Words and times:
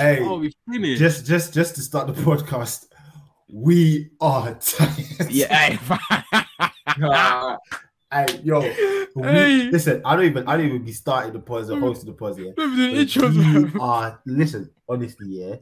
Hey, 0.00 0.20
Oh, 0.22 0.38
we 0.38 0.50
finished. 0.72 0.98
just 0.98 1.26
just 1.26 1.52
just 1.52 1.74
to 1.74 1.82
start 1.82 2.06
the 2.06 2.14
podcast, 2.14 2.86
we 3.52 4.10
are 4.20 4.54
tired. 4.54 5.30
Yeah, 5.30 5.76
Ah, 7.02 7.58
hey, 8.10 8.40
yo, 8.42 8.60
we- 8.60 9.22
Hey. 9.22 9.68
listen. 9.70 10.00
I 10.04 10.16
don't 10.16 10.24
even 10.24 10.48
I 10.48 10.56
don't 10.56 10.66
even 10.66 10.84
be 10.84 10.92
starting 10.92 11.34
the 11.34 11.40
pause 11.40 11.68
or 11.70 11.78
hosting 11.78 12.06
the 12.10 12.16
pause. 12.16 12.38
Remember 12.38 12.64
the 12.64 13.72
we 13.74 13.80
are 13.80 14.20
listen. 14.24 14.70
Honestly, 14.88 15.26
yeah. 15.28 15.56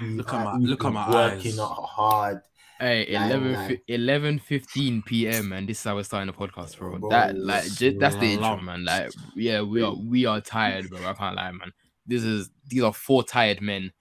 Look 0.00 0.32
at 0.32 0.44
my- 0.44 0.56
look 0.56 0.82
at 0.84 0.92
my 0.92 1.10
working 1.10 1.52
eyes. 1.52 1.58
hard. 1.60 2.40
Hey, 2.80 3.06
Like, 3.12 3.30
11, 3.30 3.52
like- 3.52 3.68
fi- 3.68 3.82
11 3.94 4.38
15 4.38 5.02
p.m. 5.02 5.52
and 5.52 5.68
this 5.68 5.78
is 5.78 5.84
how 5.84 5.94
we're 5.94 6.02
starting 6.04 6.26
the 6.26 6.32
podcast, 6.32 6.78
bro. 6.78 6.98
Bro, 6.98 7.10
that 7.10 7.36
like 7.38 7.64
j- 7.74 7.96
that's 7.98 8.16
the 8.16 8.32
intro, 8.32 8.56
man. 8.60 8.84
Like, 8.84 9.12
yeah, 9.36 9.60
we 9.60 9.82
are 9.82 9.94
we 9.94 10.24
are 10.26 10.40
tired, 10.40 10.88
bro. 10.88 10.98
I 11.06 11.12
can't 11.12 11.36
lie, 11.36 11.52
man. 11.52 11.70
This 12.06 12.22
is 12.22 12.50
these 12.66 12.82
are 12.82 12.92
four 12.92 13.22
tired 13.22 13.60
men. 13.60 13.92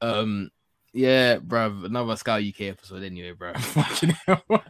Um, 0.00 0.50
yeah, 0.92 1.38
bro. 1.38 1.66
Another 1.84 2.16
Scout 2.16 2.42
UK 2.42 2.62
episode, 2.62 3.02
anyway, 3.02 3.32
bro. 3.32 3.54
Fucking 3.58 4.16
hell. 4.26 4.42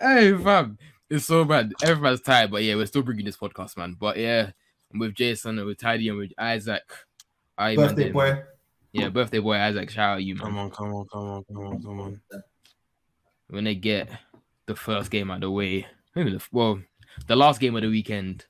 hey, 0.00 0.36
fam, 0.36 0.78
it's 1.08 1.26
so 1.26 1.44
bad. 1.44 1.72
Everyone's 1.82 2.20
tired, 2.20 2.50
but 2.50 2.62
yeah, 2.62 2.74
we're 2.74 2.86
still 2.86 3.02
bringing 3.02 3.24
this 3.24 3.36
podcast, 3.36 3.76
man. 3.76 3.96
But 3.98 4.16
yeah, 4.16 4.50
I'm 4.92 4.98
with 4.98 5.14
Jason 5.14 5.58
and 5.58 5.66
with 5.66 5.78
Tidy 5.78 6.08
and 6.08 6.18
with 6.18 6.32
Isaac. 6.38 6.82
I 7.56 7.76
Birthday 7.76 8.10
boy. 8.10 8.42
Yeah, 8.92 9.08
birthday 9.08 9.38
boy 9.38 9.56
Isaac. 9.56 9.90
Shout 9.90 10.16
out 10.16 10.22
you, 10.22 10.34
man. 10.34 10.44
Come 10.44 10.58
on, 10.58 10.70
come 10.70 10.94
on, 10.94 11.06
come 11.06 11.28
on, 11.28 11.44
come 11.44 11.66
on, 11.66 11.82
come 11.82 12.00
on. 12.00 12.20
when 13.48 13.64
they 13.64 13.74
get 13.74 14.08
the 14.66 14.76
first 14.76 15.10
game 15.10 15.30
out 15.30 15.36
of 15.36 15.40
the 15.42 15.50
way. 15.50 15.86
Maybe 16.14 16.30
the 16.30 16.42
well, 16.52 16.80
the 17.26 17.36
last 17.36 17.60
game 17.60 17.76
of 17.76 17.82
the 17.82 17.88
weekend, 17.88 18.46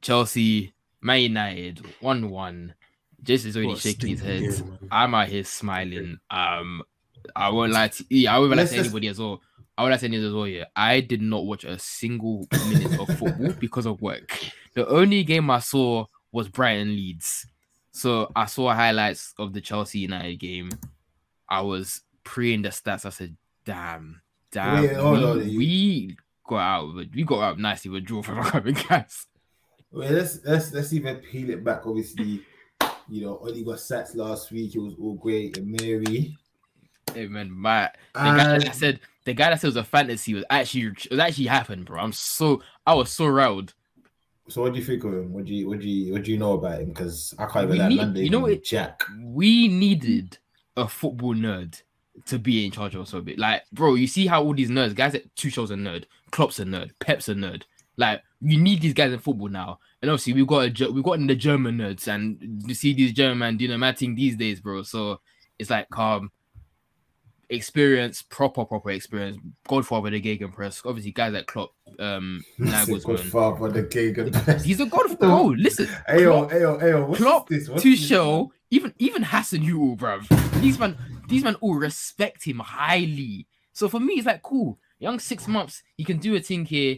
Chelsea, 0.00 0.74
Man 1.00 1.20
United, 1.20 1.84
one 2.00 2.30
one. 2.30 2.74
Jason's 3.22 3.56
already 3.56 3.76
shaking 3.76 4.10
his 4.16 4.20
head. 4.20 4.78
I'm 4.90 5.14
out 5.14 5.28
here 5.28 5.44
smiling. 5.44 6.18
Um, 6.30 6.82
I 7.34 7.48
won't 7.50 7.72
lie 7.72 7.88
to 7.88 8.04
yeah, 8.10 8.34
I 8.34 8.38
won't 8.38 8.50
lie 8.50 8.56
to 8.58 8.62
just- 8.62 8.74
anybody 8.78 9.08
as 9.08 9.18
well. 9.18 9.40
I 9.78 9.82
would 9.82 9.90
like 9.90 10.00
to 10.00 10.06
say 10.06 10.10
this 10.16 10.24
as 10.24 10.32
well. 10.32 10.46
Yeah, 10.46 10.64
I 10.74 11.00
did 11.00 11.20
not 11.20 11.44
watch 11.44 11.64
a 11.64 11.78
single 11.78 12.46
minute 12.70 12.98
of 12.98 13.08
football 13.18 13.52
because 13.60 13.84
of 13.84 14.00
work. 14.00 14.38
The 14.74 14.88
only 14.88 15.22
game 15.22 15.50
I 15.50 15.58
saw 15.58 16.06
was 16.32 16.48
Brighton 16.48 16.88
Leeds. 16.96 17.46
So 17.90 18.32
I 18.34 18.46
saw 18.46 18.72
highlights 18.72 19.34
of 19.38 19.52
the 19.52 19.60
Chelsea 19.60 19.98
United 19.98 20.36
game. 20.38 20.70
I 21.48 21.60
was 21.60 22.00
pre-ing 22.24 22.62
the 22.62 22.70
stats. 22.70 23.04
I 23.04 23.10
said, 23.10 23.36
"Damn, 23.66 24.22
damn, 24.50 24.82
Wait, 24.82 24.92
we, 24.96 25.02
on, 25.02 25.38
we 25.46 26.16
got 26.46 26.58
out. 26.58 26.94
We 27.14 27.24
got 27.24 27.42
out 27.42 27.58
nicely 27.58 27.90
with 27.90 28.02
a 28.02 28.06
draw 28.06 28.22
from 28.22 28.38
our 28.54 28.60
guys." 28.60 29.26
Well, 29.92 30.10
let's 30.12 30.44
let's 30.44 30.72
let's 30.72 30.92
even 30.92 31.16
peel 31.16 31.50
it 31.50 31.64
back. 31.64 31.86
Obviously, 31.86 32.42
you 33.08 33.24
know, 33.24 33.38
Ole 33.38 33.62
got 33.62 33.76
sats 33.76 34.14
last 34.16 34.50
week. 34.52 34.74
It 34.74 34.80
was 34.80 34.94
all 35.00 35.14
great 35.14 35.56
and 35.56 35.68
Mary. 35.80 36.36
Hey 37.14 37.26
man, 37.28 37.50
my 37.50 37.90
the 38.14 38.20
guy 38.20 38.58
that 38.58 38.74
said 38.74 39.00
the 39.24 39.32
guy 39.32 39.50
that 39.50 39.60
said 39.60 39.68
it 39.68 39.70
was 39.70 39.76
a 39.76 39.84
fantasy 39.84 40.34
was 40.34 40.44
actually 40.50 40.86
it 40.86 41.10
was 41.10 41.20
actually 41.20 41.46
happened, 41.46 41.86
bro. 41.86 42.00
I'm 42.00 42.12
so 42.12 42.62
I 42.86 42.94
was 42.94 43.10
so 43.10 43.26
riled. 43.26 43.74
so, 44.48 44.62
what 44.62 44.72
do 44.72 44.78
you 44.78 44.84
think 44.84 45.04
of 45.04 45.12
him? 45.14 45.32
What 45.32 45.44
do 45.46 45.54
you 45.54 45.68
what 45.68 45.78
do 45.80 45.88
you 45.88 46.12
what 46.12 46.24
do 46.24 46.32
you 46.32 46.38
know 46.38 46.54
about 46.54 46.80
him? 46.80 46.88
Because 46.88 47.32
I 47.38 47.46
can't 47.46 47.72
even 47.72 47.88
need- 47.88 47.96
Monday. 47.96 48.24
you 48.24 48.30
know 48.30 48.40
what- 48.40 48.64
Jack. 48.64 49.02
we 49.24 49.68
needed 49.68 50.38
a 50.76 50.86
football 50.88 51.34
nerd 51.34 51.80
to 52.26 52.38
be 52.38 52.64
in 52.66 52.70
charge 52.70 52.94
of 52.94 53.02
us 53.02 53.12
a 53.14 53.20
bit. 53.20 53.38
Like, 53.38 53.62
bro, 53.72 53.94
you 53.94 54.06
see 54.06 54.26
how 54.26 54.42
all 54.42 54.54
these 54.54 54.70
nerds, 54.70 54.94
guys 54.94 55.14
at 55.14 55.34
Tuchel's 55.36 55.70
a 55.70 55.74
nerd, 55.74 56.04
Klopp's 56.32 56.58
a 56.58 56.64
nerd, 56.64 56.90
Pep's 56.98 57.28
a 57.28 57.34
nerd. 57.34 57.62
Like, 57.96 58.22
you 58.40 58.60
need 58.60 58.80
these 58.80 58.94
guys 58.94 59.12
in 59.12 59.18
football 59.18 59.48
now. 59.48 59.78
And 60.02 60.10
obviously, 60.10 60.34
we've 60.34 60.46
got 60.46 60.80
a 60.80 60.90
we've 60.90 61.04
got 61.04 61.18
the 61.18 61.34
German 61.34 61.78
nerds, 61.78 62.06
and 62.08 62.62
you 62.66 62.74
see 62.74 62.92
these 62.92 63.12
German 63.12 63.60
a 63.60 63.78
mad 63.78 63.98
thing 63.98 64.14
these 64.14 64.36
days, 64.36 64.60
bro. 64.60 64.82
So 64.82 65.20
it's 65.58 65.70
like 65.70 65.86
um 65.98 66.30
experience, 67.48 68.22
proper 68.22 68.64
proper 68.64 68.90
experience. 68.90 69.38
Godfather 69.66 70.10
the 70.10 70.20
Gegenpress. 70.20 70.84
Obviously, 70.84 71.12
guys 71.12 71.32
like 71.32 71.46
Klopp, 71.46 71.70
um, 71.98 72.42
Good 72.58 72.68
Nagelsmann. 72.68 73.20
father, 73.30 73.70
the 73.70 73.84
king. 73.84 74.60
He's 74.64 74.80
a 74.80 74.86
god. 74.86 75.18
Bro, 75.18 75.44
listen, 75.58 75.86
Ayo, 76.08 76.50
ayo, 76.50 76.80
ayo. 76.82 77.08
What's 77.08 77.20
Klopp, 77.20 77.48
this? 77.48 77.68
What's 77.68 77.82
this? 77.82 78.10
Even 78.70 78.92
even 78.98 79.22
Hasenhüttl, 79.22 79.96
bruv. 79.96 80.60
These 80.60 80.78
man, 80.78 80.96
these 81.28 81.44
man 81.44 81.54
all 81.56 81.76
respect 81.76 82.44
him 82.44 82.58
highly. 82.58 83.46
So 83.72 83.88
for 83.88 84.00
me, 84.00 84.14
it's 84.14 84.26
like 84.26 84.42
cool. 84.42 84.78
Young 84.98 85.18
six 85.20 85.46
months, 85.46 85.82
he 85.96 86.04
can 86.04 86.18
do 86.18 86.34
a 86.34 86.40
thing 86.40 86.64
here. 86.64 86.96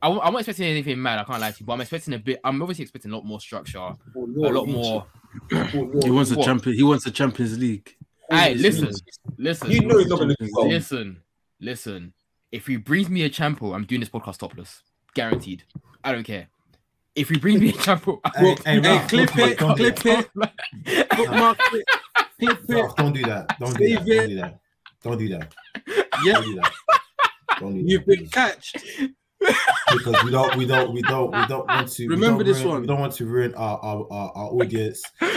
I, 0.00 0.08
am 0.08 0.32
not 0.32 0.36
expecting 0.36 0.66
anything 0.66 1.00
mad. 1.02 1.18
I 1.18 1.24
can't 1.24 1.40
lie 1.40 1.50
to 1.50 1.60
you, 1.60 1.66
but 1.66 1.72
I'm 1.72 1.80
expecting 1.80 2.14
a 2.14 2.18
bit. 2.18 2.40
I'm 2.44 2.62
obviously 2.62 2.82
expecting 2.82 3.10
a 3.10 3.16
lot 3.16 3.24
more 3.24 3.40
structure, 3.40 3.78
oh, 3.78 3.96
a 4.16 4.52
lot 4.52 4.68
more. 4.68 5.06
He 6.02 6.10
wants 6.10 6.30
a 6.30 6.42
champion. 6.42 6.76
He 6.76 6.82
wants 6.82 7.06
a 7.06 7.10
Champions 7.10 7.58
League. 7.58 7.94
Hey, 8.30 8.54
listen, 8.54 8.92
listen, 9.36 9.70
You 9.70 9.82
know 9.82 9.98
he's 9.98 10.08
not 10.08 10.18
going 10.18 10.30
to 10.30 10.36
do 10.38 10.50
well. 10.52 10.68
listen, 10.68 11.22
listen. 11.60 12.12
If 12.50 12.66
he 12.66 12.76
brings 12.76 13.08
me 13.10 13.24
a 13.24 13.30
champo, 13.30 13.74
I'm 13.74 13.84
doing 13.84 14.00
this 14.00 14.08
podcast 14.08 14.38
topless, 14.38 14.82
guaranteed. 15.14 15.64
I 16.02 16.12
don't 16.12 16.24
care. 16.24 16.48
If 17.14 17.28
he 17.28 17.38
brings 17.38 17.60
me 17.60 17.70
a 17.70 17.72
champo, 17.72 18.20
I 18.24 18.30
Hey, 18.38 18.56
hey, 18.64 18.80
Hey, 18.80 19.06
clip 19.08 19.38
it, 19.38 19.58
don't 19.58 19.76
clip 19.76 19.96
that. 19.96 20.28
it, 20.86 21.08
bookmark 21.10 21.58
it, 21.72 21.86
clip 22.38 22.58
it. 22.68 22.96
Don't 22.96 23.12
do 23.12 23.22
that. 23.22 23.58
Don't 23.58 23.76
do 23.76 23.88
that. 23.88 24.06
Don't 24.06 24.28
do 24.28 24.36
that. 24.36 24.60
Don't 25.02 25.18
do 25.18 25.28
that. 25.28 25.54
Yeah, 26.24 26.32
Don't 26.34 26.44
do 26.44 26.54
that. 26.54 26.72
Don't 27.58 27.74
do 27.74 27.82
that. 27.82 27.88
you've 27.88 28.06
been 28.06 28.28
catched. 28.28 28.76
Because 29.40 30.22
we 30.24 30.30
don't, 30.30 30.56
we 30.56 30.66
don't, 30.66 30.92
we 30.92 31.02
don't, 31.02 31.30
we 31.32 31.46
don't 31.46 31.66
want 31.66 31.88
to. 31.92 32.08
Remember 32.08 32.44
this 32.44 32.58
ruin- 32.58 32.68
one. 32.70 32.80
We 32.82 32.86
don't 32.86 33.00
want 33.00 33.12
to 33.14 33.26
ruin 33.26 33.54
our 33.54 33.78
our, 33.78 34.06
our, 34.10 34.32
our 34.34 34.48
audience. 34.50 35.02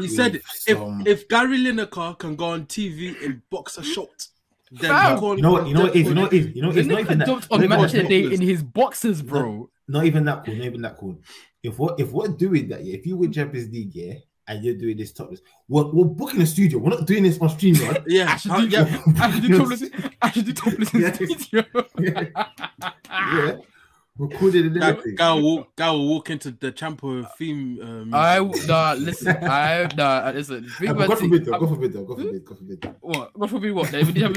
He 0.00 0.08
said 0.08 0.32
with 0.34 0.42
if 0.66 1.06
if 1.06 1.28
Gary 1.28 1.58
Lineker 1.58 2.18
can 2.18 2.36
go 2.36 2.46
on 2.46 2.66
TV 2.66 3.20
in 3.22 3.42
boxer 3.50 3.82
shorts, 3.82 4.30
then 4.70 4.90
Fam. 4.90 5.14
he 5.14 5.20
can 5.20 5.36
you 5.36 5.42
know 5.42 5.52
what, 5.52 5.66
you 5.68 5.74
know 5.74 5.82
what 5.82 5.96
it 5.96 6.00
is, 6.00 6.08
you 6.08 6.14
know 6.14 6.22
what 6.22 6.32
it 6.32 6.36
is, 6.38 6.56
you 6.56 6.62
know 6.62 6.70
it's 6.70 6.88
not 6.88 7.00
even 7.00 7.18
that. 7.18 7.28
on 7.50 7.60
not 7.60 7.68
match 7.68 7.92
that- 7.92 8.02
of 8.02 8.08
day 8.08 8.24
in 8.24 8.40
his 8.40 8.62
boxes, 8.62 9.22
bro. 9.22 9.70
Not 9.86 10.04
even 10.04 10.24
that 10.24 10.44
cool. 10.44 10.54
Not 10.54 10.66
even 10.66 10.82
that 10.82 10.96
cool. 10.96 11.18
If 11.62 11.78
what 11.78 11.98
if 11.98 12.10
we're 12.12 12.28
doing 12.28 12.68
that, 12.68 12.84
yeah, 12.84 12.94
if 12.96 13.06
you 13.06 13.16
win 13.16 13.32
Champions 13.32 13.72
League, 13.72 13.94
yeah, 13.94 14.14
and 14.48 14.64
you're 14.64 14.74
doing 14.74 14.96
this 14.96 15.12
topless, 15.12 15.40
we're, 15.68 15.86
we're 15.92 16.04
booking 16.04 16.40
a 16.42 16.46
studio. 16.46 16.78
We're 16.78 16.90
not 16.90 17.06
doing 17.06 17.22
this 17.22 17.38
on 17.38 17.48
stream, 17.50 17.74
man. 17.78 18.02
Yeah, 18.06 18.32
I 18.32 18.36
should 18.36 18.50
uh, 18.52 18.60
do, 18.60 18.66
yeah. 18.68 19.02
I 19.20 19.30
should 19.32 19.42
do 19.42 19.58
topless. 19.58 19.82
I 20.22 20.30
should 20.30 20.44
do 20.46 20.52
topless 20.52 20.94
in 20.94 21.00
Yes. 21.02 21.16
studio. 21.44 21.64
yeah, 21.98 23.56
recorded 24.18 24.66
and 24.66 24.82
everything. 24.82 25.14
guy, 25.14 25.32
will 25.32 25.42
walk, 25.56 25.76
guy 25.76 25.90
will 25.90 26.08
walk 26.08 26.30
into 26.30 26.50
the 26.50 26.72
Champo 26.72 27.24
theme. 27.36 27.78
Um, 27.82 28.14
I 28.14 28.38
nah, 28.66 28.94
listen. 28.98 29.36
I 29.44 29.88
nah, 29.96 30.30
listen. 30.34 30.68
Think 30.78 30.90
Uh, 30.90 30.94
but 30.94 31.04
about 31.04 31.08
God 31.08 31.18
it. 31.18 31.20
forbid, 31.28 31.44
though. 31.44 31.52
I'm- 31.52 31.60
God 31.60 31.68
forbid, 31.68 31.92
though. 31.92 32.04
God 32.04 32.16
forbid. 32.18 32.44
God 32.44 32.58
forbid. 32.58 32.94
What? 33.00 33.32
God 33.38 33.50
forbid 33.50 33.72
what? 33.74 33.90
They 33.92 34.02
would 34.02 34.16
have- 34.16 34.36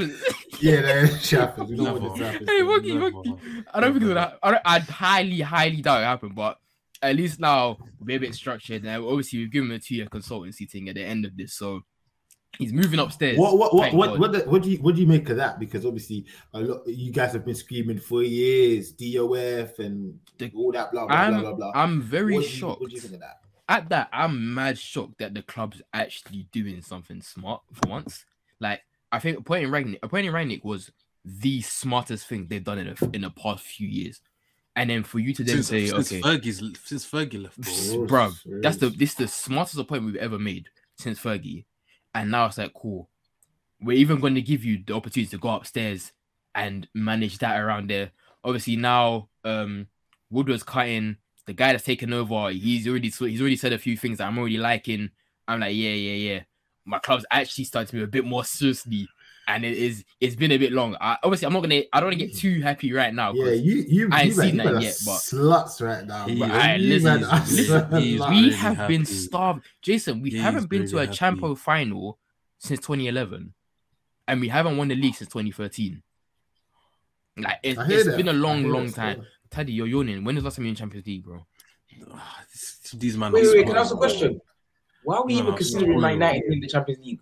Yeah, 0.60 0.80
that 0.82 1.24
happens. 1.30 1.70
We 1.70 1.76
don't 1.76 2.00
want 2.00 2.14
this 2.16 2.18
to 2.26 2.30
happen. 2.32 2.46
Hey, 2.46 2.60
Wookie. 2.62 2.96
Wookie. 2.98 3.64
I 3.74 3.80
don't 3.80 3.92
think 3.92 4.04
it's 4.04 4.14
gonna. 4.14 4.38
I 4.42 4.50
don't, 4.52 4.62
I 4.64 4.78
highly, 4.80 5.40
highly 5.40 5.80
doubt 5.82 6.02
it 6.02 6.04
happened, 6.04 6.34
but 6.36 6.58
at 7.02 7.16
least 7.16 7.40
now 7.40 7.76
we'll 7.98 8.06
be 8.06 8.14
a 8.14 8.20
bit 8.20 8.34
structured. 8.34 8.84
And 8.84 9.04
obviously, 9.04 9.40
we've 9.40 9.52
given 9.52 9.70
him 9.70 9.76
a 9.76 9.80
two-year 9.80 10.06
consultancy 10.06 10.68
thing 10.68 10.88
at 10.88 10.94
the 10.94 11.04
end 11.04 11.24
of 11.24 11.36
this, 11.36 11.54
so 11.54 11.82
he's 12.58 12.72
moving 12.72 13.00
upstairs. 13.00 13.38
What 13.38 13.58
what 13.58 13.74
what 13.74 13.92
what 13.92 14.18
what, 14.18 14.32
the, 14.32 14.38
what 14.40 14.62
do 14.62 14.70
you 14.70 14.78
what 14.78 14.94
do 14.94 15.00
you 15.00 15.06
make 15.06 15.28
of 15.30 15.36
that? 15.36 15.58
Because 15.58 15.84
obviously, 15.84 16.26
a 16.54 16.60
lot 16.60 16.86
you 16.86 17.12
guys 17.12 17.32
have 17.32 17.44
been 17.44 17.54
screaming 17.54 17.98
for 17.98 18.22
years, 18.22 18.92
DOF 18.92 19.78
and 19.78 20.18
The- 20.38 20.52
all 20.54 20.72
that 20.72 20.92
blah 20.92 21.06
blah 21.06 21.14
I'm, 21.16 21.32
blah 21.32 21.42
blah 21.42 21.54
blah. 21.54 21.72
I'm 21.74 22.00
very 22.02 22.34
what 22.34 22.44
do 22.44 22.48
you, 22.48 22.52
shocked. 22.52 22.80
What 22.80 22.90
do 22.90 22.94
you 22.94 23.00
think 23.00 23.14
of 23.14 23.20
that? 23.20 23.38
at 23.68 23.88
that, 23.88 24.08
I'm 24.12 24.54
mad 24.54 24.78
shocked 24.78 25.18
that 25.18 25.34
the 25.34 25.42
club's 25.42 25.80
actually 25.94 26.46
doing 26.52 26.82
something 26.82 27.22
smart 27.22 27.62
for 27.72 27.88
once. 27.88 28.24
Like, 28.60 28.82
I 29.10 29.18
think 29.18 29.38
appointing 29.38 29.70
Rangnick, 29.70 29.98
appointing 30.02 30.32
Rangnick 30.32 30.62
was 30.62 30.90
the 31.24 31.62
smartest 31.62 32.26
thing 32.26 32.46
they've 32.48 32.62
done 32.62 32.78
in 32.78 32.88
a, 32.88 32.94
in 33.14 33.22
the 33.22 33.30
past 33.30 33.64
few 33.64 33.88
years. 33.88 34.20
And 34.74 34.88
then 34.88 35.02
for 35.02 35.18
you 35.18 35.34
to 35.34 35.44
then 35.44 35.62
since, 35.62 35.68
say, 35.68 35.86
since 35.86 36.12
okay, 36.12 36.20
Fergie's 36.22 36.62
since 36.84 37.04
Fergie 37.04 37.42
left, 37.42 37.60
bro. 37.60 38.06
Bro. 38.06 38.28
bruv, 38.30 38.62
that's 38.62 38.78
the 38.78 38.88
this 38.88 39.10
is 39.10 39.16
the 39.16 39.28
smartest 39.28 39.78
appointment 39.78 40.14
we've 40.14 40.22
ever 40.22 40.38
made 40.38 40.68
since 40.96 41.18
Fergie. 41.18 41.66
And 42.14 42.30
now 42.30 42.46
it's 42.46 42.58
like, 42.58 42.72
cool. 42.74 43.08
We're 43.80 43.98
even 43.98 44.20
going 44.20 44.34
to 44.34 44.42
give 44.42 44.64
you 44.64 44.82
the 44.86 44.94
opportunity 44.94 45.30
to 45.30 45.38
go 45.38 45.50
upstairs 45.50 46.12
and 46.54 46.88
manage 46.94 47.38
that 47.38 47.60
around 47.60 47.90
there. 47.90 48.12
Obviously, 48.44 48.76
now 48.76 49.28
um 49.44 49.88
Woodward's 50.30 50.62
cutting 50.62 51.16
the 51.46 51.52
guy 51.52 51.72
that's 51.72 51.84
taken 51.84 52.12
over. 52.12 52.50
He's 52.50 52.88
already 52.88 53.10
he's 53.10 53.40
already 53.40 53.56
said 53.56 53.72
a 53.72 53.78
few 53.78 53.96
things 53.96 54.18
that 54.18 54.26
I'm 54.26 54.38
already 54.38 54.58
liking. 54.58 55.10
I'm 55.46 55.60
like, 55.60 55.74
yeah, 55.74 55.90
yeah, 55.90 56.32
yeah. 56.32 56.40
My 56.84 56.98
club's 56.98 57.26
actually 57.30 57.64
starting 57.64 57.88
to 57.88 57.96
be 57.96 58.02
a 58.02 58.06
bit 58.06 58.24
more 58.24 58.44
seriously, 58.44 59.08
and 59.54 59.64
it 59.64 59.76
is 59.76 60.04
it's 60.20 60.34
been 60.36 60.52
a 60.52 60.58
bit 60.58 60.72
long. 60.72 60.96
I, 61.00 61.16
obviously, 61.22 61.46
I'm 61.46 61.52
not 61.52 61.60
gonna 61.62 61.82
I 61.92 62.00
don't 62.00 62.08
want 62.10 62.18
to 62.18 62.26
get 62.26 62.36
too 62.36 62.60
happy 62.62 62.92
right 62.92 63.12
now. 63.14 63.32
Yeah, 63.32 63.52
you 63.52 63.74
you 63.88 64.08
I 64.12 64.22
ain't 64.22 64.28
you, 64.28 64.32
seen 64.42 64.56
you 64.56 64.62
that 64.64 64.82
yet, 64.82 64.96
but- 65.04 65.20
sluts 65.20 65.80
right 65.80 66.06
now. 66.06 66.26
He- 66.26 66.38
bro. 66.38 66.48
Alright, 66.48 66.80
listen, 66.80 67.20
man 67.20 67.24
are 67.24 67.40
listen, 67.40 67.90
we 67.92 68.18
really 68.18 68.52
have 68.52 68.88
been 68.88 69.04
starved. 69.04 69.64
Jason, 69.82 70.20
we 70.22 70.30
He 70.30 70.38
haven't 70.38 70.60
is 70.62 70.66
been 70.66 70.86
to 70.88 70.96
a 70.98 71.00
really 71.02 71.16
happy. 71.16 71.36
Champo 71.40 71.56
final 71.58 72.18
since 72.58 72.80
2011, 72.80 73.52
and 74.28 74.40
we 74.40 74.48
haven't 74.48 74.76
won 74.76 74.88
the 74.88 74.94
league 74.94 75.14
since 75.14 75.28
2013. 75.30 76.02
Like 77.38 77.58
it, 77.62 77.78
I 77.78 77.86
hear 77.86 77.98
it's 77.98 78.08
that. 78.08 78.16
been 78.16 78.28
a 78.28 78.32
long, 78.32 78.64
long 78.64 78.92
time. 78.92 79.14
still. 79.16 79.26
Teddy, 79.50 79.72
you're 79.72 79.86
yawning. 79.86 80.24
When 80.24 80.34
was 80.34 80.42
the 80.44 80.46
last 80.46 80.56
time 80.56 80.64
you 80.64 80.68
were 80.68 80.72
in 80.72 80.76
Champions 80.76 81.06
League, 81.06 81.24
bro? 81.24 81.46
Ah, 82.14 82.42
These 82.94 83.16
man. 83.18 83.32
Wait, 83.32 83.44
wait, 83.44 83.56
wait, 83.56 83.66
can 83.66 83.76
I 83.76 83.80
ask 83.80 83.92
a 83.94 83.96
question? 83.96 84.40
Why 85.04 85.16
are 85.16 85.24
we 85.26 85.34
No, 85.34 85.38
even 85.40 85.50
no, 85.52 85.56
considering 85.56 85.90
spoiler. 85.92 86.00
Man 86.00 86.12
United 86.14 86.42
in 86.52 86.60
the 86.60 86.68
Champions 86.68 87.04
League? 87.04 87.20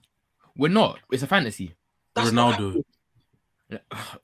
We're 0.57 0.69
not. 0.69 0.99
It's 1.11 1.23
a 1.23 1.27
fantasy. 1.27 1.75
That's 2.15 2.31
Ronaldo. 2.31 2.83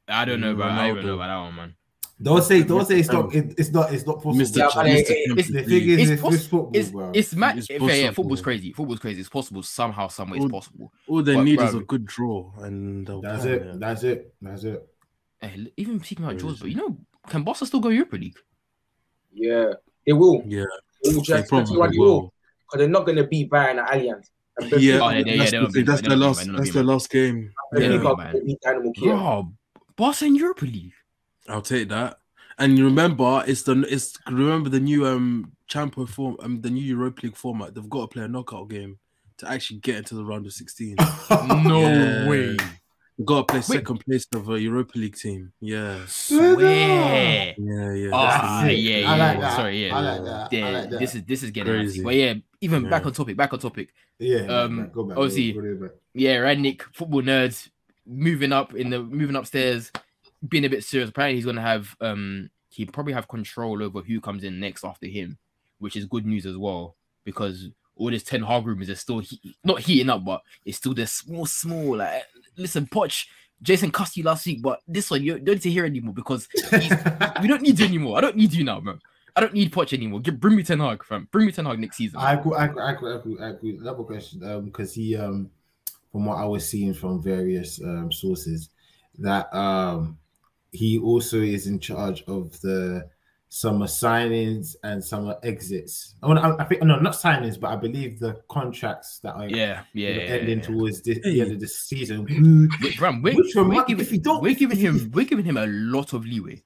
I 0.08 0.24
don't 0.24 0.40
know, 0.40 0.54
bro. 0.54 0.66
I 0.66 0.88
don't 0.88 0.96
Ronaldo. 0.98 1.04
know 1.04 1.14
about 1.14 1.26
that 1.28 1.36
one, 1.46 1.54
man. 1.56 1.74
Don't 2.20 2.42
say, 2.42 2.62
don't 2.62 2.86
say 2.86 2.98
it's 3.00 3.10
not. 3.10 3.34
It, 3.34 3.54
it's 3.58 3.70
not. 3.70 3.92
It's 3.92 4.06
not 4.06 4.22
possible. 4.22 4.34
Mr. 4.34 4.56
Yeah, 4.56 4.68
Ch- 4.68 4.74
Mr. 4.74 4.86
it- 4.86 5.06
Champions 5.06 5.48
The 5.48 5.62
thing 5.64 5.88
is, 5.90 5.98
It's 6.00 6.10
it's, 6.12 6.22
poss- 6.22 6.34
it's 6.34 6.46
football, 6.46 6.70
It's 6.74 6.90
bro. 6.90 7.12
it's 7.14 7.34
mad. 7.34 7.58
It's 7.58 7.68
yeah, 7.68 7.76
yeah, 7.76 7.86
possible. 7.86 8.14
football's 8.14 8.40
crazy. 8.40 8.72
Football's 8.72 8.98
crazy. 9.00 9.20
It's 9.20 9.28
possible 9.28 9.62
somehow, 9.62 10.08
some 10.08 10.30
way. 10.30 10.38
It's 10.38 10.46
possible. 10.50 10.92
All 11.06 11.22
they 11.22 11.34
But, 11.34 11.42
need 11.44 11.60
is 11.60 11.74
a 11.74 11.80
good 11.80 12.06
draw, 12.06 12.50
and 12.58 13.06
That's 13.06 13.42
plan 13.42 13.54
it. 13.54 13.80
That's 13.80 14.02
it. 14.02 14.34
That's 14.40 14.64
it. 14.64 14.88
Eh, 15.42 15.48
hey, 15.48 15.72
even 15.76 16.02
speaking 16.02 16.24
about 16.24 16.38
draws, 16.38 16.58
but 16.58 16.70
you 16.70 16.76
know, 16.76 16.96
can 17.28 17.42
Barca 17.44 17.66
still 17.66 17.80
go 17.80 17.90
Europa 17.90 18.16
League? 18.16 18.38
Yeah, 19.34 19.74
it 20.06 20.14
will. 20.14 20.42
Yeah, 20.46 20.64
They 21.04 21.10
will 21.10 21.16
they 21.20 21.22
just 21.22 21.48
probably 21.50 21.76
what 21.76 21.90
they 21.92 21.98
will. 21.98 22.06
will. 22.22 22.32
Because 22.64 22.78
they're 22.78 22.88
not 22.88 23.04
going 23.04 23.16
to 23.18 23.24
beat 23.24 23.50
Bayern 23.50 23.76
at 23.76 23.90
Allianz. 23.92 24.30
And 24.58 24.70
Yeah, 24.82 25.00
Oh, 25.00 25.10
yeah, 25.10 25.18
yeah, 25.18 25.36
that's, 25.36 25.50
they 25.50 25.56
the 25.58 25.62
don't 25.62 25.72
thing, 25.72 25.72
beat- 25.72 25.86
that's 25.86 26.00
they 26.02 26.08
their 26.08 26.16
don't 26.18 26.26
last. 26.28 26.46
Man, 26.46 26.56
That's 26.56 26.68
beat 26.68 26.74
their 26.74 26.84
last 26.84 27.10
game. 27.10 27.52
Benfica 27.74 27.80
Yeah. 27.92 28.02
will 28.02 28.16
man. 28.16 28.46
beat 28.46 28.60
Dynamo 28.60 28.92
Kiev. 28.92 29.04
Bro, 29.16 29.52
Barca 29.96 30.24
in 30.24 30.34
Europa 30.36 30.64
League. 30.64 30.92
I'll 31.48 31.62
take 31.62 31.88
that. 31.90 32.18
And 32.58 32.78
you 32.78 32.84
remember, 32.86 33.44
it's 33.46 33.62
the 33.62 33.84
it's 33.88 34.16
remember 34.26 34.70
the 34.70 34.80
new 34.80 35.06
um 35.06 35.52
Champion 35.68 36.06
form, 36.06 36.36
um 36.40 36.60
the 36.62 36.70
new 36.70 36.82
Europa 36.82 37.26
League 37.26 37.36
format. 37.36 37.74
They've 37.74 37.88
got 37.90 38.02
to 38.02 38.08
play 38.08 38.24
a 38.24 38.28
knockout 38.28 38.68
game 38.70 38.98
to 39.38 39.48
actually 39.50 39.80
get 39.80 39.96
into 39.96 40.14
the 40.14 40.24
round 40.24 40.46
of 40.46 40.52
sixteen. 40.52 40.96
No 41.64 41.80
Yeah. 41.82 42.26
way. 42.28 42.56
They've 43.18 43.26
got 43.26 43.48
to 43.48 43.52
play 43.52 43.58
Wait. 43.60 43.64
second 43.64 43.98
place 44.04 44.26
of 44.34 44.48
a 44.50 44.60
Europa 44.60 44.98
League 44.98 45.16
team. 45.16 45.52
Yeah, 45.60 46.00
Swear. 46.06 47.54
yeah, 47.58 47.92
yeah. 47.94 48.10
Ah, 48.12 48.60
that's 48.62 48.72
it. 48.72 48.78
yeah, 48.78 48.96
yeah. 48.98 49.10
I 49.12 49.16
like 49.16 49.40
that. 49.40 49.56
Sorry, 49.56 49.86
yeah. 49.86 49.96
I 49.96 50.00
like 50.00 50.24
that. 50.24 50.54
I 50.64 50.70
like 50.70 50.90
that. 50.90 50.98
this 50.98 51.14
is 51.14 51.24
this 51.24 51.42
is 51.42 51.50
getting 51.50 51.72
Crazy. 51.72 52.02
crazy. 52.02 52.04
But 52.04 52.14
yeah, 52.14 52.34
even 52.60 52.88
back 52.90 53.06
on 53.06 53.12
topic, 53.12 53.36
back 53.36 53.52
on 53.52 53.58
topic. 53.58 53.94
Yeah. 54.18 54.40
Um, 54.46 54.76
man, 54.76 54.90
go 54.92 55.04
back. 55.04 55.16
obviously- 55.18 55.52
go, 55.52 55.60
go, 55.62 55.74
go 55.74 55.82
back. 55.86 55.96
Yeah, 56.14 56.36
Rangnick, 56.36 56.82
football 56.94 57.22
nerds, 57.22 57.68
moving 58.06 58.52
up 58.52 58.74
in 58.74 58.90
the 58.90 59.02
moving 59.02 59.36
upstairs, 59.36 59.90
being 60.46 60.64
a 60.64 60.68
bit 60.70 60.84
serious. 60.84 61.08
Apparently, 61.10 61.36
he's 61.36 61.46
gonna 61.46 61.60
have 61.62 61.94
um 62.02 62.50
he 62.68 62.84
probably 62.84 63.14
have 63.14 63.28
control 63.28 63.82
over 63.82 64.00
who 64.02 64.20
comes 64.20 64.44
in 64.44 64.60
next 64.60 64.84
after 64.84 65.06
him, 65.06 65.38
which 65.78 65.96
is 65.96 66.04
good 66.04 66.26
news 66.26 66.44
as 66.44 66.56
well 66.58 66.96
because 67.24 67.70
all 67.96 68.10
this 68.10 68.22
Ten 68.22 68.42
Hag 68.42 68.66
rumors 68.66 68.90
are 68.90 68.94
still 68.94 69.20
he- 69.20 69.56
not 69.64 69.80
heating 69.80 70.10
up, 70.10 70.22
but 70.22 70.42
it's 70.66 70.76
still 70.76 70.92
this 70.92 71.12
small, 71.12 71.46
small. 71.46 71.96
Like, 71.96 72.22
listen, 72.56 72.86
Poch, 72.86 73.26
Jason 73.62 73.90
cussed 73.90 74.16
you 74.16 74.24
last 74.24 74.46
week, 74.46 74.62
but 74.62 74.80
this 74.86 75.10
one 75.10 75.22
you 75.22 75.38
don't 75.38 75.54
need 75.54 75.62
to 75.62 75.70
hear 75.70 75.84
anymore 75.84 76.14
because 76.14 76.48
we 77.42 77.48
don't 77.48 77.62
need 77.62 77.78
you 77.78 77.86
anymore. 77.86 78.18
I 78.18 78.20
don't 78.20 78.36
need 78.36 78.52
you 78.52 78.64
now, 78.64 78.80
bro. 78.80 78.98
I 79.34 79.40
don't 79.40 79.52
need 79.52 79.72
Poch 79.72 79.92
anymore. 79.92 80.20
Give, 80.20 80.38
bring 80.38 80.56
me 80.56 80.62
Ten 80.62 80.80
Hag, 80.80 81.04
fam. 81.04 81.28
Bring 81.30 81.46
me 81.46 81.52
Ten 81.52 81.66
Hag 81.66 81.78
next 81.78 81.96
season. 81.96 82.18
I 82.18 82.34
agree, 82.34 82.56
I 82.56 82.64
agree, 82.66 82.82
I 82.82 82.90
agree, 82.92 83.12
I 83.12 83.16
agree, 83.16 83.36
I 83.40 83.48
agree. 83.48 83.76
Another 83.78 84.02
question, 84.02 84.42
um, 84.44 84.64
because 84.66 84.94
he, 84.94 85.16
um, 85.16 85.50
from 86.10 86.26
what 86.26 86.38
I 86.38 86.44
was 86.44 86.68
seeing 86.68 86.94
from 86.94 87.22
various 87.22 87.80
um 87.82 88.10
sources, 88.10 88.70
that 89.18 89.52
um, 89.54 90.18
he 90.72 90.98
also 90.98 91.40
is 91.40 91.66
in 91.66 91.78
charge 91.78 92.22
of 92.26 92.58
the 92.60 93.08
summer 93.48 93.87
signings 93.87 94.75
and 94.82 95.02
summer 95.02 95.37
exits. 95.43 96.14
I, 96.22 96.26
want, 96.26 96.38
I, 96.40 96.56
I 96.58 96.64
think 96.64 96.82
no, 96.82 96.98
not 96.98 97.14
signings, 97.14 97.58
but 97.58 97.69
I 97.69 97.76
believe 97.76 98.19
the 98.19 98.40
contracts 98.50 99.20
that 99.22 99.34
are 99.34 99.48
yeah, 99.48 99.82
yeah, 99.93 100.08
yeah, 100.10 100.14
ending 100.22 100.58
yeah. 100.58 100.64
towards 100.64 101.02
this, 101.02 101.19
the 101.22 101.31
Hey. 101.32 101.40
end 101.40 101.52
of 101.52 101.60
the 101.60 101.69
season. 101.69 102.26
Who, 102.26 102.69
Wait, 102.82 102.98
Bram, 102.98 103.22
we're, 103.22 103.34
Which 103.34 103.54
we're 103.54 103.84
giving, 103.84 104.04
if 104.04 104.12
you 104.12 104.19
don't- 104.19 104.43
we're 104.43 104.54
giving 104.54 104.78
him 104.78 105.10
we're 105.14 105.25
giving 105.25 105.44
him 105.44 105.56
a 105.56 105.66
lot 105.66 106.12
of 106.12 106.25
leeway. 106.26 106.62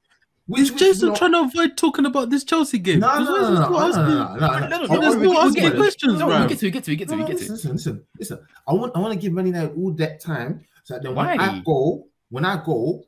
Is 0.57 0.73
Jason 0.73 1.11
no, 1.11 1.15
trying 1.15 1.31
to 1.31 1.41
avoid 1.43 1.77
talking 1.77 2.07
about 2.07 2.29
this 2.31 2.43
Chelsea 2.43 2.81
game? 2.81 2.99
No, 2.99 3.07
no, 3.07 3.21
Because 3.21 3.97
no, 3.97 4.03
no, 4.03 4.09
no, 4.09 4.19
no, 4.19 4.35
no, 4.35 4.35
no, 4.35 4.35
no, 4.35 4.35
No, 4.35 4.35
no. 4.35 4.37
no, 4.39 4.47
I 4.47 4.69
no, 4.69 4.79
want- 4.89 4.91
no, 4.91 4.99
Let's 4.99 5.17
we- 5.17 5.23
not 5.23 5.31
we 5.31 5.37
ask 5.37 5.55
get 5.55 5.77
questions, 5.77 6.19
No, 6.19 6.27
bro. 6.27 6.43
we 6.43 6.49
get 6.49 6.59
to, 6.59 6.67
we 6.67 6.71
get 6.73 6.85
to, 6.85 6.91
we 6.91 6.97
get 6.97 7.09
to, 7.09 7.15
we 7.15 7.21
No, 7.21 7.27
get 7.29 7.37
listen, 7.37 7.47
to. 7.47 7.53
listen, 7.53 7.73
listen, 7.73 8.05
listen. 8.19 8.39
I 8.67 8.73
want, 8.73 8.97
I 8.97 8.99
want 8.99 9.13
to 9.15 9.21
give 9.21 9.33
Man 9.33 9.47
United 9.47 9.77
all 9.77 9.93
that 9.93 10.19
time 10.21 10.65
so 10.83 10.95
that 10.95 11.05
then 11.05 11.15
when 11.15 11.27
I 11.39 11.63
go, 11.65 12.09
when 12.31 12.45
I 12.45 12.61
go, 12.65 13.05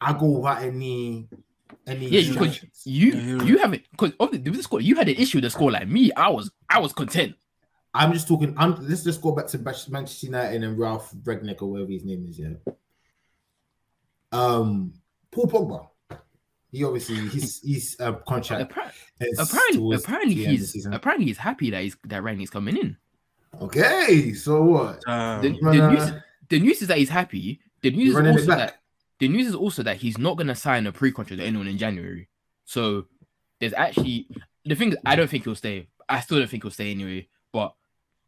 I 0.00 0.12
go 0.12 0.26
without 0.38 0.62
any, 0.62 1.28
any. 1.90 2.06
Yeah, 2.06 2.32
because 2.32 2.64
you 2.84 3.12
Yeah, 3.12 3.22
you're 3.22 3.44
you 3.44 3.58
haven't 3.58 3.82
because 3.90 4.12
of 4.20 4.30
the, 4.32 4.38
the 4.38 4.62
score 4.62 4.80
you 4.80 4.96
had 4.96 5.08
an 5.08 5.16
issue 5.16 5.38
with 5.38 5.44
the 5.44 5.50
score 5.50 5.70
like 5.70 5.88
me. 5.88 6.12
I 6.12 6.28
was 6.28 6.50
I 6.68 6.78
was 6.78 6.92
content. 6.92 7.34
I'm 7.92 8.12
just 8.12 8.28
talking. 8.28 8.54
I'm. 8.56 8.76
Let's 8.88 9.02
just 9.02 9.20
go 9.20 9.32
back 9.32 9.48
to 9.48 9.58
Bach- 9.58 9.88
Manchester 9.88 10.26
United 10.26 10.62
and 10.62 10.78
Ralph 10.78 11.12
Regnick 11.24 11.60
or 11.62 11.66
whatever 11.72 11.90
his 11.90 12.04
name 12.04 12.26
is. 12.28 12.38
Yeah. 12.38 12.72
Um, 14.32 14.94
Paul 15.30 15.46
Pogba. 15.46 15.86
He 16.72 16.84
obviously 16.84 17.16
he's 17.28 17.60
his 17.64 17.96
uh, 17.98 18.12
contract. 18.28 18.70
Appar- 18.70 18.92
Apparently, 19.38 19.96
apparently 19.96 20.34
the 20.36 20.46
end 20.46 20.54
of 20.60 20.66
the 20.66 20.72
he's 20.72 20.86
apparently 20.86 21.26
he's 21.26 21.36
happy 21.36 21.70
that 21.70 21.82
he's 21.82 21.96
that 22.04 22.22
Randy's 22.22 22.50
coming 22.50 22.76
in. 22.76 22.96
okay. 23.60 24.32
So 24.34 24.62
what? 24.62 25.02
Damn. 25.04 25.42
The, 25.42 25.48
the 25.60 25.90
news 25.90 26.12
the 26.48 26.60
news 26.60 26.82
is 26.82 26.88
that 26.88 26.98
he's 26.98 27.08
happy. 27.08 27.60
The 27.82 27.90
news 27.90 28.16
is 28.16 28.26
also 28.26 28.56
that 28.56 28.79
the 29.20 29.28
news 29.28 29.46
is 29.46 29.54
also 29.54 29.82
that 29.84 29.98
he's 29.98 30.18
not 30.18 30.36
gonna 30.36 30.54
sign 30.56 30.86
a 30.86 30.92
pre-contract 30.92 31.38
with 31.38 31.46
anyone 31.46 31.68
in 31.68 31.78
January. 31.78 32.28
So 32.64 33.06
there's 33.60 33.72
actually 33.74 34.26
the 34.64 34.74
thing. 34.74 34.94
I 35.06 35.14
don't 35.16 35.28
think 35.30 35.44
he'll 35.44 35.54
stay. 35.54 35.88
I 36.08 36.20
still 36.20 36.38
don't 36.38 36.48
think 36.50 36.64
he'll 36.64 36.70
stay 36.72 36.90
anyway. 36.90 37.28
But 37.52 37.74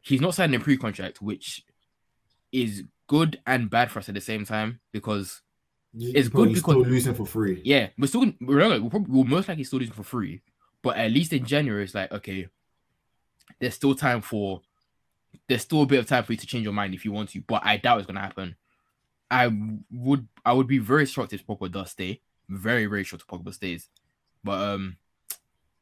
he's 0.02 0.20
not 0.20 0.34
signing 0.34 0.60
a 0.60 0.64
pre-contract, 0.64 1.20
which 1.22 1.64
is 2.52 2.84
good 3.06 3.40
and 3.46 3.68
bad 3.70 3.90
for 3.90 3.98
us 4.00 4.08
at 4.08 4.14
the 4.14 4.20
same 4.20 4.44
time 4.44 4.80
because 4.92 5.42
You- 5.94 6.12
It's 6.14 6.28
good 6.28 6.56
still 6.56 6.74
because- 6.80 6.90
losing 6.90 7.14
for 7.14 7.26
free. 7.26 7.60
yeah, 7.64 7.90
we're 7.98 8.06
still 8.06 8.32
we're, 8.40 8.56
we'll 8.80 8.88
probably 8.90 9.12
we'll 9.12 9.24
most 9.24 9.48
likely 9.48 9.64
still 9.64 9.78
lose 9.78 9.90
for 9.90 10.02
free. 10.02 10.40
But 10.82 10.96
at 10.96 11.10
least 11.12 11.32
in 11.34 11.44
January, 11.44 11.84
it's 11.84 11.94
like 11.94 12.10
okay, 12.12 12.48
there's 13.60 13.74
still 13.74 13.94
time 13.94 14.22
for 14.22 14.62
there's 15.48 15.62
still 15.62 15.82
a 15.82 15.86
bit 15.86 15.98
of 15.98 16.06
time 16.06 16.24
for 16.24 16.32
you 16.32 16.38
to 16.38 16.46
change 16.46 16.64
your 16.64 16.72
mind 16.72 16.94
if 16.94 17.04
you 17.04 17.12
want 17.12 17.28
to. 17.30 17.42
But 17.42 17.62
I 17.64 17.76
doubt 17.76 17.98
it's 17.98 18.06
gonna 18.06 18.20
happen. 18.20 18.56
I 19.32 19.50
would 19.90 20.28
I 20.44 20.52
would 20.52 20.66
be 20.66 20.78
very 20.78 21.06
shocked 21.06 21.32
if 21.32 21.46
Pogba 21.46 21.72
does 21.72 21.90
stay. 21.92 22.20
Very 22.50 22.84
very 22.84 23.02
shocked 23.02 23.22
if 23.22 23.26
Pogba 23.26 23.54
stays. 23.54 23.88
But 24.44 24.60
um, 24.60 24.98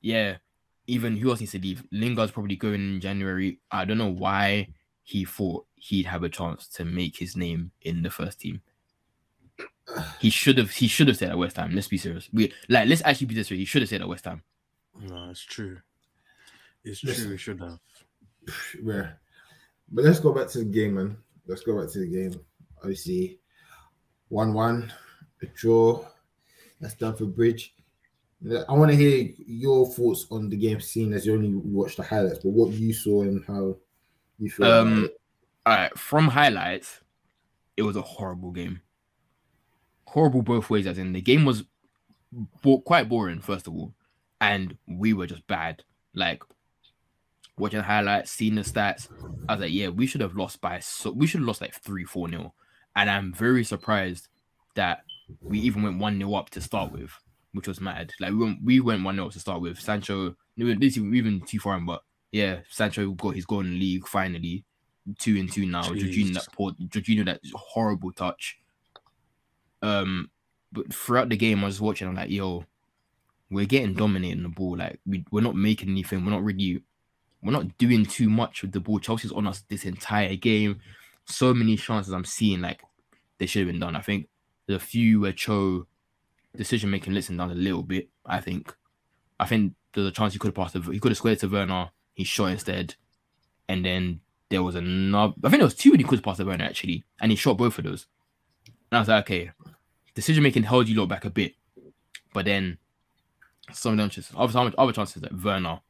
yeah, 0.00 0.37
even 0.87 1.17
who 1.17 1.31
else 1.31 1.41
needs 1.41 1.52
to 1.52 1.58
leave? 1.58 1.82
Lingard's 1.91 2.31
probably 2.31 2.55
going 2.55 2.75
in 2.94 3.00
January. 3.00 3.58
I 3.70 3.85
don't 3.85 3.99
know 3.99 4.12
why 4.12 4.69
he 5.02 5.25
thought 5.25 5.67
he'd 5.75 6.06
have 6.06 6.23
a 6.23 6.29
chance 6.29 6.69
to 6.69 6.85
make 6.85 7.17
his 7.17 7.37
name 7.37 7.73
in 7.82 8.02
the 8.02 8.11
first 8.11 8.41
team. 8.41 8.61
He 10.20 10.31
should 10.31 10.56
have. 10.56 10.70
He 10.70 10.87
should 10.87 11.08
have 11.08 11.17
stayed 11.17 11.31
at 11.31 11.38
West 11.38 11.56
Ham. 11.56 11.75
Let's 11.75 11.88
be 11.88 11.99
serious. 11.99 12.29
We 12.32 12.52
like. 12.69 12.88
Let's 12.88 13.02
actually 13.05 13.26
be 13.26 13.35
this 13.35 13.50
way. 13.50 13.56
He 13.56 13.64
should 13.64 13.83
have 13.83 13.88
stayed 13.88 14.02
at 14.02 14.09
West 14.09 14.25
Ham. 14.26 14.42
No, 15.00 15.30
it's 15.30 15.42
true. 15.42 15.78
It's 16.85 17.02
Listen. 17.02 17.25
true. 17.25 17.33
We 17.33 17.38
should 17.38 17.61
have. 17.61 17.78
Yeah. 18.83 19.11
But 19.90 20.04
let's 20.04 20.21
go 20.21 20.33
back 20.33 20.47
to 20.50 20.59
the 20.59 20.64
game, 20.64 20.95
man. 20.95 21.16
Let's 21.49 21.62
go 21.62 21.80
back 21.80 21.90
to 21.92 21.99
the 21.99 22.07
game. 22.07 22.40
Obviously, 22.83 23.39
one-one, 24.29 24.93
a 25.43 25.47
draw. 25.47 26.05
That's 26.81 26.95
done 26.95 27.15
for 27.15 27.27
Bridge. 27.27 27.75
I 28.69 28.73
want 28.73 28.91
to 28.91 28.97
hear 28.97 29.29
your 29.47 29.87
thoughts 29.87 30.27
on 30.31 30.49
the 30.49 30.57
game, 30.57 30.81
seeing 30.81 31.13
as 31.13 31.27
you 31.27 31.35
only 31.35 31.53
watched 31.55 31.99
the 31.99 32.03
highlights, 32.03 32.39
but 32.39 32.51
what 32.51 32.73
you 32.73 32.95
saw 32.95 33.23
and 33.23 33.45
how 33.47 33.77
you 34.39 34.51
feel. 34.51 34.67
Um, 34.67 35.11
all 35.67 35.75
right. 35.75 35.99
From 35.99 36.29
highlights, 36.29 37.01
it 37.77 37.83
was 37.83 37.97
a 37.97 38.03
horrible 38.03 38.51
game. 38.51 38.81
Horrible 40.07 40.41
both 40.41 40.71
ways. 40.71 40.87
As 40.87 40.97
in, 40.97 41.13
the 41.13 41.21
game 41.21 41.45
was 41.45 41.65
bo- 42.63 42.81
quite 42.81 43.11
boring. 43.11 43.41
First 43.41 43.67
of 43.67 43.75
all, 43.75 43.93
and 44.41 44.77
we 44.87 45.13
were 45.13 45.27
just 45.27 45.47
bad. 45.47 45.83
Like 46.15 46.43
watching 47.59 47.81
highlights, 47.81 48.31
seeing 48.31 48.55
the 48.55 48.63
stats, 48.63 49.09
I 49.49 49.53
was 49.53 49.61
like, 49.61 49.73
yeah, 49.73 49.89
we 49.89 50.07
should 50.07 50.23
have 50.23 50.35
lost 50.35 50.61
by 50.63 50.79
so 50.81 51.11
we 51.11 51.27
should 51.27 51.41
have 51.41 51.47
lost 51.47 51.61
like 51.61 51.75
three, 51.75 52.05
four 52.05 52.27
nil. 52.27 52.55
And 52.97 53.09
I'm 53.09 53.32
very 53.32 53.64
surprised 53.64 54.28
that 54.75 55.04
we 55.40 55.59
even 55.61 55.82
went 55.82 55.99
one 55.99 56.18
nil 56.18 56.35
up 56.35 56.50
to 56.50 56.61
start 56.61 56.92
with, 56.92 57.11
which 57.52 57.68
was 57.68 57.80
mad. 57.80 58.12
Like 58.20 58.30
we 58.30 58.38
went 58.38 58.59
we 58.64 58.80
went 58.80 59.04
one 59.04 59.16
nil 59.16 59.30
to 59.30 59.40
start 59.40 59.61
with. 59.61 59.78
Sancho, 59.78 60.37
this 60.56 60.97
isn't 60.97 61.14
even 61.14 61.40
too 61.42 61.59
far, 61.59 61.76
in, 61.76 61.87
but 61.87 62.02
yeah, 62.32 62.61
Sancho 62.68 63.11
got 63.12 63.35
his 63.35 63.47
goal 63.47 63.61
in 63.61 63.73
the 63.73 63.78
league 63.78 64.06
finally, 64.06 64.64
two 65.18 65.38
and 65.38 65.50
two 65.50 65.66
now. 65.66 65.82
Jorginho 65.82 66.35
that 66.35 66.47
poor, 66.52 66.73
Jorginho 66.73 67.25
that 67.26 67.40
horrible 67.54 68.12
touch. 68.12 68.59
Um, 69.82 70.30
but 70.73 70.92
throughout 70.92 71.28
the 71.28 71.37
game, 71.37 71.62
I 71.62 71.66
was 71.66 71.80
watching. 71.80 72.09
I'm 72.09 72.14
like, 72.14 72.30
yo, 72.30 72.64
we're 73.50 73.66
getting 73.66 73.94
dominating 73.94 74.42
the 74.42 74.49
ball. 74.49 74.76
Like 74.76 75.00
we 75.06 75.25
we're 75.30 75.40
not 75.40 75.56
making 75.56 75.90
anything. 75.90 76.25
We're 76.25 76.32
not 76.32 76.44
really, 76.44 76.82
we're 77.42 77.52
not 77.52 77.76
doing 77.78 78.06
too 78.06 78.30
much 78.30 78.62
with 78.62 78.73
the 78.73 78.80
ball. 78.80 79.00
Chelsea's 79.00 79.32
on 79.32 79.47
us 79.47 79.62
this 79.68 79.85
entire 79.85 80.37
game. 80.37 80.80
So 81.27 81.55
many 81.55 81.77
chances 81.77 82.12
I'm 82.12 82.25
seeing 82.25 82.61
like 82.61 82.83
they 83.39 83.47
should 83.47 83.61
have 83.61 83.73
been 83.73 83.81
done. 83.81 83.97
I 83.97 84.00
think 84.00 84.29
the 84.67 84.79
few 84.79 85.21
where 85.21 85.33
Cho 85.33 85.87
decision 86.57 86.91
making 86.91 87.15
him 87.15 87.37
down 87.37 87.50
a 87.50 87.55
little 87.55 87.83
bit. 87.83 88.09
I 88.27 88.41
think, 88.41 88.75
I 89.39 89.47
think 89.47 89.75
there's 89.93 90.07
a 90.07 90.12
chance 90.12 90.33
he 90.33 90.39
could 90.39 90.49
have 90.49 90.55
passed. 90.55 90.77
He 90.77 90.99
could 90.99 91.11
have 91.11 91.19
squared 91.19 91.39
to 91.41 91.49
Werner. 91.49 91.91
He 92.15 92.25
shot 92.25 92.47
instead, 92.47 92.95
and 93.69 93.85
then 93.85 94.21
there 94.49 94.62
was 94.62 94.75
another. 94.75 95.35
I 95.45 95.49
think 95.49 95.61
there 95.61 95.67
was 95.67 95.75
two 95.75 95.91
when 95.91 96.00
he 96.00 96.05
could 96.05 96.19
have 96.19 96.25
passed 96.25 96.39
to 96.39 96.45
Werner 96.45 96.65
actually, 96.65 97.05
and 97.21 97.31
he 97.31 97.37
shot 97.37 97.57
both 97.57 97.79
of 97.79 97.85
those. 97.85 98.07
And 98.67 98.99
I 98.99 99.00
was 99.00 99.09
like, 99.09 99.25
okay, 99.25 99.50
decision 100.15 100.43
making 100.43 100.65
held 100.65 100.89
you 100.89 100.99
lot 100.99 101.09
back 101.09 101.25
a 101.25 101.31
bit, 101.31 101.55
but 102.35 102.45
then 102.45 102.79
some 103.73 103.99
of 103.99 104.11
just 104.11 104.35
other, 104.35 104.73
other 104.77 104.93
chances 104.93 105.23
like 105.23 105.33
Werner, 105.45 105.81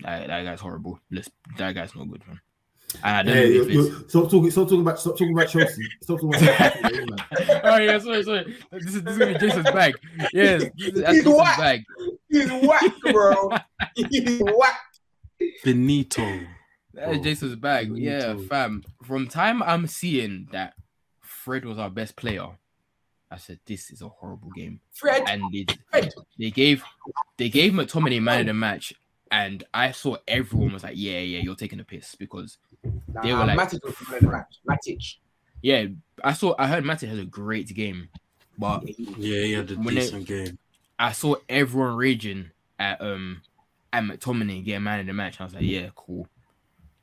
that, 0.00 0.26
that 0.26 0.44
guy's 0.44 0.60
horrible. 0.60 0.98
Let's, 1.10 1.30
that 1.58 1.74
guy's 1.74 1.94
not 1.94 2.08
good, 2.08 2.26
man. 2.26 2.40
Ah, 3.02 3.18
I 3.18 3.22
don't 3.22 3.34
Hey, 3.34 3.54
know 3.58 3.62
if 3.62 3.68
it's. 3.70 4.10
stop 4.10 4.30
talking. 4.30 4.50
Stop 4.50 4.64
talking 4.68 4.80
about. 4.80 4.98
Stop 4.98 5.12
talking 5.18 5.32
about 5.32 5.48
Chelsea. 5.48 5.82
Stop 6.02 6.20
talking 6.20 6.34
about 6.44 6.72
Chelsea. 6.72 7.06
oh 7.64 7.76
yeah, 7.78 7.98
sorry, 7.98 8.22
sorry. 8.22 8.56
This 8.72 8.94
is 8.94 9.02
this 9.02 9.12
is 9.12 9.18
gonna 9.18 9.32
be 9.32 9.38
Jason's 9.38 9.70
bag. 9.70 9.94
Yes, 10.32 10.62
this 10.76 10.88
is 10.88 10.94
He's 10.94 11.24
Jason's 11.24 11.56
bag. 11.58 11.84
He's 12.28 12.50
whack, 12.52 12.92
bro. 13.12 13.50
He's 13.94 14.40
whack. 14.56 14.78
Benito. 15.64 16.40
That 16.94 17.12
is 17.14 17.20
Jason's 17.20 17.56
bag. 17.56 17.90
me 17.90 18.00
Yeah, 18.02 18.36
fam. 18.48 18.82
From 19.04 19.28
time 19.28 19.62
I'm 19.62 19.86
seeing 19.86 20.48
that 20.52 20.74
Fred 21.20 21.64
was 21.64 21.78
our 21.78 21.90
best 21.90 22.16
player, 22.16 22.46
I 23.30 23.36
said 23.36 23.58
this 23.66 23.90
is 23.90 24.00
a 24.00 24.08
horrible 24.08 24.50
game. 24.56 24.80
Fred, 24.92 25.24
And 25.28 25.42
they, 25.52 25.66
Fred. 25.90 26.14
they 26.38 26.50
gave 26.50 26.82
they 27.36 27.48
gave 27.50 27.72
McTominay 27.72 28.22
man 28.22 28.40
of 28.40 28.46
the 28.46 28.54
match, 28.54 28.94
and 29.30 29.64
I 29.74 29.90
saw 29.92 30.16
everyone 30.28 30.72
was 30.72 30.82
like, 30.84 30.96
yeah, 30.96 31.18
yeah, 31.18 31.40
you're 31.40 31.54
taking 31.54 31.80
a 31.80 31.84
piss 31.84 32.14
because 32.14 32.58
Nah, 33.12 33.22
They 33.22 33.32
were 33.32 33.44
like- 33.44 33.58
Matic 33.58 33.82
was 33.84 34.20
the 34.20 34.28
match. 34.28 34.56
Matic. 34.68 35.16
yeah, 35.62 35.86
I 36.22 36.32
saw 36.32 36.54
I 36.58 36.66
heard 36.68 36.84
Matty 36.84 37.06
has 37.06 37.18
a 37.18 37.24
great 37.24 37.68
game, 37.74 38.08
but 38.58 38.86
Yeah, 38.98 39.42
he 39.42 39.52
had 39.52 39.70
a 39.70 39.74
When 39.74 39.96
it- 39.96 40.00
decent 40.00 40.26
game. 40.26 40.58
I 40.98 41.12
saw 41.12 41.36
everyone 41.48 41.96
raging 41.96 42.50
at 42.78 43.00
um 43.00 43.42
at 43.92 44.04
McTominay 44.04 44.64
get 44.64 44.80
man 44.80 45.00
of 45.00 45.06
the 45.06 45.12
match. 45.12 45.40
I 45.40 45.44
was 45.44 45.54
like, 45.54 45.64
yeah, 45.64 45.88
cool. 45.94 46.28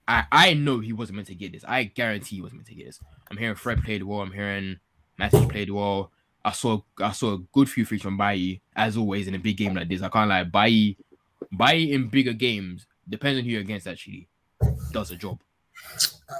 I 0.08 0.26
I 0.32 0.54
know 0.54 0.80
he 0.80 0.94
wasn't 0.94 1.16
meant 1.18 1.28
to 1.30 1.36
get 1.36 1.52
this. 1.54 1.64
I 1.68 1.84
guarantee 1.86 2.38
he 2.38 2.42
wasn't 2.42 2.60
meant 2.60 2.68
to 2.68 2.76
get 2.76 2.86
this. 2.88 3.00
I'm 3.30 3.38
hearing 3.38 3.56
Fred 3.56 3.84
played 3.84 4.04
well. 4.04 4.22
I'm 4.22 4.32
hearing 4.32 4.80
Matthew 5.18 5.48
played 5.48 5.70
well. 5.70 6.12
I 6.46 6.52
saw 6.52 6.82
I 7.00 7.12
saw 7.12 7.34
a 7.36 7.40
good 7.54 7.70
few 7.70 7.86
freaks 7.86 8.04
from 8.04 8.18
Bailly 8.18 8.62
as 8.76 8.98
always 8.98 9.28
in 9.28 9.36
a 9.36 9.40
big 9.40 9.58
game 9.58 9.74
like 9.76 9.88
this. 9.88 10.02
I 10.02 10.10
can't 10.10 10.30
lie. 10.30 10.44
Bailly, 10.44 10.98
Bailly 11.56 11.94
in 11.94 12.08
bigger 12.08 12.34
games, 12.34 12.88
depends 13.08 13.40
on 13.40 13.46
who 13.46 13.52
you're 13.52 13.62
against. 13.62 13.88
Actually, 13.88 14.28
does 14.92 15.12
a 15.12 15.16
job. 15.16 15.40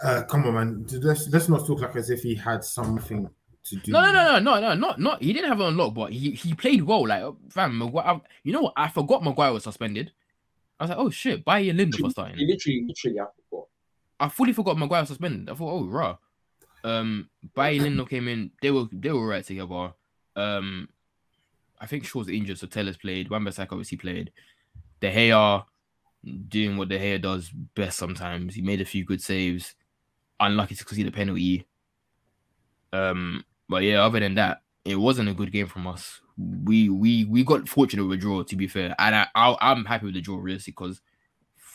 Uh, 0.04 0.24
come 0.24 0.46
on, 0.46 0.54
man. 0.54 0.88
Let's 1.02 1.28
let's 1.30 1.50
not 1.50 1.66
talk 1.66 1.82
like 1.82 1.96
as 1.96 2.10
if 2.10 2.22
he 2.22 2.36
had 2.36 2.64
something 2.64 3.30
to 3.66 3.76
do. 3.78 3.92
No, 3.92 4.02
no, 4.02 4.12
no, 4.12 4.40
no, 4.40 4.40
no, 4.40 4.60
no, 4.60 4.74
not 4.76 5.00
not. 5.00 5.22
He 5.22 5.34
didn't 5.34 5.50
have 5.50 5.60
it 5.60 5.64
on 5.64 5.78
lock, 5.78 5.94
but 5.94 6.12
he 6.12 6.32
he 6.32 6.54
played 6.54 6.84
well. 6.84 7.08
Like 7.08 7.24
fam, 7.50 7.78
Maguire. 7.78 8.22
You 8.44 8.54
know 8.54 8.62
what? 8.62 8.74
I 8.76 8.90
forgot 8.90 9.24
Maguire 9.24 9.54
was 9.54 9.64
suspended. 9.64 10.12
I 10.80 10.84
was 10.84 10.90
like, 10.90 11.00
oh 11.00 11.10
shit, 11.10 11.46
Bailly 11.46 11.70
and 11.70 11.80
Lindelöf 11.80 12.12
starting. 12.12 12.38
He 12.38 12.48
literally, 12.48 12.86
literally, 12.88 13.20
I 13.20 13.26
forgot. 13.50 13.68
I 14.20 14.30
fully 14.30 14.54
forgot 14.54 14.78
Maguire 14.78 15.02
was 15.02 15.10
suspended. 15.10 15.50
I 15.50 15.56
thought, 15.56 15.72
oh, 15.72 15.86
raw. 15.86 16.18
Um, 16.84 17.30
Bailly 17.56 17.88
and 17.88 18.00
Lindelöf 18.00 18.10
came 18.10 18.28
in. 18.28 18.52
They 18.62 18.72
were 18.72 18.86
they 18.92 19.12
were 19.12 19.28
right 19.28 19.46
together. 19.46 19.94
Um, 20.36 20.90
I 21.80 21.86
think 21.86 22.06
Shaw's 22.06 22.30
injured, 22.30 22.58
so 22.58 22.68
Taylor's 22.68 22.98
played. 22.98 23.30
Wan-Bissaka 23.30 23.72
obviously 23.72 23.98
played. 23.98 24.32
De 25.04 25.12
Gea 25.12 25.66
doing 26.48 26.78
what 26.78 26.88
De 26.88 26.98
Gea 26.98 27.22
does 27.22 27.50
best 27.50 27.98
sometimes. 27.98 28.56
He 28.56 28.62
made 28.62 28.80
a 28.80 28.86
few 28.86 29.04
good 29.04 29.22
saves. 29.22 29.76
Unlucky 30.40 30.76
to 30.76 30.86
concede 30.86 31.08
a 31.08 31.12
penalty. 31.12 31.68
Um, 32.94 33.44
but 33.68 33.84
yeah, 33.84 34.02
other 34.06 34.22
than 34.22 34.36
that, 34.36 34.62
it 34.86 34.96
wasn't 34.96 35.28
a 35.28 35.34
good 35.34 35.52
game 35.52 35.68
from 35.68 35.88
us. 35.88 36.22
We 36.38 36.88
we 36.88 37.26
we 37.26 37.44
got 37.44 37.68
fortunate 37.68 38.06
with 38.06 38.18
a 38.18 38.22
draw, 38.22 38.44
to 38.44 38.56
be 38.56 38.68
fair, 38.68 38.96
and 38.98 39.16
I, 39.16 39.28
I 39.36 39.56
I'm 39.60 39.86
happy 39.86 40.06
with 40.06 40.16
the 40.16 40.22
draw, 40.22 40.38
really, 40.38 40.62
because 40.66 41.02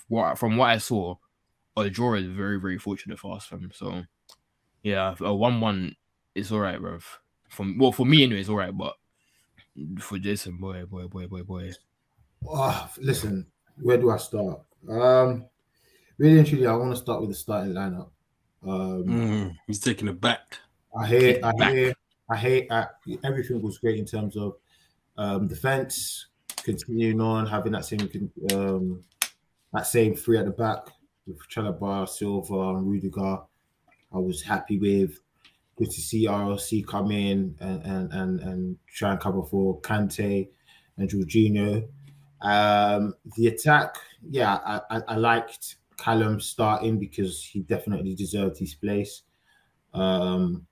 what 0.09 0.39
from 0.39 0.57
what 0.57 0.71
I 0.71 0.79
saw, 0.79 1.17
a 1.77 1.91
draw 1.91 2.15
is 2.15 2.27
very 2.27 2.59
very 2.59 2.79
fortunate 2.79 3.19
for 3.19 3.37
us, 3.37 3.47
fam. 3.47 3.71
So 3.75 4.05
yeah, 4.83 5.15
a 5.21 5.35
one-one 5.35 5.97
is 6.35 6.51
all 6.51 6.61
right, 6.61 6.81
bro. 6.81 6.99
From 7.51 7.79
well, 7.79 7.93
for 7.93 8.07
me 8.07 8.25
anyway, 8.25 8.41
it's 8.41 8.49
all 8.49 8.57
right, 8.57 8.77
but 8.77 8.95
for 10.01 10.19
Jason, 10.19 10.57
boy, 10.57 10.85
boy, 10.87 11.07
boy, 11.07 11.27
boy, 11.27 11.43
boy. 11.43 11.73
Ah, 12.51 12.91
listen, 12.99 13.47
where 13.81 13.99
do 13.99 14.11
I 14.11 14.17
start? 14.17 14.61
Um, 14.89 15.47
really 16.19 16.39
and 16.39 16.47
truly, 16.47 16.67
I 16.67 16.75
want 16.75 16.93
to 16.93 16.97
start 17.01 17.21
with 17.21 17.31
the 17.31 17.37
starting 17.37 17.75
lineup. 17.75 18.11
Um, 18.67 19.05
Mm, 19.05 19.57
he's 19.67 19.81
taking 19.81 20.09
it 20.09 20.21
back. 20.21 20.59
I 20.99 21.07
hear, 21.07 21.41
I 21.43 21.53
Back. 21.53 21.73
hear, 21.73 21.95
I 22.31 22.37
hear. 22.37 22.67
Uh, 22.71 22.87
everything 23.25 23.61
was 23.63 23.79
great 23.79 23.99
in 23.99 24.05
terms 24.05 24.37
of 24.37 24.57
um, 25.17 25.47
defense, 25.49 26.27
continuing 26.57 27.21
on 27.21 27.47
having 27.47 27.73
that 27.73 27.85
same 27.85 28.09
um, 28.53 29.05
that 29.73 29.87
same 29.87 30.15
three 30.15 30.39
at 30.39 30.47
the 30.47 30.51
back 30.51 30.89
with 31.27 31.39
Chalobah, 31.49 32.09
Silva, 32.09 32.77
and 32.77 32.87
Rudiger. 32.89 33.39
I 34.13 34.19
was 34.19 34.43
happy 34.43 34.79
with. 34.79 35.19
Good 35.77 35.91
to 35.93 36.01
see 36.01 36.27
RLC 36.27 36.85
come 36.85 37.13
in 37.13 37.55
and 37.61 37.83
and 37.85 38.13
and, 38.13 38.41
and 38.41 38.79
try 38.89 39.13
and 39.13 39.21
cover 39.21 39.45
for 39.45 39.81
Kante 39.81 40.49
and 40.97 41.09
Jorginho. 41.09 41.87
Um, 42.41 43.15
the 43.37 43.49
attack, 43.49 43.97
yeah, 44.29 44.59
I, 44.65 44.81
I, 44.91 45.03
I 45.09 45.17
liked 45.17 45.77
Callum 45.97 46.41
starting 46.41 46.99
because 46.99 47.43
he 47.45 47.61
definitely 47.61 48.15
deserved 48.15 48.59
his 48.59 48.75
place. 48.75 49.23
Um, 49.93 50.67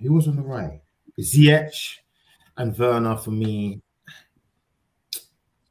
who 0.00 0.12
was 0.12 0.28
on 0.28 0.36
the 0.36 0.42
right? 0.42 0.80
Ziyech 1.20 1.96
and 2.56 2.78
Werner 2.78 3.16
for 3.16 3.30
me. 3.32 3.82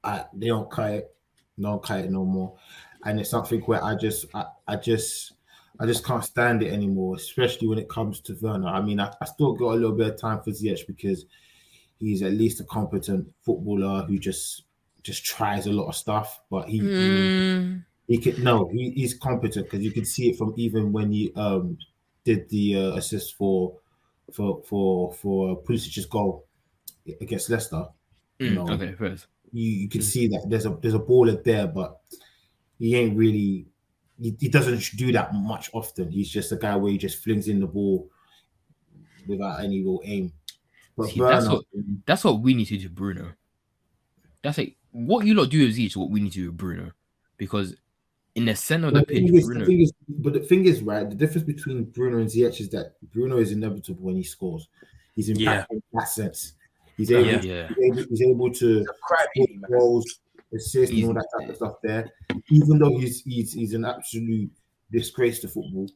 I, 0.03 0.25
they 0.33 0.47
don't 0.47 0.69
cut 0.69 0.91
it, 0.91 1.15
don't 1.59 1.81
cut 1.81 2.01
it 2.01 2.11
no 2.11 2.25
more, 2.25 2.57
and 3.05 3.19
it's 3.19 3.29
something 3.29 3.61
where 3.61 3.83
I 3.83 3.95
just, 3.95 4.25
I, 4.35 4.45
I 4.67 4.75
just, 4.75 5.33
I 5.79 5.85
just 5.85 6.05
can't 6.05 6.23
stand 6.23 6.61
it 6.61 6.71
anymore, 6.71 7.15
especially 7.15 7.67
when 7.67 7.79
it 7.79 7.89
comes 7.89 8.19
to 8.21 8.37
Werner. 8.41 8.67
I 8.67 8.81
mean, 8.81 8.99
I, 8.99 9.11
I 9.21 9.25
still 9.25 9.53
got 9.53 9.73
a 9.73 9.75
little 9.75 9.95
bit 9.95 10.13
of 10.13 10.19
time 10.19 10.41
for 10.43 10.51
Ziyech 10.51 10.85
because 10.85 11.25
he's 11.99 12.21
at 12.21 12.33
least 12.33 12.59
a 12.59 12.65
competent 12.65 13.33
footballer 13.41 14.03
who 14.03 14.19
just, 14.19 14.63
just 15.05 15.23
tries 15.23 15.67
a 15.67 15.71
lot 15.71 15.87
of 15.87 15.95
stuff, 15.95 16.41
but 16.49 16.67
he, 16.67 16.79
he 16.79 16.85
he 18.07 18.17
could 18.17 18.39
no, 18.43 18.67
he, 18.73 18.91
he's 18.91 19.13
competent 19.13 19.65
because 19.69 19.83
you 19.85 19.91
can 19.91 20.05
see 20.05 20.29
it 20.29 20.37
from 20.37 20.53
even 20.57 20.91
when 20.91 21.11
he 21.11 21.31
um 21.35 21.77
did 22.23 22.49
the 22.49 22.75
uh, 22.75 22.91
assist 22.99 23.35
for 23.37 23.77
for 24.33 24.61
for 24.67 25.13
for 25.13 25.61
Pulisic's 25.63 26.05
goal 26.07 26.45
against 27.21 27.49
Leicester. 27.49 27.85
Mm, 28.39 28.53
No. 28.55 28.73
Okay, 28.73 28.93
first. 28.93 29.27
You 29.53 29.69
you 29.83 29.89
can 29.89 30.01
see 30.01 30.27
that 30.29 30.45
there's 30.49 30.65
a 30.65 30.71
there's 30.81 30.95
a 30.95 30.99
baller 30.99 31.41
there, 31.43 31.67
but 31.67 31.99
he 32.79 32.95
ain't 32.95 33.15
really 33.15 33.67
he, 34.19 34.35
he 34.39 34.49
doesn't 34.49 34.97
do 34.97 35.11
that 35.13 35.33
much 35.33 35.69
often. 35.73 36.09
He's 36.11 36.29
just 36.29 36.51
a 36.51 36.57
guy 36.57 36.75
where 36.75 36.91
he 36.91 36.97
just 36.97 37.23
flings 37.23 37.47
in 37.47 37.59
the 37.59 37.67
ball 37.67 38.09
without 39.27 39.63
any 39.63 39.81
real 39.81 40.01
aim. 40.03 40.33
But 40.97 41.09
See, 41.09 41.19
that's 41.19 41.47
what- 41.47 41.65
That's 42.05 42.23
what 42.23 42.39
we 42.41 42.53
need 42.53 42.65
to 42.65 42.77
do, 42.77 42.89
Bruno. 42.89 43.33
That's 44.41 44.57
like 44.57 44.77
what 44.95 45.25
you 45.25 45.33
lot 45.33 45.49
do 45.49 45.65
with 45.65 45.75
Ziyech 45.75 45.87
is 45.87 45.97
what 45.97 46.09
we 46.09 46.21
need 46.21 46.31
to 46.33 46.39
do 46.39 46.45
with 46.47 46.57
Bruno, 46.57 46.91
because 47.37 47.75
in 48.35 48.45
the 48.45 48.55
center 48.55 48.87
of 48.87 48.93
the 48.93 48.99
the 49.01 49.05
pitch, 49.05 49.17
thing 49.17 49.35
is- 49.35 49.45
Bruno. 49.45 49.59
the 49.61 49.65
thing 49.65 49.81
is- 49.81 49.93
but 50.09 50.33
the 50.33 50.39
thing 50.39 50.65
is, 50.65 50.81
right, 50.81 51.09
the 51.09 51.15
difference 51.15 51.45
between 51.45 51.83
Bruno 51.85 52.17
and 52.19 52.29
Ziyech 52.29 52.59
is 52.61 52.69
that 52.69 52.95
Bruno 53.13 53.37
is 53.37 53.51
inevitable 53.51 54.03
when 54.03 54.15
he 54.15 54.23
scores. 54.23 54.67
He's 55.15 55.29
impactful 55.29 55.39
Yeah. 55.39 55.65
in 55.71 55.81
that 55.93 56.07
sense. 56.09 56.53
He's 56.97 57.11
able, 57.11 57.27
Yeah. 57.27 57.41
yeah, 57.43 57.67
he's 57.67 57.97
able, 57.99 58.09
he's 58.09 58.21
able 58.21 58.51
to 58.53 58.67
He's 58.79 58.87
a 58.87 59.39
crybaby, 59.39 59.61
man. 59.61 59.71
goals, 59.71 60.19
assist, 60.53 60.93
and 60.93 61.03
all 61.05 61.13
that 61.13 61.27
type 61.39 61.49
of 61.49 61.55
stuff 61.57 61.75
there. 61.83 62.09
Even 62.49 62.77
though 62.79 62.97
he's 62.97 63.21
he's, 63.23 63.51
he's 63.53 63.73
an 63.73 63.83
absolute 63.85 64.49
disgrace 64.91 65.39
to 65.41 65.47
football. 65.49 65.89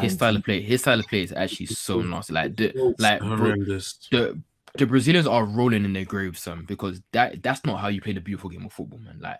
his 0.00 0.12
style 0.14 0.36
of 0.36 0.44
play, 0.44 0.60
his 0.60 0.80
style 0.80 1.00
of 1.00 1.06
play 1.06 1.22
is 1.22 1.32
actually 1.32 1.66
so 1.66 2.00
nasty. 2.02 2.32
Like 2.32 2.56
the 2.56 2.94
like 2.98 3.20
Horrendous. 3.20 3.98
the 4.10 4.40
the 4.76 4.86
Brazilians 4.86 5.26
are 5.26 5.44
rolling 5.44 5.84
in 5.84 5.92
their 5.92 6.04
graves, 6.04 6.40
son, 6.42 6.64
because 6.66 7.00
that 7.12 7.42
that's 7.42 7.64
not 7.64 7.78
how 7.80 7.88
you 7.88 8.00
play 8.00 8.12
the 8.12 8.20
beautiful 8.20 8.50
game 8.50 8.66
of 8.66 8.72
football, 8.72 8.98
man. 8.98 9.20
Like 9.20 9.38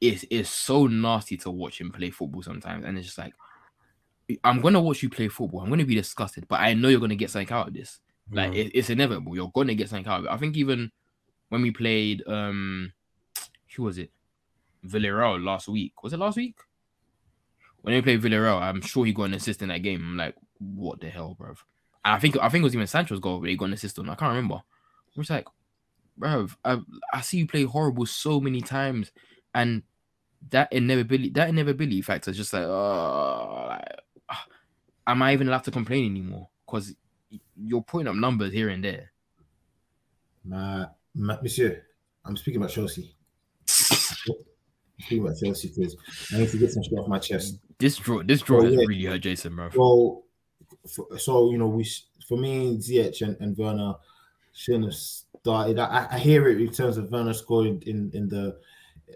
it's 0.00 0.24
it's 0.30 0.50
so 0.50 0.86
nasty 0.86 1.36
to 1.38 1.50
watch 1.50 1.80
him 1.80 1.90
play 1.90 2.10
football 2.10 2.42
sometimes, 2.42 2.84
and 2.84 2.96
it's 2.98 3.06
just 3.06 3.18
like 3.18 3.32
I'm 4.44 4.60
gonna 4.60 4.80
watch 4.80 5.02
you 5.02 5.08
play 5.08 5.28
football. 5.28 5.60
I'm 5.60 5.70
gonna 5.70 5.84
be 5.84 5.94
disgusted, 5.94 6.46
but 6.48 6.60
I 6.60 6.74
know 6.74 6.88
you're 6.88 7.00
gonna 7.00 7.14
get 7.16 7.30
something 7.30 7.54
out 7.54 7.68
of 7.68 7.74
this. 7.74 8.00
Like 8.30 8.52
Mm. 8.52 8.56
it, 8.56 8.72
it's 8.74 8.90
inevitable. 8.90 9.34
You're 9.34 9.52
gonna 9.54 9.74
get 9.74 9.88
something 9.88 10.06
out 10.10 10.20
of 10.20 10.24
it. 10.26 10.30
I 10.30 10.36
think 10.36 10.56
even 10.56 10.90
when 11.48 11.62
we 11.62 11.70
played 11.70 12.22
um 12.26 12.92
who 13.76 13.84
was 13.84 13.98
it? 13.98 14.10
Villarreal 14.84 15.42
last 15.42 15.68
week. 15.68 16.02
Was 16.02 16.12
it 16.12 16.18
last 16.18 16.36
week? 16.36 16.58
When 17.82 17.94
we 17.94 18.02
played 18.02 18.20
Villarreal, 18.20 18.60
I'm 18.60 18.80
sure 18.82 19.06
he 19.06 19.12
got 19.12 19.24
an 19.24 19.34
assist 19.34 19.62
in 19.62 19.68
that 19.68 19.82
game. 19.82 20.00
I'm 20.00 20.16
like, 20.16 20.34
what 20.58 21.00
the 21.00 21.08
hell, 21.08 21.34
bro? 21.38 21.54
I 22.14 22.18
think 22.18 22.36
I 22.40 22.48
think 22.48 22.62
it 22.62 22.64
was 22.64 22.74
even 22.74 22.86
Sancho's 22.86 23.20
goal 23.20 23.40
where 23.40 23.50
he 23.50 23.56
got 23.56 23.66
an 23.66 23.72
assist 23.74 23.98
on. 23.98 24.08
I 24.08 24.14
can't 24.14 24.30
remember. 24.30 24.56
I 24.56 25.18
was 25.18 25.30
like, 25.30 25.46
bro, 26.16 26.46
I, 26.64 26.78
I 27.12 27.20
see 27.20 27.38
you 27.38 27.46
play 27.46 27.64
horrible 27.64 28.06
so 28.06 28.40
many 28.40 28.60
times, 28.60 29.10
and 29.54 29.82
that 30.50 30.72
inevitability 30.72 31.30
that 31.30 31.48
inevitability 31.48 32.02
factor 32.02 32.30
is 32.30 32.36
just 32.36 32.52
like, 32.52 32.62
oh, 32.64 33.66
like, 33.68 33.84
ah, 34.28 34.46
am 35.06 35.22
I 35.22 35.32
even 35.32 35.48
allowed 35.48 35.64
to 35.64 35.70
complain 35.70 36.10
anymore? 36.10 36.48
Because 36.66 36.94
you're 37.56 37.82
putting 37.82 38.08
up 38.08 38.14
numbers 38.14 38.52
here 38.52 38.68
and 38.68 38.84
there. 38.84 39.10
Ma, 40.44 40.86
ma, 41.14 41.36
Monsieur, 41.42 41.82
I'm 42.24 42.36
speaking 42.36 42.60
about 42.60 42.70
Chelsea. 42.70 43.14
I'm 43.68 45.02
speaking 45.04 45.24
about 45.24 45.36
Chelsea 45.42 45.72
because 45.74 45.96
I 46.32 46.38
need 46.38 46.50
to 46.50 46.58
get 46.58 46.70
some 46.70 46.82
shit 46.82 46.98
off 46.98 47.08
my 47.08 47.18
chest. 47.18 47.58
This 47.78 47.96
draw, 47.96 48.22
this 48.22 48.42
draw 48.42 48.60
Oh, 48.60 48.64
has 48.64 48.74
yeah. 48.74 48.80
really 48.86 49.04
hurt 49.04 49.20
Jason, 49.22 49.56
bro. 49.56 49.70
So, 49.70 50.24
for, 50.86 51.18
so 51.18 51.50
you 51.50 51.58
know, 51.58 51.66
we 51.66 51.86
for 52.26 52.36
me, 52.36 52.76
Ziyech 52.78 53.22
and, 53.22 53.36
and 53.40 53.56
Werner 53.56 53.94
shouldn't 54.52 54.86
have 54.86 54.94
started. 54.94 55.78
I, 55.78 56.08
I 56.10 56.18
hear 56.18 56.48
it 56.48 56.60
in 56.60 56.72
terms 56.72 56.96
of 56.96 57.10
Werner 57.10 57.34
scoring 57.34 57.82
in 57.86 58.10
in 58.14 58.28
the 58.28 58.58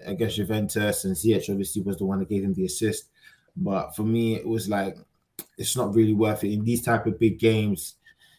against 0.04 0.36
Juventus, 0.36 1.04
and 1.04 1.16
Ziyech 1.16 1.50
obviously 1.50 1.82
was 1.82 1.96
the 1.98 2.04
one 2.04 2.18
that 2.20 2.28
gave 2.28 2.44
him 2.44 2.54
the 2.54 2.64
assist. 2.66 3.06
But 3.56 3.96
for 3.96 4.02
me, 4.02 4.36
it 4.36 4.46
was 4.46 4.68
like 4.68 4.96
it's 5.58 5.76
not 5.76 5.94
really 5.94 6.14
worth 6.14 6.44
it 6.44 6.52
in 6.52 6.64
these 6.64 6.82
type 6.82 7.06
of 7.06 7.18
big 7.18 7.38
games, 7.38 7.96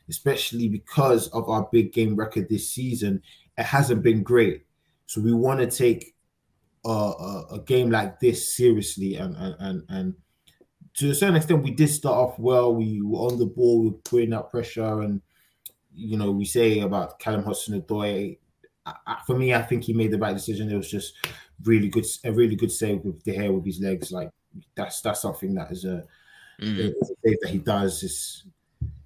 especially 0.09 0.69
because 0.69 1.27
of 1.29 1.49
our 1.49 1.67
big 1.71 1.91
game 1.91 2.15
record 2.15 2.47
this 2.49 2.69
season. 2.69 3.21
It 3.57 3.65
hasn't 3.65 4.03
been 4.03 4.23
great, 4.23 4.65
so 5.05 5.21
we 5.21 5.33
want 5.33 5.59
to 5.59 5.67
take 5.67 6.15
a, 6.85 6.89
a, 6.89 7.45
a 7.53 7.59
game 7.59 7.91
like 7.91 8.19
this 8.19 8.55
seriously 8.55 9.15
and 9.15 9.35
and 9.35 9.55
and. 9.59 9.83
and 9.89 10.15
to 10.95 11.09
a 11.09 11.15
certain 11.15 11.35
extent, 11.35 11.63
we 11.63 11.71
did 11.71 11.87
start 11.89 12.15
off 12.15 12.39
well. 12.39 12.73
We 12.75 13.01
were 13.01 13.19
on 13.19 13.39
the 13.39 13.45
ball, 13.45 13.81
we 13.81 13.87
were 13.89 13.97
putting 14.03 14.33
out 14.33 14.51
pressure, 14.51 15.01
and 15.01 15.21
you 15.93 16.17
know, 16.17 16.31
we 16.31 16.45
say 16.45 16.79
about 16.79 17.19
Callum 17.19 17.43
Hudson-Odoi. 17.43 18.37
For 19.25 19.37
me, 19.37 19.53
I 19.53 19.61
think 19.61 19.83
he 19.83 19.93
made 19.93 20.11
the 20.11 20.17
right 20.17 20.33
decision. 20.33 20.71
It 20.71 20.75
was 20.75 20.89
just 20.89 21.13
really 21.63 21.89
good, 21.89 22.05
a 22.23 22.31
really 22.31 22.55
good 22.55 22.71
save 22.71 23.03
with 23.05 23.23
the 23.23 23.33
hair 23.33 23.51
with 23.51 23.65
his 23.65 23.79
legs. 23.79 24.11
Like 24.11 24.31
that's 24.75 25.01
that's 25.01 25.21
something 25.21 25.53
that 25.55 25.71
is 25.71 25.85
a, 25.85 26.03
Mm. 26.61 26.93
a 27.01 27.05
save 27.05 27.37
that 27.41 27.49
he 27.49 27.57
does. 27.57 28.03
It's 28.03 28.43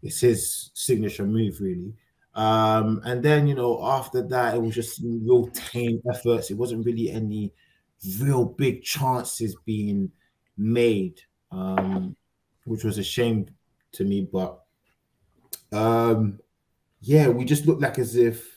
it's 0.02 0.20
his 0.20 0.72
signature 0.74 1.26
move, 1.26 1.62
really. 1.62 1.94
Um, 2.34 3.02
and 3.06 3.24
then 3.24 3.48
you 3.48 3.56
know, 3.56 3.82
after 3.82 4.22
that, 4.28 4.56
it 4.56 4.62
was 4.62 4.76
just 4.76 5.00
real 5.02 5.48
tame 5.48 6.02
efforts. 6.12 6.52
It 6.52 6.58
wasn't 6.58 6.86
really 6.86 7.10
any 7.12 7.54
real 8.20 8.44
big 8.44 8.84
chances 8.84 9.56
being 9.66 10.12
made, 10.58 11.22
um, 11.52 12.16
which 12.66 12.84
was 12.84 12.98
a 12.98 13.04
shame 13.04 13.48
to 13.94 14.04
me. 14.04 14.28
But 14.32 14.62
um, 15.72 16.40
yeah, 17.02 17.28
we 17.28 17.46
just 17.46 17.66
looked 17.66 17.82
like 17.82 18.00
as 18.00 18.16
if 18.16 18.56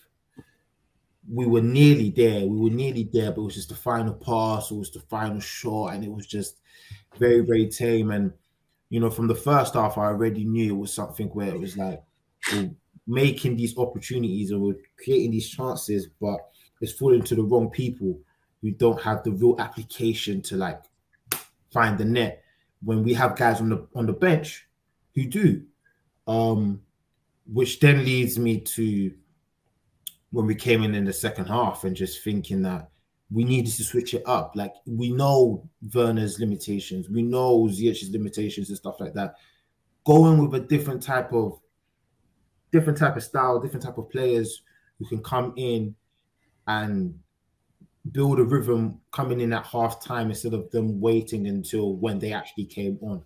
we 1.31 1.47
were 1.47 1.61
nearly 1.61 2.11
there. 2.11 2.47
We 2.47 2.59
were 2.59 2.75
nearly 2.75 3.09
there, 3.13 3.31
but 3.31 3.43
it 3.43 3.45
was 3.45 3.55
just 3.55 3.69
the 3.69 3.75
final 3.75 4.15
pass, 4.15 4.71
it 4.71 4.77
was 4.77 4.91
the 4.91 5.01
final 5.01 5.41
shot, 5.41 5.95
and 5.95 6.05
it 6.05 6.13
was 6.13 6.27
just 6.27 6.61
very, 7.19 7.41
very 7.41 7.69
tame. 7.69 8.11
And 8.11 8.33
you 8.91 9.01
know, 9.01 9.11
from 9.11 9.27
the 9.27 9.35
first 9.35 9.75
half, 9.75 9.99
I 9.99 10.07
already 10.07 10.45
knew 10.45 10.75
it 10.75 10.79
was 10.79 10.93
something 10.93 11.29
where 11.29 11.49
it 11.49 11.61
was 11.61 11.77
like 11.77 12.03
we're 12.53 12.71
making 13.07 13.57
these 13.57 13.77
opportunities 13.77 14.51
and 14.51 14.61
we're 14.61 14.77
creating 15.03 15.33
these 15.33 15.49
chances, 15.49 16.09
but 16.21 16.39
it's 16.81 16.93
falling 16.93 17.23
to 17.23 17.35
the 17.35 17.43
wrong 17.43 17.71
people 17.71 18.19
who 18.63 18.71
don't 18.71 19.01
have 19.01 19.23
the 19.25 19.33
real 19.33 19.57
application 19.59 20.43
to 20.43 20.57
like 20.57 20.81
find 21.73 21.99
the 21.99 22.05
net. 22.05 22.43
When 22.83 23.03
we 23.03 23.15
have 23.15 23.37
guys 23.37 23.61
on 23.61 23.69
the 23.69 23.87
on 23.95 24.07
the 24.07 24.13
bench 24.13 24.67
who 25.15 25.27
do, 25.27 25.63
um, 26.27 26.81
which 27.47 27.81
then 27.81 28.05
leads 28.05 28.39
me 28.39 28.61
to 28.61 29.13
when 30.31 30.47
we 30.47 30.55
came 30.55 30.83
in 30.83 30.95
in 30.95 31.05
the 31.05 31.13
second 31.13 31.47
half 31.47 31.85
and 31.85 31.97
just 31.97 32.23
thinking 32.23 32.63
that 32.63 32.91
we 33.31 33.45
needed 33.45 33.73
to 33.75 33.85
switch 33.85 34.15
it 34.15 34.23
up. 34.27 34.53
Like 34.55 34.75
we 34.87 35.11
know 35.11 35.69
Werner's 35.95 36.39
limitations, 36.39 37.09
we 37.09 37.23
know 37.23 37.65
Ziyech's 37.65 38.11
limitations 38.11 38.69
and 38.69 38.79
stuff 38.79 39.01
like 39.01 39.15
that. 39.15 39.37
Going 40.05 40.39
with 40.39 40.55
a 40.63 40.65
different 40.67 41.03
type 41.03 41.33
of 41.33 41.59
different 42.71 42.99
type 42.99 43.17
of 43.17 43.23
style, 43.23 43.61
different 43.61 43.85
type 43.85 43.99
of 43.99 44.11
players 44.11 44.63
who 44.99 45.07
can 45.07 45.23
come 45.23 45.53
in 45.57 45.95
and 46.67 47.19
build 48.13 48.39
a 48.41 48.45
rhythm 48.45 49.01
coming 49.13 49.41
in 49.41 49.53
at 49.53 49.67
half 49.67 50.03
time 50.03 50.29
instead 50.31 50.55
of 50.55 50.71
them 50.71 51.01
waiting 51.01 51.47
until 51.47 51.95
when 51.97 52.19
they 52.19 52.33
actually 52.33 52.65
came 52.65 52.99
on. 53.03 53.23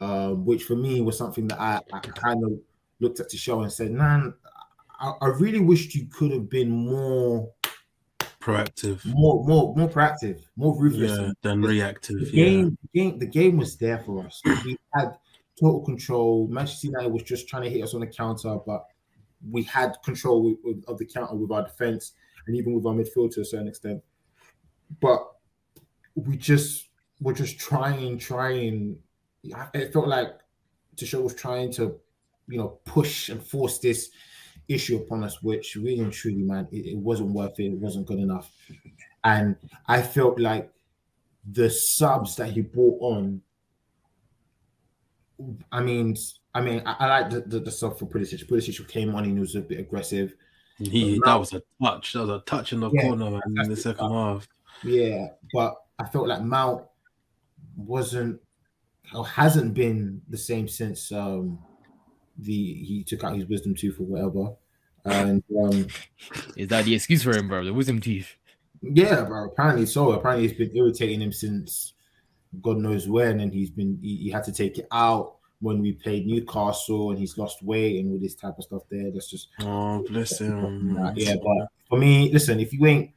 Um, 0.00 0.44
which 0.44 0.64
for 0.64 0.74
me 0.74 1.00
was 1.00 1.16
something 1.16 1.46
that 1.48 1.60
I, 1.60 1.80
I 1.92 2.00
kind 2.00 2.42
of 2.44 2.52
looked 2.98 3.20
at 3.20 3.28
the 3.28 3.36
show 3.36 3.62
and 3.62 3.72
said, 3.72 3.92
man, 3.92 4.34
I, 4.98 5.12
I 5.20 5.26
really 5.28 5.60
wished 5.60 5.94
you 5.94 6.06
could 6.06 6.32
have 6.32 6.50
been 6.50 6.70
more 6.70 7.48
Proactive. 8.40 9.04
more 9.06 9.44
more 9.46 9.72
more 9.76 9.88
proactive, 9.88 10.42
more 10.56 10.76
ruthless. 10.76 11.12
Yeah, 11.16 11.30
than 11.42 11.62
reactive. 11.62 12.18
The 12.18 12.26
Yeah. 12.36 12.44
game, 12.44 12.78
the 12.82 13.00
game, 13.00 13.18
the 13.20 13.26
game 13.26 13.56
was 13.56 13.76
there 13.76 14.00
for 14.00 14.26
us. 14.26 14.42
We 14.64 14.76
had 14.92 15.16
total 15.60 15.84
control. 15.84 16.48
Manchester 16.48 16.88
United 16.88 17.12
was 17.12 17.22
just 17.22 17.46
trying 17.46 17.62
to 17.62 17.70
hit 17.70 17.84
us 17.84 17.94
on 17.94 18.00
the 18.00 18.06
counter, 18.08 18.58
but 18.66 18.86
we 19.48 19.62
had 19.62 19.96
control 20.04 20.56
of 20.88 20.98
the 20.98 21.04
counter 21.04 21.36
with 21.36 21.52
our 21.52 21.62
defense 21.62 22.14
and 22.48 22.56
even 22.56 22.72
with 22.72 22.84
our 22.84 22.92
midfield 22.94 23.32
to 23.34 23.42
a 23.42 23.44
certain 23.44 23.68
extent. 23.68 24.02
But 25.00 25.32
we 26.14 26.36
just 26.36 26.88
were 27.20 27.32
just 27.32 27.58
trying, 27.58 28.18
trying. 28.18 28.98
It 29.74 29.92
felt 29.92 30.08
like 30.08 30.38
Tuchel 30.96 31.22
was 31.22 31.34
trying 31.34 31.72
to, 31.72 31.98
you 32.48 32.58
know, 32.58 32.78
push 32.84 33.28
and 33.28 33.42
force 33.42 33.78
this 33.78 34.10
issue 34.68 34.96
upon 34.96 35.24
us, 35.24 35.42
which 35.42 35.76
really 35.76 36.00
and 36.00 36.12
truly, 36.12 36.42
man, 36.42 36.68
it, 36.70 36.86
it 36.86 36.98
wasn't 36.98 37.30
worth 37.30 37.58
it. 37.58 37.66
It 37.66 37.78
wasn't 37.78 38.06
good 38.06 38.18
enough. 38.18 38.50
And 39.24 39.56
I 39.86 40.02
felt 40.02 40.38
like 40.38 40.70
the 41.50 41.70
subs 41.70 42.36
that 42.36 42.50
he 42.50 42.60
brought 42.60 42.98
on. 43.00 43.42
I 45.72 45.80
mean, 45.80 46.16
I 46.54 46.60
mean, 46.60 46.82
I, 46.86 46.96
I 46.98 47.06
like 47.06 47.30
the, 47.30 47.40
the, 47.40 47.60
the 47.60 47.70
sub 47.70 47.98
for 47.98 48.06
Pulisic. 48.06 48.46
Pulisic 48.46 48.86
came 48.88 49.14
on 49.14 49.24
and 49.24 49.34
he 49.34 49.40
was 49.40 49.54
a 49.54 49.60
bit 49.60 49.80
aggressive. 49.80 50.34
He, 50.78 51.20
that 51.24 51.36
was 51.36 51.52
a 51.52 51.62
touch. 51.80 52.12
That 52.12 52.20
was 52.20 52.30
a 52.30 52.42
touch 52.46 52.72
in 52.72 52.80
the 52.80 52.90
Yeah, 52.90 53.02
corner, 53.02 53.30
man, 53.30 53.42
in 53.64 53.68
the 53.68 53.76
second 53.76 54.10
half. 54.10 54.48
Yeah, 54.84 55.28
but 55.52 55.76
I 55.98 56.08
felt 56.08 56.28
like 56.28 56.42
Mount 56.42 56.84
wasn't 57.76 58.40
or 59.14 59.26
hasn't 59.26 59.74
been 59.74 60.22
the 60.28 60.38
same 60.38 60.68
since 60.68 61.12
um 61.12 61.58
the 62.38 62.52
he 62.52 63.04
took 63.04 63.24
out 63.24 63.36
his 63.36 63.46
wisdom 63.46 63.74
tooth 63.74 63.98
or 64.00 64.04
whatever. 64.04 64.54
And 65.04 65.42
um 65.58 65.86
Is 66.56 66.68
that 66.68 66.84
the 66.84 66.94
excuse 66.94 67.22
for 67.22 67.36
him, 67.36 67.48
bro? 67.48 67.64
The 67.64 67.74
wisdom 67.74 68.00
teeth. 68.00 68.36
yeah, 68.80 69.22
bro, 69.24 69.46
apparently 69.46 69.86
so. 69.86 70.12
Apparently 70.12 70.46
it's 70.46 70.58
been 70.58 70.76
irritating 70.76 71.20
him 71.20 71.32
since 71.32 71.94
God 72.60 72.78
knows 72.78 73.08
when, 73.08 73.40
and 73.40 73.52
he's 73.52 73.70
been 73.70 73.98
he, 74.02 74.16
he 74.16 74.30
had 74.30 74.44
to 74.44 74.52
take 74.52 74.78
it 74.78 74.86
out 74.92 75.36
when 75.60 75.80
we 75.80 75.92
played 75.92 76.26
Newcastle 76.26 77.10
and 77.10 77.18
he's 77.18 77.38
lost 77.38 77.62
weight 77.62 78.00
and 78.00 78.12
all 78.12 78.18
this 78.18 78.34
type 78.34 78.58
of 78.58 78.64
stuff 78.64 78.82
there. 78.90 79.10
That's 79.12 79.30
just 79.30 79.48
Oh, 79.60 80.04
bless 80.08 80.40
him. 80.40 81.12
Yeah, 81.16 81.36
but 81.36 81.68
for 81.88 81.98
me, 81.98 82.32
listen, 82.32 82.58
if 82.60 82.72
you 82.72 82.84
ain't 82.86 83.12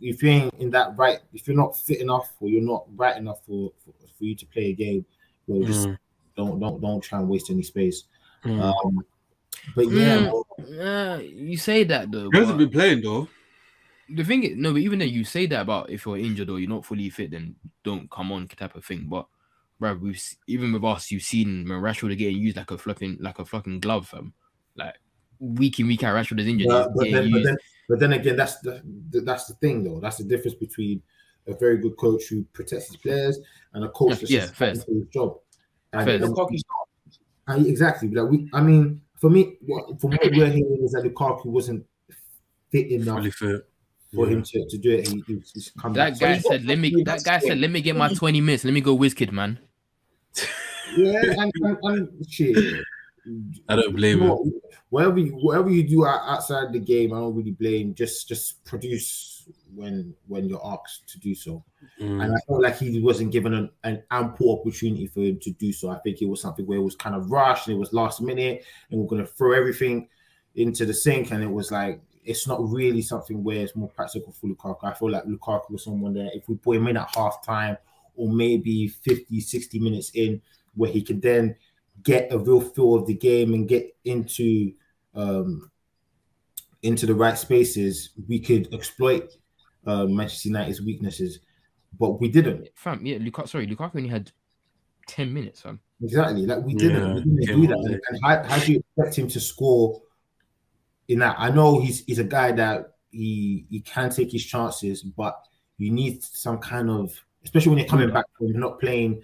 if 0.00 0.22
you 0.22 0.30
ain't 0.30 0.54
in 0.54 0.70
that 0.70 0.96
right, 0.96 1.20
if 1.32 1.46
you're 1.46 1.56
not 1.56 1.76
fit 1.76 2.00
enough 2.00 2.32
or 2.40 2.48
you're 2.48 2.62
not 2.62 2.86
right 2.96 3.16
enough 3.16 3.44
for 3.46 3.72
for, 3.84 3.92
for 4.16 4.24
you 4.24 4.34
to 4.34 4.46
play 4.46 4.66
a 4.66 4.72
game, 4.72 5.04
well, 5.46 5.62
just 5.64 5.88
Mm, 5.88 5.98
don't 6.36 6.60
don't 6.60 6.80
don't 6.80 7.00
try 7.00 7.18
and 7.18 7.28
waste 7.28 7.50
any 7.50 7.62
space. 7.62 8.04
mm. 8.44 8.60
Um, 8.60 9.04
but 9.74 9.90
yeah, 9.90 10.30
Mm, 10.30 10.42
uh, 10.80 11.18
you 11.22 11.56
say 11.56 11.84
that 11.84 12.10
though. 12.10 12.30
He 12.30 12.38
hasn't 12.38 12.58
been 12.58 12.70
playing 12.70 13.02
though. 13.02 13.28
the 14.08 14.24
thing 14.24 14.42
is, 14.44 14.56
no, 14.56 14.72
but 14.72 14.82
even 14.82 14.98
then, 14.98 15.08
you 15.08 15.24
say 15.24 15.46
that 15.46 15.62
about 15.62 15.90
if 15.90 16.04
you're 16.04 16.18
injured 16.18 16.50
or 16.50 16.58
you're 16.58 16.68
not 16.68 16.84
fully 16.84 17.10
fit, 17.10 17.30
then 17.30 17.56
don't 17.82 18.10
come 18.10 18.32
on 18.32 18.46
type 18.48 18.74
of 18.74 18.84
thing. 18.84 19.06
But, 19.08 19.26
bro, 19.80 19.94
we've 19.94 20.22
even 20.46 20.72
with 20.72 20.84
us, 20.84 21.10
you've 21.10 21.22
seen 21.22 21.66
when 21.68 21.80
Rashford 21.80 22.16
getting 22.18 22.36
used 22.38 22.56
like 22.56 22.70
a 22.70 22.78
fucking 22.78 23.18
like 23.20 23.38
a 23.38 23.44
fucking 23.44 23.80
glove, 23.80 24.08
fam. 24.08 24.34
Like 24.76 24.94
week 25.44 25.78
in 25.80 25.86
week 25.86 26.02
out, 26.02 26.14
Rashford 26.14 26.40
is 26.40 26.46
injured. 26.46 26.68
but, 26.68 26.94
but 26.94 27.10
then 27.10 27.30
but 27.30 27.42
then 27.42 27.56
but 27.88 27.98
then 28.00 28.12
again, 28.14 28.36
that's 28.36 28.58
the 28.60 28.82
the- 29.10 29.20
that's 29.20 29.46
the 29.46 29.54
thing 29.54 29.84
though. 29.84 30.00
That's 30.00 30.16
the 30.16 30.24
difference 30.24 30.54
between 30.56 31.02
a 31.46 31.54
very 31.54 31.76
good 31.78 31.96
coach 31.96 32.24
who 32.28 32.44
protects 32.52 32.86
his 32.88 32.96
players 32.96 33.38
and 33.74 33.84
a 33.84 33.88
coach 33.90 34.18
that's 34.20 34.30
Yeah, 34.30 34.40
just 34.40 34.54
fair. 34.54 34.70
his 34.70 34.84
job. 35.12 35.38
And, 35.92 36.04
Fair. 36.06 36.14
and- 36.16 36.24
Lukaku's 36.24 36.62
and 37.46 37.66
exactly, 37.66 38.08
like 38.08 38.30
we, 38.30 38.48
I 38.54 38.62
mean, 38.62 39.02
for 39.20 39.28
me, 39.28 39.56
what, 39.60 40.00
from 40.00 40.12
what 40.12 40.22
we're 40.32 40.46
hearing 40.46 40.78
is 40.82 40.92
that 40.92 41.02
Lukaku 41.04 41.46
wasn't 41.46 41.84
fit 42.72 42.86
enough 42.90 43.18
Fully 43.18 43.30
fit. 43.30 43.68
for 44.14 44.26
him 44.26 44.42
to, 44.42 44.66
to 44.66 44.78
do 44.78 44.90
it. 44.92 45.08
He, 45.08 45.22
he's, 45.26 45.50
he's 45.52 45.72
come 45.78 45.92
That 45.92 46.12
back. 46.12 46.16
So 46.18 46.26
guy 46.26 46.34
he's 46.36 46.46
said, 46.48 46.64
"Let 46.64 46.78
me." 46.78 47.02
That 47.04 47.22
guy 47.22 47.38
said, 47.40 47.58
"Let 47.58 47.70
me 47.70 47.82
get 47.82 47.96
my 47.96 48.12
twenty 48.14 48.40
minutes. 48.40 48.64
Let 48.64 48.72
me 48.72 48.80
go, 48.80 48.96
WizKid, 48.96 49.30
man." 49.32 49.58
Yeah, 50.96 51.20
and, 51.38 51.52
and, 51.62 51.78
and 51.82 52.30
shit. 52.30 52.56
I 53.68 53.76
don't 53.76 53.96
blame 53.96 54.22
You 54.22 54.32
him. 54.32 54.52
Whatever 54.90 55.18
you, 55.18 55.32
whatever 55.32 55.70
you 55.70 55.86
do 55.86 56.06
outside 56.06 56.72
the 56.72 56.78
game, 56.78 57.12
I 57.12 57.18
don't 57.18 57.34
really 57.34 57.52
blame. 57.52 57.94
Just 57.94 58.28
just 58.28 58.64
produce 58.64 59.48
when 59.74 60.14
when 60.26 60.48
you're 60.48 60.64
asked 60.64 61.08
to 61.08 61.18
do 61.18 61.34
so. 61.34 61.64
Mm. 62.00 62.22
And 62.22 62.34
I 62.34 62.38
felt 62.46 62.62
like 62.62 62.78
he 62.78 63.00
wasn't 63.00 63.32
given 63.32 63.54
an, 63.54 63.70
an 63.82 64.02
ample 64.10 64.58
opportunity 64.60 65.06
for 65.06 65.20
him 65.20 65.38
to 65.40 65.50
do 65.52 65.72
so. 65.72 65.90
I 65.90 65.98
think 66.00 66.22
it 66.22 66.28
was 66.28 66.40
something 66.40 66.66
where 66.66 66.78
it 66.78 66.82
was 66.82 66.96
kind 66.96 67.14
of 67.14 67.30
rushed 67.30 67.66
and 67.66 67.76
it 67.76 67.80
was 67.80 67.92
last 67.92 68.20
minute, 68.20 68.64
and 68.90 69.00
we're 69.00 69.08
going 69.08 69.24
to 69.24 69.32
throw 69.32 69.52
everything 69.52 70.08
into 70.54 70.86
the 70.86 70.94
sink. 70.94 71.30
And 71.30 71.42
it 71.42 71.50
was 71.50 71.70
like 71.70 72.00
it's 72.24 72.48
not 72.48 72.60
really 72.68 73.02
something 73.02 73.42
where 73.42 73.58
it's 73.58 73.76
more 73.76 73.88
practical 73.88 74.32
for 74.32 74.48
Lukaku. 74.48 74.84
I 74.84 74.94
feel 74.94 75.10
like 75.10 75.24
Lukaku 75.24 75.70
was 75.70 75.84
someone 75.84 76.14
that 76.14 76.30
if 76.34 76.48
we 76.48 76.56
put 76.56 76.76
him 76.76 76.88
in 76.88 76.96
at 76.96 77.14
half 77.14 77.44
time 77.44 77.76
or 78.16 78.30
maybe 78.30 78.88
50, 78.88 79.40
60 79.40 79.78
minutes 79.78 80.10
in, 80.14 80.40
where 80.74 80.90
he 80.90 81.02
could 81.02 81.20
then 81.20 81.56
get 82.02 82.32
a 82.32 82.38
real 82.38 82.60
feel 82.60 82.94
of 82.94 83.06
the 83.06 83.14
game 83.14 83.54
and 83.54 83.68
get 83.68 83.96
into 84.04 84.72
um 85.14 85.70
into 86.82 87.06
the 87.06 87.14
right 87.14 87.38
spaces, 87.38 88.10
we 88.28 88.38
could 88.38 88.72
exploit 88.74 89.32
uh, 89.86 90.04
Manchester 90.04 90.48
United's 90.48 90.82
weaknesses. 90.82 91.40
But 91.98 92.20
we 92.20 92.28
didn't. 92.28 92.68
Fam, 92.74 93.06
yeah, 93.06 93.16
Lukaku. 93.18 93.48
Sorry, 93.48 93.66
Lukaku 93.66 93.96
only 93.96 94.08
had 94.08 94.30
ten 95.06 95.32
minutes, 95.32 95.62
fam. 95.62 95.80
Exactly. 96.02 96.44
Like 96.44 96.62
we 96.64 96.74
didn't, 96.74 97.02
Yeah, 97.02 97.14
we 97.14 97.20
didn't 97.20 97.46
came 97.46 97.60
do 97.60 97.66
that. 97.68 97.78
on 97.78 97.86
And, 97.86 98.00
and 98.08 98.18
how, 98.22 98.42
how 98.42 98.58
do 98.58 98.72
you 98.72 98.82
expect 98.98 99.16
him 99.18 99.28
to 99.28 99.40
score 99.40 100.02
in 101.08 101.20
that? 101.20 101.36
I 101.38 101.50
know 101.50 101.80
he's 101.80 102.04
he's 102.04 102.18
a 102.18 102.24
guy 102.24 102.52
that 102.52 102.96
he 103.10 103.64
he 103.70 103.80
can 103.80 104.10
take 104.10 104.32
his 104.32 104.44
chances, 104.44 105.02
but 105.02 105.40
you 105.78 105.90
need 105.92 106.22
some 106.22 106.58
kind 106.58 106.90
of 106.90 107.14
especially 107.44 107.70
when 107.70 107.78
you're 107.78 107.88
coming 107.88 108.10
back 108.12 108.26
from 108.36 108.52
not 108.52 108.80
playing 108.80 109.22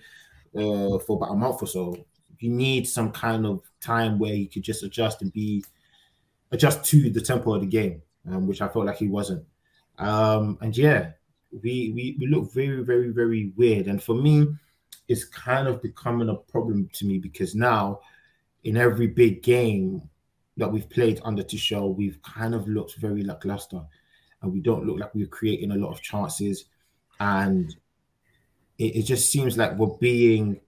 uh, 0.57 0.99
for 1.01 1.17
about 1.17 1.33
a 1.33 1.37
month 1.37 1.63
or 1.63 1.67
so. 1.67 2.07
You 2.41 2.51
need 2.51 2.89
some 2.89 3.13
kind 3.13 3.47
of 3.47 3.63
time 3.81 4.19
where 4.19 4.35
you 4.35 4.49
could 4.49 4.63
just 4.63 4.83
adjust 4.83 5.23
and 5.23 5.33
be 5.33 5.65
adjust 6.51 6.85
to 6.87 7.11
the 7.11 7.21
tempo 7.21 7.55
of 7.55 7.61
the 7.61 7.67
game, 7.67 8.03
um, 8.31 8.47
which 8.47 8.61
I 8.61 8.69
felt 8.69 8.87
like 8.87 8.97
he 8.97 9.09
wasn't. 9.09 9.45
Um, 9.99 10.59
and 10.61 10.77
yeah, 10.77 11.13
we, 11.53 11.93
we 11.95 12.17
we 12.19 12.27
look 12.27 12.53
very 12.53 12.83
very 12.83 13.11
very 13.11 13.53
weird. 13.57 13.87
And 13.87 14.03
for 14.03 14.15
me, 14.15 14.49
it's 15.09 15.25
kind 15.25 15.69
of 15.69 15.83
becoming 15.83 16.29
a 16.29 16.35
problem 16.35 16.89
to 16.95 17.05
me 17.05 17.19
because 17.19 17.55
now, 17.55 18.01
in 18.65 18.77
every 18.77 19.07
big 19.07 19.43
game 19.43 20.09
that 20.57 20.71
we've 20.71 20.89
played 20.89 21.21
under 21.25 21.43
Tuchel, 21.43 21.95
we've 21.95 22.21
kind 22.23 22.55
of 22.55 22.69
looked 22.69 22.97
very 22.97 23.23
lackluster, 23.23 23.83
and 24.43 24.53
we 24.53 24.61
don't 24.61 24.87
look 24.87 24.99
like 24.99 25.15
we're 25.15 25.27
creating 25.27 25.73
a 25.73 25.77
lot 25.77 25.93
of 25.93 26.01
chances, 26.01 26.65
and 27.19 27.75
it, 28.79 28.97
it 28.97 29.03
just 29.03 29.31
seems 29.31 29.59
like 29.59 29.77
we're 29.77 29.97
being 29.99 30.61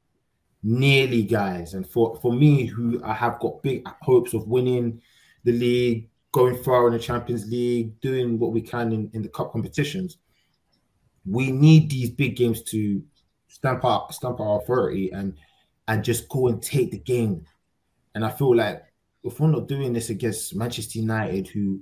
nearly 0.62 1.22
guys. 1.22 1.74
And 1.74 1.86
for 1.88 2.16
for 2.20 2.32
me, 2.32 2.66
who 2.66 3.02
I 3.04 3.14
have 3.14 3.38
got 3.40 3.62
big 3.62 3.86
hopes 4.02 4.34
of 4.34 4.48
winning 4.48 5.00
the 5.44 5.52
league, 5.52 6.08
going 6.32 6.62
far 6.62 6.86
in 6.86 6.92
the 6.92 6.98
Champions 6.98 7.46
League, 7.46 8.00
doing 8.00 8.38
what 8.38 8.52
we 8.52 8.62
can 8.62 8.92
in, 8.92 9.10
in 9.12 9.22
the 9.22 9.28
cup 9.28 9.52
competitions, 9.52 10.18
we 11.26 11.50
need 11.50 11.90
these 11.90 12.10
big 12.10 12.36
games 12.36 12.62
to 12.62 13.02
stamp 13.48 13.84
out 13.84 14.14
stamp 14.14 14.40
our 14.40 14.60
authority 14.60 15.10
and 15.10 15.36
and 15.88 16.04
just 16.04 16.28
go 16.28 16.48
and 16.48 16.62
take 16.62 16.90
the 16.90 16.98
game. 16.98 17.44
And 18.14 18.24
I 18.24 18.30
feel 18.30 18.54
like 18.54 18.82
if 19.24 19.40
we're 19.40 19.48
not 19.48 19.68
doing 19.68 19.92
this 19.92 20.10
against 20.10 20.54
Manchester 20.54 20.98
United, 20.98 21.48
who 21.48 21.80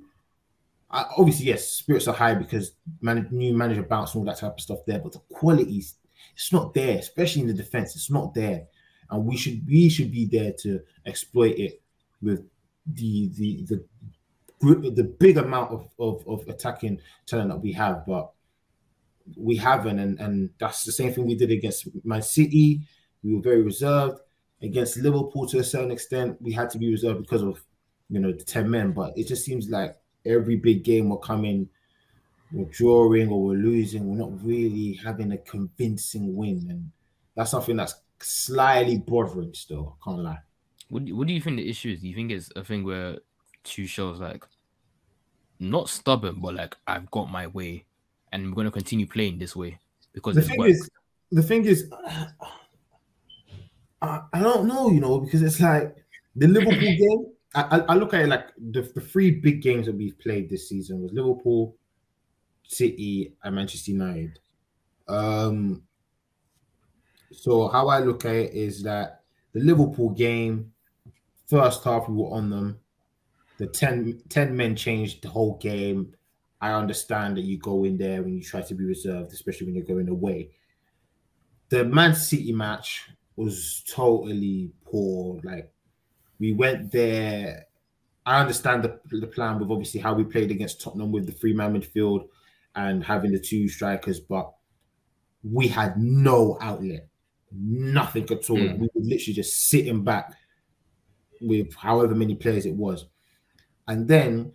uh, 0.91 1.05
obviously 1.17 1.47
yes, 1.47 1.69
spirits 1.69 2.09
are 2.09 2.15
high 2.15 2.35
because 2.35 2.73
man, 3.01 3.29
new 3.31 3.55
manager 3.55 3.83
bounce 3.83 4.15
and 4.15 4.21
all 4.21 4.27
that 4.27 4.41
type 4.41 4.55
of 4.55 4.61
stuff 4.61 4.81
there, 4.87 4.99
but 4.99 5.13
the 5.13 5.21
quality 5.31 5.85
it's 6.35 6.53
not 6.53 6.75
there, 6.75 6.99
especially 6.99 7.43
in 7.43 7.49
the 7.49 7.55
defense. 7.55 7.95
It's 7.97 8.11
not 8.11 8.35
there, 8.35 8.67
and 9.11 9.25
we 9.25 9.37
should 9.37 9.67
we 9.67 9.89
should 9.89 10.13
be 10.13 10.27
there 10.27 10.53
to 10.53 10.81
exploit 11.07 11.57
it 11.59 11.81
with 12.23 12.45
the 12.87 13.29
the 13.37 13.65
the 13.69 13.85
the 14.91 15.05
big 15.19 15.39
amount 15.39 15.73
of, 15.73 15.89
of, 15.99 16.27
of 16.29 16.47
attacking 16.49 17.01
talent 17.27 17.49
that 17.49 17.57
we 17.57 17.73
have, 17.73 18.05
but 18.07 18.31
we 19.37 19.57
haven't, 19.57 19.99
and, 19.99 20.21
and 20.21 20.51
that's 20.59 20.85
the 20.85 20.93
same 20.93 21.13
thing 21.13 21.27
we 21.27 21.35
did 21.35 21.51
against 21.51 21.89
Man 22.05 22.23
City. 22.23 22.83
We 23.23 23.35
were 23.35 23.41
very 23.41 23.63
reserved 23.63 24.21
against 24.63 24.99
Liverpool 24.99 25.47
to 25.49 25.59
a 25.59 25.65
certain 25.65 25.91
extent. 25.91 26.37
We 26.41 26.53
had 26.53 26.71
to 26.71 26.79
be 26.79 26.91
reserved 26.91 27.21
because 27.23 27.43
of 27.43 27.63
you 28.09 28.21
know 28.21 28.33
the 28.33 28.45
ten 28.45 28.71
men, 28.71 28.93
but 28.93 29.17
it 29.17 29.27
just 29.27 29.45
seems 29.45 29.69
like 29.69 29.97
every 30.27 30.57
big 30.57 30.85
game 30.85 31.09
we're 31.09 31.19
coming, 31.19 31.69
we're 32.53 32.71
drawing 32.71 33.31
or 33.31 33.43
we're 33.43 33.57
losing. 33.57 34.07
We're 34.07 34.19
not 34.19 34.45
really 34.45 34.95
having 34.95 35.33
a 35.33 35.39
convincing 35.39 36.37
win, 36.37 36.67
and 36.69 36.91
that's 37.35 37.53
something 37.53 37.77
that's 37.77 37.95
slightly 38.23 38.99
bothering. 38.99 39.55
Still, 39.55 39.97
I 40.01 40.11
can't 40.11 40.23
lie. 40.23 40.39
What 40.89 41.05
do, 41.05 41.17
what 41.17 41.27
do 41.27 41.33
you 41.33 41.41
think 41.41 41.57
the 41.57 41.69
issue 41.69 41.91
is? 41.91 42.01
Do 42.01 42.09
you 42.09 42.15
think 42.15 42.31
it's 42.31 42.51
a 42.57 42.65
thing 42.65 42.85
where 42.85 43.19
Tuchel's 43.65 44.21
like 44.21 44.45
not 45.59 45.89
stubborn, 45.89 46.41
but 46.41 46.55
like 46.55 46.77
I've 46.87 47.11
got 47.11 47.31
my 47.31 47.47
way, 47.47 47.85
and 48.33 48.45
I'm 48.45 48.55
going 48.55 48.67
to 48.67 48.71
continue 48.71 49.07
playing 49.07 49.39
this 49.39 49.55
way 49.55 49.79
because 50.13 50.35
the 50.35 50.43
thing 50.43 50.59
worked. 50.59 50.71
is, 50.71 50.91
the 51.31 51.43
thing 51.43 51.65
is, 51.65 51.91
I, 54.03 54.23
I 54.33 54.41
don't 54.41 54.67
know, 54.67 54.91
you 54.91 55.01
know, 55.01 55.21
because 55.21 55.43
it's 55.43 55.61
like 55.61 55.97
the 56.35 56.49
Liverpool 56.49 56.81
game. 56.81 57.27
I, 57.55 57.63
I, 57.63 57.79
I 57.81 57.95
look 57.95 58.15
at 58.15 58.23
it 58.23 58.29
like 58.29 58.47
the, 58.57 58.83
the 58.95 59.01
three 59.01 59.33
big 59.33 59.61
games 59.61 59.87
that 59.87 59.97
we've 59.97 60.19
played 60.19 60.49
this 60.49 60.69
season 60.69 61.03
was 61.03 61.13
Liverpool, 61.13 61.77
City, 62.67 63.35
and 63.43 63.57
Manchester 63.57 63.91
United. 63.91 64.39
Um, 65.09 65.83
so 67.33 67.69
how 67.69 67.89
I 67.89 68.01
look 68.01 68.25
at 68.25 68.35
it 68.35 68.55
is 68.55 68.83
that 68.83 69.23
the 69.53 69.61
Liverpool 69.61 70.11
game, 70.11 70.73
first 71.47 71.85
half 71.85 72.09
we 72.09 72.15
were 72.15 72.31
on 72.31 72.51
them. 72.51 72.79
The 73.59 73.67
10, 73.67 74.23
10 74.29 74.57
men 74.57 74.75
changed 74.75 75.23
the 75.23 75.29
whole 75.29 75.59
game. 75.59 76.15
I 76.61 76.73
understand 76.73 77.37
that 77.37 77.43
you 77.43 77.59
go 77.59 77.85
in 77.85 77.99
there 77.99 78.23
and 78.23 78.35
you 78.35 78.43
try 78.43 78.63
to 78.63 78.75
be 78.75 78.85
reserved, 78.85 79.33
especially 79.33 79.67
when 79.67 79.77
you're 79.77 79.85
going 79.85 80.09
away. 80.09 80.51
The 81.69 81.85
Man 81.85 82.15
City 82.15 82.53
match 82.53 83.09
was 83.37 83.83
totally 83.89 84.73
poor. 84.85 85.41
Like 85.43 85.73
we 86.39 86.53
went 86.53 86.91
there. 86.91 87.67
I 88.27 88.41
understand 88.41 88.85
the, 88.85 89.01
the 89.11 89.27
plan 89.27 89.59
with 89.59 89.71
obviously 89.71 90.01
how 90.01 90.15
we 90.15 90.25
played 90.25 90.51
against 90.51 90.81
Tottenham 90.81 91.13
with 91.13 91.27
the 91.27 91.33
three 91.33 91.55
man 91.55 91.75
midfield 91.75 92.29
and 92.75 93.03
having 93.03 93.33
the 93.33 93.39
two 93.39 93.69
strikers, 93.69 94.21
but 94.21 94.53
we 95.43 95.69
had 95.69 95.97
no 95.99 96.59
outlet, 96.61 97.09
nothing 97.53 98.25
at 98.25 98.51
all. 98.51 98.57
Mm. 98.57 98.79
We 98.79 98.89
were 98.95 99.03
literally 99.03 99.35
just 99.35 99.69
sitting 99.69 100.05
back 100.05 100.35
with 101.41 101.75
however 101.75 102.15
many 102.15 102.35
players 102.35 102.67
it 102.67 102.75
was. 102.75 103.07
And 103.89 104.07
then 104.07 104.53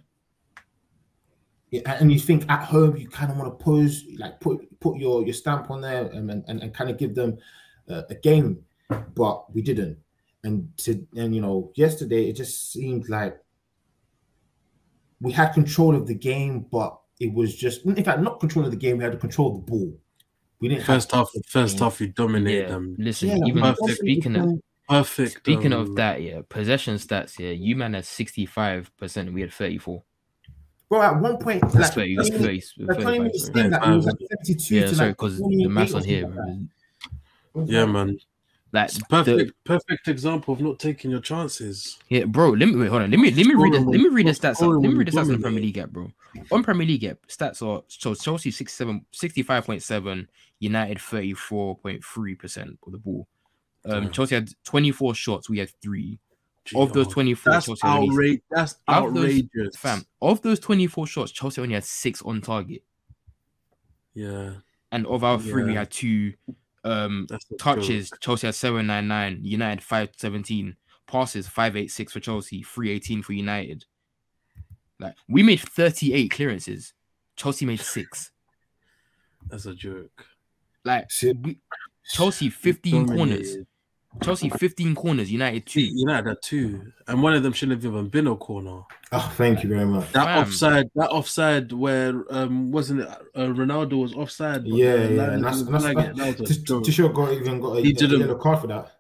yeah, 1.72 1.98
and 2.00 2.12
you 2.12 2.20
think 2.20 2.50
at 2.50 2.64
home 2.64 2.96
you 2.96 3.08
kind 3.08 3.32
of 3.32 3.38
want 3.38 3.58
to 3.58 3.64
pose 3.64 4.06
like 4.18 4.40
put 4.40 4.80
put 4.80 4.98
your 4.98 5.24
your 5.24 5.34
stamp 5.34 5.70
on 5.72 5.82
there 5.82 6.06
and 6.06 6.30
and, 6.30 6.44
and 6.48 6.74
kind 6.74 6.90
of 6.90 6.98
give 6.98 7.16
them 7.16 7.38
uh, 7.90 8.04
a 8.10 8.16
game 8.16 8.64
but 9.16 9.54
we 9.54 9.62
didn't 9.62 9.98
and 10.44 10.70
to 10.78 11.06
and 11.18 11.36
you 11.36 11.42
know 11.42 11.72
yesterday 11.76 12.30
it 12.30 12.34
just 12.34 12.72
seemed 12.72 13.10
like 13.10 13.38
we 15.20 15.32
had 15.32 15.50
control 15.54 15.96
of 15.96 16.08
the 16.08 16.14
game 16.14 16.66
but 16.72 16.98
it 17.20 17.34
was 17.34 17.56
just 17.56 17.84
in 17.86 18.04
fact 18.04 18.22
not 18.22 18.40
control 18.40 18.64
of 18.64 18.72
the 18.72 18.78
game 18.78 18.98
we 18.98 19.04
had 19.04 19.14
to 19.14 19.18
control 19.18 19.54
the 19.54 19.60
ball 19.60 19.94
we 20.60 20.70
didn't 20.70 20.86
First 20.86 21.12
half, 21.12 21.30
first 21.48 21.80
half, 21.80 22.00
you 22.02 22.08
dominated 22.08 22.64
Yeah, 22.64 22.68
them. 22.70 22.96
listen, 22.98 23.30
Yeah, 23.30 23.46
even 23.46 23.62
perfect. 23.62 23.98
speaking 24.00 24.36
of 24.36 24.60
Perfect. 24.88 25.38
speaking 25.40 25.74
um, 25.74 25.82
of 25.82 25.96
that, 25.96 26.22
yeah, 26.22 26.42
possession 26.48 26.96
stats, 26.96 27.40
yeah, 27.40 27.50
you 27.52 27.76
man 27.76 27.94
had 27.96 28.06
sixty 28.06 28.46
five 28.46 28.92
percent, 28.98 29.34
we 29.34 29.42
had 29.42 29.52
thirty 29.52 29.78
four. 29.80 30.04
bro 30.90 31.02
at 31.02 31.20
one 31.20 31.38
point 31.38 31.62
That's 31.62 31.76
like, 31.76 31.94
thirty, 31.94 32.16
that's 32.16 32.30
20 32.30 32.44
30, 32.62 32.86
like 32.86 33.02
20 33.02 33.20
minutes 33.20 33.50
35, 33.50 33.66
in, 33.66 33.72
like, 33.72 33.86
we 33.88 33.96
was 33.96 34.08
at 34.08 34.14
72 34.46 34.76
Yeah, 34.76 34.82
to 34.86 34.96
sorry, 34.96 35.08
like 35.10 35.18
because 35.18 35.38
the 35.38 35.44
28 35.44 35.68
maths 35.70 35.94
or 35.94 35.98
on 35.98 36.04
here, 36.04 36.22
something 36.22 36.38
like 36.40 36.48
that. 36.48 36.68
It 37.56 37.58
was 37.60 37.70
Yeah, 37.72 37.84
like- 37.84 37.90
man. 37.94 38.20
Like 38.72 38.86
It's 38.86 38.98
the- 38.98 39.06
perfect. 39.10 39.64
perfect 39.64 40.08
example 40.08 40.54
of 40.54 40.60
not 40.62 40.80
taking 40.80 41.12
your 41.12 41.22
chances. 41.22 41.98
Yeah, 42.10 42.26
bro. 42.26 42.50
Let 42.52 42.68
me 42.70 42.76
wait. 42.76 42.90
Hold 42.90 43.04
on. 43.04 43.12
Let 43.12 43.20
me 43.20 43.32
let 43.32 43.46
me 43.46 43.54
read 43.56 43.74
the, 43.74 43.80
let 43.80 44.00
me 44.02 44.10
read 44.10 44.28
the 44.28 44.32
stats. 44.32 44.62
Up. 44.62 44.82
Let 44.82 44.90
me 44.90 44.96
read 44.96 45.08
the 45.08 45.12
stats 45.12 45.18
on 45.22 45.26
dominate. 45.28 45.42
Premier 45.42 45.62
League 45.62 45.78
app, 45.78 45.90
bro. 45.92 46.12
On 46.52 46.64
Premier 46.64 46.86
League 46.88 47.04
app, 47.06 47.20
stats 47.30 47.62
are 47.62 47.84
so 47.88 48.14
Chelsea 48.16 48.52
67, 48.52 49.06
65.7, 49.14 50.28
United 50.60 51.00
thirty 51.02 51.34
four 51.34 51.78
point 51.78 52.04
three 52.04 52.36
percent 52.36 52.78
of 52.86 52.92
the 52.92 52.98
ball. 52.98 53.28
Um, 53.86 54.10
Chelsea 54.12 54.36
had 54.36 54.50
twenty 54.64 54.92
four 54.92 55.14
shots. 55.16 55.50
We 55.50 55.60
had 55.60 55.70
three. 55.82 56.20
Of 56.76 56.92
those 56.94 57.08
twenty 57.08 57.36
four, 57.36 57.54
that's 57.54 57.68
Chelsea 57.68 57.86
outrageous. 57.86 58.42
That's 58.50 58.74
Of 58.88 59.14
those- 59.14 59.24
outrageous, 59.26 59.76
fam. 59.78 60.06
Of 60.22 60.42
those 60.42 60.60
twenty 60.60 60.88
four 60.88 61.06
shots, 61.06 61.32
Chelsea 61.32 61.62
only 61.62 61.76
had 61.76 61.84
six 61.84 62.22
on 62.24 62.42
target, 62.42 62.82
Yeah, 64.16 64.54
and 64.92 65.06
of 65.08 65.24
our 65.24 65.38
three, 65.40 65.64
we 65.66 65.76
had 65.76 65.92
two 65.92 66.34
um 66.86 67.28
touches. 67.60 68.10
joke. 68.10 68.20
Chelsea 68.22 68.48
had 68.48 68.56
seven 68.56 68.88
nine 68.88 69.08
nine. 69.08 69.40
United 69.42 69.84
five 69.84 70.10
seventeen. 70.16 70.76
Passes 71.08 71.48
five 71.48 71.76
eight 71.76 71.92
six 71.92 72.14
for 72.14 72.20
Chelsea. 72.20 72.64
Three 72.64 72.92
eighteen 72.92 73.22
for 73.22 73.34
United. 73.34 73.86
Like 75.00 75.16
we 75.28 75.44
made 75.44 75.60
thirty 75.60 76.14
eight 76.14 76.32
clearances. 76.32 76.94
Chelsea 77.36 77.66
made 77.66 77.82
six. 77.82 78.32
That's 79.48 79.66
a 79.66 79.76
joke. 79.76 80.26
Like 80.84 81.10
we, 81.44 81.58
Chelsea 82.06 82.50
fifteen 82.50 83.08
corners. 83.08 83.58
Dominated. 84.20 84.26
Chelsea 84.26 84.50
fifteen 84.58 84.96
corners. 84.96 85.32
United 85.32 85.66
two. 85.66 85.82
United 85.82 86.28
had 86.30 86.38
two, 86.42 86.92
and 87.08 87.22
one 87.22 87.34
of 87.34 87.44
them 87.44 87.54
shouldn't 87.54 87.84
have 87.84 87.92
even 87.92 88.08
been 88.08 88.28
a 88.28 88.36
corner. 88.36 88.82
oh 89.12 89.34
thank 89.38 89.64
you 89.64 89.70
very 89.70 89.86
much 89.86 90.12
That 90.14 90.26
Fam. 90.26 90.44
offside, 90.44 90.90
that 90.96 91.10
offside 91.10 91.72
where 91.72 92.24
um 92.30 92.72
wasn't 92.72 93.02
it 93.02 93.08
uh, 93.08 93.48
Ronaldo 93.48 94.02
was 94.02 94.14
offside? 94.14 94.66
Yeah, 94.66 94.96
yeah, 94.96 95.22
line 95.22 95.30
and 95.34 95.44
that's- 95.44 95.62
didn't 95.62 95.72
that's- 95.82 96.18
That 96.18 96.40
was 96.40 96.52
a 96.52 96.54
To, 96.54 96.64
joke. 96.64 96.84
to 96.86 97.10
got 97.10 97.34
even 97.34 97.60
got 97.62 97.78
a, 97.78 97.82
He 97.82 97.94
didn't- 97.94 98.20
yellow 98.22 98.36
card 98.36 98.60
for 98.62 98.68
that. 98.68 98.92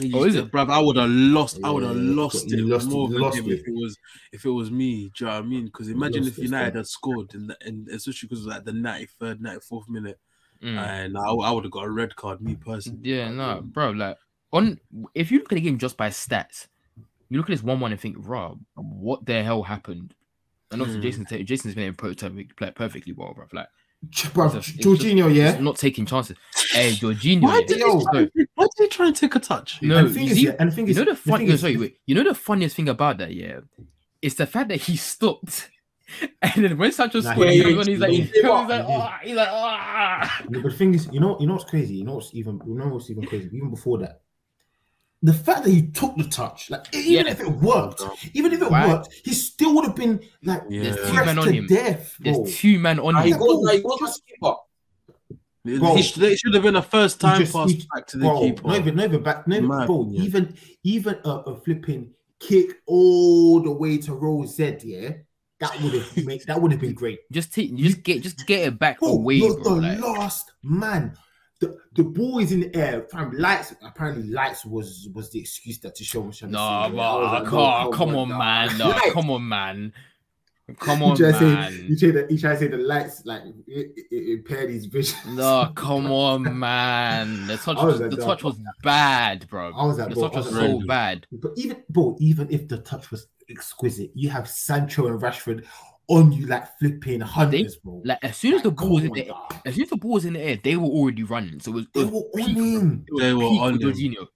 He 0.00 0.12
Oh, 0.14 0.22
is 0.24 0.34
just- 0.34 0.46
it? 0.46 0.52
bruv? 0.52 0.70
I 0.70 0.78
would 0.78 0.96
have 0.96 1.10
lost. 1.10 1.58
I 1.64 1.70
would 1.70 1.82
have 1.82 1.96
lost 1.96 2.52
it. 2.52 2.60
lost- 2.60 2.88
more 2.88 3.08
than 3.08 3.20
lost 3.20 3.38
him 3.38 3.46
it. 3.50 3.60
if 3.60 3.66
it 3.68 3.74
was 3.74 3.96
if 4.32 4.44
it 4.44 4.50
was 4.50 4.70
me. 4.70 5.10
Do 5.16 5.24
you 5.24 5.26
know 5.30 5.36
what 5.38 5.44
I 5.44 5.46
mean? 5.48 5.64
Because 5.64 5.88
imagine 5.88 6.24
if 6.26 6.38
United 6.38 6.76
had 6.76 6.86
scored 6.86 7.34
in 7.34 7.48
the, 7.48 7.56
in 7.66 7.86
especially 7.92 8.28
because 8.28 8.44
it 8.44 8.46
was 8.46 8.54
like 8.54 8.64
the 8.64 8.72
ninety 8.72 9.06
third, 9.18 9.40
ninety 9.40 9.60
fourth 9.60 9.88
minute, 9.88 10.18
Mm. 10.62 10.76
and 10.76 11.16
I, 11.18 11.30
I 11.30 11.50
would 11.50 11.64
have 11.64 11.72
got 11.72 11.84
a 11.84 11.90
red 11.90 12.14
card. 12.14 12.40
Me 12.40 12.54
personally. 12.54 13.00
Yeah, 13.02 13.30
no, 13.32 13.60
bro. 13.60 13.90
Like 13.90 14.16
on, 14.52 14.78
if 15.14 15.30
you 15.30 15.38
look 15.38 15.52
at 15.52 15.56
the 15.56 15.60
game 15.60 15.78
just 15.78 15.96
by 15.96 16.08
stats, 16.08 16.66
you 17.28 17.36
look 17.38 17.48
at 17.50 17.52
this 17.52 17.62
one 17.62 17.80
one 17.80 17.92
and 17.92 18.00
think, 18.00 18.16
Rob, 18.18 18.60
what 18.74 19.26
the 19.26 19.42
hell 19.42 19.62
happened? 19.62 20.14
And 20.70 20.80
also, 20.80 20.94
Hmm. 20.94 21.00
Jason, 21.02 21.26
Jason's 21.46 21.74
been 21.74 21.94
perfectly, 21.94 22.48
like, 22.60 22.74
perfectly 22.74 23.12
well, 23.12 23.32
bro. 23.34 23.46
Like, 23.52 23.68
Bro, 24.32 24.46
It's 24.52 24.66
just- 24.70 24.78
Jorginho, 24.78 25.24
just 25.24 25.34
yeah. 25.34 25.60
not 25.60 25.76
taking 25.76 26.06
chances. 26.06 26.36
Hey, 26.70 26.92
Jorginho. 26.92 27.42
Why 27.42 27.58
yeah, 27.58 27.66
did 27.66 27.78
Yo. 27.78 27.98
he 27.98 28.04
try, 28.04 28.28
why 28.54 28.66
did 28.76 28.84
he 28.84 28.88
try 28.88 29.06
and 29.08 29.16
take 29.16 29.34
a 29.34 29.40
touch? 29.40 29.82
No, 29.82 29.96
and 29.96 30.06
the 30.08 30.14
thing 30.14 30.24
you 30.24 30.30
is, 30.30 30.36
see- 30.36 30.44
yeah, 30.44 30.54
and 30.60 30.70
the 30.70 30.74
thing 30.76 30.86
You 30.86 30.92
is, 30.92 30.96
know 30.98 31.04
the 31.06 31.10
the 31.10 31.16
fun. 31.16 31.38
thing 31.40 31.48
is- 31.48 31.60
sorry, 31.62 31.76
wait. 31.76 31.98
You 32.06 32.14
know 32.14 32.22
the 32.22 32.34
funniest 32.34 32.76
thing 32.76 32.88
about 32.88 33.18
that, 33.18 33.34
yeah, 33.34 33.58
it's 34.22 34.36
the 34.36 34.46
fact 34.46 34.68
that 34.68 34.82
he 34.82 34.96
stopped 34.96 35.68
And 36.42 36.64
then 36.64 36.78
when 36.78 36.90
Sancho 36.92 37.20
Nah, 37.20 37.32
scored, 37.32 37.50
he- 37.50 37.56
he 37.56 37.62
comes 37.64 37.78
on, 37.78 37.86
he's 37.88 37.98
like, 37.98 38.10
he- 38.12 38.16
he's 38.22 38.26
like, 38.44 38.86
he- 38.86 38.92
oh, 38.94 39.10
he's 39.24 39.34
like, 39.36 39.48
oh. 39.50 40.28
No, 40.48 40.62
but 40.62 40.70
the 40.70 40.78
thing 40.78 40.94
is, 40.94 41.08
you 41.12 41.18
know, 41.20 41.36
you 41.40 41.46
know 41.48 41.54
what's 41.54 41.68
crazy. 41.68 41.96
You 41.96 42.04
know 42.04 42.14
what's 42.14 42.32
even, 42.34 42.60
you 42.66 42.74
know 42.76 42.86
what's 42.88 43.10
even 43.10 43.24
crazy. 43.26 43.50
Even 43.52 43.70
before 43.70 43.98
that, 43.98 44.20
the 45.22 45.32
fact 45.34 45.64
that 45.64 45.70
he 45.70 45.82
took 45.90 46.14
the 46.16 46.24
touch, 46.24 46.70
like 46.70 46.86
even 46.94 47.26
Yeah. 47.26 47.32
if 47.32 47.40
it 47.40 47.48
worked, 47.50 48.00
oh, 48.02 48.14
even 48.34 48.52
if 48.52 48.62
it 48.62 48.70
Right. 48.70 48.88
worked, 48.88 49.08
he 49.24 49.32
still 49.34 49.74
would 49.74 49.84
have 49.86 49.96
been 49.96 50.20
like 50.44 50.62
Yeah. 50.68 50.82
There's 50.94 51.10
two 51.10 51.24
men 51.24 51.38
on 51.38 51.46
to 51.46 51.52
him. 51.52 51.66
death, 51.66 52.16
bro. 52.20 52.32
There's 52.44 52.56
two 52.56 52.78
men 52.78 52.98
on 53.00 53.14
Nah, 53.14 53.22
he 53.22 53.30
him. 53.32 53.38
goes, 53.38 53.62
nah, 53.62 53.72
he 53.72 53.80
goes 53.82 53.98
as 54.04 54.20
keeper. 54.28 54.54
Bro. 55.64 55.96
He 55.96 56.02
should, 56.02 56.22
it 56.22 56.38
should 56.38 56.54
have 56.54 56.62
been 56.62 56.76
a 56.76 56.82
first 56.82 57.20
time 57.20 57.40
just- 57.40 57.52
pass 57.52 57.70
he- 57.70 57.86
back 57.94 58.06
to 58.06 58.16
the 58.16 58.24
bro, 58.24 58.40
keeper. 58.40 58.68
not 58.68 58.76
even, 58.78 58.94
not 58.96 59.04
even 59.06 59.22
back, 59.22 59.46
not 59.48 59.56
even, 59.56 59.68
bro, 59.68 59.82
opinion. 60.02 60.22
even, 60.22 60.54
even 60.84 61.16
a, 61.24 61.30
a 61.30 61.60
flipping 61.60 62.14
kick 62.40 62.76
all 62.86 63.60
the 63.60 63.70
way 63.72 63.98
to 63.98 64.14
Row 64.14 64.46
Z, 64.46 64.78
yeah, 64.84 65.10
that 65.60 65.82
would 65.82 65.92
have 65.94 66.24
made, 66.24 66.42
that 66.46 66.62
would 66.62 66.70
have 66.70 66.80
been 66.80 66.94
great. 66.94 67.18
Just 67.32 67.52
take, 67.52 67.74
just 67.74 68.02
get, 68.04 68.22
just 68.22 68.46
get 68.46 68.68
it 68.68 68.78
back 68.78 69.00
Bro, 69.00 69.08
away, 69.08 69.34
you're 69.34 69.60
bro. 69.60 69.74
the 69.74 69.80
Like, 69.82 70.00
last 70.00 70.52
man. 70.62 71.14
The, 71.60 71.76
the 71.94 72.04
ball 72.04 72.38
is 72.38 72.52
in 72.52 72.60
the 72.60 72.76
air. 72.76 73.02
Fam, 73.10 73.32
lights. 73.32 73.74
Apparently, 73.82 74.28
lights 74.30 74.64
was 74.64 75.08
was 75.12 75.30
the 75.30 75.40
excuse 75.40 75.80
that 75.80 75.96
to 75.96 76.04
show 76.04 76.22
me. 76.22 76.32
no, 76.42 76.90
but 76.94 77.44
come, 77.44 77.92
come 77.92 78.14
on, 78.14 78.28
man. 78.28 78.78
No, 78.78 78.92
come 79.12 79.30
on, 79.30 79.48
man. 79.48 79.92
Come 80.78 81.02
on, 81.02 81.16
to 81.16 81.32
say 81.32 81.40
man. 81.40 81.86
you 81.88 81.96
try 81.96 82.10
to 82.10 82.32
you 82.32 82.38
try 82.38 82.52
to 82.52 82.58
say 82.58 82.68
the 82.68 82.76
lights 82.76 83.24
like 83.24 83.42
it, 83.66 83.92
it, 83.96 84.06
it 84.10 84.38
impaired 84.38 84.70
his 84.70 84.86
vision. 84.86 85.16
No, 85.34 85.72
come 85.74 86.10
on, 86.12 86.58
man. 86.58 87.46
The 87.46 87.56
touch, 87.56 87.78
was 87.78 88.00
like, 88.00 88.10
the 88.10 88.16
touch 88.18 88.44
was 88.44 88.58
bad, 88.82 89.48
bro. 89.48 89.72
I 89.74 89.86
was 89.86 89.98
like, 89.98 90.10
The 90.10 90.14
bro, 90.14 90.24
touch 90.24 90.36
was 90.36 90.46
was 90.46 90.54
so 90.54 90.80
bad. 90.86 91.26
But 91.32 91.52
even 91.56 91.82
bro, 91.88 92.16
even 92.20 92.48
if 92.50 92.68
the 92.68 92.78
touch 92.78 93.10
was 93.10 93.26
exquisite, 93.48 94.10
you 94.14 94.28
have 94.28 94.48
Sancho 94.48 95.06
and 95.06 95.20
Rashford 95.20 95.64
on 96.08 96.32
you 96.32 96.46
like 96.46 96.66
flipping 96.78 97.20
hunters, 97.20 97.76
bro. 97.76 98.00
Like 98.04 98.18
as 98.22 98.36
soon 98.36 98.54
as 98.54 98.62
the 98.62 98.70
ball 98.70 98.94
was 98.94 99.04
in 99.04 99.12
the 99.12 99.22
on, 99.22 99.26
dog. 99.50 99.54
as 99.66 99.74
soon 99.74 99.84
as 99.84 99.90
the 99.90 99.96
ball 99.96 100.12
was 100.12 100.24
in 100.24 100.32
the 100.34 100.40
air, 100.40 100.58
they 100.62 100.76
were 100.76 100.86
already 100.88 101.22
running. 101.22 101.60
So 101.60 101.70
it 101.72 101.74
was, 101.74 101.84
it 101.84 101.92
They 101.94 102.04
was 102.04 102.12
were 102.12 102.42
on 102.42 102.48
him. 102.50 103.04
They 103.18 103.32
were 103.34 103.44
on 103.44 103.72
with 103.74 103.82
him. 103.82 103.90
Jorginho. 104.14 104.26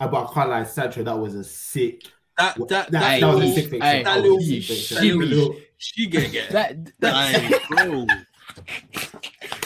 Ah, 0.00 0.06
but 0.08 0.30
I 0.30 0.32
can't 0.34 0.50
lie, 0.50 0.64
Sancho, 0.64 1.02
that 1.02 1.18
was 1.18 1.34
a 1.34 1.42
sick. 1.44 2.02
That 2.38 2.54
That, 2.56 2.68
that 2.68 2.90
that, 2.92 3.00
that, 3.00 3.20
that 3.20 3.26
was 3.26 3.34
a 3.34 3.38
little- 3.40 3.54
sick 3.54 3.70
fix. 3.70 3.84
hey, 3.84 4.02
That 4.04 4.16
little 4.22 4.36
was 4.36 4.48
a 4.48 4.60
sick 4.60 4.98
shimmy. 5.00 5.26
little- 5.26 5.56
she 5.76 6.06
get 6.06 6.30
get. 6.32 6.50
That 6.50 7.00
that 7.00 7.14
Aye, 7.14 7.60
bro. 7.68 8.06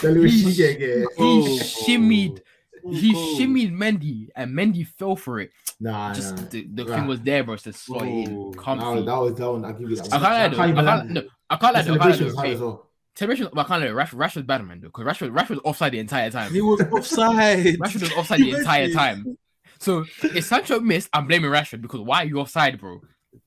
that 0.01 0.03
little 0.03 0.23
He- 0.23 0.43
shige, 0.43 0.79
yeah. 0.79 1.05
he 1.05 1.05
Oh, 1.19 1.59
shimmied, 1.59 2.41
oh, 2.85 2.91
he 2.93 3.13
oh. 3.15 3.37
shimmied 3.39 3.71
Mendy, 3.73 4.27
and 4.35 4.51
Mendy 4.51 4.85
fell 4.87 5.15
for 5.15 5.39
it. 5.39 5.51
Nah, 5.79 6.13
Just 6.13 6.35
nah. 6.35 6.43
the, 6.49 6.67
the 6.73 6.85
Right. 6.85 6.95
thing 6.99 7.07
was 7.07 7.21
there, 7.21 7.43
bro. 7.43 7.55
It's 7.55 7.63
to 7.63 7.73
slot 7.73 8.03
in, 8.03 8.33
Whoa. 8.35 8.47
Oh. 8.47 8.51
That 8.53 8.57
comfy. 8.61 8.85
was, 8.95 9.05
that 9.05 9.17
was 9.19 9.33
that 9.35 9.51
one. 9.51 9.65
I'll 9.65 9.73
give 9.73 9.89
you 9.89 9.95
that 9.97 10.13
I 10.13 10.17
one. 10.17 10.21
can't 10.23 10.57
lie, 10.57 10.71
though. 10.71 10.79
I 10.81 10.83
can't, 10.97 11.07
lie. 11.07 11.13
no, 11.13 11.21
I 11.53 11.57
can't 11.57 11.73
lie. 11.73 11.81
The 11.81 11.91
though, 11.91 11.95
I 11.95 11.97
can't 12.03 12.15
celebration 12.15 12.35
lie. 12.35 12.43
though. 12.47 12.53
as 12.53 12.59
well. 12.61 13.49
But 13.53 13.59
I 13.59 13.63
can't 13.79 13.95
lie. 13.95 14.03
Rashford, 14.03 14.17
Rashford's 14.17 14.45
bad, 14.45 14.65
man. 14.65 14.79
Because 14.79 15.05
Rashford, 15.05 15.31
Rashford 15.31 15.49
was 15.49 15.59
offside 15.63 15.91
the 15.93 15.99
entire 15.99 16.29
time. 16.31 16.51
He 16.51 16.61
was 16.61 16.81
offside. 16.91 17.57
Rashford 17.79 18.01
was 18.01 18.13
offside 18.13 18.39
the 18.39 18.51
entire 18.57 18.89
time. 18.91 19.37
So 19.79 20.05
if 20.23 20.45
Sancho 20.45 20.79
missed, 20.79 21.09
I'm 21.13 21.27
blaming 21.27 21.51
Rashford 21.51 21.81
because 21.81 21.99
why 22.01 22.23
are 22.23 22.25
you 22.25 22.39
offside, 22.39 22.79
bro? 22.79 23.01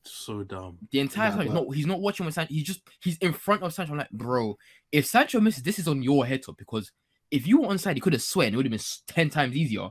So 0.04 0.42
dumb. 0.42 0.78
The 0.92 1.00
entire 1.00 1.30
Nah, 1.30 1.36
time 1.36 1.44
he's 1.46 1.54
not 1.54 1.74
he's 1.74 1.86
not 1.86 2.00
watching 2.00 2.26
with 2.26 2.34
Sancho. 2.34 2.52
He's 2.52 2.64
just 2.64 2.80
he's 3.00 3.16
in 3.18 3.32
front 3.32 3.62
of 3.62 3.72
Sancho. 3.72 3.92
I'm 3.92 3.98
like, 3.98 4.10
bro, 4.10 4.56
if 4.92 5.06
Sancho 5.06 5.40
misses, 5.40 5.62
this 5.62 5.78
is 5.78 5.88
on 5.88 6.02
your 6.02 6.26
head 6.26 6.42
top 6.44 6.56
because 6.58 6.90
if 7.30 7.46
you 7.46 7.60
were 7.60 7.68
onside, 7.68 7.94
he 7.94 8.00
could 8.00 8.12
have 8.12 8.22
sweat 8.22 8.46
and 8.48 8.54
it 8.54 8.56
would 8.56 8.66
have 8.66 8.70
been 8.72 8.80
ten 9.08 9.30
times 9.30 9.56
easier. 9.56 9.88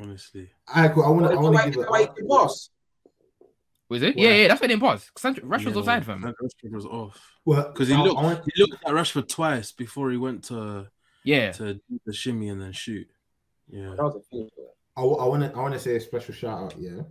Honestly. 0.00 0.50
I, 0.68 0.88
I 0.88 1.08
want 1.08 1.26
to. 1.26 1.32
I 1.32 1.40
want 1.40 1.54
Why- 1.54 1.64
to 1.64 1.70
give 1.70 1.82
it. 1.82 1.90
why 1.90 2.00
he 2.02 2.06
can 2.08 2.28
pass? 2.28 2.70
Was 3.88 4.02
it? 4.02 4.16
Why? 4.16 4.22
Yeah, 4.22 4.30
yeah, 4.34 4.48
that's 4.48 4.60
why 4.60 4.66
they 4.66 4.72
didn't 4.74 4.82
pause. 4.82 5.10
Sancho, 5.16 5.42
Rashford's 5.42 5.64
Yeah, 5.74 5.80
offside, 5.80 6.04
fam. 6.06 6.20
That 6.22 6.34
Rashford 6.42 6.72
was 6.72 6.86
off 6.86 7.20
Well, 7.44 7.68
because 7.72 7.88
he 7.88 7.94
I- 7.94 8.02
looked 8.02 8.18
I 8.20 8.42
he 8.54 8.62
looked 8.62 8.84
at 8.84 8.92
Rashford 8.92 9.28
twice 9.28 9.72
before 9.72 10.10
he 10.10 10.16
went 10.16 10.44
to 10.44 10.88
Yeah, 11.24 11.52
to 11.52 11.74
do 11.74 12.00
the 12.04 12.12
shimmy 12.12 12.48
and 12.48 12.60
then 12.60 12.72
shoot. 12.72 13.08
Yeah. 13.68 13.90
That 13.90 14.02
was 14.02 14.16
a 14.16 14.20
finish. 14.36 14.50
I, 14.96 15.02
want 15.02 15.42
to. 15.42 15.52
I 15.56 15.60
want 15.60 15.74
to 15.74 15.80
say 15.80 15.96
a 15.96 16.00
special 16.00 16.34
shout 16.34 16.58
out. 16.62 16.74
Yeah, 16.78 17.02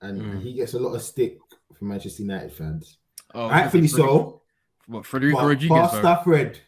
and 0.00 0.20
Mm. 0.22 0.42
he 0.42 0.54
gets 0.54 0.74
a 0.74 0.78
lot 0.78 0.94
of 0.94 1.02
stick 1.02 1.38
from 1.76 1.88
Manchester 1.88 2.22
United 2.22 2.52
fans. 2.52 2.98
oh, 3.34 3.48
Rightfully 3.50 3.86
Frederico- 3.88 3.96
so. 3.96 4.42
What 4.86 5.06
Federico 5.06 5.36
But 5.38 5.42
Rodriguez, 5.46 5.68
bro. 5.68 5.86
Faster 5.88 6.24
Fred. 6.24 6.58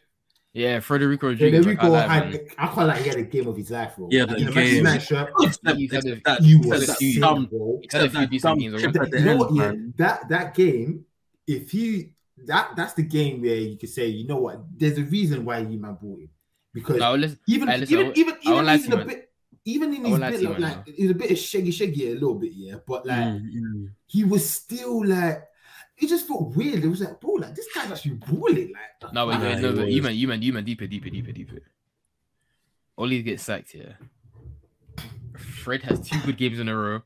Yeah, 0.54 0.78
Federico 0.80 1.28
Rodriguez. 1.30 1.64
Federico 1.64 1.88
like, 1.90 2.08
had. 2.08 2.30
man. 2.30 2.40
I 2.58 2.66
can't 2.68 2.86
like 2.86 3.02
he 3.02 3.08
had 3.08 3.18
a 3.18 3.22
game 3.24 3.48
of 3.48 3.56
his 3.56 3.70
life, 3.70 3.96
bro. 3.96 4.08
Yeah, 4.10 4.24
the 4.24 4.36
in 4.36 4.48
a 4.48 4.52
game. 4.52 4.74
United 4.76 5.02
shirt, 5.02 5.30
Except, 5.42 5.76
He's 5.76 5.92
had 5.92 6.04
except 6.06 6.24
that, 6.24 6.42
he 6.42 6.56
was 6.56 6.86
that 6.86 6.98
huge. 6.98 7.14
sick, 7.14 7.22
dumb, 7.22 7.46
bro. 7.46 7.78
He's 7.82 7.84
except 7.86 8.12
that 8.14 8.30
decent 8.30 8.50
dumb 8.50 8.58
games 8.60 8.80
chip 8.82 8.92
the 8.92 9.18
you 9.18 9.24
know 9.24 9.36
what? 9.36 9.54
Yeah, 9.54 9.72
that 9.96 10.28
that 10.28 10.54
game. 10.54 11.04
If 11.46 11.74
you 11.74 12.10
that 12.46 12.76
that's 12.76 12.94
the 12.94 13.02
game 13.02 13.42
where 13.42 13.56
you 13.56 13.76
could 13.76 13.90
say, 13.90 14.06
you 14.06 14.26
know 14.28 14.36
what? 14.38 14.64
There's 14.76 14.96
a 14.98 15.02
reason 15.02 15.44
why 15.44 15.58
you 15.58 15.78
man 15.78 15.98
bought 16.00 16.20
him 16.20 16.30
because 16.72 16.96
No, 16.98 17.14
listen, 17.16 17.38
even 17.48 17.68
Hey, 17.68 17.78
listen, 17.78 17.96
I 17.96 18.00
even 18.00 18.06
won't- 18.06 18.18
even 18.18 18.34
even 18.42 18.64
even 18.64 18.64
you, 18.90 18.94
a 18.94 18.96
man. 18.98 19.06
bit. 19.08 19.30
Even 19.66 19.94
in 19.94 20.02
his 20.02 20.10
won't 20.10 20.20
lie 20.20 20.30
to 20.30 20.36
bit, 20.36 20.42
you, 20.42 20.48
like, 20.50 20.58
man, 20.60 20.76
like 20.86 20.94
he's 20.94 21.10
a 21.10 21.14
bit 21.14 21.30
of 21.32 21.38
shaggy, 21.38 21.70
shaggy 21.70 22.10
a 22.10 22.14
little 22.14 22.34
bit, 22.34 22.52
yeah. 22.54 22.76
But 22.86 23.06
like 23.06 23.18
Mm, 23.18 23.50
mm. 23.54 23.88
he 24.06 24.22
was 24.22 24.48
still 24.48 25.04
like, 25.06 25.42
it 25.98 26.08
just 26.08 26.26
felt 26.26 26.54
weird. 26.56 26.84
It 26.84 26.88
was 26.88 27.00
like, 27.00 27.20
bro, 27.20 27.32
like 27.34 27.54
this 27.54 27.68
guy's 27.74 27.90
actually 27.90 28.14
balling. 28.14 28.72
Like, 29.02 29.12
no, 29.12 29.26
wait, 29.26 29.40
wait, 29.40 29.60
no, 29.60 29.72
but 29.74 29.84
was. 29.86 29.94
you 29.94 30.02
man, 30.02 30.14
you 30.14 30.28
man, 30.28 30.42
you 30.42 30.52
man, 30.52 30.64
deeper, 30.64 30.86
deeper, 30.86 31.10
deeper, 31.10 31.32
deeper. 31.32 31.58
Ole 32.98 33.22
gets 33.22 33.42
sacked 33.42 33.72
here. 33.72 33.96
Fred 35.36 35.82
has 35.82 36.00
two 36.08 36.20
good 36.20 36.36
games 36.36 36.58
in 36.58 36.68
a 36.68 36.76
row. 36.76 37.02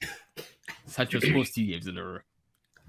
Sancho 0.86 1.18
scores 1.20 1.50
two 1.50 1.66
games 1.66 1.86
in 1.86 1.96
a 1.96 2.04
row. 2.04 2.18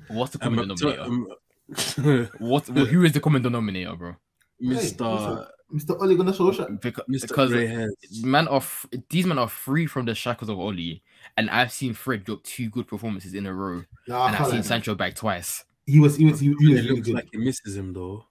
What's 0.09 0.31
the 0.35 0.45
Um, 0.45 0.55
common 0.55 0.77
so, 0.77 0.91
denominator? 0.91 1.03
um, 1.03 2.29
What? 2.39 2.69
well, 2.69 2.85
who 2.85 3.03
is 3.03 3.13
the 3.13 3.19
common 3.19 3.41
denominator, 3.41 3.95
bro? 3.95 4.15
Mr. 4.61 5.47
Mr. 5.73 6.01
Ole 6.01 6.15
Gunnar 6.15 6.33
Solskjaer. 6.33 6.81
Because, 6.81 7.05
Mr. 7.07 7.27
because 7.27 7.51
Grey 7.51 7.67
Hairs. 7.67 7.93
man 8.23 8.47
of 8.47 8.87
these 9.09 9.25
men 9.27 9.37
are 9.37 9.47
free 9.47 9.85
from 9.85 10.05
the 10.05 10.15
shackles 10.15 10.49
of 10.49 10.57
Ole, 10.59 11.01
and 11.37 11.49
I've 11.49 11.71
seen 11.71 11.93
Fred 11.93 12.23
drop 12.23 12.43
two 12.43 12.69
good 12.69 12.87
performances 12.87 13.33
in 13.35 13.45
a 13.45 13.53
row, 13.53 13.83
Nah, 14.07 14.21
I 14.23 14.27
and 14.27 14.35
I've 14.35 14.37
can't 14.39 14.49
seen 14.49 14.59
lie. 14.61 14.63
Sancho 14.65 14.95
back 14.95 15.13
twice. 15.15 15.63
He 15.89 15.99
was, 15.99 16.15
he 16.17 16.25
was, 16.25 16.39
he, 16.39 16.47
he 16.59 16.67
was 16.73 16.81
really 16.85 16.89
looks 16.95 17.07
good. 17.07 17.15
like 17.15 17.27
he 17.31 17.37
misses 17.37 17.75
him 17.75 17.93
though. 17.93 18.25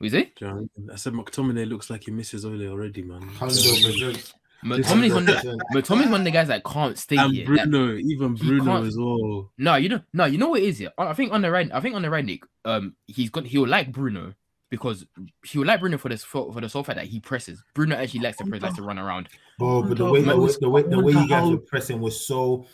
Was 0.00 0.14
it? 0.14 0.36
Do 0.36 0.46
you 0.46 0.50
know 0.52 0.68
what 0.74 0.94
I 0.94 0.96
said 0.96 1.12
McTominay 1.12 1.68
looks 1.68 1.90
like 1.90 2.04
he 2.04 2.10
misses 2.10 2.44
Ole 2.44 2.68
already, 2.68 3.02
man. 3.02 3.22
Hundred 3.22 3.56
percent. 3.56 4.34
McTominay's 4.64 5.14
one, 5.14 5.28
of 5.28 5.42
the, 5.42 5.56
100%. 5.56 5.58
McTominay's 5.74 6.10
one 6.10 6.20
of 6.20 6.24
the 6.24 6.30
guys 6.30 6.48
that 6.48 6.64
can't 6.64 6.98
stay 6.98 7.16
And 7.16 7.32
here. 7.34 7.46
That- 7.46 7.70
Bruno, 7.70 7.96
even 7.96 8.34
Bruno 8.34 8.84
as 8.84 8.96
well. 8.96 9.50
no, 9.56 9.76
you 9.76 9.88
know, 9.88 10.00
no, 10.12 10.26
you 10.26 10.36
know 10.36 10.48
what 10.50 10.60
it 10.60 10.66
is 10.66 10.78
here. 10.78 10.92
I 10.98 11.14
think 11.14 11.32
on 11.32 11.40
the 11.42 11.50
right, 11.50 11.70
I 11.72 11.80
think 11.80 11.94
on 11.94 12.02
the 12.02 12.10
right, 12.10 12.24
Nick, 12.24 12.42
um, 12.66 12.94
he's 13.06 13.30
got 13.30 13.46
he'll 13.46 13.66
like 13.66 13.90
Bruno 13.92 14.34
because 14.68 15.04
he 15.44 15.58
will 15.58 15.66
like 15.66 15.80
Bruno 15.80 15.96
for 15.98 16.08
this 16.10 16.22
for, 16.24 16.52
for 16.52 16.60
the 16.60 16.68
sole 16.68 16.84
fact 16.84 16.98
that 16.98 17.06
he 17.06 17.20
presses. 17.20 17.62
Bruno 17.74 17.96
actually 17.96 18.20
likes 18.20 18.36
to 18.38 18.44
press, 18.44 18.62
likes 18.62 18.76
to 18.76 18.82
run 18.82 18.98
around. 18.98 19.28
Oh, 19.60 19.82
but 19.82 19.96
the 19.96 20.10
way 20.10 20.20
the 20.22 20.38
way 20.38 20.52
the 20.60 20.68
way, 20.68 20.82
the 20.82 21.00
way 21.00 21.12
you 21.12 21.28
guys 21.28 21.48
were 21.50 21.58
pressing 21.58 22.00
was 22.00 22.26
so, 22.26 22.66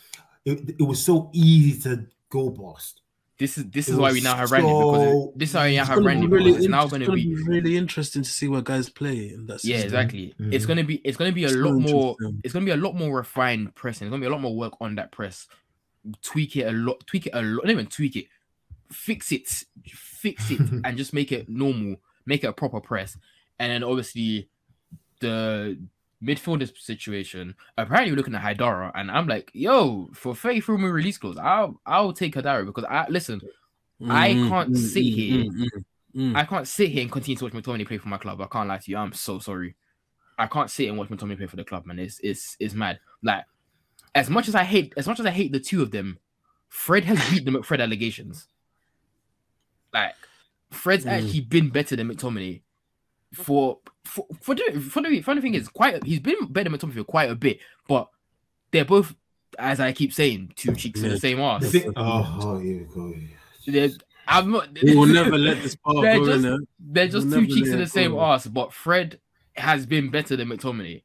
it, 0.45 0.75
it 0.79 0.83
was 0.83 1.03
so 1.03 1.29
easy 1.33 1.79
to 1.83 2.05
go 2.29 2.51
past. 2.51 3.01
This 3.39 3.57
is 3.57 3.65
this 3.69 3.87
It 3.87 3.91
is 3.93 3.97
why 3.99 4.11
we 4.13 4.21
now 4.21 4.35
have 4.35 4.51
Randy 4.51 4.67
because 4.67 5.01
it- 5.35 5.39
this 5.39 5.49
is 5.49 5.55
why 5.55 5.67
we 5.69 5.75
now 5.75 5.85
have 5.85 5.95
gonna 5.97 6.07
Randy 6.07 6.21
be 6.25 6.27
because 6.31 6.45
really, 6.45 6.57
it's 6.57 6.67
now 6.67 6.87
going 6.87 7.01
to 7.03 7.11
be 7.11 7.35
be 7.35 7.43
really 7.43 7.77
interesting 7.77 8.23
to 8.23 8.29
see 8.29 8.47
where 8.47 8.61
guys 8.63 8.89
play 8.89 9.29
in 9.29 9.45
that 9.45 9.63
yeah 9.63 9.77
exactly. 9.77 10.33
Mhm. 10.39 10.53
It's 10.53 10.65
gonna 10.65 10.83
be 10.83 10.95
it's 11.03 11.17
gonna 11.17 11.31
be 11.31 11.43
a 11.43 11.49
So 11.49 11.57
lot 11.59 11.73
more. 11.79 12.15
interesting. 12.19 12.41
It's 12.43 12.53
gonna 12.53 12.65
be 12.65 12.71
a 12.71 12.77
lot 12.77 12.95
more 12.95 13.15
refined 13.15 13.75
pressing. 13.75 14.07
It's 14.07 14.11
gonna 14.11 14.21
be 14.21 14.25
a 14.27 14.31
lot 14.31 14.41
more 14.41 14.55
work 14.55 14.73
on 14.81 14.95
that 14.95 15.11
press. 15.11 15.47
Tweak 16.23 16.55
it 16.55 16.63
a 16.67 16.71
lot. 16.71 17.05
Tweak 17.05 17.27
it 17.27 17.33
a 17.35 17.41
lot. 17.43 17.65
Not 17.65 17.71
even 17.71 17.85
tweak 17.87 18.15
it. 18.15 18.25
Fix 18.91 19.31
it. 19.31 19.47
Fix 19.85 20.49
it 20.49 20.59
and 20.83 20.97
just 20.97 21.13
make 21.13 21.31
it 21.31 21.47
normal. 21.47 21.97
Make 22.25 22.43
it 22.43 22.47
a 22.47 22.53
proper 22.53 22.79
press. 22.81 23.17
And 23.59 23.71
then 23.71 23.83
obviously 23.83 24.49
the 25.19 25.77
midfielder 26.23 26.75
situation. 26.77 27.55
Apparently, 27.77 28.11
we're 28.11 28.17
looking 28.17 28.35
at 28.35 28.41
Haidara, 28.41 28.91
and 28.95 29.11
I'm 29.11 29.27
like, 29.27 29.51
yo, 29.53 30.09
for 30.13 30.35
33 30.35 30.77
million 30.77 30.93
release 30.93 31.17
clause, 31.17 31.37
I'll 31.37 31.79
I'll 31.85 32.13
take 32.13 32.35
Haidara 32.35 32.65
because 32.65 32.85
I 32.85 33.07
listen. 33.09 33.41
I 34.09 34.35
Mm, 34.35 34.47
can't 34.47 34.69
mm, 34.69 34.75
sit 34.75 35.03
mm, 35.03 35.13
here. 35.15 35.45
mm, 35.45 35.49
mm, 35.57 35.83
mm. 36.15 36.35
I 36.35 36.45
can't 36.45 36.67
sit 36.67 36.89
here 36.91 37.01
and 37.01 37.11
continue 37.11 37.35
to 37.37 37.45
watch 37.45 37.53
McTominay 37.53 37.87
play 37.87 37.97
for 37.97 38.09
my 38.09 38.17
club. 38.19 38.39
I 38.41 38.45
can't 38.45 38.69
lie 38.69 38.77
to 38.77 38.91
you. 38.91 38.97
I'm 38.97 39.11
so 39.13 39.39
sorry. 39.39 39.75
I 40.37 40.45
can't 40.47 40.69
sit 40.69 40.87
and 40.87 40.97
watch 40.97 41.09
McTominay 41.09 41.37
play 41.37 41.47
for 41.47 41.55
the 41.55 41.63
club, 41.63 41.85
man. 41.85 41.97
It's 41.99 42.19
it's 42.21 42.55
it's 42.59 42.75
mad. 42.75 42.99
Like 43.23 43.45
as 44.13 44.29
much 44.29 44.47
as 44.47 44.55
I 44.55 44.63
hate 44.63 44.93
as 44.97 45.07
much 45.07 45.19
as 45.19 45.25
I 45.25 45.31
hate 45.31 45.51
the 45.51 45.59
two 45.59 45.81
of 45.81 45.91
them, 45.91 46.19
Fred 46.69 47.05
has 47.05 47.17
beat 47.29 47.45
the 47.45 47.51
McFred 47.51 47.81
allegations. 47.81 48.47
Like 49.93 50.15
Fred's 50.71 51.05
Mm. 51.07 51.11
actually 51.11 51.41
been 51.41 51.69
better 51.69 51.95
than 51.95 52.09
McTominay 52.13 52.61
for 53.37 53.79
for 54.03 54.25
for 54.41 54.55
the 54.55 54.79
for 54.91 55.01
the 55.01 55.21
funny 55.21 55.41
thing 55.41 55.53
is 55.53 55.67
quite 55.67 56.03
he's 56.03 56.19
been 56.19 56.47
better 56.51 56.69
than 56.69 56.77
McTominay 56.79 56.95
for 56.95 57.03
quite 57.03 57.29
a 57.29 57.35
bit, 57.35 57.59
but 57.87 58.09
they're 58.71 58.85
both 58.85 59.15
as 59.59 59.79
I 59.79 59.91
keep 59.93 60.13
saying 60.13 60.53
two 60.55 60.75
cheeks 60.75 61.01
in 61.01 61.09
the 61.09 61.19
same 61.19 61.39
ass. 61.39 61.73
oh, 61.95 62.39
oh, 62.41 62.57
here 62.59 62.79
we 62.79 62.93
go. 62.93 63.13
They're, 63.67 63.89
I'm 64.27 64.51
not. 64.51 64.69
We 64.83 64.95
will 64.95 65.05
never 65.05 65.37
let 65.37 65.61
this 65.61 65.75
part 65.75 65.97
They're 66.01 66.19
go 66.19 66.25
just- 66.25 66.45
in. 66.45 66.67
They're 66.79 67.07
just 67.07 67.27
We'll 67.27 67.39
two 67.41 67.47
cheeks 67.47 67.67
let 67.69 67.73
in 67.75 67.79
the 67.79 67.87
same 67.87 68.11
go. 68.11 68.19
arse, 68.19 68.45
but 68.47 68.73
Fred 68.73 69.19
has 69.55 69.85
been 69.85 70.09
better 70.09 70.35
than 70.35 70.49
McTominay, 70.49 71.03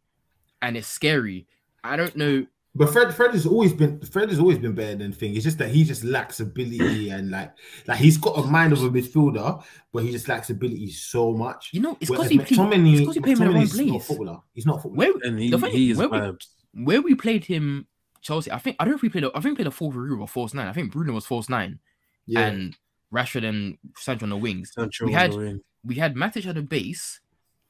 and 0.60 0.76
it's 0.76 0.86
scary. 0.88 1.46
I 1.84 1.96
don't 1.96 2.16
know. 2.16 2.46
But 2.74 2.88
Fred, 2.90 3.14
Fred 3.14 3.32
has 3.32 3.44
always 3.44 3.72
been 3.74 4.00
Fred 4.00 4.30
has 4.30 4.38
always 4.38 4.56
been 4.58 4.74
better 4.74 4.94
than 4.96 5.12
Thing. 5.12 5.34
It's 5.34 5.44
just 5.44 5.58
that 5.58 5.68
he 5.68 5.84
just 5.84 6.04
lacks 6.04 6.40
ability 6.40 7.10
and 7.10 7.30
like 7.30 7.52
like 7.86 7.98
he's 7.98 8.16
got 8.16 8.38
a 8.38 8.42
mind 8.44 8.72
of 8.72 8.82
a 8.82 8.88
midfielder, 8.88 9.62
but 9.92 10.02
he 10.04 10.10
just 10.10 10.26
lacks 10.26 10.48
ability 10.48 10.90
so 10.90 11.32
much. 11.34 11.68
You 11.72 11.80
know, 11.82 11.98
it's 12.00 12.10
because 12.10 12.28
he, 12.30 12.38
play, 12.38 12.46
McTominay, 12.46 12.96
it's 12.96 13.06
'cause 13.06 13.14
he 13.16 13.20
played 13.20 13.36
him 13.38 13.42
in 13.42 13.48
the 13.52 13.54
wrong 13.58 13.64
McTominay's 13.66 13.76
not 13.78 13.88
place. 13.92 14.06
footballer. 14.06 14.38
He's 14.54 14.66
not 14.66 14.78
a 14.78 14.82
footballer. 14.82 15.12
Where 15.12 15.20
And 15.28 15.38
he, 15.38 15.50
the 15.50 15.58
funny 15.58 15.72
he 15.72 15.90
is 15.90 15.98
where 15.98 16.08
we- 16.08 16.84
where 16.84 17.02
we 17.02 17.14
played 17.14 17.44
him, 17.44 17.86
Chelsea. 18.22 18.50
I 18.50 18.56
think 18.58 18.76
I 18.80 18.84
don't 18.84 18.92
know 18.92 18.96
if 18.96 19.02
we 19.02 19.10
played. 19.10 19.24
A, 19.24 19.28
I 19.36 19.40
think 19.42 19.52
we 19.52 19.56
played 19.56 19.66
a 19.66 19.70
four 19.70 19.92
three 19.92 20.10
or 20.10 20.26
false 20.26 20.54
nine. 20.54 20.66
I 20.66 20.72
think 20.72 20.92
Bruno 20.92 21.12
was 21.12 21.26
false 21.26 21.50
nine, 21.50 21.78
yeah, 22.26 22.46
and 22.46 22.74
Rashford 23.12 23.44
and 23.46 23.76
Sancho 23.98 24.24
on 24.24 24.30
the 24.30 24.36
wings. 24.38 24.72
Sancho 24.72 25.04
we 25.04 25.12
had- 25.12 25.32
the 25.32 25.36
wing. 25.36 25.60
We 25.84 25.96
had 25.96 26.14
Matic 26.14 26.46
at 26.46 26.54
the 26.54 26.62
base, 26.62 27.20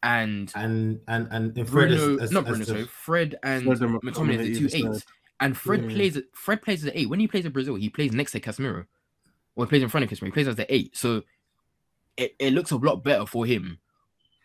and 0.03 0.53
and 0.55 1.01
and 1.09 1.29
and, 1.31 1.57
and 1.57 1.69
Fred 1.69 1.88
Bruno, 1.88 2.17
as, 2.17 2.23
as, 2.25 2.33
not 2.33 2.45
Bruno, 2.45 2.59
the- 2.59 2.65
sorry, 2.67 2.85
Fred 2.85 3.37
and 3.43 3.65
Fred 3.65 3.81
and 3.81 4.03
McTominay 4.03 4.12
McTominay 4.12 4.38
as 4.38 4.47
the 4.47 4.69
two 4.69 4.77
eights. 4.77 4.99
side. 4.99 5.03
And 5.41 5.57
Fred 5.57 5.83
Yeah. 5.83 5.95
plays 5.97 6.19
Fred 6.35 6.62
plays 6.62 6.81
as 6.81 6.93
the 6.93 6.99
eight. 6.99 7.09
When 7.09 7.21
he 7.21 7.27
plays 7.29 7.45
in 7.45 7.53
Brazil, 7.53 7.75
he 7.75 7.88
plays 7.88 8.12
next 8.12 8.33
to 8.33 8.41
Casemiro. 8.41 8.87
Or 9.57 9.65
he 9.65 9.69
plays 9.69 9.83
in 9.83 9.88
front 9.88 10.05
of 10.05 10.11
Casemiro. 10.11 10.27
He 10.27 10.31
plays 10.33 10.49
as 10.49 10.57
the 10.57 10.73
eight. 10.73 10.97
So 10.97 11.23
it, 12.17 12.35
it 12.38 12.53
looks 12.53 12.71
a 12.71 12.77
lot 12.77 13.03
better 13.03 13.27
for 13.27 13.45
him. 13.47 13.79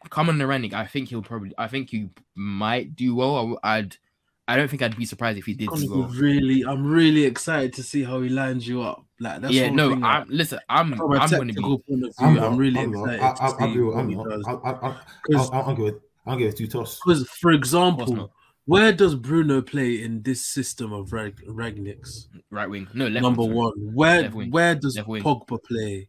Coming 0.10 0.36
Rangnick, 0.38 0.74
I 0.74 0.86
think 0.86 1.10
he'll 1.10 1.22
probably 1.22 1.54
I 1.58 1.67
think 1.67 1.89
he 1.89 2.10
might 2.36 2.96
do 2.96 3.15
well. 3.15 3.60
I, 3.63 3.82
would 3.82 3.98
I 4.47 4.55
don't 4.55 4.69
think 4.69 4.81
I'd 4.81 4.95
be 4.95 5.05
surprised 5.05 5.38
if 5.38 5.45
he 5.45 5.53
did 5.53 5.67
Gonna 5.67 5.81
do 5.81 5.88
be 5.93 5.99
well. 5.99 6.10
really, 6.10 6.63
I'm 6.65 6.86
really 6.88 7.25
excited 7.25 7.73
to 7.73 7.83
see 7.83 8.03
how 8.03 8.21
he 8.21 8.29
lines 8.29 8.67
you 8.67 8.81
up. 8.81 9.03
Like 9.19 9.41
that's 9.41 9.53
yeah, 9.53 9.69
no, 9.69 9.89
thing, 9.89 10.03
I'm 10.03 10.19
like, 10.21 10.25
listen, 10.29 10.60
I'm 10.69 10.95
from 10.95 11.12
a 11.13 11.17
I'm 11.17 11.29
gonna 11.29 11.53
be 11.53 11.62
point 11.62 11.83
of 11.89 12.13
I'm 12.19 12.36
not- 12.36 12.43
I'm 12.45 12.57
really 12.57 12.79
I'm 12.79 12.91
not. 12.91 13.13
excited 13.13 13.21
I- 13.23 13.33
to 13.36 13.43
I- 13.43 13.65
I'll 13.67 13.73
be 13.73 13.79
I'm 13.99 14.12
not. 14.12 14.27
I, 14.27 14.51
I'll- 14.51 14.62
I'll- 14.63 15.01
I'll 15.36 15.51
I'll 15.69 15.75
give 15.75 15.86
it. 15.88 16.01
I'll 16.25 16.38
give 16.38 16.49
it 16.49 16.57
two 16.57 16.67
toss. 16.67 16.99
Because 17.03 17.27
for 17.29 17.51
example, 17.51 18.31
where 18.65 18.91
does 18.93 19.15
Bruno 19.15 19.62
play 19.62 20.01
in 20.03 20.21
this 20.21 20.45
system 20.45 20.93
of 20.93 21.12
Rag- 21.13 21.43
Rangnick's? 21.47 22.27
right 22.51 22.69
wing. 22.69 22.88
No, 22.93 23.07
left 23.07 23.23
Number 23.23 23.41
wing, 23.43 23.53
one, 23.55 23.73
where 23.93 24.21
Left 24.23 24.36
wing. 24.36 24.51
where 24.51 24.75
does 24.75 24.95
Left 24.97 25.07
wing. 25.10 25.23
Pogba 25.23 25.62
play? 25.63 26.07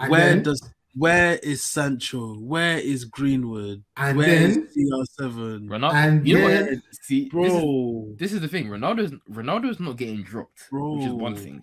And 0.00 0.10
where 0.10 0.20
then- 0.34 0.42
does 0.42 0.60
where 0.94 1.36
is 1.42 1.62
Sancho? 1.62 2.34
Where 2.34 2.78
is 2.78 3.04
Greenwood? 3.04 3.82
And 3.96 4.18
Where 4.18 4.28
is 4.28 4.56
then- 4.56 4.68
CR7? 4.68 5.68
Ronaldo. 5.68 5.94
And 5.94 6.26
you 6.26 6.38
know 6.38 6.48
then- 6.48 6.66
what? 6.66 6.78
See, 7.02 7.24
this 7.24 7.52
is, 7.52 7.60
Bro, 7.60 8.14
this 8.18 8.32
is 8.32 8.40
the 8.40 8.48
thing. 8.48 8.66
Ronaldo's 8.68 9.12
Ronaldo's 9.30 9.80
not 9.80 9.96
getting 9.96 10.22
dropped, 10.22 10.68
which 10.70 11.06
is 11.06 11.12
one 11.12 11.34
thing. 11.36 11.62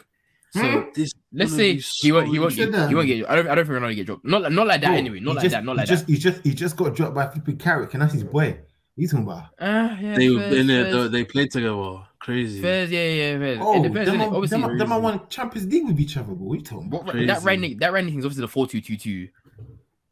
Hmm? 0.54 0.60
So 0.60 0.89
this 0.94 1.13
let's 1.32 1.56
say 1.56 1.76
be 1.76 1.80
he 2.02 2.12
won't. 2.12 2.28
He 2.28 2.38
won't 2.39 2.56
get. 2.56 2.89
He 2.89 2.96
won't 2.96 3.08
get. 3.08 3.30
I 3.30 3.36
don't. 3.36 3.48
I 3.48 3.56
don't 3.56 3.65
think 3.65 3.80
Ronaldo 3.80 3.96
get 3.96 4.06
dropped. 4.06 4.26
Not 4.26 4.52
not 4.52 4.67
like 4.67 4.82
that 4.82 4.88
Bro, 4.88 4.98
anyway. 4.98 5.20
Not 5.22 5.32
he 5.32 5.36
like 5.36 5.44
just- 5.44 5.54
that. 5.54 5.63
Not 5.63 5.72
he 5.74 5.78
like 5.78 5.88
just, 5.88 6.08
that. 6.08 6.12
He 6.13 6.20
just 6.20 6.44
he 6.44 6.54
just 6.54 6.76
got 6.76 6.96
dropped 6.96 7.15
by 7.15 7.28
flipping 7.28 7.58
Carrick. 7.58 7.94
And 7.94 8.02
that's 8.04 8.13
his 8.13 8.24
boy. 8.26 8.60
You 9.02 9.08
talking 9.08 9.26
about? 9.26 9.46
Ah, 9.60 9.98
yeah. 10.00 10.16
They 10.16 10.30
were 10.30 10.44
in 10.44 10.68
there. 10.68 10.92
Fairs, 10.92 11.10
They 11.10 11.24
played 11.26 11.50
together. 11.50 12.04
Crazy. 12.20 12.62
Fairs, 12.62 12.92
yeah, 12.92 13.10
yeah, 13.10 13.40
Fairs. 13.40 13.58
Oh, 13.60 13.80
it 13.84 13.88
depends. 13.88 14.12
them 14.12 14.20
innit? 14.20 14.32
Obviously, 14.34 14.60
them, 14.62 14.68
man- 14.70 14.78
them 14.78 14.90
man 14.90 15.02
won 15.02 15.22
Champions 15.28 15.68
League 15.72 15.88
with 15.88 16.00
each 16.00 16.18
other. 16.18 16.28
But 16.28 16.38
what 16.38 16.60
you 16.60 16.64
talking 16.64 16.88
about? 16.88 17.06
what, 17.06 17.16
that 17.16 17.42
Crazy. 17.42 17.48
Rangnick, 17.48 17.80
that 17.80 17.94
Rangnick 17.94 18.10
thing's 18.12 18.26
obviously 18.26 18.42
the 18.42 18.48
four 18.48 18.68
two 18.68 18.80
two 18.80 18.98
two. 18.98 19.30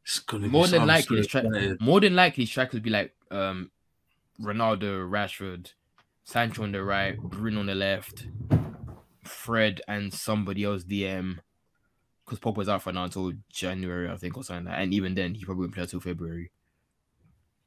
It's 0.04 0.18
gonna 0.18 0.48
More 0.48 0.66
so- 0.66 0.80
than 0.80 0.88
likely, 0.88 1.18
his 1.18 1.28
tra- 1.28 1.46
excited. 1.46 1.80
more 1.80 2.00
than 2.00 2.16
likely, 2.16 2.46
his 2.46 2.50
strikers 2.50 2.74
would 2.74 2.82
be 2.84 2.90
like 2.90 3.14
um, 3.30 3.70
Ronaldo, 4.42 5.08
Rashford, 5.08 5.74
Sancho 6.24 6.64
on 6.64 6.72
the 6.72 6.84
right, 6.84 7.16
Bruno 7.16 7.60
on 7.60 7.68
the 7.68 7.76
left, 7.76 8.26
Fred 9.24 9.82
and 9.88 10.12
somebody 10.12 10.64
else 10.64 10.84
DM. 10.84 11.38
Because 12.26 12.40
Pogba's 12.40 12.70
out 12.70 12.82
for 12.82 12.92
now 12.92 13.04
until 13.04 13.34
January, 13.52 14.10
I 14.10 14.16
think, 14.18 14.36
or 14.36 14.44
something. 14.44 14.66
Like 14.66 14.74
that. 14.78 14.82
And 14.82 14.96
even 14.96 15.14
then, 15.14 15.36
he 15.36 15.46
probably 15.46 15.62
won't 15.66 15.74
play 15.76 15.84
until 15.84 16.00
February. 16.00 16.50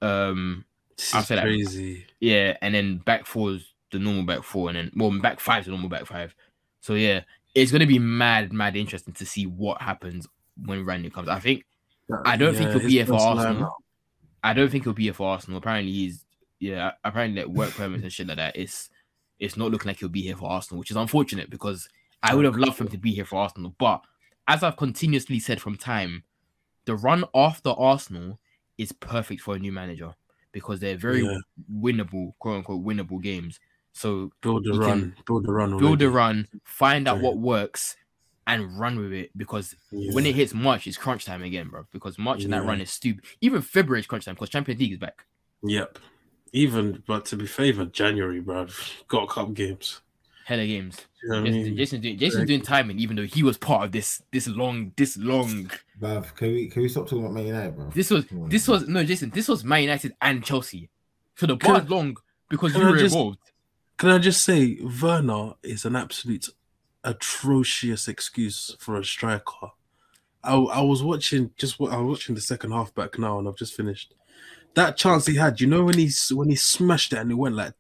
Um, 0.01 0.65
This 0.97 1.27
say 1.27 1.35
that. 1.37 1.43
crazy. 1.43 2.07
yeah, 2.21 2.57
and 2.63 2.75
then 2.75 2.99
back 2.99 3.27
four 3.27 3.53
is 3.53 3.73
the 3.91 3.99
normal 3.99 4.25
back 4.25 4.43
four, 4.43 4.69
and 4.69 4.77
then 4.77 4.91
well, 4.95 5.11
back 5.21 5.41
five 5.41 5.61
is 5.61 5.67
the 5.67 5.71
normal 5.73 5.89
back 5.89 6.07
five. 6.07 6.35
So 6.81 6.95
yeah, 6.95 7.23
it's 7.55 7.73
gonna 7.73 7.87
be 7.87 7.99
mad, 7.99 8.53
mad 8.53 8.77
interesting 8.77 9.15
to 9.15 9.27
see 9.27 9.47
what 9.47 9.81
happens 9.81 10.27
when 10.65 10.85
Randy 10.85 11.11
comes. 11.11 11.29
I 11.29 11.39
think 11.39 11.65
I 12.25 12.37
don't 12.37 12.55
think 12.55 12.71
he'll 12.71 12.81
be 12.81 12.91
here 12.91 13.07
for 13.07 13.15
Arsenal. 13.15 13.77
I 14.45 14.55
don't 14.55 14.71
think 14.71 14.85
he'll 14.85 14.93
be 14.93 15.05
here 15.05 15.15
for 15.15 15.29
Arsenal. 15.29 15.59
Apparently, 15.59 15.93
he's 15.93 16.25
yeah. 16.59 16.93
Apparently, 17.05 17.43
like 17.43 17.51
work 17.51 17.71
permits 17.71 18.03
and 18.03 18.13
shit 18.13 18.27
like 18.27 18.39
that. 18.39 18.57
It's 18.57 18.91
it's 19.39 19.57
not 19.57 19.71
looking 19.71 19.89
like 19.89 19.99
he'll 19.99 20.09
be 20.09 20.23
here 20.23 20.37
for 20.37 20.51
Arsenal, 20.51 20.79
which 20.79 20.91
is 20.91 20.97
unfortunate 20.97 21.51
because 21.51 21.89
I 22.23 22.35
would 22.35 22.45
have 22.45 22.57
loved 22.57 22.77
for 22.77 22.85
him 22.85 22.91
to 22.91 22.99
be 22.99 23.13
here 23.13 23.25
for 23.25 23.37
Arsenal. 23.37 23.75
But 23.79 24.03
as 24.49 24.63
I've 24.63 24.77
continuously 24.77 25.39
said 25.39 25.61
from 25.61 25.77
time, 25.77 26.25
the 26.85 26.97
run 26.97 27.25
after 27.35 27.71
Arsenal 27.71 28.39
is 28.79 28.93
perfect 28.93 29.41
for 29.41 29.55
a 29.55 29.59
new 29.59 29.73
manager 29.73 30.15
because 30.53 30.81
they're 30.81 30.97
very 30.97 31.23
Yeah. 31.25 31.39
winnable, 31.73 32.33
quote 32.39 32.59
unquote, 32.59 32.85
winnable 32.85 33.21
games. 33.23 33.59
So 33.93 34.33
Build 34.41 34.67
a 34.67 34.73
run. 34.75 35.15
Build 35.27 35.47
a 35.49 35.53
run. 35.53 35.79
build 35.79 36.01
a 36.03 36.11
run, 36.11 36.49
find 36.65 37.07
out 37.09 37.17
Yeah. 37.17 37.23
what 37.25 37.39
works, 37.39 37.97
and 38.47 38.79
run 38.79 38.99
with 38.99 39.13
it 39.13 39.31
because 39.37 39.77
when 39.91 40.27
it 40.27 40.35
hits 40.35 40.53
March, 40.53 40.87
it's 40.87 40.97
crunch 40.97 41.25
time 41.25 41.43
again, 41.43 41.69
bro. 41.69 41.87
Because 41.93 42.19
March 42.19 42.43
and 42.45 42.53
that 42.53 42.65
run 42.65 42.81
is 42.81 42.91
stupid. 42.91 43.25
Even 43.41 43.63
February 43.63 44.01
is 44.01 44.07
crunch 44.07 44.25
time 44.25 44.35
because 44.35 44.49
Champions 44.51 44.81
League 44.81 44.93
is 44.93 44.99
back. 44.99 45.27
Yep. 45.63 45.99
Even 46.53 47.03
but 47.07 47.25
to 47.27 47.37
be 47.37 47.47
favored, 47.47 47.93
January, 47.93 48.41
bro. 48.41 48.67
Got 49.09 49.25
a 49.25 49.27
couple 49.29 49.53
games. 49.53 50.01
Hella 50.45 50.67
games. 50.67 50.97
You 51.23 51.29
know 51.31 51.37
what 51.41 51.49
I 51.49 51.51
Jason, 51.51 51.63
mean? 51.65 51.77
Jason's 51.77 52.03
doing 52.03 52.19
Jason's 52.19 52.35
Correct. 52.37 52.49
doing 52.49 52.63
timing, 52.63 52.99
even 52.99 53.17
though 53.17 53.25
he 53.27 53.43
was 53.43 53.57
part 53.59 53.85
of 53.85 53.93
this 53.93 54.23
this 54.33 54.49
long 54.49 54.93
this 54.97 55.17
long. 55.17 55.71
Bruv, 56.01 56.35
can 56.35 56.49
we 56.53 56.69
can 56.69 56.83
we 56.83 56.89
stop 56.89 57.05
talking 57.05 57.21
about 57.21 57.33
Man 57.35 57.47
United, 57.47 57.77
bro? 57.77 57.91
This 57.95 58.11
was 58.11 58.25
on, 58.33 58.49
this 58.49 58.67
man. 58.69 58.81
was 58.81 58.89
no 58.89 59.05
Jason. 59.05 59.31
This 59.31 59.49
was 59.49 59.65
Man 59.65 59.83
United 59.83 60.15
and 60.21 60.45
Chelsea. 60.45 60.91
So 61.37 61.47
the 61.47 61.57
Can 61.57 61.73
bar 61.73 61.83
is 61.83 61.89
long 61.91 62.17
because 62.51 62.73
can 62.73 62.81
you 62.83 62.87
I 62.89 62.91
were 62.91 62.97
just- 62.99 63.15
involved. 63.15 63.39
Can 63.99 64.09
I 64.11 64.19
just 64.19 64.45
say, 64.45 64.79
Werner 65.01 65.53
is 65.63 65.85
an 65.85 65.95
absolute 65.95 66.49
atrocious 67.05 68.09
excuse 68.09 68.75
for 68.81 68.97
a 68.97 69.05
striker. 69.05 69.69
I, 70.43 70.55
I 70.57 70.81
was 70.81 71.03
watching 71.03 71.51
just 71.57 71.79
what 71.79 71.93
I 71.93 71.99
was 71.99 72.19
watching 72.19 72.35
the 72.35 72.41
second 72.41 72.73
half 72.73 72.93
back 72.95 73.19
now, 73.19 73.39
and 73.39 73.47
I've 73.47 73.57
just 73.57 73.75
finished. 73.75 74.15
That 74.75 74.97
chance 74.97 75.27
he 75.27 75.37
had, 75.37 75.61
you 75.61 75.67
know, 75.69 75.85
when 75.85 75.99
he 75.99 76.11
when 76.33 76.49
he 76.49 76.57
smashed 76.57 77.13
it 77.13 77.19
and 77.19 77.31
it 77.31 77.35
went 77.35 77.55
like 77.55 77.75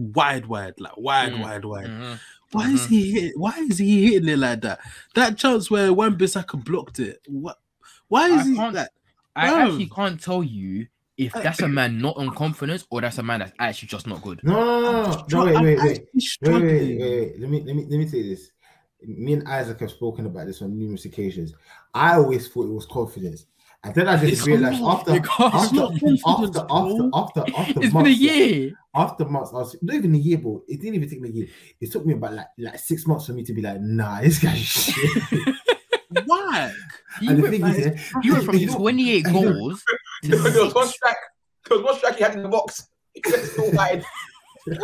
wide, 0.00 0.46
wide, 0.46 0.74
like 0.80 0.96
wide, 0.96 1.32
Mm, 1.32 1.42
wide, 1.42 1.64
wide. 1.64 1.86
Mhm. 1.86 2.18
Why 2.52 2.70
is 2.70 2.86
he 2.86 3.12
hit? 3.12 3.38
Why 3.38 3.52
is 3.68 3.78
he 3.78 4.06
hitting 4.12 4.28
it 4.28 4.38
like 4.38 4.60
that? 4.62 4.80
That 5.14 5.38
chance 5.38 5.70
where 5.70 5.92
Wan 5.92 6.16
Bissaka 6.18 6.62
blocked 6.64 6.98
it. 6.98 7.20
What? 7.28 7.58
Why 8.08 8.26
is 8.28 8.46
I 8.46 8.50
he 8.50 8.56
can't- 8.56 8.74
like? 8.74 8.88
I 9.36 9.50
Bro. 9.50 9.58
actually 9.58 9.88
can't 9.88 10.20
tell 10.20 10.42
you 10.42 10.86
if 11.16 11.32
that's 11.32 11.60
a 11.60 11.68
man 11.68 11.98
not 12.00 12.16
on 12.16 12.30
confidence 12.34 12.84
or 12.90 13.00
that's 13.02 13.18
a 13.18 13.22
man 13.22 13.38
that's 13.40 13.52
actually 13.60 13.88
just 13.88 14.06
not 14.08 14.20
good. 14.22 14.40
No, 14.42 14.52
no, 14.54 14.80
no, 14.80 14.92
no, 14.92 15.02
no. 15.02 15.12
Str- 15.12 15.38
wait, 15.38 15.54
wait, 15.62 15.78
wait. 15.78 15.78
Wait, 15.82 16.08
wait, 16.42 16.62
wait, 16.62 17.00
wait. 17.00 17.40
Let 17.40 17.50
me 17.50 17.62
let 17.62 17.76
me 17.76 17.86
let 17.88 17.98
me 17.98 18.06
say 18.08 18.22
this. 18.22 18.50
Me 19.06 19.32
and 19.34 19.46
Isaac 19.46 19.80
have 19.80 19.90
spoken 19.92 20.26
about 20.26 20.46
this 20.46 20.60
on 20.60 20.76
numerous 20.78 21.04
occasions. 21.04 21.54
I 21.94 22.14
always 22.16 22.48
thought 22.48 22.66
it 22.66 22.72
was 22.72 22.84
confidence. 22.86 23.46
And 23.82 23.94
then 23.94 24.08
I 24.08 24.16
just 24.18 24.32
It's 24.32 24.46
realized 24.46 24.80
not. 24.82 25.08
after 25.08 25.12
after, 25.16 25.40
after, 25.40 25.84
after, 26.26 26.66
after, 26.68 27.10
after, 27.14 27.44
after 27.56 27.70
It's 27.70 27.76
been 27.76 27.86
a 27.86 27.92
months, 27.94 28.20
yeah, 28.20 28.32
year. 28.32 28.72
after 28.94 29.24
months, 29.24 29.50
I 29.52 29.56
was 29.56 29.76
not 29.80 29.96
even 29.96 30.14
a 30.14 30.18
year, 30.18 30.36
bro. 30.38 30.62
It 30.68 30.80
didn't 30.80 30.96
even 30.96 31.08
take 31.08 31.20
me 31.22 31.30
a 31.30 31.32
year. 31.32 31.46
It 31.80 31.90
took 31.90 32.04
me 32.04 32.12
about 32.12 32.34
like 32.34 32.46
like 32.58 32.78
six 32.78 33.06
months 33.06 33.26
for 33.26 33.32
me 33.32 33.42
to 33.44 33.54
be 33.54 33.62
like, 33.62 33.80
nah, 33.80 34.20
this 34.20 34.38
guy's 34.38 34.58
shit. 34.58 35.22
Why? 36.26 36.72
You 37.22 37.30
and 37.30 37.42
the 37.42 37.48
thing 37.50 37.60
from, 37.60 37.70
is, 37.70 37.86
yeah, 37.86 38.20
you 38.22 38.32
went 38.34 38.44
from 38.44 38.56
you 38.56 38.66
know- 38.66 38.76
28 38.76 39.26
know- 39.26 39.32
goals 39.52 39.82
There 40.24 40.36
to 40.36 40.42
was 40.44 40.52
there 40.54 40.64
was 40.64 40.74
one 40.74 40.86
six. 40.86 40.96
strike. 40.96 41.16
There 41.68 41.78
was 41.78 41.84
one 41.86 41.96
strike 41.96 42.16
he 42.16 42.22
had 42.22 42.34
in 42.34 42.42
the 42.42 42.48
box. 42.50 42.86
Except 43.14 43.44
still 43.46 43.72
wide. 43.72 44.04
you 44.66 44.74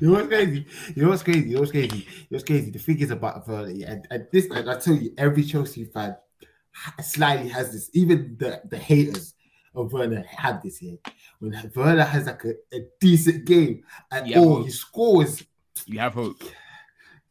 know 0.00 0.12
what's 0.12 0.28
crazy? 0.28 0.66
You 0.94 1.02
know 1.02 1.08
what's 1.10 1.22
crazy? 1.24 1.48
You 1.48 1.54
know 1.54 1.60
what's 1.60 1.72
crazy? 1.72 1.96
You 1.96 2.04
know 2.04 2.26
what's 2.30 2.44
crazy? 2.44 2.70
The 2.70 2.78
thing 2.78 3.00
is 3.00 3.10
about 3.10 3.48
Werner, 3.48 3.70
and, 3.86 4.06
and 4.10 4.26
this, 4.32 4.46
and 4.50 4.70
I 4.70 4.78
tell 4.78 4.94
you, 4.94 5.12
every 5.18 5.42
Chelsea 5.42 5.84
fan 5.84 6.14
slightly 7.02 7.48
has 7.48 7.72
this. 7.72 7.90
Even 7.94 8.36
the, 8.38 8.60
the 8.68 8.78
haters 8.78 9.34
of 9.74 9.92
Werner 9.92 10.24
have 10.28 10.62
this 10.62 10.78
here. 10.78 10.96
When 11.40 11.70
Werner 11.74 12.04
has 12.04 12.26
like 12.26 12.44
a, 12.44 12.52
a 12.76 12.80
decent 13.00 13.44
game, 13.44 13.82
and 14.10 14.26
Yeah, 14.28 14.38
oh, 14.38 14.62
he 14.62 14.70
scores, 14.70 15.42
You 15.86 15.98
have 15.98 16.14
hope. 16.14 16.42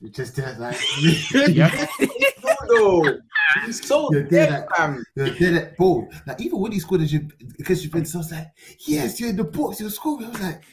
you 0.02 0.10
just 0.10 0.38
uh, 0.40 0.54
like 0.60 0.78
Yeah. 1.50 1.86
No, 2.66 3.02
no. 3.02 3.20
He's 3.66 3.86
so 3.86 4.12
You're 4.12 4.24
dead, 4.24 4.50
dead, 4.50 4.68
fam. 4.76 5.04
you're 5.16 5.30
dead 5.36 5.54
at 5.54 5.78
ball. 5.78 6.10
Like 6.26 6.42
even 6.42 6.60
when 6.60 6.72
he 6.72 6.80
scored 6.80 7.02
against 7.02 7.84
Juventus, 7.84 8.16
I 8.16 8.18
was 8.18 8.32
like, 8.32 8.48
yes, 8.80 9.20
you're 9.20 9.30
in 9.30 9.36
the 9.38 9.44
box, 9.44 9.80
you're 9.80 9.90
scoring. 9.90 10.26
I 10.28 10.30
was 10.30 10.42
like, 10.42 10.64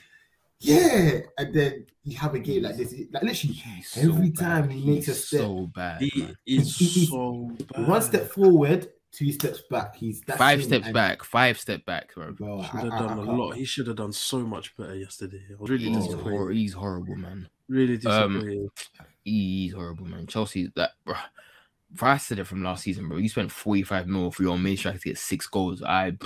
yeah, 0.61 1.21
and 1.39 1.55
then 1.55 1.87
you 2.05 2.17
have 2.19 2.35
a 2.35 2.39
game 2.39 2.63
like 2.63 2.77
this, 2.77 2.93
like 3.13 3.23
literally. 3.23 3.55
He's 3.55 3.97
Every 3.99 4.31
bad. 4.31 4.39
time 4.39 4.69
he 4.71 4.91
makes 4.91 5.09
a 5.09 5.11
He's 5.13 5.25
step, 5.27 5.41
so 5.41 5.71
bad. 5.75 6.01
He 6.01 6.29
is 6.47 6.77
He- 6.77 6.85
he- 6.87 7.07
so 7.07 7.51
bad. 7.75 7.87
One 7.89 8.03
step 8.03 8.31
forward, 8.31 8.89
two 9.13 9.31
steps 9.33 9.63
back. 9.71 9.97
He's 9.97 10.23
Five 10.25 10.65
steps 10.65 10.87
and- 10.87 10.95
back. 10.95 11.23
Five 11.25 11.59
step 11.59 11.85
back, 11.85 12.15
bro. 12.15 12.33
Bro, 12.33 12.63
should 12.63 12.71
have 12.71 12.91
done 12.91 12.93
I 13.19 13.23
a 13.23 13.25
can't- 13.27 13.39
lot. 13.39 13.57
He 13.57 13.65
should 13.65 13.87
have 13.87 13.97
done 13.97 14.13
so 14.13 14.39
much 14.41 14.77
better 14.77 14.95
yesterday. 14.97 15.43
I 15.51 15.55
was 15.61 15.71
really 15.71 15.85
He's, 15.89 15.97
disappointed. 16.07 16.31
hor- 16.39 16.51
he's 16.53 16.73
horrible, 16.73 17.17
man. 17.17 17.49
Really 17.69 18.05
Um. 18.07 18.71
He's 19.25 19.75
horrible, 19.75 20.07
man. 20.07 20.27
Chelsea, 20.27 20.73
that, 20.77 20.93
bro. 21.05 21.15
I 22.01 22.17
said 22.19 22.39
it 22.39 22.45
from 22.47 22.63
last 22.63 22.85
season, 22.85 23.09
bro, 23.09 23.19
you 23.19 23.29
spent 23.29 23.51
45 23.53 24.07
mil 24.07 24.31
for 24.31 24.43
your 24.45 24.57
main 24.59 24.77
striker 24.77 24.99
to 24.99 25.09
get 25.09 25.19
six 25.19 25.47
goals. 25.49 25.83
I, 25.83 26.17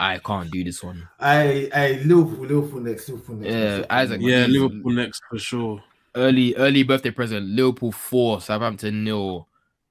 I 0.00 0.18
can't 0.18 0.50
do 0.50 0.64
this 0.64 0.82
one. 0.82 1.06
I, 1.20 1.68
I 1.74 2.00
Liverpool, 2.04 2.46
Liverpool 2.46 2.80
next, 2.80 3.06
Liverpool 3.10 3.36
next. 3.36 3.52
Yeah, 3.52 3.84
Isaac. 3.90 4.20
Yeah, 4.22 4.46
Liverpool 4.46 4.92
next 4.92 5.22
for 5.28 5.38
sure. 5.38 5.82
Early 6.14 6.56
early 6.56 6.82
birthday 6.84 7.10
present. 7.10 7.46
Liverpool 7.46 7.92
four, 7.92 8.40
Southampton 8.40 9.04
nil. 9.04 9.46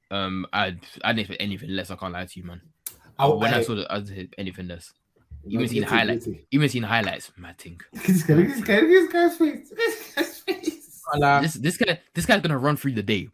Um, 0.10 0.48
I 0.52 0.76
I 1.04 1.14
didn't 1.14 1.20
expect 1.20 1.42
anything 1.42 1.70
less. 1.70 1.92
I 1.92 1.96
can't 1.96 2.12
lie 2.12 2.26
to 2.26 2.40
you, 2.40 2.44
man. 2.44 2.60
Oh, 3.20 3.38
when 3.38 3.54
I 3.54 3.58
hey, 3.58 3.64
saw 3.64 3.76
the 3.76 3.86
I 3.88 4.00
didn't 4.00 4.18
expect 4.18 4.36
anything 4.40 4.68
less. 4.68 4.94
even 5.48 5.68
seen 5.68 5.84
highlights. 5.84 6.28
Even 6.50 6.70
seen 6.70 6.84
highlights, 6.84 7.32
mad 7.38 7.60
thing. 7.60 7.80
This 7.94 8.24
guy, 8.24 8.34
this 8.34 8.62
guy, 8.62 8.82
this 8.82 9.14
guy's 9.14 9.38
face. 9.38 9.70
This 9.70 10.14
guy's 10.16 10.40
face. 10.40 11.04
This 11.42 11.54
this 11.54 11.78
guy 11.78 12.00
this 12.16 12.26
guy's 12.26 12.42
gonna 12.42 12.58
run 12.58 12.78
through 12.78 12.94
the 12.94 13.04
day. 13.04 13.30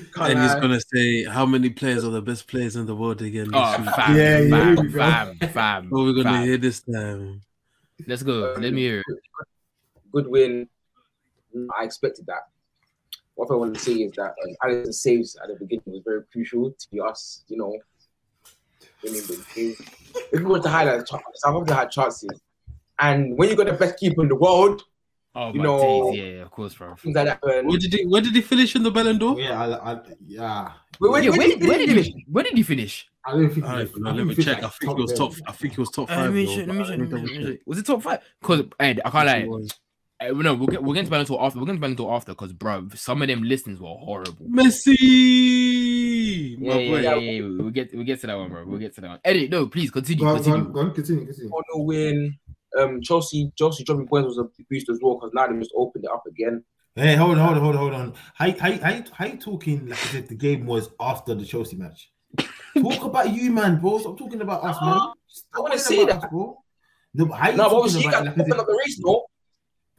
Can't 0.00 0.30
And 0.32 0.42
he's 0.42 0.54
gonna 0.54 0.80
say 0.80 1.24
how 1.24 1.46
many 1.46 1.70
players 1.70 2.04
are 2.04 2.10
the 2.10 2.22
best 2.22 2.46
players 2.46 2.76
in 2.76 2.86
the 2.86 2.94
world 2.94 3.20
again. 3.22 3.50
Oh, 3.52 3.78
week. 3.80 3.90
fam, 3.94 4.16
Yeah, 4.16 4.38
yeah, 4.40 4.50
fam, 4.50 4.76
we 4.76 4.88
go. 4.88 4.98
fam, 4.98 5.38
fam, 5.52 5.90
What 5.90 6.00
are 6.00 6.04
we 6.04 6.14
gonna 6.22 6.36
fam. 6.36 6.46
hear 6.46 6.56
this 6.58 6.80
time? 6.80 7.40
Let's 8.06 8.22
go. 8.22 8.54
Let 8.58 8.72
me 8.72 8.82
hear 8.82 9.00
it. 9.00 9.06
good 10.12 10.26
win. 10.26 10.68
I 11.78 11.84
expected 11.84 12.26
that. 12.26 12.48
What 13.36 13.50
I 13.50 13.54
want 13.54 13.74
to 13.74 13.80
say 13.80 13.92
is 13.94 14.12
that 14.12 14.34
um, 14.44 14.54
Alisson's 14.64 15.00
saves 15.00 15.36
at 15.42 15.48
the 15.48 15.54
beginning 15.56 15.82
was 15.86 16.02
very 16.04 16.22
crucial 16.32 16.72
to 16.92 17.02
us, 17.02 17.44
you 17.48 17.56
know, 17.56 17.76
winning 19.02 19.22
the 19.22 19.44
game. 19.54 19.74
If 20.32 20.40
you 20.40 20.46
want 20.48 20.62
to 20.64 20.68
highlight, 20.68 21.06
Southampton 21.34 21.76
had 21.76 21.90
chances. 21.90 22.30
And 23.00 23.36
when 23.36 23.48
you 23.50 23.56
got 23.56 23.66
the 23.66 23.72
best 23.72 23.98
keeper 23.98 24.22
in 24.22 24.28
the 24.28 24.36
world, 24.36 24.82
Oh, 25.36 25.52
You 25.52 25.62
know- 25.62 26.10
days. 26.12 26.18
Yeah, 26.18 26.24
yeah, 26.36 26.42
of 26.42 26.50
course, 26.50 26.74
bro. 26.74 26.94
things 26.94 27.14
like 27.16 27.24
that. 27.26 27.40
happen. 27.42 27.66
Where 27.66 27.78
did 27.78 27.92
he 27.92 28.06
where 28.06 28.20
did 28.20 28.34
he 28.34 28.40
finish 28.40 28.76
in 28.76 28.82
the 28.84 28.90
Ballon 28.90 29.18
d'Or? 29.18 29.38
Yeah, 29.40 29.60
I, 29.60 29.92
I, 29.94 30.00
yeah. 30.26 30.72
Wait, 31.00 31.10
wait, 31.12 31.24
Yeah, 31.24 31.30
where 31.30 31.38
where, 31.38 31.48
did- 31.48 31.60
did, 31.60 31.68
where, 31.68 31.78
where 31.78 31.86
did 31.86 31.94
did 31.94 32.04
he, 32.04 32.10
he 32.12 32.26
where 32.30 32.44
did 32.44 32.56
he 32.56 32.62
finish? 32.62 33.08
I 33.26 33.32
don't 33.32 33.50
think. 33.50 33.66
I 33.66 33.84
don't 33.84 34.00
know, 34.02 34.12
let 34.12 34.26
me 34.26 34.34
think 34.34 34.48
check. 34.48 34.62
I 34.62 34.68
think 34.68 34.98
it 34.98 35.02
was 35.02 35.12
top. 35.14 35.32
I 35.46 35.52
think 35.52 35.72
it 35.72 35.78
was 35.78 35.90
top 35.90 36.10
Uh, 36.10 36.14
five. 36.14 36.24
let 36.26 36.34
me 36.34 36.46
check, 36.46 36.66
let 36.66 36.76
me 36.76 36.84
check, 36.84 36.86
I 36.86 36.90
let 36.90 36.98
me 37.00 37.06
double 37.06 37.18
check, 37.26 37.30
let 37.30 37.38
me 37.40 37.44
check. 37.46 37.52
check. 37.58 37.66
Was 37.66 37.78
it 37.78 37.86
top 37.86 38.02
five? 38.02 38.20
Because 38.40 38.62
Ed, 38.78 39.00
I 39.04 39.10
can't 39.10 39.28
It 39.28 39.48
lie. 39.50 39.60
Uh, 40.20 40.28
no, 40.32 40.54
we'll 40.54 40.68
get 40.68 40.82
we'll 40.82 40.94
get 40.94 41.04
to 41.06 41.10
Ballon 41.10 41.26
d'Or 41.26 41.42
after. 41.42 41.58
We're 41.58 41.64
going 41.66 41.76
to 41.76 41.80
Ballon 41.80 41.96
d'Or 41.96 42.14
after 42.14 42.32
because, 42.32 42.52
bro, 42.52 42.88
some 42.94 43.20
of 43.22 43.28
them 43.28 43.42
listings 43.42 43.80
were 43.80 43.88
horrible. 43.88 44.46
Messi, 44.46 46.56
Yeah, 46.58 46.74
my 46.74 46.80
yeah, 46.80 46.90
boy. 46.90 47.00
yeah, 47.00 47.14
yeah, 47.16 47.30
yeah. 47.30 47.40
We'll 47.42 47.70
get 47.70 47.94
we'll 47.94 48.04
get 48.04 48.20
to 48.20 48.26
that 48.28 48.36
one, 48.38 48.48
bro. 48.50 48.64
We'll 48.66 48.78
get 48.78 48.94
to 48.94 49.00
that 49.00 49.08
one. 49.08 49.20
Eddie, 49.24 49.48
no, 49.48 49.66
please 49.66 49.90
continue, 49.90 50.24
Go 50.24 50.30
on, 50.30 50.36
continue. 50.36 50.58
on, 50.66 50.72
go 50.72 50.80
on, 50.80 50.94
continue, 50.94 51.26
continue. 51.26 51.50
4 51.50 51.62
0 51.74 51.84
win. 51.84 52.38
Um, 52.78 53.00
Chelsea, 53.02 53.52
Chelsea 53.56 53.84
dropping 53.84 54.06
points 54.08 54.26
was 54.28 54.38
a 54.38 54.48
boost 54.70 54.88
as 54.88 54.98
well 55.02 55.14
because 55.16 55.30
now 55.34 55.46
they 55.46 55.58
just 55.58 55.72
opened 55.76 56.04
it 56.04 56.10
up 56.10 56.24
again. 56.26 56.64
Hey, 56.96 57.16
hold 57.16 57.38
on, 57.38 57.44
hold 57.44 57.56
on, 57.56 57.62
hold 57.62 57.76
on, 57.76 57.80
hold 57.80 57.94
on. 57.94 58.14
How, 58.34 58.50
how, 58.58 58.72
how, 58.78 59.02
how 59.12 59.26
you 59.26 59.36
talking 59.36 59.86
like 59.86 60.04
as 60.06 60.14
if 60.14 60.28
the 60.28 60.34
game 60.36 60.64
was 60.66 60.90
after 61.00 61.34
the 61.34 61.44
Chelsea 61.44 61.76
match? 61.76 62.10
Talk 62.78 63.04
about 63.04 63.32
you, 63.32 63.50
man, 63.52 63.80
bro. 63.80 63.98
Stop 63.98 64.18
talking 64.18 64.40
about 64.40 64.64
us, 64.64 64.76
man. 64.80 65.00
Stop 65.28 65.48
I 65.54 65.60
wanna 65.60 65.78
see 65.78 65.96
say 65.96 66.04
that. 66.06 66.24
us, 66.24 66.30
bro. 66.30 66.58
No, 67.14 67.26
but 67.26 67.34
how 67.34 67.50
you 67.50 67.56
No, 67.56 67.64
talking 67.64 67.76
obviously, 67.78 68.02
you 68.02 68.08
about 68.08 68.24
got 68.24 68.26
it 68.32 68.38
like 68.38 68.46
open 68.48 68.60
up 68.60 68.66
the 68.66 68.82
race, 68.84 69.00
though. 69.04 69.24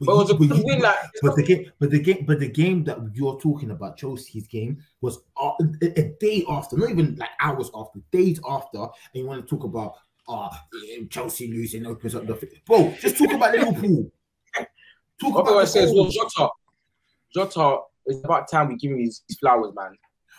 but 0.00 0.06
But 0.06 0.12
it 0.12 0.16
was 0.16 0.30
a 0.30 0.32
you- 0.34 0.48
but 0.48 0.56
you- 0.58 0.64
win. 0.66 0.80
Like, 0.80 0.96
But 1.22 1.36
the 1.36 1.42
game, 1.42 1.72
but 1.78 1.90
the 1.90 1.98
game, 2.00 2.24
but 2.26 2.38
the 2.40 2.48
game 2.48 2.84
that 2.84 2.98
you're 3.14 3.38
talking 3.40 3.70
about, 3.70 3.96
Chelsea's 3.96 4.46
game, 4.46 4.78
was 5.00 5.18
a, 5.40 5.50
a, 5.82 6.00
a 6.00 6.14
day 6.20 6.44
after, 6.48 6.76
not 6.76 6.90
even 6.90 7.16
like 7.16 7.30
hours 7.40 7.70
after, 7.74 8.00
days 8.12 8.38
after, 8.48 8.78
and 8.78 8.88
you 9.14 9.26
want 9.26 9.46
to 9.46 9.56
talk 9.56 9.64
about 9.64 9.94
uh 10.28 10.48
Chelsea 11.10 11.48
losing 11.52 11.86
opens 11.86 12.14
up 12.14 12.26
the 12.26 12.48
bro. 12.66 12.94
Just 13.00 13.18
talk 13.18 13.32
about 13.32 13.52
Liverpool. 13.52 14.10
Talk 15.20 15.34
what 15.34 15.38
I 15.38 15.40
about 15.42 15.54
want 15.54 15.60
the 15.60 15.64
to 15.64 15.66
say 15.66 15.82
is, 15.84 15.94
well. 15.94 16.10
Jota, 16.10 16.48
Jota, 17.34 17.78
it's 18.04 18.22
about 18.24 18.50
time 18.50 18.68
we 18.68 18.76
give 18.76 18.92
him 18.92 18.98
his, 18.98 19.22
his 19.26 19.38
flowers, 19.38 19.72
man. 19.74 19.96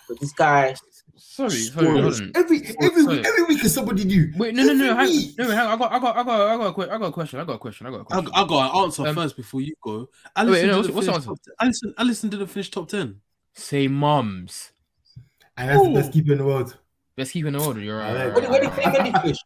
But 0.08 0.20
this 0.20 0.32
guy, 0.34 0.76
Sorry, 1.16 1.50
sorry, 1.50 1.88
hold 2.00 2.14
on. 2.14 2.32
every 2.36 2.62
every 2.82 3.02
Sorry. 3.04 3.18
week, 3.18 3.26
every 3.26 3.44
week 3.46 3.66
is 3.66 3.74
somebody 3.74 4.06
new. 4.06 4.32
Wait, 4.38 4.54
no, 4.54 4.64
no, 4.64 4.74
no, 4.74 4.96
hang, 4.96 5.34
no, 5.38 5.50
hang, 5.50 5.66
on, 5.68 5.74
I 5.74 5.78
got, 5.78 5.92
I 5.92 6.00
got, 6.00 6.18
I 6.18 6.24
got, 6.24 6.42
I 6.42 6.58
got, 6.58 6.66
a 6.68 6.74
que- 6.74 6.94
I 6.94 6.98
got 7.00 7.06
a 7.08 7.12
question, 7.12 7.40
I 7.40 7.44
got 7.44 7.54
a 7.54 7.58
question, 7.58 7.88
I 7.88 7.90
got 7.90 7.98
a 7.98 8.02
I, 8.02 8.04
question. 8.04 8.32
I 8.36 8.46
got 8.48 8.76
an 8.76 8.84
answer 8.84 9.08
Um, 9.08 9.16
first 9.16 9.36
before 9.36 9.62
you 9.62 9.74
go. 9.82 10.10
wait, 10.38 10.46
no, 10.46 10.54
didn't 10.54 10.76
what's- 10.78 10.90
what's 10.90 11.08
finish 11.08 11.24
the 11.26 11.30
top 11.32 11.40
10. 11.60 11.68
Alisson, 11.70 11.96
Alisson 11.96 12.30
didn't 12.30 12.48
finish 12.48 12.70
top 12.72 12.88
ten. 12.88 13.20
Say 13.56 13.88
mums. 13.88 14.72
And 15.58 15.70
that's 15.70 15.84
the 15.84 15.94
best 15.94 16.14
keeper 16.14 16.34
in 16.34 16.38
the 16.38 16.46
world. 16.46 16.78
Let's 17.18 17.32
keep 17.32 17.48
in 17.48 17.56
order. 17.56 17.80
You're 17.80 17.98
right. 17.98 18.14
like 18.28 18.34
where 18.36 18.42
did, 18.42 18.50
where 18.52 18.62
did, 18.62 18.70
where 18.78 18.92
did 18.94 19.06
he 19.08 19.12
finish? 19.22 19.38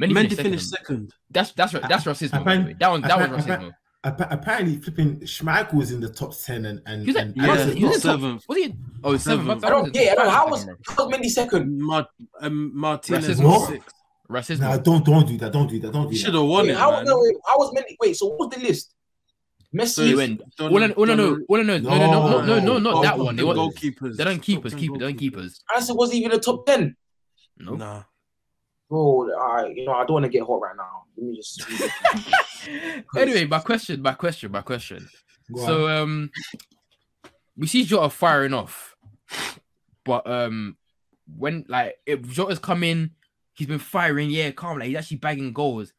Mendy 0.00 0.12
Mendy 0.12 0.14
finished 0.30 0.40
finished 0.42 0.68
second. 0.70 0.84
second. 0.86 1.14
That's 1.30 1.52
that's 1.52 1.74
ra- 1.74 1.86
that's 1.88 2.04
racism. 2.04 2.30
by 2.30 2.38
the 2.38 2.42
apparent- 2.42 2.66
way. 2.66 2.76
That 2.80 2.90
one, 2.90 3.00
that 3.02 3.30
was 3.30 3.44
apparent- 3.44 3.64
racism. 3.64 3.74
Appa- 4.02 4.28
Apparently, 4.30 4.76
flipping 4.78 5.20
Schmeichel 5.20 5.74
was 5.74 5.92
in 5.92 6.00
the 6.00 6.08
top 6.08 6.32
ten, 6.34 6.64
and 6.64 6.80
and, 6.86 7.02
He 7.02 7.08
was 7.08 7.16
at, 7.16 7.26
and 7.26 7.34
he 7.36 7.40
was 7.46 7.58
Yeah, 7.58 7.74
he 7.74 7.84
was 7.84 7.84
not 7.84 7.86
at 7.86 7.92
top- 7.92 8.20
seventh. 8.20 8.44
Was 8.48 8.56
he? 8.58 8.74
Oh, 9.04 9.12
he's 9.12 9.22
seventh. 9.22 9.46
Seventh. 9.46 9.64
I 9.64 9.68
don't 9.68 9.92
get 9.92 10.02
it. 10.04 10.10
I 10.12 10.14
don't, 10.24 10.30
how 10.32 10.48
was 10.48 10.64
how 10.86 11.06
was 11.06 11.14
Mendy 11.14 11.28
second? 11.28 11.78
Mar- 11.82 12.08
um, 12.40 12.72
Martinez 12.74 13.28
Racism. 13.28 13.44
was 13.44 13.68
sixth. 13.68 13.94
Racism. 14.30 14.60
Nah, 14.60 14.76
don't 14.78 15.04
don't 15.04 15.28
do 15.28 15.36
that. 15.36 15.52
Don't 15.52 15.68
do 15.68 15.78
that. 15.80 15.92
Don't 15.92 16.04
do 16.08 16.14
that. 16.14 16.16
should 16.18 16.32
have 16.34 16.44
won 16.44 16.64
Wait, 16.64 16.70
it, 16.70 16.76
how, 16.78 16.92
man. 16.92 17.04
no, 17.04 17.18
wait, 17.20 17.34
how 17.46 17.58
was 17.58 17.74
Mendy? 17.74 17.96
Wait, 18.00 18.16
so 18.16 18.26
what 18.28 18.38
was 18.38 18.48
the 18.50 18.60
list? 18.66 18.94
Messi. 19.76 20.10
So 20.10 20.16
went. 20.16 20.42
Don- 20.56 20.72
Well, 20.72 20.88
no, 20.88 21.04
no, 21.04 21.14
no, 21.14 21.38
well, 21.48 21.62
no, 21.62 21.78
no, 21.78 21.90
no, 21.90 21.98
no, 21.98 22.40
no, 22.40 22.40
no, 22.46 22.60
no, 22.60 22.78
not 22.78 22.94
Oh, 22.94 23.02
that 23.02 23.18
one. 23.18 23.36
They 23.36 23.44
want. 23.44 23.58
oh. 23.58 23.68
goalkeepers. 23.68 24.16
They 24.16 24.24
don't 24.24 24.36
Top 24.36 24.44
keepers. 24.44 24.72
10 24.72 24.80
Keep. 24.80 24.92
They 24.94 24.98
don't 24.98 25.18
keepers. 25.18 25.62
Answer 25.74 25.94
wasn't 25.94 26.18
even 26.20 26.30
the 26.32 26.38
top 26.38 26.64
ten. 26.66 26.96
No. 27.58 27.74
Nah. 27.74 28.02
Bro, 28.90 29.30
I, 29.40 29.68
you 29.68 29.84
know, 29.86 29.92
I 29.92 30.00
don't 30.04 30.14
want 30.14 30.24
to 30.24 30.28
get 30.28 30.42
hot 30.42 30.60
right 30.60 30.76
now. 30.76 31.04
Let 31.16 31.26
me 31.26 31.36
just. 31.36 31.62
anyway, 33.16 33.46
my 33.46 33.60
question, 33.60 34.02
my 34.02 34.12
question, 34.14 34.50
my 34.50 34.62
question. 34.62 35.08
Go 35.54 35.60
on. 35.60 35.66
So 35.66 35.88
um, 35.88 36.30
we 37.56 37.66
see 37.68 37.84
Jota 37.84 38.10
firing 38.10 38.52
off, 38.52 38.96
but 40.04 40.26
um, 40.28 40.76
when 41.36 41.64
like 41.68 41.96
if 42.04 42.22
Jota's 42.28 42.58
come 42.58 42.82
in, 42.82 43.12
he's 43.54 43.68
been 43.68 43.78
firing, 43.78 44.28
yeah, 44.28 44.50
calm, 44.50 44.78
like 44.80 44.88
he's 44.88 44.96
actually 44.96 45.18
bagging 45.18 45.52
goals. 45.52 45.92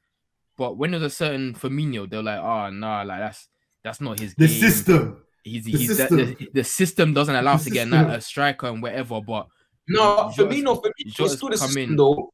But 0.58 0.78
when 0.78 0.92
there's 0.92 1.04
a 1.04 1.10
certain 1.10 1.54
Firmino, 1.54 2.10
they're 2.10 2.22
like, 2.22 2.40
oh 2.40 2.70
nah, 2.72 3.04
like 3.04 3.20
that's 3.20 3.48
that's 3.86 4.02
not 4.02 4.20
his 4.20 4.36
the 4.36 4.48
game. 4.48 4.60
system. 4.60 5.24
He's, 5.44 5.64
the 5.64 5.72
he's 5.72 5.98
that- 5.98 6.10
system. 6.10 6.18
the, 6.40 6.50
the 6.54 6.64
system 6.66 7.14
doesn't 7.14 7.34
allow 7.36 7.54
us 7.54 7.64
to 7.64 7.70
get 7.72 7.88
system. 7.88 8.10
a, 8.10 8.14
a 8.16 8.22
striker 8.22 8.68
and 8.68 8.82
whatever. 8.84 9.22
But 9.22 9.48
No, 9.88 10.30
Jota's- 10.36 10.36
Firmino, 10.58 10.82
Firmino 10.82 10.92
Jota's 11.08 11.32
is 11.32 11.38
still 11.38 11.50
the 11.50 11.58
come 11.58 11.68
system 11.70 11.84
in. 11.92 11.96
though. 11.96 12.34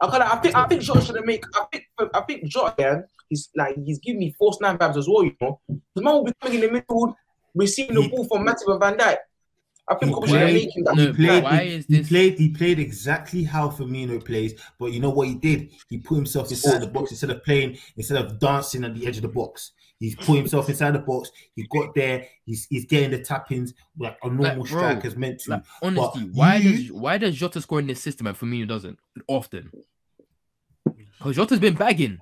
I, 0.00 0.10
kinda, 0.10 0.32
I 0.32 0.36
think 0.36 0.54
I 0.54 0.66
think 0.66 0.82
Jota 0.82 1.00
should 1.00 1.24
make. 1.24 1.44
I 1.54 1.64
think 1.72 1.84
I 2.14 2.20
think 2.22 2.44
Jota, 2.46 2.74
yeah, 2.78 3.00
he's 3.30 3.48
like 3.56 3.76
he's 3.84 3.98
giving 3.98 4.20
me 4.20 4.34
false 4.38 4.58
nine 4.60 4.76
vibes 4.78 4.96
as 4.96 5.08
well. 5.08 5.24
You 5.24 5.34
know, 5.40 5.60
the 5.94 6.02
man 6.02 6.14
will 6.14 6.24
be 6.24 6.32
coming 6.42 6.58
in 6.62 6.66
the 6.66 6.72
middle, 6.72 7.16
receiving 7.54 7.94
the 7.94 8.02
He- 8.02 8.08
ball 8.08 8.24
from 8.28 8.46
Matip 8.46 8.70
and 8.70 8.80
Van 8.80 8.96
Dijk. 8.98 9.16
I 9.88 9.94
think 9.94 10.10
He 10.16 10.20
should 10.22 10.28
played- 10.30 10.54
make 10.74 10.84
that. 10.84 10.96
No, 10.96 11.06
He 11.06 11.12
played. 11.12 11.44
why 11.44 11.64
he, 11.64 11.74
is 11.76 11.86
he 11.86 12.02
played. 12.02 12.38
He 12.38 12.48
played 12.50 12.78
exactly 12.80 13.44
how 13.44 13.70
Firmino 13.70 14.22
plays. 14.24 14.60
But 14.80 14.86
you 14.92 14.98
know 15.00 15.10
what 15.10 15.28
he 15.28 15.36
did? 15.36 15.70
He 15.88 15.98
put 15.98 16.16
himself 16.16 16.50
inside 16.50 16.80
the 16.82 16.88
box 16.88 17.12
instead 17.12 17.30
of 17.30 17.44
playing. 17.44 17.78
Instead 17.96 18.24
of 18.24 18.38
dancing 18.40 18.82
at 18.84 18.94
the 18.96 19.06
edge 19.06 19.16
of 19.16 19.22
the 19.22 19.28
box, 19.28 19.72
he's 19.98 20.14
put 20.14 20.36
himself 20.36 20.68
inside 20.68 20.92
the 20.92 20.98
box. 21.00 21.30
He 21.54 21.66
got 21.70 21.94
there. 21.94 22.26
He's 22.44 22.66
he's 22.68 22.84
getting 22.84 23.10
the 23.10 23.20
tap 23.20 23.50
ins 23.52 23.74
like 23.98 24.18
a 24.22 24.28
normal 24.28 24.44
Like, 24.44 24.56
bro, 24.56 24.64
striker's 24.66 25.16
meant 25.16 25.40
to. 25.40 25.50
like 25.52 25.62
honestly, 25.82 26.24
But 26.24 26.34
why 26.34 26.56
you- 26.56 26.76
does 26.76 26.92
why 26.92 27.18
does 27.18 27.34
Jota 27.36 27.60
score 27.60 27.80
in 27.80 27.86
this 27.86 28.00
system 28.02 28.26
and 28.26 28.36
Firmino 28.38 28.68
doesn't 28.68 28.98
often? 29.26 29.70
Because 31.18 31.36
Jota's 31.36 31.58
been 31.60 31.74
bagging. 31.74 32.18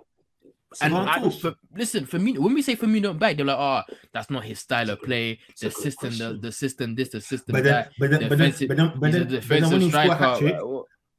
So 0.75 0.87
And 0.87 0.95
I, 0.97 1.31
for, 1.31 1.55
listen, 1.77 2.05
Firmino, 2.05 2.39
when 2.39 2.53
we 2.53 2.61
say 2.61 2.75
Firmino 2.75 3.03
don't 3.05 3.19
bag, 3.19 3.37
they're 3.37 3.47
like, 3.47 3.57
oh, 3.59 3.83
that's 4.13 4.29
not 4.29 4.45
his 4.45 4.59
style 4.59 4.91
of 4.91 5.01
play. 5.03 5.39
The 5.61 5.71
system, 5.71 6.19
the, 6.19 6.39
the 6.41 6.51
system, 6.51 6.97
this, 6.97 7.11
the 7.11 7.21
system, 7.21 7.53
but 7.53 7.63
then, 7.63 7.73
that. 7.75 7.93
but 7.97 8.11
then, 8.11 8.29
but 8.29 8.39
then, 8.39 8.53
but 8.67 8.77
then, 8.77 8.93
but 8.99 9.13
then, 9.13 9.29
but 9.29 9.49
then 9.49 9.71
when 9.71 9.81
you 9.83 9.91
score 9.91 10.01
a 10.01 10.05
striker. 10.07 10.15
hat 10.25 10.39
trick, 10.39 10.57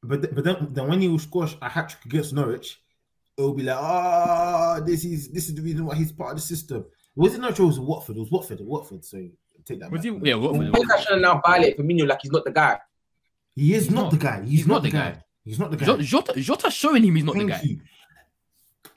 but 0.03 0.36
but 0.36 0.43
then, 0.43 0.68
then 0.72 0.88
when 0.89 1.01
you 1.01 1.18
score 1.20 1.47
a 1.62 1.70
hat 1.70 1.88
trick 1.89 2.06
against 2.06 2.34
Norwich, 2.34 2.82
it'll 3.38 3.53
be 3.53 3.63
like, 3.63 3.77
ah, 3.77 4.79
this 4.86 5.03
is 5.05 5.29
this 5.29 5.49
is 5.49 5.55
the 5.55 5.61
reason 5.61 5.86
why 5.86 5.95
he's 5.95 6.11
part 6.11 6.31
of 6.31 6.38
the 6.38 6.41
system. 6.41 6.86
Was 7.15 7.36
it 7.36 7.39
not? 7.41 7.57
It 7.59 7.63
was 7.63 7.79
Watford. 7.79 8.17
It 8.17 8.19
was 8.21 8.31
Watford. 8.31 8.61
Or 8.61 8.65
Watford. 8.65 9.05
So 9.05 9.17
take 9.65 9.79
that. 9.79 9.91
Was 9.91 10.03
back. 10.03 10.13
he- 10.23 10.29
yeah, 10.29 10.36
what, 10.36 10.53
what, 10.53 10.71
Boca 10.71 11.01
should 11.01 11.21
now 11.21 11.41
violate 11.45 11.77
Firmino 11.77 12.07
like 12.07 12.19
he's 12.21 12.31
not 12.31 12.43
the 12.45 12.51
guy. 12.51 12.79
He 13.55 13.73
is 13.73 13.86
He's 13.86 13.93
not, 13.93 14.01
not. 14.03 14.11
the 14.11 14.17
guy. 14.17 14.43
He's, 14.45 14.67
not, 14.67 14.83
the 14.83 14.89
guy. 14.91 15.11
guy. 15.11 15.23
He's 15.45 15.59
not 15.59 15.71
the 15.71 15.77
guy. 15.77 15.86
Jota, 16.01 16.33
Jota, 16.41 16.69
showing 16.69 17.03
him 17.03 17.15
he's 17.15 17.23
not 17.23 17.36
the 17.36 17.45
guy. 17.45 17.61
you. 17.63 17.79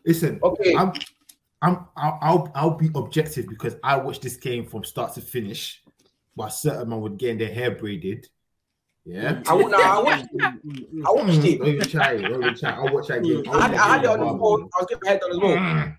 Listen, 0.05 0.41
Okay, 0.43 0.75
I'm, 0.75 0.93
I'm, 1.63 1.87
I'll, 1.97 2.19
I'll, 2.23 2.53
I'll 2.55 2.71
be 2.77 2.89
objective 2.95 3.47
because 3.49 3.77
I 3.85 3.97
watched 3.97 4.23
this 4.23 4.37
game 4.37 4.65
from 4.67 4.83
start 4.85 5.15
to 5.15 5.21
finish, 5.21 5.83
while 6.35 6.51
certain 6.51 6.89
man 6.89 7.01
would 7.03 7.19
getting 7.19 7.39
their 7.39 7.53
hair 7.53 7.73
braided. 7.73 8.27
Yeah. 9.11 9.43
I 9.49 9.55
would. 9.55 9.73
I 9.73 9.99
watched. 10.03 10.27
it. 10.35 10.43
I 11.07 11.11
watched 11.11 11.45
it. 11.45 11.59
Don't 11.59 11.69
even 11.69 11.89
try 11.89 12.13
it. 12.13 12.23
Don't 12.23 12.43
even 12.43 12.55
try. 12.55 12.71
I 12.73 12.93
watched 12.93 13.09
that 13.09 13.23
game. 13.25 13.43
I 13.51 13.63
had, 13.69 13.75
I 13.75 13.87
had 13.97 14.05
it 14.05 14.11
on 14.11 14.21
the 14.21 14.27
phone. 14.39 14.69
I 14.77 14.83
was 14.83 14.87
getting 14.89 15.01
my 15.03 15.11
head 15.11 15.21
on 15.25 15.31
as 15.33 15.39
well. 15.39 15.95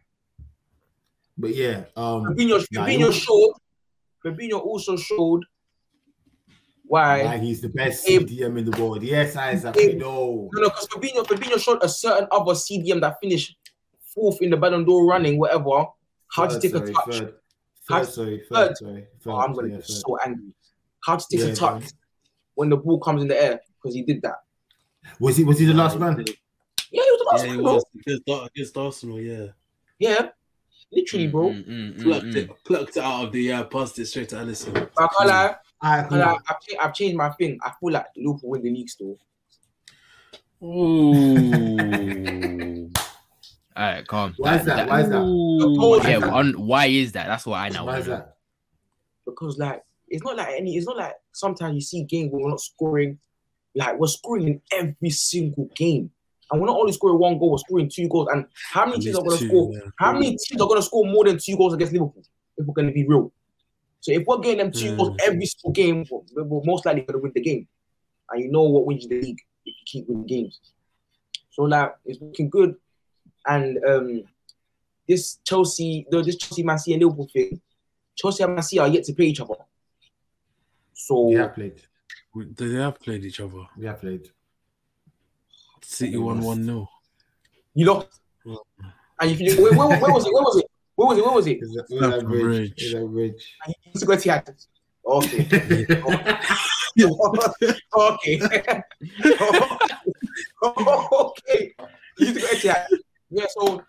But 1.37 1.55
yeah, 1.55 1.83
um, 1.95 2.23
Fabinho, 2.25 2.65
Nah, 2.71 2.85
Fabinho 2.85 2.99
you- 2.99 3.11
showed. 3.13 3.53
Fabinho 4.23 4.59
also 4.61 4.95
showed 4.97 5.43
why. 6.83 7.23
why 7.23 7.37
he's 7.37 7.61
the 7.61 7.69
best 7.69 8.05
CDM 8.05 8.59
in 8.59 8.69
the 8.69 8.79
world. 8.81 9.01
Yes, 9.01 9.35
Isaac. 9.35 9.75
If- 9.77 9.97
No. 9.97 10.49
No, 10.53 10.61
no, 10.61 10.69
because 10.69 10.87
Fabinho, 10.87 11.23
Fabinho 11.25 11.57
showed 11.59 11.79
a 11.81 11.89
certain 11.89 12.27
other 12.31 12.53
CDM 12.53 12.99
that 13.01 13.15
finished 13.21 13.55
fourth 14.13 14.41
in 14.41 14.49
the 14.51 14.57
Ballon 14.57 14.83
d'Or 14.83 15.05
running, 15.07 15.39
whatever. 15.39 15.85
How 16.31 16.45
to 16.45 16.53
Third, 16.59 16.61
take 16.61 16.75
a 16.75 16.79
touch. 16.91 16.93
Third, 17.19 17.33
How- 17.87 18.03
third, 18.03 18.13
sorry, 18.13 18.37
third. 18.39 18.67
third, 18.67 18.77
sorry. 18.77 19.07
Third, 19.23 19.31
Oh, 19.31 19.37
I'm 19.37 19.53
gonna 19.53 19.69
yeah, 19.69 19.75
get 19.77 19.85
third. 19.87 19.95
so 20.05 20.17
angry. 20.23 20.53
How 21.05 21.15
to 21.15 21.25
take 21.31 21.39
Yeah, 21.39 21.45
a 21.47 21.55
touch 21.55 21.81
man. 21.81 21.89
When 22.59 22.67
the 22.67 22.75
ball 22.75 22.99
comes 22.99 23.21
in 23.21 23.29
the 23.29 23.41
air 23.41 23.61
because 23.81 23.95
he 23.95 24.01
did 24.01 24.21
that. 24.21 24.35
Was 25.17 25.37
he? 25.37 25.45
Was 25.45 25.59
he 25.59 25.65
the 25.65 25.73
last 25.73 25.97
man? 25.97 26.17
Yeah, 26.17 26.33
he 26.91 26.99
was 26.99 27.19
the 27.19 27.29
last 27.31 27.45
Yeah, 27.45 27.55
one, 27.55 27.63
bro. 27.63 27.81
against, 27.95 28.51
against 28.53 28.77
Arsenal. 28.77 29.21
Yeah, 29.21 29.45
Yeah, 29.97 30.27
literally, 30.91 31.27
bro. 31.27 31.51
Mm, 31.51 31.65
mm, 31.65 31.93
mm, 31.93 32.03
plucked 32.03 32.25
mm. 32.25 32.35
it, 32.35 32.49
plucked 32.65 32.97
it 32.97 33.01
out 33.01 33.27
of 33.27 33.31
the 33.31 33.53
uh, 33.53 33.63
passed 33.63 33.97
it 33.99 34.07
straight 34.07 34.27
to 34.27 34.35
Alisson. 34.35 34.75
I 34.97 35.07
can't 35.07 35.29
lie. 35.29 35.55
I 35.81 36.01
can't 36.01 36.11
lie. 36.11 36.37
I've, 36.49 36.59
cha- 36.59 36.81
I've 36.81 36.93
changed 36.93 37.15
my 37.15 37.29
thing. 37.29 37.57
I 37.63 37.71
feel 37.79 37.93
like 37.93 38.07
Liverpool 38.17 38.49
win 38.49 38.61
the 38.63 38.71
league 38.71 38.89
still. 38.89 39.17
Ooh. 40.61 41.13
All 43.77 43.85
right, 43.85 44.05
calm. 44.05 44.33
Why 44.35 44.57
is 44.57 44.65
that? 44.65 44.89
Why 44.89 44.99
is 44.99 45.07
that? 45.07 45.21
Ooh, 45.21 45.97
Why 45.97 46.09
yeah, 46.09 46.19
that? 46.19 46.29
on, 46.29 46.67
why 46.67 46.87
is 46.87 47.13
that? 47.13 47.27
That's 47.27 47.45
what 47.45 47.59
I 47.59 47.69
know. 47.69 47.85
Why 47.85 47.91
want 47.91 48.01
is 48.01 48.07
that? 48.07 48.35
because 49.25 49.57
like 49.57 49.81
it's 50.09 50.23
not 50.23 50.37
like 50.37 50.49
any. 50.57 50.75
It's 50.77 50.85
not 50.87 50.97
like 50.97 51.13
sometimes 51.33 51.75
you 51.75 51.81
see 51.81 52.03
games 52.03 52.31
where 52.31 52.43
we're 52.43 52.49
not 52.49 52.61
scoring. 52.61 53.19
Like 53.75 53.99
we're 53.99 54.07
scoring 54.07 54.47
in 54.47 54.61
every 54.71 55.09
single 55.11 55.69
game, 55.75 56.09
and 56.51 56.59
we're 56.59 56.67
not 56.67 56.77
only 56.79 56.91
scoring 56.93 57.19
one 57.19 57.37
goal, 57.37 57.51
we're 57.51 57.57
scoring 57.59 57.89
two 57.93 58.07
goals. 58.09 58.27
And 58.31 58.45
how 58.71 58.85
many 58.85 58.99
teams 58.99 59.15
are 59.17 59.23
going 59.23 59.37
to 59.37 59.47
score? 59.47 59.71
yeah. 59.73 59.79
How 59.97 60.13
many 60.13 60.37
teams 60.37 60.61
are 60.61 60.67
going 60.67 60.79
to 60.79 60.85
score 60.85 61.05
more 61.05 61.25
than 61.25 61.37
two 61.37 61.55
goals 61.55 61.73
against 61.73 61.93
Liverpool? 61.93 62.23
If 62.57 62.65
we're 62.65 62.73
going 62.73 62.87
to 62.87 62.93
be 62.93 63.05
real, 63.07 63.31
so 64.01 64.11
if 64.11 64.25
we're 64.25 64.39
getting 64.39 64.57
them 64.57 64.71
two 64.71 64.95
goals 64.97 65.11
Mm. 65.11 65.17
every 65.23 65.45
single 65.45 65.71
game, 65.71 66.05
we're, 66.09 66.43
we're 66.43 66.61
most 66.65 66.85
likely 66.85 67.01
going 67.01 67.13
to 67.19 67.21
win 67.21 67.31
the 67.35 67.41
game. 67.41 67.67
And 68.31 68.43
you 68.43 68.51
know 68.51 68.63
what 68.63 68.85
wins 68.85 69.07
the 69.07 69.21
league 69.21 69.39
if 69.65 69.75
you 69.79 69.83
keep 69.85 70.07
winning 70.07 70.25
games. 70.25 70.59
So 71.51 71.63
like 71.63 71.93
it's 72.05 72.21
looking 72.21 72.49
good, 72.49 72.75
and 73.47 73.77
um, 73.85 74.23
this 75.07 75.39
Chelsea, 75.43 76.05
no, 76.11 76.21
this 76.21 76.37
Chelsea, 76.37 76.63
Man 76.63 76.77
City, 76.79 76.93
and 76.93 77.03
Liverpool 77.03 77.27
thing, 77.31 77.61
Chelsea 78.15 78.43
and 78.43 78.53
Man 78.55 78.63
City 78.63 78.79
are 78.79 78.87
yet 78.87 79.03
to 79.05 79.13
play 79.13 79.25
each 79.25 79.41
other. 79.41 79.55
So 80.99 81.29
We 81.29 81.35
have 81.35 81.55
played. 81.55 81.81
They 82.35 82.73
have 82.73 82.99
played 82.99 83.23
each 83.23 83.39
other. 83.39 83.63
We 83.77 83.85
have 83.85 84.01
played. 84.01 84.27
City 85.81 86.17
We 86.17 86.23
won 86.23 86.41
one 86.41 86.63
0 86.63 86.87
you 87.73 87.85
know, 87.85 88.05
Mm. 88.45 88.57
and 89.21 89.31
if 89.31 89.39
you 89.39 89.61
where, 89.61 89.73
where, 89.73 89.99
where 89.99 90.13
was 90.13 90.25
it? 90.25 90.33
Where 90.33 90.43
was 90.43 90.57
it? 90.57 90.65
Where 90.95 91.07
was 91.07 91.17
it? 91.17 91.25
Where 91.25 91.33
was 91.33 91.47
it? 91.47 91.57
Is 91.61 91.73
that, 91.73 91.85
is 91.89 91.99
that 91.99 92.25
bridge? 92.25 92.41
Bridge. 92.41 92.83
Is 92.83 92.93
that 92.93 93.07
bridge? 93.07 93.57
And 93.65 93.75
you 93.75 93.91
used 93.93 94.01
to 94.01 94.05
go. 94.05 94.13
Okay. 95.17 95.39
okay. 97.95 98.83
okay. 101.11 101.73
You 102.17 102.27
used 102.27 102.35
to 102.35 102.41
go 102.41 102.73
to 102.73 102.87
Yeah, 103.29 103.45
so 103.49 103.81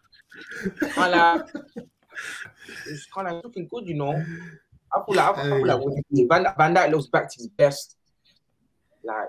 kind 0.90 1.14
of 1.14 1.50
it's 2.86 3.06
kind 3.06 3.28
of 3.28 3.42
looking 3.44 3.66
good, 3.68 3.88
you 3.88 3.94
know. 3.94 4.24
I 4.92 5.02
feel 5.06 5.14
like 5.16 5.38
I 5.38 5.42
feel 5.44 5.66
like 5.66 5.80
when 5.80 6.28
Van, 6.28 6.46
Van 6.58 6.74
Dijk 6.74 6.90
looks 6.90 7.06
back 7.06 7.30
to 7.30 7.36
his 7.38 7.48
best. 7.48 7.96
Like, 9.04 9.28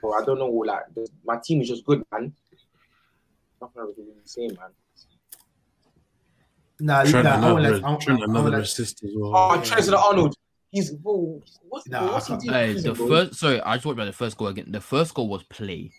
bro, 0.00 0.12
I 0.12 0.24
don't 0.24 0.38
know. 0.38 0.46
Like, 0.48 0.82
the, 0.94 1.08
my 1.24 1.38
team 1.42 1.60
is 1.62 1.68
just 1.68 1.84
good, 1.84 2.02
man. 2.12 2.32
Nothing 3.60 3.82
else 3.82 3.96
to 3.96 4.02
really 4.02 4.14
say, 4.24 4.46
man. 4.48 4.70
Nah, 6.82 7.04
Trent 7.04 7.24
nah, 7.24 7.30
I 7.32 7.36
another, 7.36 7.54
wanna 7.54 7.70
let- 7.70 8.00
Trent 8.00 8.20
I 8.20 8.24
another 8.24 8.44
wanna 8.44 8.56
let- 8.56 8.62
assist 8.62 9.04
as 9.04 9.10
well. 9.14 9.32
Oh, 9.36 9.54
yeah. 9.54 9.62
Trent 9.62 9.88
Arnold. 9.94 10.34
He's 10.70 10.92
bro, 10.92 11.42
what's, 11.68 11.88
Nah, 11.88 12.12
what's 12.12 12.28
he 12.28 12.36
doing? 12.36 12.52
Hey, 12.54 12.68
the 12.74 12.78
season, 12.78 12.94
bro? 12.94 13.08
first 13.08 13.40
sorry, 13.40 13.60
I 13.60 13.74
just 13.74 13.86
watched 13.86 13.94
about 13.96 14.04
the 14.04 14.12
first 14.12 14.36
goal 14.36 14.48
again. 14.48 14.66
The 14.70 14.80
first 14.80 15.14
goal 15.14 15.28
was 15.28 15.42
play. 15.42 15.90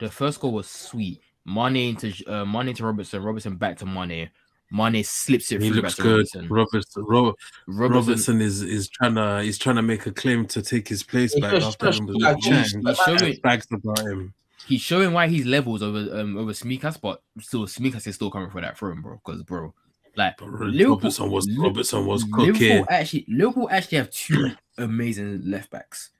The 0.00 0.10
first 0.10 0.40
goal 0.40 0.52
was 0.52 0.68
sweet. 0.68 1.20
Mane 1.46 1.76
into 1.76 2.12
uh, 2.26 2.44
Mane 2.44 2.74
to 2.74 2.84
Robertson, 2.84 3.22
Robertson 3.22 3.56
back 3.56 3.76
to 3.78 3.86
Mane. 3.86 4.28
Mane 4.70 5.02
slips 5.02 5.50
it 5.52 5.62
he 5.62 5.68
through 5.70 5.80
looks 5.82 5.94
good. 5.94 6.26
Robertson. 6.28 6.48
Robertson, 6.48 7.04
Ro- 7.04 7.34
Robertson, 7.66 7.92
Robertson 8.10 8.40
is 8.42 8.62
is 8.62 8.88
trying 8.88 9.14
to 9.14 9.42
he's 9.42 9.58
trying 9.58 9.76
to 9.76 9.82
make 9.82 10.06
a 10.06 10.12
claim 10.12 10.46
to 10.46 10.60
take 10.62 10.88
his 10.88 11.02
place 11.02 11.32
He's 11.32 11.40
back 11.42 11.52
just- 11.54 11.66
after 11.82 11.86
just 11.86 12.02
like 12.02 12.36
he's- 12.42 12.72
he's 12.72 12.96
showing 12.98 13.36
Bags 13.42 13.66
about 13.72 13.98
him. 14.00 14.34
he's 14.66 14.80
showing 14.82 15.12
why 15.14 15.26
he's 15.28 15.46
levels 15.46 15.82
over 15.82 16.20
um 16.20 16.36
over 16.36 16.52
Tsimikas, 16.52 17.00
but 17.00 17.22
still 17.40 17.64
Tsimikas 17.66 18.06
is 18.06 18.14
still 18.16 18.30
coming 18.30 18.50
for 18.50 18.60
that 18.60 18.76
throne, 18.78 19.00
bro. 19.00 19.20
Because 19.24 19.42
bro, 19.42 19.72
like 20.16 20.36
But 20.36 20.48
Liverpool- 20.50 20.96
Robertson 20.96 21.30
was 21.30 21.48
Robertson 21.56 22.04
was 22.06 22.24
cooking. 22.24 22.52
Liverpool 22.52 22.86
actually 22.90 23.24
Liverpool 23.28 23.68
actually 23.70 23.98
have 23.98 24.10
two 24.10 24.50
amazing 24.78 25.42
left 25.50 25.70
backs, 25.70 26.10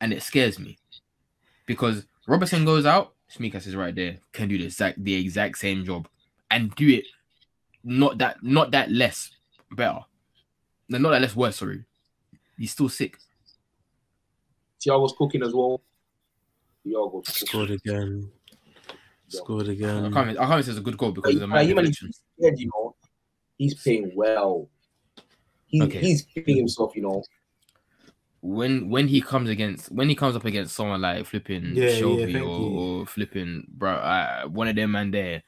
and 0.00 0.12
it 0.14 0.22
scares 0.22 0.58
me 0.58 0.78
because 1.66 2.06
Robertson 2.26 2.64
goes 2.64 2.86
out, 2.86 3.12
Tsimikas 3.30 3.66
is 3.66 3.76
right 3.76 3.94
there, 3.94 4.18
can 4.32 4.48
do 4.48 4.56
the 4.56 4.64
exact 4.64 5.04
the 5.04 5.14
exact 5.14 5.58
same 5.58 5.84
job 5.84 6.08
and 6.50 6.74
do 6.76 6.88
it 6.88 7.04
not 7.84 8.18
that 8.18 8.42
not 8.42 8.70
that 8.72 8.90
less 8.90 9.30
better, 9.72 10.00
no, 10.88 10.98
not 10.98 11.10
that 11.10 11.22
less 11.22 11.36
worse. 11.36 11.56
Sorry, 11.56 11.84
he's 12.58 12.72
still 12.72 12.88
sick. 12.88 13.16
Thiago's 14.80 15.14
cooking 15.16 15.42
as 15.42 15.52
well. 15.52 15.82
Thiago's. 16.86 17.28
Scored 17.34 17.70
again. 17.70 18.30
Scored 19.28 19.68
again. 19.68 19.88
I 19.88 19.98
again. 20.08 20.12
can't. 20.12 20.38
I 20.38 20.46
can't 20.46 20.64
say 20.64 20.70
it's 20.70 20.80
a 20.80 20.82
good 20.82 20.96
goal 20.96 21.12
because 21.12 21.34
of 21.34 21.40
the 21.40 21.46
man 21.46 21.66
he 21.66 21.74
man 21.74 21.84
deflection. 21.84 22.08
is 22.08 22.20
scared, 22.38 22.58
you 22.58 22.70
know. 22.74 22.94
He's 23.58 23.74
playing 23.74 24.12
well. 24.14 24.68
He, 25.66 25.82
Okay. 25.82 26.00
He's 26.00 26.24
feeling 26.34 26.56
himself, 26.56 26.96
you 26.96 27.02
know. 27.02 27.22
when 28.40 28.88
when 28.88 29.06
he 29.06 29.20
comes 29.20 29.50
against 29.50 29.92
when 29.92 30.08
he 30.08 30.14
comes 30.14 30.34
up 30.34 30.46
against 30.46 30.74
someone 30.74 31.00
like 31.02 31.26
flipping 31.26 31.76
Yeah, 31.76 31.90
yeah, 31.90 31.96
Shelby 31.98 32.32
thank 32.32 32.46
or, 32.46 33.00
or 33.02 33.06
flipping 33.06 33.66
bro 33.68 33.92
uh, 33.92 34.44
one 34.46 34.66
of 34.66 34.76
them 34.76 34.92
man 34.92 35.10
there 35.10 35.34
he, 35.34 35.42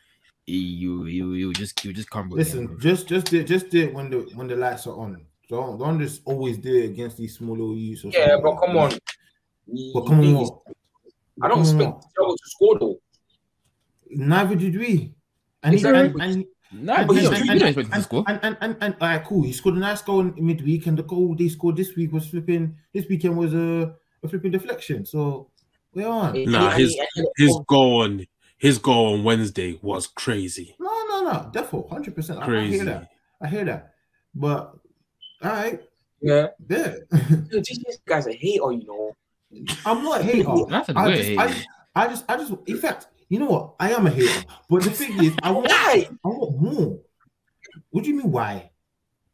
you 0.47 1.05
you 1.07 1.33
you 1.35 1.53
just 1.53 1.85
you 1.85 1.93
just 1.93 2.11
come 2.11 2.29
with 2.29 2.39
Listen, 2.39 2.65
him, 2.69 2.81
just 2.81 3.07
just 3.09 3.27
do 3.27 3.41
it, 3.41 3.45
just 3.47 3.71
do 3.71 3.85
it 3.85 3.95
when 3.95 4.11
the 4.11 4.19
when 4.35 4.49
the 4.49 4.57
lights 4.57 4.87
are 4.87 4.97
on. 4.99 5.25
Don't 5.49 5.79
don't 5.79 6.01
just 6.01 6.23
always 6.25 6.59
do 6.59 6.75
it 6.75 6.87
against 6.87 7.17
these 7.17 7.37
small 7.37 7.57
little 7.57 7.77
youths. 7.77 8.05
Yeah, 8.05 8.29
something. 8.29 8.43
but 8.43 8.57
come 8.57 8.77
on. 8.77 8.93
But 9.95 10.07
come 10.07 10.21
on. 10.37 10.51
I 11.41 11.49
don't 11.49 11.65
Come 11.65 11.81
expect. 11.81 12.05
Thiago 12.19 12.37
to 12.37 12.45
score 12.45 12.79
though. 12.79 13.01
Neither 14.11 14.55
did 14.57 14.77
we. 14.79 15.15
And 15.63 15.73
he, 15.75 15.79
Exactly. 15.81 16.23
and, 16.23 16.23
and, 16.23 16.47
Nah, 16.75 16.95
and, 16.97 17.07
but 17.09 17.17
and, 17.17 17.23
you 17.25 17.31
don't, 17.31 17.51
and, 17.51 17.63
expect 17.63 17.89
to 17.91 17.95
and, 17.95 18.03
score. 18.03 18.25
and, 18.29 18.41
and, 18.43 18.57
and, 18.63 18.77
and, 18.81 18.95
all 19.01 19.09
right, 19.09 19.25
cool. 19.25 19.43
He 19.43 19.53
scored 19.53 19.75
a 19.77 19.79
nice 19.79 20.01
goal 20.01 20.21
in 20.21 20.35
midweek, 20.39 20.87
and 20.87 20.99
the 20.99 21.03
goal 21.03 21.35
they 21.39 21.49
scored 21.49 21.77
this 21.77 21.95
week 21.97 22.13
was 22.13 22.27
flipping. 22.29 22.77
This 22.95 23.07
weekend 23.09 23.37
was 23.37 23.53
a, 23.53 23.95
a 24.23 24.29
flipping 24.29 24.53
deflection. 24.53 25.05
So 25.05 25.51
we're 25.95 26.09
on. 26.09 26.35
And- 26.35 26.51
Nah, 26.51 26.71
and- 26.71 26.81
his- 26.81 26.97
and- 26.97 27.09
and- 27.17 27.27
His 27.37 27.53
oh. 27.55 27.65
goal 27.69 28.03
on 28.03 28.27
his 28.63 28.79
goal 28.79 29.15
on 29.15 29.25
Wednesday 29.25 29.77
was 29.83 30.07
crazy. 30.07 30.77
No, 30.79 31.05
no, 31.09 31.25
no. 31.25 31.51
definitely, 31.53 31.91
hundred 31.91 32.15
percent. 32.15 32.39
I, 32.39 32.47
I 32.47 32.65
hear 32.67 32.85
that. 32.85 33.09
I 33.43 33.49
hear 33.49 33.65
that. 33.65 33.93
But 34.37 34.73
all 35.43 35.51
right, 35.51 35.81
yeah. 36.21 36.47
there. 36.61 37.01
Dude, 37.11 37.51
This 37.51 37.79
this 37.85 37.99
guy's 38.07 38.29
a 38.29 38.33
hater, 38.33 38.71
you 38.71 38.87
know. 38.87 39.17
I'm 39.85 40.05
not 40.05 40.21
a 40.21 40.23
hater. 40.23 40.49
That's 40.69 40.89
a 40.91 40.97
I 40.97 41.17
just. 41.17 41.39
I, 41.39 41.65
I 41.95 42.07
just, 42.07 42.25
I 42.29 42.37
just, 42.37 42.53
in 42.67 42.79
fact, 42.79 43.09
you 43.29 43.41
know 43.41 43.47
what? 43.47 43.75
I 43.81 43.93
am 43.93 44.07
a 44.07 44.11
hater. 44.11 44.45
But 44.71 44.85
the 44.85 44.91
thing 44.91 45.23
is, 45.25 45.35
I 45.43 45.51
want, 45.51 45.67
Why? 45.67 46.09
I 46.25 46.29
want 46.29 46.63
more. 46.63 47.01
What 47.91 48.05
do 48.05 48.11
you 48.11 48.17
mean? 48.17 48.31
Why? 48.31 48.71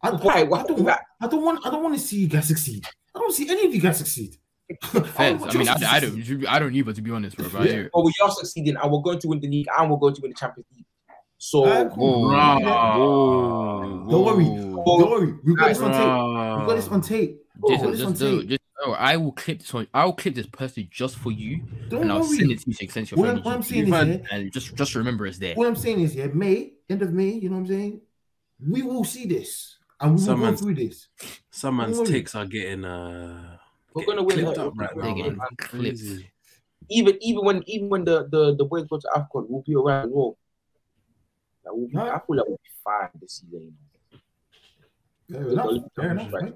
I, 0.02 0.10
Why? 0.10 0.40
I, 0.40 0.42
Why? 0.44 0.62
don't, 0.62 0.82
want, 0.82 1.00
I 1.20 1.26
don't 1.28 1.44
want. 1.44 1.66
I 1.66 1.70
don't 1.70 1.82
want 1.82 1.94
to 1.96 2.00
see 2.00 2.16
you 2.16 2.28
guys 2.28 2.48
succeed. 2.48 2.86
I 3.14 3.18
don't 3.18 3.34
see 3.34 3.48
any 3.50 3.66
of 3.66 3.74
you 3.74 3.80
guys 3.82 3.98
succeed. 3.98 4.38
Feds. 4.82 5.44
I 5.44 5.52
mean, 5.58 5.68
I, 5.68 5.74
I 5.88 6.00
don't, 6.00 6.46
I 6.46 6.58
don't 6.58 6.74
either 6.74 6.92
to 6.92 7.00
be 7.02 7.10
honest, 7.10 7.36
bro. 7.36 7.48
But 7.48 7.60
I 7.62 7.64
Yeah. 7.64 7.72
hear. 7.72 7.90
But 7.92 8.04
we 8.04 8.12
are 8.22 8.30
succeeding 8.30 8.76
and 8.76 8.92
we're 8.92 9.00
going 9.00 9.18
to 9.20 9.28
win 9.28 9.40
the 9.40 9.48
league 9.48 9.66
and 9.78 9.90
we're 9.90 9.96
going 9.96 10.14
to 10.14 10.20
win 10.20 10.30
the 10.30 10.36
Champions 10.36 10.66
League. 10.76 10.84
So 11.38 11.64
Alright, 11.64 11.90
cool. 11.92 12.28
Whoa, 12.28 12.58
whoa, 12.58 14.10
Don't 14.10 14.24
worry. 14.24 14.44
whoa. 14.44 14.98
Don't 14.98 15.10
worry. 15.10 15.34
We 15.44 15.54
got 15.54 15.68
this 15.68 15.80
on 15.80 15.92
tape. 15.92 16.58
We 16.58 16.66
got 16.66 16.76
this 16.76 16.88
on 16.88 17.00
tape. 17.00 17.40
We 17.62 17.72
Just, 17.74 17.84
got 17.84 17.92
this 17.92 18.00
on 18.02 18.12
just, 18.12 18.20
do, 18.20 18.40
tape. 18.40 18.48
just, 18.50 18.60
oh, 18.84 18.92
I 18.92 19.16
will 19.16 19.32
clip 19.32 19.60
this 19.60 19.72
one. 19.72 19.86
I 19.94 20.04
will 20.04 20.12
clip 20.12 20.34
this 20.34 20.46
personally 20.46 20.88
just 20.92 21.16
for 21.16 21.32
you, 21.32 21.60
Don't 21.88 22.02
and 22.02 22.12
I'll 22.12 22.20
worry. 22.20 22.36
send 22.36 22.50
it 22.50 22.60
to 22.60 22.64
you 22.66 22.72
so 22.74 22.78
you 22.82 22.88
can 22.88 22.94
send 22.94 23.06
it 23.06 23.10
to 23.10 23.16
your 23.16 23.24
What 23.24 23.28
I'm, 23.30 23.34
friend. 23.36 23.44
what 23.44 23.54
I'm 23.54 23.62
saying 23.62 23.84
is, 23.84 23.90
yeah, 23.90 24.36
and 24.36 24.52
just, 24.52 24.74
just 24.76 24.94
remember 24.94 25.26
it's 25.26 25.38
there. 25.38 25.54
what 25.54 25.66
I'm 25.66 25.76
saying 25.76 26.00
is, 26.00 26.14
yeah, 26.14 26.26
May, 26.26 26.72
end 26.90 27.02
of 27.02 27.12
May, 27.12 27.30
you 27.30 27.48
know 27.48 27.56
what 27.56 27.62
I'm 27.62 27.66
saying? 27.68 28.00
We 28.68 28.82
will 28.82 29.04
see 29.04 29.26
this, 29.26 29.76
and 30.00 30.12
we 30.12 30.16
will 30.16 30.24
Some 30.26 30.40
go 30.40 30.56
through 30.56 30.74
this. 30.74 31.08
Some 31.50 31.76
man's 31.76 31.96
Don't 31.96 32.06
worry. 32.06 32.14
takes 32.14 32.34
are 32.34 32.46
getting 32.46 32.84
uh 32.84 33.57
we're 33.98 34.06
gonna 34.06 34.22
win. 34.22 34.38
clipped 34.44 34.58
up 34.58 34.72
right 34.76 34.96
now. 34.96 35.14
man. 35.14 35.38
clipped. 35.58 36.00
Even 36.90 37.18
even 37.20 37.44
when 37.44 37.62
even 37.66 37.88
when 37.88 38.04
the 38.04 38.28
the, 38.30 38.54
the 38.56 38.64
boys 38.64 38.84
go 38.88 38.98
to 38.98 39.08
AFCON, 39.16 39.46
we'll 39.48 39.62
be 39.66 39.74
around 39.74 40.06
as 40.06 40.10
well. 40.12 40.38
Like, 41.64 41.74
we'll 41.74 41.88
be, 41.88 41.96
Right. 41.96 42.12
I 42.12 42.18
feel 42.26 42.36
like 42.36 42.46
we'll 42.48 42.56
be 42.56 42.70
fine 42.84 43.10
this 43.20 43.42
season. 43.44 43.76
Fair 45.30 45.42
You 45.42 45.50
enough. 45.50 45.70
Fair 45.94 46.10
enough. 46.12 46.32
Right. 46.32 46.42
right? 46.44 46.54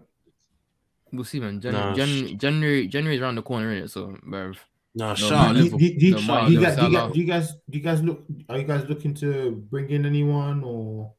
We'll 1.12 1.24
see, 1.24 1.40
man. 1.40 1.60
Jan- 1.60 1.74
Nah, 1.74 1.94
Jan- 1.94 2.38
January, 2.38 2.88
January 2.88 3.16
is 3.16 3.20
around 3.22 3.34
the 3.34 3.42
corner, 3.42 3.68
innit? 3.74 3.90
So, 3.90 4.16
bruv. 4.26 4.56
Nah, 4.94 5.08
No, 5.08 5.14
shout 5.14 5.54
man, 5.54 5.64
Do, 5.64 5.76
do, 5.78 5.98
do, 5.98 6.10
No, 6.26 6.46
do, 6.46 6.52
you 6.52 6.60
guys, 6.60 6.76
do, 6.76 6.82
you 6.86 6.90
guys, 6.92 7.12
do 7.12 7.20
you 7.20 7.26
guys, 7.26 7.52
do 7.68 7.78
you 7.78 7.84
guys 7.84 8.02
look? 8.02 8.24
Are 8.48 8.58
you 8.58 8.64
guys 8.64 8.88
looking 8.88 9.12
to 9.16 9.50
bring 9.70 9.90
in 9.90 10.06
anyone 10.06 10.64
or? 10.64 11.12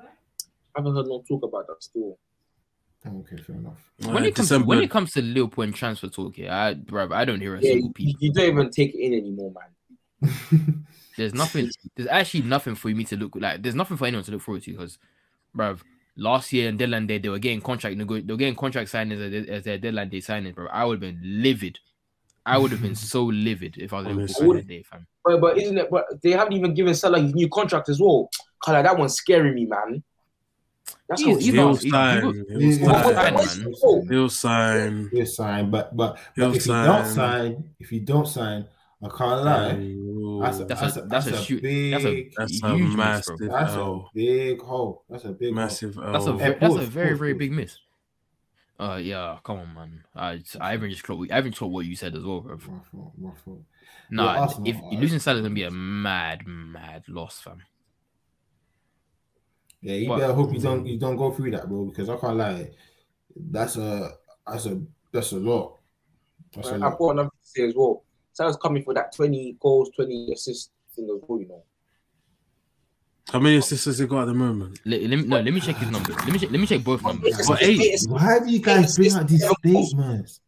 I 0.00 0.80
haven't 0.80 0.94
heard 0.94 1.06
no 1.06 1.22
talk 1.28 1.42
about 1.44 1.66
that 1.68 1.82
still. 1.82 2.18
Okay, 3.06 3.36
fair 3.36 3.56
enough. 3.56 3.90
When 3.98 4.24
Uh, 4.24 4.26
it 4.26 4.34
comes 4.34 4.48
to, 4.48 4.58
when 4.60 4.80
it 4.80 4.90
comes 4.90 5.12
to 5.12 5.22
Liverpool 5.22 5.64
and 5.64 5.74
transfer 5.74 6.08
talk, 6.08 6.38
yeah, 6.38 6.66
I, 6.66 6.74
bruv, 6.74 7.12
I 7.12 7.24
don't 7.24 7.40
hear 7.40 7.54
a 7.54 7.62
Yeah, 7.62 7.72
single 7.72 7.88
you, 7.88 7.92
peep. 7.94 8.16
you 8.20 8.32
don't 8.32 8.48
even 8.48 8.70
take 8.70 8.94
it 8.94 8.98
in 9.00 9.12
anymore, 9.14 9.52
man. 9.52 10.84
There's 11.16 11.34
nothing. 11.34 11.70
There's 11.96 12.08
actually 12.08 12.42
nothing 12.42 12.74
for 12.74 12.88
me 12.88 13.04
to 13.04 13.16
look 13.16 13.36
like. 13.36 13.62
There's 13.62 13.74
nothing 13.74 13.96
for 13.96 14.06
anyone 14.06 14.24
to 14.24 14.32
look 14.32 14.40
forward 14.42 14.62
to 14.64 14.72
because, 14.72 14.98
bruv, 15.56 15.80
last 16.16 16.52
year 16.52 16.68
and 16.68 16.78
deadline 16.78 17.06
day 17.06 17.18
they 17.18 17.28
were 17.28 17.38
getting 17.38 17.60
contract 17.60 17.96
nego- 17.96 18.20
they 18.20 18.32
were 18.32 18.38
getting 18.38 18.56
contract 18.56 18.90
signings 18.90 19.20
as, 19.20 19.30
their- 19.30 19.54
as 19.54 19.64
their 19.64 19.78
deadline 19.78 20.08
day 20.08 20.18
signings, 20.18 20.54
bro. 20.54 20.66
I 20.68 20.84
would 20.84 21.02
have 21.02 21.12
been 21.12 21.20
livid, 21.22 21.78
I 22.46 22.58
would 22.58 22.72
have 22.72 22.82
been 22.82 22.94
so 22.94 23.24
livid 23.24 23.76
if 23.78 23.92
I 23.92 23.98
was 23.98 24.06
Liverpool 24.06 24.22
Honestly. 24.24 24.46
fan 24.46 24.56
that 24.56 24.68
day, 24.68 24.82
fam. 24.82 25.06
But, 25.24 25.40
but 25.40 25.58
isn't 25.58 25.78
it? 25.78 25.90
But 25.90 26.04
they 26.22 26.32
haven't 26.32 26.52
even 26.54 26.74
given 26.74 26.94
Salah 26.94 27.20
his 27.20 27.34
new 27.34 27.48
contract 27.48 27.88
as 27.88 28.00
well. 28.00 28.28
Kind 28.64 28.84
that 28.84 28.98
one's 28.98 29.14
scaring 29.14 29.54
me, 29.54 29.66
man. 29.66 30.02
That's 31.08 31.20
He's- 31.22 31.34
how 31.34 31.38
he's 31.40 31.52
He'll 31.54 31.66
not- 31.70 31.78
he- 31.78 31.84
he 31.84 31.90
sign. 31.90 32.26
will- 32.26 32.32
He'll 32.32 32.60
He's- 32.60 32.78
What- 32.80 32.90
what- 32.92 33.04
sign. 33.04 33.14
fine, 33.14 33.34
what's 33.34 33.56
man. 33.58 33.70
the 33.70 33.76
fault? 33.76 34.04
He'll 34.10 34.28
sign. 34.28 35.08
He'll 35.12 35.26
sign, 35.26 35.70
but 35.70 35.96
but, 35.96 36.18
but 36.36 36.56
if 36.56 36.62
sign. 36.62 36.84
you 36.86 36.92
don't 36.92 37.06
sign, 37.06 37.64
if 37.80 37.92
you 37.92 38.00
don't 38.00 38.26
sign, 38.28 38.66
I 39.02 39.08
can't 39.08 39.44
lie. 39.44 39.74
Ooh, 39.74 40.40
That's 40.42 40.60
a 40.60 40.64
That's 40.64 40.80
that's 40.80 40.96
a- 40.96 41.00
a 41.02 41.06
that's 41.06 41.24
that's 41.26 41.50
a 41.50 41.54
a 41.54 41.60
big 41.60 41.92
that's 41.92 42.04
a- 42.04 42.30
That's 42.38 42.52
Huge 42.52 42.64
a 42.64 42.78
miss, 42.78 42.96
massive 42.96 43.38
that's 43.38 43.72
a 43.72 43.76
L. 43.76 44.10
big 44.14 44.60
hole. 44.62 45.04
That's 45.10 45.24
a 45.24 45.28
big 45.32 45.48
hole. 45.48 45.54
Massive 45.54 45.94
That's 45.94 46.26
a 46.26 46.30
L. 46.30 46.36
ve- 46.38 46.44
Hey, 46.44 46.56
that's 46.60 46.74
a 46.74 46.78
very 46.86 47.10
pause, 47.10 47.18
very 47.18 47.34
big 47.34 47.52
miss. 47.52 47.78
Uh 48.80 48.98
yeah, 49.02 49.38
come 49.44 49.58
on, 49.58 49.74
man. 49.74 50.04
I 50.16 50.42
I 50.60 50.72
haven't 50.72 50.90
just 50.90 51.04
caught 51.04 51.30
I 51.30 51.34
haven't 51.36 51.56
caught 51.56 51.70
what 51.70 51.86
you 51.86 51.94
said 51.96 52.14
as 52.16 52.24
well, 52.24 52.40
bro. 52.40 52.56
My 52.56 52.78
fault, 52.90 53.12
my 53.18 53.30
fault. 53.44 53.60
Nah, 54.10 54.36
Arsenal 54.40 54.68
if 54.68 54.76
losing 55.00 55.18
Salah 55.20 55.38
is 55.38 55.42
gonna 55.42 55.54
be 55.54 55.62
a 55.62 55.70
mad 55.70 56.46
mad 56.46 57.04
loss, 57.08 57.40
fam. 57.40 57.62
Yeah, 59.84 59.96
you 59.96 60.08
But- 60.08 60.18
better 60.20 60.32
hope 60.32 60.52
you 60.54 60.60
don't 60.60 60.86
you 60.86 60.98
don't 60.98 61.16
go 61.16 61.30
through 61.30 61.50
that, 61.50 61.68
bro, 61.68 61.84
because 61.84 62.08
I 62.08 62.16
can't 62.16 62.36
lie. 62.38 62.70
That's 63.36 63.76
a 63.76 64.12
that's 64.46 64.64
a 64.66 64.80
that's 65.12 65.32
a 65.32 65.36
lot. 65.38 65.78
That's 66.54 66.68
a 66.70 66.74
I've 66.74 66.80
lot. 66.80 66.98
got 66.98 67.10
another 67.10 67.28
thing 67.30 67.40
to 67.42 67.48
say 67.50 67.68
as 67.68 67.74
well. 67.76 68.02
Salah's 68.32 68.56
coming 68.56 68.82
for 68.82 68.94
that 68.94 69.14
20 69.14 69.56
goals, 69.60 69.90
20 69.94 70.32
assists 70.32 70.70
in 70.96 71.06
the 71.06 71.20
well, 71.28 71.38
you 71.40 71.48
know. 71.48 71.62
How 73.30 73.38
many 73.40 73.56
assists 73.56 73.84
has 73.86 73.98
he 73.98 74.06
got 74.06 74.22
at 74.22 74.26
the 74.26 74.34
moment? 74.34 74.80
Let, 74.86 75.02
let 75.02 75.18
me 75.18 75.24
no, 75.26 75.40
let 75.40 75.52
me 75.52 75.60
check 75.60 75.76
his 75.76 75.90
numbers. 75.90 76.16
Let 76.16 76.28
me 76.32 76.38
check, 76.38 76.50
let 76.50 76.60
me 76.60 76.66
check 76.66 76.82
both 76.82 77.02
numbers. 77.02 77.46
But 77.46 77.62
eight. 77.62 78.00
Why 78.08 78.38
do 78.38 78.50
you 78.50 78.60
guys 78.60 78.96
bring 78.96 79.12
out 79.12 79.28
these 79.28 79.44
statements? 79.46 80.40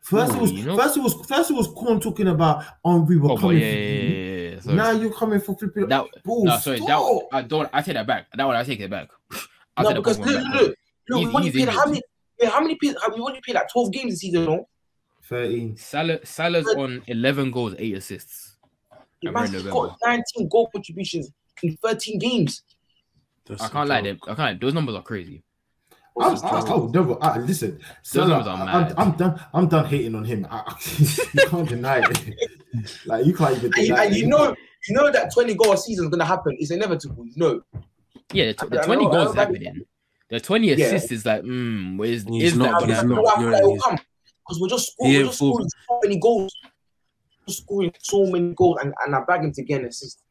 First 0.00 0.32
it 0.32 0.36
Oh, 0.38 0.40
was 0.40 0.52
you 0.52 0.64
know- 0.64 0.76
first 0.76 0.96
it 0.96 1.00
was 1.00 1.14
first 1.26 1.50
it 1.50 1.54
was 1.54 1.68
Corn 1.68 2.00
talking 2.00 2.28
about 2.28 2.64
Henri 2.84 3.18
were 3.18 3.32
Oh, 3.32 3.36
coming 3.36 3.58
yeah, 3.58 3.70
for 3.72 3.76
yeah, 3.78 3.82
you. 3.82 4.08
yeah, 4.08 4.29
yeah, 4.66 4.72
yeah. 4.72 4.76
Now 4.76 4.90
you're 4.92 5.12
coming 5.12 5.40
for 5.40 5.56
flipping. 5.56 5.88
that 5.88 6.06
Bro, 6.24 6.42
no, 6.44 6.56
sorry, 6.58 6.80
that. 6.80 7.28
I 7.32 7.42
don't. 7.42 7.68
I 7.72 7.82
take 7.82 7.94
that 7.94 8.06
back. 8.06 8.26
That 8.34 8.46
one 8.46 8.56
I 8.56 8.62
take 8.64 8.80
it 8.80 8.90
back. 8.90 9.08
I 9.76 9.82
No, 9.82 9.88
take 9.90 9.96
because 9.98 10.18
one 10.18 10.28
look, 10.28 10.42
back, 10.44 10.54
look, 10.54 10.62
look, 11.08 11.18
He's- 11.18 11.26
we've 11.26 11.34
only 11.34 11.50
he's 11.50 11.64
paid 11.64 11.68
how 11.74 11.86
many? 11.86 12.02
Yeah, 12.40 12.50
how 12.50 12.60
many? 12.60 12.74
Paid, 12.76 12.96
have 13.02 13.14
we 13.14 13.20
only 13.20 13.40
paid 13.44 13.54
like 13.54 13.70
12 13.70 13.92
games 13.92 14.12
this 14.12 14.20
season, 14.20 14.44
no? 14.44 14.68
13. 15.28 15.76
Salah 15.76 16.24
Salah's 16.24 16.66
on 16.68 17.02
eleven 17.06 17.50
goals, 17.50 17.74
eight 17.78 17.94
assists. 17.96 18.56
The 19.22 19.28
And 19.28 19.34
we're 19.36 19.44
in 19.44 19.52
man's 19.52 19.64
November. 19.64 19.88
got 19.88 19.98
19 20.06 20.48
goal 20.48 20.68
contributions 20.72 21.30
in 21.62 21.76
13 21.76 22.18
games. 22.18 22.62
That's 23.46 23.62
I 23.62 23.66
a 23.66 23.70
can't 23.70 23.88
lie, 23.88 24.00
joke. 24.02 24.24
them. 24.24 24.32
I 24.32 24.34
can't. 24.34 24.60
Those 24.60 24.74
numbers 24.74 24.94
are 24.96 25.02
crazy. 25.02 25.42
I'm, 26.20 26.34
I, 26.36 26.38
oh, 26.66 26.90
no, 26.92 27.14
uh, 27.14 27.38
listen, 27.46 27.78
Salah, 28.02 28.28
numbers 28.28 28.46
are 28.48 28.56
I- 28.56 28.64
mad. 28.64 28.94
I'm, 28.96 29.08
I'm 29.10 29.16
done. 29.16 29.44
I'm 29.54 29.68
done 29.68 29.84
hating 29.86 30.14
on 30.14 30.24
him. 30.24 30.46
I, 30.50 30.56
I, 30.66 30.74
you 31.34 31.46
can't 31.48 31.68
deny 31.68 31.98
it. 31.98 32.34
like 33.06 33.26
you 33.26 33.34
can't 33.34 33.56
even 33.56 33.72
And, 33.76 33.86
deny 33.86 34.04
and 34.04 34.16
you 34.16 34.26
know, 34.26 34.54
you 34.88 34.94
know 34.94 35.10
that 35.10 35.32
20 35.32 35.54
goal 35.54 35.76
season 35.76 36.06
is 36.06 36.10
gonna 36.10 36.24
happen. 36.24 36.56
It's 36.58 36.70
inevitable. 36.70 37.24
You 37.26 37.32
know. 37.36 37.62
Yeah, 38.32 38.46
the, 38.46 38.54
tw- 38.54 38.70
the 38.70 38.78
twenty 38.78 39.04
know, 39.06 39.10
goals 39.10 39.34
know 39.34 39.40
happening. 39.40 39.82
The 40.28 40.38
twenty 40.40 40.68
Yeah. 40.68 40.86
assists 40.86 41.10
is 41.12 41.26
like, 41.26 41.42
mm, 41.42 42.06
is 42.06 42.24
He's 42.24 42.52
is 42.52 42.56
not- 42.56 42.80
that 42.80 42.88
he's 42.88 42.96
gonna 43.02 43.14
not- 43.14 43.26
happen? 43.28 43.50
That's 43.50 43.60
you're 43.60 43.70
it 43.70 43.72
will 43.74 43.80
come. 43.80 43.96
Because 43.96 44.60
we're 44.60 44.68
just, 44.68 44.92
He 45.00 45.18
we're 45.18 45.24
just 45.24 45.36
scoring 45.38 45.68
so 45.88 46.00
many 46.04 46.18
goals. 46.20 46.54
We're 47.46 47.54
scoring 47.54 47.92
so 47.98 48.26
many 48.26 48.54
goals, 48.54 48.78
and, 48.82 48.94
and 49.04 49.14
I 49.16 49.20
bag 49.24 49.42
him 49.42 49.52
to 49.52 49.62
get 49.62 49.80
an 49.80 49.88
assist. 49.88 50.22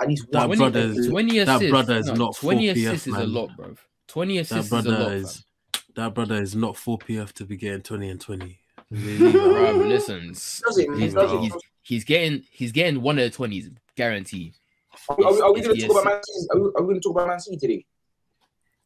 At 0.00 0.06
least 0.08 0.26
That 0.30 0.48
one. 0.48 0.56
Twenty, 0.58 0.70
brother 0.72 1.00
is- 1.00 1.06
twenty 1.08 1.38
that 1.44 1.68
brother 1.70 1.96
is 1.96 2.06
no, 2.06 2.14
not 2.14 2.36
twenty 2.36 2.68
4 2.68 2.74
PF, 2.76 2.86
assists 2.86 3.06
is 3.08 3.14
a 3.14 3.26
lot, 3.26 3.56
bro. 3.56 3.74
Twenty 4.06 4.36
That 4.36 4.40
assists 4.42 4.72
is 4.72 4.86
a 4.86 4.90
lot, 4.90 5.12
is 5.12 5.44
that 5.96 6.14
brother 6.14 6.40
is 6.40 6.54
not 6.54 6.76
4 6.76 6.98
PF 6.98 7.32
to 7.32 7.44
be 7.44 7.56
getting 7.56 7.82
20 7.82 8.08
and 8.10 8.20
20. 8.20 8.60
fam. 8.94 9.32
Bro, 9.32 9.72
listen, 9.88 10.28
Does 10.28 10.78
it, 10.78 10.88
he's, 10.96 11.14
Does 11.14 11.32
it? 11.32 11.40
he's, 11.40 11.52
he's 11.88 12.04
getting 12.04 12.42
he's 12.52 12.70
getting 12.72 13.00
one 13.00 13.18
of 13.18 13.24
the 13.24 13.30
twenties, 13.30 13.70
guarantee. 13.96 14.52
Are 15.08 15.16
we, 15.16 15.40
are 15.40 15.52
we 15.52 15.62
going 15.62 15.74
to 15.74 15.80
talk 15.86 15.90
about 15.90 16.04
Man 16.04 16.20
City? 16.22 16.46
Are 16.52 16.58
we, 16.60 16.64
we 16.66 16.70
going 16.72 16.94
to 16.94 17.00
talk 17.00 17.12
about 17.16 17.28
Man 17.28 17.40
City 17.40 17.56
today? 17.56 17.86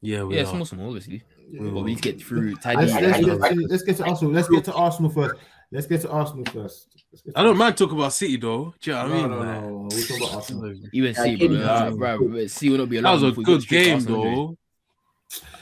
Yeah, 0.00 0.22
we 0.24 0.36
Yeah, 0.36 0.42
are. 0.42 0.46
small, 0.46 0.64
small, 0.64 0.86
obviously. 0.86 1.22
Yeah. 1.50 1.62
But 1.62 1.82
we 1.82 1.82
need 1.90 1.96
to 2.02 2.12
get 2.12 2.22
through 2.22 2.50
Let's, 2.52 2.62
Taddy. 2.62 2.76
I- 2.92 3.00
let's, 3.00 3.20
get 3.24 3.42
I- 3.42 3.48
to, 3.54 3.66
let's 3.68 3.82
get 3.82 3.96
to 3.98 4.04
Arsenal. 4.06 4.32
Let's 4.32 4.48
get 4.48 4.64
to 4.64 4.72
Arsenal 4.74 5.10
first. 5.10 5.34
Let's 5.72 5.86
get 5.86 6.00
to 6.02 6.10
Arsenal 6.10 6.44
first. 6.46 6.88
To 7.24 7.32
I 7.34 7.42
don't 7.42 7.56
mind 7.56 7.76
talking 7.76 7.98
about 7.98 8.12
City 8.12 8.36
though. 8.36 8.74
Do 8.80 8.90
you 8.90 8.96
know 8.96 9.02
what 9.04 9.12
I 9.12 9.14
No, 9.14 9.20
mean? 9.22 9.30
no, 9.30 9.38
Like, 9.38 9.46
no, 9.62 9.68
no. 9.70 9.88
We'll 9.90 10.06
talk 10.06 10.16
about 10.18 10.34
Arsenal. 10.34 10.74
Even 10.92 11.14
Yeah, 11.14 11.22
see, 11.24 11.36
give 11.36 11.50
bro, 11.50 11.58
me 11.58 11.64
uh, 11.64 11.90
that. 11.90 11.96
bro, 11.96 12.28
but 12.28 12.50
see 12.50 12.70
will 12.70 12.78
not 12.78 12.88
be 12.88 13.00
That 13.00 13.10
was 13.12 13.22
a 13.22 13.26
if 13.28 13.36
we 13.36 13.44
go 13.44 13.56
good 13.58 13.68
game 13.68 13.94
Arsenal, 13.96 14.20
anyway. 14.24 14.34
though. 14.36 14.58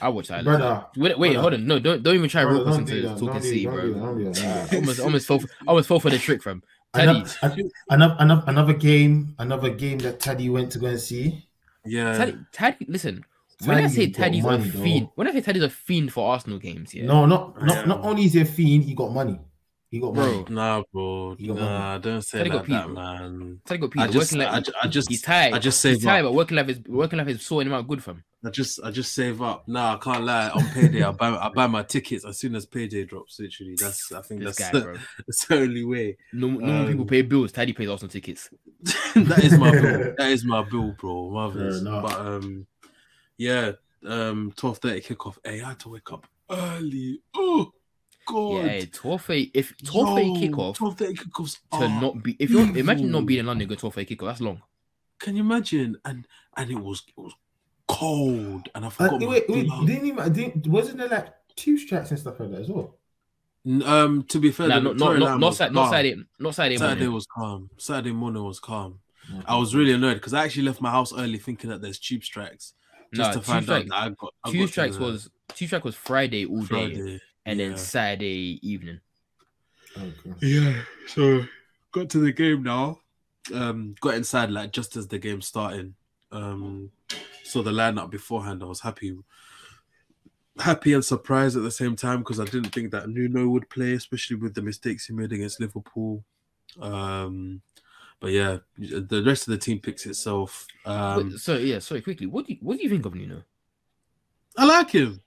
I 0.01 0.09
watch 0.09 0.27
that. 0.27 0.43
Brother, 0.43 0.85
Wait, 0.97 1.17
wait, 1.17 1.33
brother. 1.33 1.41
hold 1.41 1.53
on. 1.53 1.65
No, 1.67 1.79
don't 1.79 2.03
don't 2.03 2.15
even 2.15 2.29
try 2.29 2.41
to 2.41 2.47
brother, 2.47 2.59
rope 2.65 2.67
us 2.69 2.77
don't 2.77 2.89
into 2.89 3.07
talking 3.07 3.27
Don't 3.27 3.41
City, 3.41 3.63
don't 3.65 3.75
do 3.81 3.93
that. 3.93 3.99
bro. 4.01 4.23
That. 4.33 4.35
That. 4.69 4.75
almost 4.75 4.99
almost 4.99 5.27
fall 5.27 5.39
for, 5.39 5.47
almost 5.67 5.87
fall 5.87 5.99
for 6.01 6.09
the 6.09 6.17
trick 6.17 6.41
from 6.43 6.61
Another, 6.93 7.23
Teddy. 7.29 7.71
another, 7.89 8.15
another, 8.19 8.43
another 8.47 8.73
game, 8.73 9.35
another 9.39 9.69
game 9.69 9.97
that 9.99 10.19
Teddy 10.19 10.49
went 10.49 10.71
to 10.73 10.79
go 10.79 10.87
and 10.87 10.99
see. 10.99 11.47
Yeah. 11.85 12.17
Teddy, 12.17 12.37
Teddy, 12.51 12.85
listen. 12.89 13.23
When 13.63 13.77
I 13.77 13.87
say 13.87 14.07
got 14.07 14.23
Teddy's 14.23 14.43
money, 14.43 14.63
a 14.67 14.71
though. 14.71 14.83
fiend, 14.83 15.09
when 15.15 15.27
I 15.27 15.31
say 15.33 15.41
Teddy's 15.41 15.63
a 15.63 15.69
fiend 15.69 16.11
for 16.11 16.31
Arsenal 16.31 16.57
games, 16.59 16.93
yeah, 16.93 17.05
No, 17.05 17.25
not 17.25 17.55
Yeah. 17.59 17.65
not 17.65 17.87
not 17.87 18.01
only 18.03 18.25
is 18.25 18.33
he 18.33 18.41
a 18.41 18.45
fiend, 18.45 18.83
he 18.83 18.93
got 18.95 19.13
money. 19.13 19.39
He 19.89 19.99
got 19.99 20.13
Bro. 20.13 20.25
money. 20.25 20.45
Nah, 20.49 20.83
bro. 20.91 21.35
You 21.37 21.49
got 21.53 21.57
Nah, 21.59 21.97
don't 21.99 22.21
say 22.23 22.39
Teddy 22.39 22.49
got 22.49 22.67
like 22.67 22.67
that, 22.67 22.89
man. 22.89 23.59
Teddy 23.65 23.79
got 23.87 23.97
I 23.97 24.07
just, 24.07 24.31
working 24.33 24.47
I, 24.47 24.51
like, 24.57 24.67
I 24.81 24.87
just, 24.87 25.09
he's 25.09 25.21
tired. 25.21 25.53
I 25.53 25.59
just 25.59 25.83
he's 25.83 25.97
save 25.97 26.03
tired, 26.03 26.23
but 26.23 26.33
working 26.33 26.57
life 26.57 26.69
is 26.69 26.79
working 26.87 27.19
life 27.19 27.27
is 27.27 27.41
sorting 27.41 27.71
him 27.71 27.77
out 27.77 27.87
good 27.87 28.03
for 28.03 28.11
him. 28.11 28.23
I 28.43 28.49
just, 28.49 28.79
I 28.83 28.89
just 28.89 29.13
save 29.13 29.41
up. 29.41 29.67
Nah, 29.67 29.95
I 29.95 29.97
can't 29.97 30.23
lie. 30.23 30.49
On 30.49 30.65
payday, 30.69 31.03
I 31.03 31.11
buy, 31.11 31.29
I 31.29 31.49
buy 31.49 31.67
my 31.67 31.83
tickets 31.83 32.25
as 32.25 32.39
soon 32.39 32.55
as 32.55 32.65
payday 32.65 33.03
drops. 33.05 33.39
Literally, 33.39 33.75
that's, 33.79 34.11
I 34.11 34.21
think 34.23 34.41
This 34.43 34.57
that's, 34.57 34.71
guy, 34.71 34.79
bro. 34.81 34.95
that's 35.27 35.45
the 35.45 35.55
only 35.59 35.83
way. 35.85 36.17
Normal, 36.33 36.61
normal 36.61 36.85
people 36.87 37.01
Um, 37.03 37.07
pay 37.07 37.21
bills. 37.21 37.51
Teddy 37.51 37.73
pays 37.73 37.87
Arsenal 37.87 38.11
tickets. 38.11 38.49
that 39.15 39.41
is 39.43 39.57
my 39.59 39.71
bill. 39.81 40.13
That 40.17 40.29
is 40.31 40.43
my 40.43 40.63
bill, 40.63 40.95
bro. 40.99 41.29
Marvelous. 41.29 41.81
enough. 41.81 42.01
But 42.03 42.19
um, 42.19 42.65
yeah, 43.37 43.73
um, 44.07 44.51
twelve 44.55 44.79
thirty 44.79 45.01
kickoff. 45.01 45.37
Hey, 45.43 45.61
I 45.61 45.69
had 45.69 45.79
to 45.81 45.89
wake 45.89 46.11
up 46.11 46.25
early. 46.49 47.21
Oh 47.35 47.71
god. 48.27 48.55
Yeah, 48.55 48.63
hey, 48.69 48.85
twelve 48.87 49.21
thirty. 49.23 49.51
If 49.53 49.75
twelve 49.83 50.17
thirty 50.17 50.47
kickoff 50.47 50.75
Twelve 50.77 50.97
thirty 50.97 51.13
kickoffs. 51.13 51.57
to 51.73 51.87
not 51.87 52.23
be, 52.23 52.35
if 52.39 52.49
you're 52.49 52.75
imagine 52.75 53.11
not 53.11 53.27
being 53.27 53.41
in 53.41 53.45
London, 53.45 53.67
go 53.67 53.75
twelve 53.75 53.93
thirty 53.93 54.15
kickoff. 54.15 54.25
That's 54.29 54.41
long. 54.41 54.63
Can 55.19 55.35
you 55.35 55.43
imagine? 55.43 55.97
And 56.05 56.27
and 56.57 56.71
it 56.71 56.79
was 56.79 57.03
it 57.07 57.21
was 57.21 57.33
cold, 57.91 58.69
and 58.75 58.85
I 58.85 58.87
Uh, 58.87 58.91
forgot 58.91 59.21
my 59.21 59.27
wait, 59.27 59.49
wait, 59.49 59.67
glove. 59.67 59.87
didn't 59.87 60.05
even 60.07 60.33
didn't, 60.33 60.67
wasn't 60.67 60.97
there 60.97 61.09
like 61.09 61.27
two 61.55 61.77
strikes 61.77 62.11
and 62.11 62.19
stuff 62.19 62.39
like 62.39 62.51
that 62.51 62.61
as 62.61 62.69
well? 62.69 62.97
Um, 63.85 64.23
to 64.23 64.39
be 64.39 64.51
fair, 64.51 64.69
Nah, 64.69 64.79
not 64.79 64.97
not 64.97 65.19
not, 65.19 65.39
not, 65.39 65.47
was 65.49 65.57
Sa- 65.57 65.69
not. 65.69 65.91
Saturday, 65.91 66.15
not 66.39 66.55
Saturday 66.55 66.77
Saturday 66.77 67.01
morning. 67.01 67.13
was 67.13 67.27
calm. 67.27 67.69
Saturday 67.77 68.11
morning 68.11 68.43
was 68.43 68.59
calm. 68.59 68.99
I 69.45 69.55
was 69.57 69.75
really 69.75 69.93
annoyed 69.93 70.15
because 70.15 70.33
I 70.33 70.43
actually 70.43 70.63
left 70.63 70.81
my 70.81 70.89
house 70.91 71.13
early 71.13 71.37
thinking 71.37 71.69
that 71.69 71.79
there's 71.81 71.99
tube 71.99 72.23
strikes. 72.23 72.73
Just 73.13 73.29
Nah, 73.29 73.33
to 73.33 73.41
find 73.41 73.63
strikes. 73.63 73.83
out 73.85 73.89
that 73.89 73.95
I 73.95 74.09
got 74.19 74.33
I 74.43 74.51
Two 74.51 74.59
got 74.61 74.69
strikes 74.69 74.97
the 74.97 75.03
was 75.03 75.29
two 75.49 75.67
strike 75.67 75.83
was 75.85 75.95
Friday 75.95 76.45
all 76.45 76.63
day, 76.63 77.19
and 77.45 77.59
yeah. 77.59 77.67
then 77.67 77.77
Saturday 77.77 78.59
evening. 78.63 78.99
Okay. 79.97 80.33
Yeah, 80.41 80.81
so 81.07 81.43
got 81.91 82.09
to 82.11 82.19
the 82.19 82.31
game 82.31 82.63
now. 82.63 82.99
Um, 83.53 83.95
got 83.99 84.15
inside 84.15 84.49
like 84.49 84.71
just 84.71 84.95
as 84.95 85.07
the 85.07 85.19
game 85.19 85.41
starting. 85.41 85.95
Um, 86.31 86.89
saw 87.51 87.61
the 87.61 87.71
lineup 87.71 88.09
beforehand. 88.09 88.63
I 88.63 88.65
was 88.65 88.81
happy, 88.81 89.15
happy 90.59 90.93
and 90.93 91.03
surprised 91.03 91.57
at 91.57 91.63
the 91.63 91.71
same 91.71 91.95
time 91.95 92.19
because 92.19 92.39
I 92.39 92.45
didn't 92.45 92.69
think 92.73 92.91
that 92.91 93.09
Nuno 93.09 93.47
would 93.49 93.69
play, 93.69 93.93
especially 93.93 94.37
with 94.37 94.53
the 94.53 94.61
mistakes 94.61 95.05
he 95.07 95.13
made 95.13 95.31
against 95.31 95.59
Liverpool. 95.59 96.23
Um, 96.79 97.61
but 98.19 98.31
yeah, 98.31 98.57
the 98.77 99.23
rest 99.25 99.47
of 99.47 99.51
the 99.51 99.57
team 99.57 99.79
picks 99.79 100.05
itself. 100.05 100.67
Um, 100.85 101.31
Wait, 101.31 101.39
so 101.39 101.57
yeah, 101.57 101.79
sorry, 101.79 102.01
quickly. 102.01 102.27
What 102.27 102.45
do 102.47 102.53
you 102.53 102.59
what 102.61 102.77
do 102.77 102.83
you 102.83 102.89
think 102.89 103.05
of 103.05 103.15
Nuno? 103.15 103.43
I 104.57 104.65
like 104.65 104.91
him. 104.91 105.21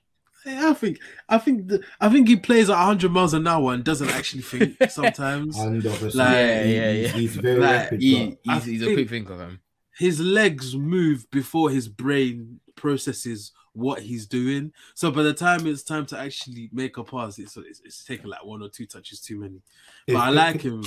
I 0.47 0.73
think 0.75 0.99
I 1.27 1.39
think 1.39 1.67
the, 1.67 1.83
I 1.99 2.07
think 2.07 2.27
he 2.27 2.35
plays 2.35 2.69
at 2.69 2.77
100 2.77 3.11
miles 3.11 3.33
an 3.33 3.47
hour 3.47 3.73
and 3.73 3.83
doesn't 3.83 4.09
actually 4.11 4.43
think 4.43 4.77
sometimes. 4.89 5.57
Hundred 5.57 5.91
percent. 5.93 6.15
Like, 6.15 6.29
Yeah, 6.35 6.63
yeah, 6.63 6.91
He's, 6.93 7.01
yeah. 7.01 7.07
he's 7.19 7.35
very 7.35 7.59
Like, 7.59 7.69
rapid. 7.81 8.01
He, 8.01 8.37
he's, 8.43 8.63
he's 8.65 8.81
a 8.81 8.85
think- 8.85 8.97
quick 8.97 9.09
thinker, 9.09 9.37
fam. 9.37 9.59
His 9.97 10.19
legs 10.19 10.75
move 10.75 11.29
before 11.31 11.69
his 11.69 11.87
brain 11.87 12.59
processes 12.75 13.51
what 13.73 14.01
he's 14.01 14.25
doing. 14.25 14.71
So 14.93 15.11
by 15.11 15.23
the 15.23 15.33
time 15.33 15.67
it's 15.67 15.83
time 15.83 16.05
to 16.07 16.19
actually 16.19 16.69
make 16.71 16.97
a 16.97 17.03
pass, 17.03 17.39
it's 17.39 17.57
it's, 17.57 17.81
it's 17.83 18.03
taking 18.03 18.27
like 18.27 18.43
one 18.43 18.61
or 18.61 18.69
two 18.69 18.85
touches 18.85 19.19
too 19.19 19.39
many. 19.39 19.61
But 20.07 20.13
if- 20.13 20.19
I 20.19 20.29
like 20.29 20.61
him. 20.61 20.83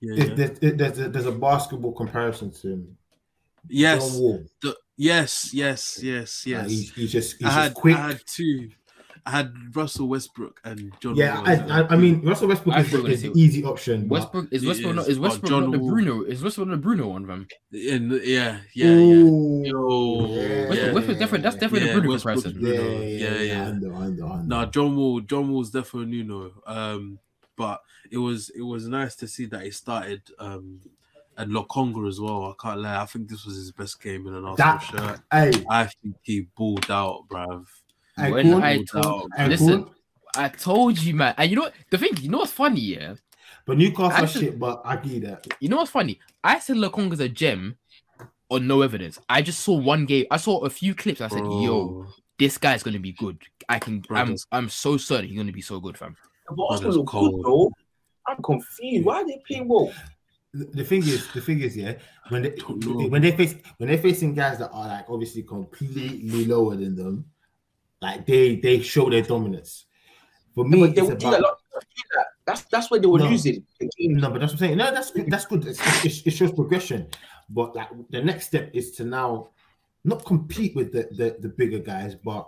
Yeah, 0.00 0.14
if 0.22 0.28
yeah. 0.30 0.34
there's, 0.34 0.76
there's, 0.76 0.98
a, 0.98 1.08
there's 1.10 1.26
a 1.26 1.32
basketball 1.32 1.92
comparison 1.92 2.50
to 2.52 2.68
him. 2.72 2.96
Yes, 3.68 4.18
the- 4.62 4.76
yes, 4.96 5.52
yes, 5.52 6.02
yes, 6.02 6.46
yes. 6.46 6.70
he's, 6.70 6.94
he's 6.94 7.12
just 7.12 7.36
he's 7.38 7.46
I 7.46 7.50
had 7.50 7.68
just 7.68 7.74
quick. 7.76 7.96
I 7.96 8.08
had 8.08 8.20
two. 8.26 8.70
I 9.26 9.30
had 9.30 9.54
Russell 9.74 10.08
Westbrook 10.08 10.60
and 10.64 10.92
John. 11.00 11.16
yeah, 11.16 11.36
Wall 11.38 11.48
I, 11.48 11.80
I. 11.80 11.88
I 11.88 11.96
mean 11.96 12.20
Russell 12.22 12.48
Westbrook 12.48 12.76
I 12.76 12.80
is, 12.80 12.88
thought 12.90 12.96
you 12.98 13.02
were 13.04 13.08
is 13.10 13.22
gonna 13.22 13.32
the 13.32 13.38
say- 13.38 13.44
easy 13.44 13.64
option. 13.64 14.08
Westbrook 14.08 14.48
is 14.52 14.66
Westbrook 14.66 14.90
is, 14.90 14.96
not 14.96 15.08
is 15.08 15.18
Westbrook 15.18 15.50
John 15.50 15.62
not 15.62 15.72
the 15.72 15.78
Bruno 15.78 16.22
is 16.24 16.42
Westbrook 16.42 16.68
not 16.68 16.74
the 16.74 16.80
Bruno 16.82 17.08
one, 17.08 17.26
fam. 17.26 17.46
in 17.72 18.08
the, 18.10 18.16
yeah, 18.28 18.58
yeah, 18.74 18.86
yeah. 18.86 18.94
Ooh. 18.96 19.62
Yo, 19.64 20.26
Yeah. 20.26 20.68
Westbrook, 20.68 20.76
yeah. 20.78 20.92
Westbrook's 20.92 21.18
definitely 21.20 21.40
that's 21.42 21.56
definitely 21.56 21.80
Yeah, 21.88 21.94
the 21.94 22.00
Bruno 22.00 22.12
Westbrook's 22.14 22.42
comparison. 22.42 22.66
Yeah, 22.74 22.80
Bruno. 22.80 23.00
yeah, 23.00 23.08
Yeah, 23.08 23.34
yeah, 23.34 23.40
yeah. 23.40 23.68
I 23.68 23.72
know, 23.72 23.94
I 23.94 24.06
know, 24.08 24.26
I 24.32 24.36
know. 24.36 24.42
Nah, 24.42 24.66
John 24.66 24.96
Wall, 24.96 25.20
John 25.20 25.50
Wall's 25.50 25.70
definitely 25.70 26.10
Nuno. 26.22 26.52
Um, 26.66 27.18
but 27.56 27.80
it 28.10 28.18
was 28.18 28.50
it 28.50 28.62
was 28.62 28.86
nice 28.88 29.16
to 29.16 29.26
see 29.26 29.46
that 29.46 29.62
he 29.62 29.70
started 29.70 30.20
um 30.38 30.80
and 31.36 31.50
Lokonga 31.50 32.06
as 32.08 32.20
well. 32.20 32.44
I 32.44 32.52
can't 32.62 32.80
lie. 32.80 33.00
I 33.00 33.06
think 33.06 33.28
this 33.28 33.44
was 33.46 33.56
his 33.56 33.72
best 33.72 34.00
game 34.02 34.26
in 34.26 34.34
an 34.34 34.44
Arsenal 34.44 34.56
That 34.56 34.78
shirt. 34.80 35.20
hey, 35.32 35.64
I 35.70 35.86
think 35.86 36.16
he 36.22 36.46
balled 36.56 36.90
out, 36.90 37.24
bruv. 37.28 37.64
Hey, 38.16 38.30
When 38.32 38.50
Corn, 38.50 38.62
I 38.62 38.76
Balled 38.76 38.88
told- 38.88 39.30
out. 39.38 39.48
listen, 39.50 39.82
Corn. 39.84 39.94
I 40.36 40.48
told 40.48 40.98
you, 40.98 41.14
man. 41.14 41.34
And 41.38 41.50
you 41.50 41.56
know 41.56 41.62
what? 41.62 41.74
The 41.90 41.98
thing, 41.98 42.16
you 42.20 42.28
know 42.30 42.38
what's 42.38 42.52
funny, 42.52 42.80
yeah? 42.80 43.14
but 43.66 43.78
Newcastle 43.78 44.04
are 44.04 44.12
Actually- 44.12 44.44
shit. 44.46 44.58
But 44.58 44.82
I 44.84 44.96
get 44.96 45.22
that. 45.22 45.46
You 45.60 45.68
know 45.68 45.76
what's 45.78 45.90
funny? 45.90 46.18
I 46.42 46.58
said 46.58 46.76
Lokonga's 46.76 47.20
a 47.20 47.28
gem 47.28 47.76
on 48.50 48.66
no 48.66 48.82
evidence. 48.82 49.18
I 49.28 49.40
just 49.42 49.60
saw 49.60 49.74
one 49.78 50.04
game. 50.06 50.26
I 50.30 50.36
saw 50.36 50.58
a 50.64 50.70
few 50.70 50.94
clips. 50.94 51.20
I 51.20 51.28
said, 51.28 51.38
"Yo, 51.44 52.06
this 52.38 52.58
guy's 52.58 52.82
gonna 52.82 52.98
be 52.98 53.12
good." 53.12 53.38
I 53.68 53.78
can. 53.78 54.00
Bro, 54.00 54.18
I'm. 54.18 54.26
that's- 54.26 54.46
I'm 54.52 54.68
so 54.68 54.96
certain 54.98 55.28
he's 55.28 55.38
gonna 55.38 55.52
be 55.52 55.62
so 55.62 55.80
good, 55.80 55.96
fam. 55.96 56.16
But 56.54 56.64
Arsenal 56.64 56.92
look 56.96 57.06
cold. 57.06 57.34
good, 57.36 57.44
though. 57.44 57.72
I'm 58.26 58.42
confused. 58.42 59.04
Why 59.06 59.16
are 59.22 59.26
they 59.26 59.40
playing 59.46 59.68
well? 59.68 59.90
The 60.52 60.64
the 60.66 60.84
thing 60.84 61.02
is, 61.02 61.26
the 61.32 61.40
thing 61.40 61.60
is, 61.60 61.74
yeah, 61.76 61.94
when 62.28 62.42
they 62.42 62.50
when 63.08 63.22
they 63.22 63.32
face 63.32 63.54
when 63.78 63.88
they're 63.88 63.98
facing 63.98 64.34
guys 64.34 64.58
that 64.58 64.70
are 64.72 64.88
like 64.88 65.06
obviously 65.08 65.42
completely 65.42 66.44
lower 66.44 66.76
than 66.76 66.94
them, 66.96 67.24
like 68.04 68.26
they 68.26 68.56
they 68.56 68.80
show 68.82 69.08
their 69.10 69.22
dominance. 69.22 69.86
For 70.54 70.64
me, 70.64 70.80
But 70.80 70.94
they 70.94 71.00
it's 71.02 71.10
would 71.10 71.18
do 71.18 71.30
that. 71.30 71.40
about, 71.40 71.58
do 71.72 72.02
that. 72.16 72.26
That's 72.46 72.62
that's 72.72 72.90
where 72.90 73.00
they 73.00 73.06
were 73.08 73.18
No. 73.18 73.28
losing 73.28 73.64
the 73.80 73.88
game. 73.98 74.16
no, 74.22 74.30
but 74.30 74.40
that's 74.40 74.52
what 74.52 74.60
I'm 74.62 74.66
saying. 74.68 74.78
No, 74.78 74.90
that's 74.96 75.10
good. 75.10 75.30
That's 75.32 75.46
good. 75.46 75.66
It's- 75.66 76.04
It, 76.04 76.26
it 76.28 76.30
shows 76.30 76.52
progression. 76.52 77.08
But 77.48 77.74
like 77.74 77.88
the 78.10 78.22
next 78.22 78.46
step 78.46 78.70
is 78.72 78.92
to 78.96 79.04
now 79.04 79.48
not 80.04 80.24
compete 80.24 80.72
with 80.76 80.92
the 80.92 81.02
the, 81.18 81.36
the 81.44 81.48
bigger 81.60 81.80
guys, 81.92 82.14
but 82.14 82.44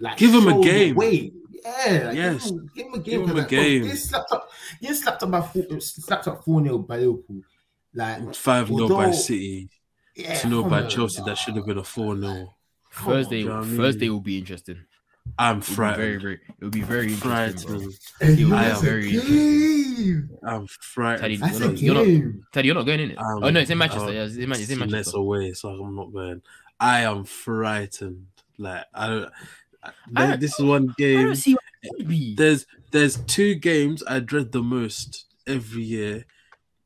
like 0.00 0.18
give 0.18 0.32
them 0.32 0.48
a 0.48 0.50
show 0.50 0.62
the 0.62 0.70
game. 0.70 0.94
way. 0.96 1.32
Yeah, 1.64 2.02
like, 2.08 2.16
Yes. 2.16 2.50
Give 2.50 2.60
him, 2.60 2.70
give 2.74 2.86
him 2.86 2.94
a 2.94 2.98
game. 2.98 3.20
Give 3.26 3.30
'em 3.30 3.36
a 3.38 3.42
'cause, 3.42 3.42
like, 3.42 3.46
oh, 3.46 3.48
game. 3.62 3.82
Get 3.84 3.96
slapped 3.98 4.32
up. 4.32 4.50
Get 4.82 4.94
slapped 4.96 5.22
up 5.22 5.30
by 5.30 5.40
four, 5.40 5.80
slapped 5.80 6.28
up 6.28 6.44
four 6.44 6.62
0 6.62 6.78
by 6.78 6.96
Liverpool. 6.98 7.40
Like 7.94 8.34
Five 8.34 8.66
0 8.68 8.88
by 8.88 9.12
City, 9.12 9.70
yeah, 10.16 10.36
two 10.40 10.48
0 10.50 10.64
by 10.68 10.82
Chelsea. 10.92 11.20
nah. 11.20 11.26
That 11.28 11.38
should 11.38 11.56
have 11.56 11.64
been 11.64 11.78
a 11.78 11.84
four 11.84 12.14
0 12.16 12.20
Come 12.20 12.30
on, 12.38 12.48
Thursday. 12.94 13.30
do 13.30 13.36
you 13.42 13.48
know 13.48 13.54
what 13.56 13.64
I 13.64 13.66
mean? 13.68 13.76
Thursday 13.76 14.08
will 14.10 14.20
be 14.20 14.38
interesting. 14.38 14.78
I'm 15.38 15.58
It'll 15.58 15.74
very, 15.74 16.16
very. 16.18 16.40
It'll 16.58 16.70
be 16.70 16.82
very 16.82 17.12
interesting, 17.12 17.66
bro. 17.68 17.78
Frightened. 17.80 17.98
Hey, 18.20 18.32
You 18.34 18.48
yo, 18.48 18.54
are 18.56 18.62
that's 18.62 18.80
a 18.80 18.84
very 18.84 19.10
game. 19.10 20.30
I'm 20.46 20.66
frightened. 20.66 21.40
Teddy, 21.40 21.54
You're 21.84 21.94
not- 21.94 22.08
you're 22.08 22.24
not- 22.26 22.52
Teddy, 22.52 22.66
you're 22.66 22.74
not 22.74 22.86
going 22.86 23.00
in 23.00 23.10
it. 23.12 23.18
Um, 23.18 23.42
oh 23.44 23.50
no, 23.50 23.60
it's 23.60 23.70
in 23.70 23.78
Manchester. 23.78 24.08
uh, 24.08 24.12
yeah, 24.12 24.24
it's 24.24 24.36
in, 24.36 24.48
Man- 24.48 24.60
it's 24.60 24.68
in 24.70 24.78
Less 24.80 24.90
Manchester. 24.90 25.16
away, 25.18 25.52
so 25.54 25.68
I'm 25.70 25.96
not 25.96 26.12
going. 26.12 26.42
I 26.78 27.00
am 27.00 27.24
frightened. 27.24 28.26
Like 28.58 28.84
I 28.94 29.06
don't. 29.08 29.32
I, 29.82 29.90
I- 30.32 30.36
this 30.36 30.58
is 30.58 30.64
one 30.64 30.90
I 30.90 30.94
game. 30.98 31.24
don't 31.26 31.36
see 31.36 31.54
what 31.54 32.06
be. 32.08 32.34
There's 32.34 32.66
there's 32.90 33.16
two 33.16 33.54
games 33.54 34.02
I 34.06 34.20
dread 34.20 34.52
the 34.52 34.62
most 34.62 35.24
every 35.46 35.82
year. 35.82 36.26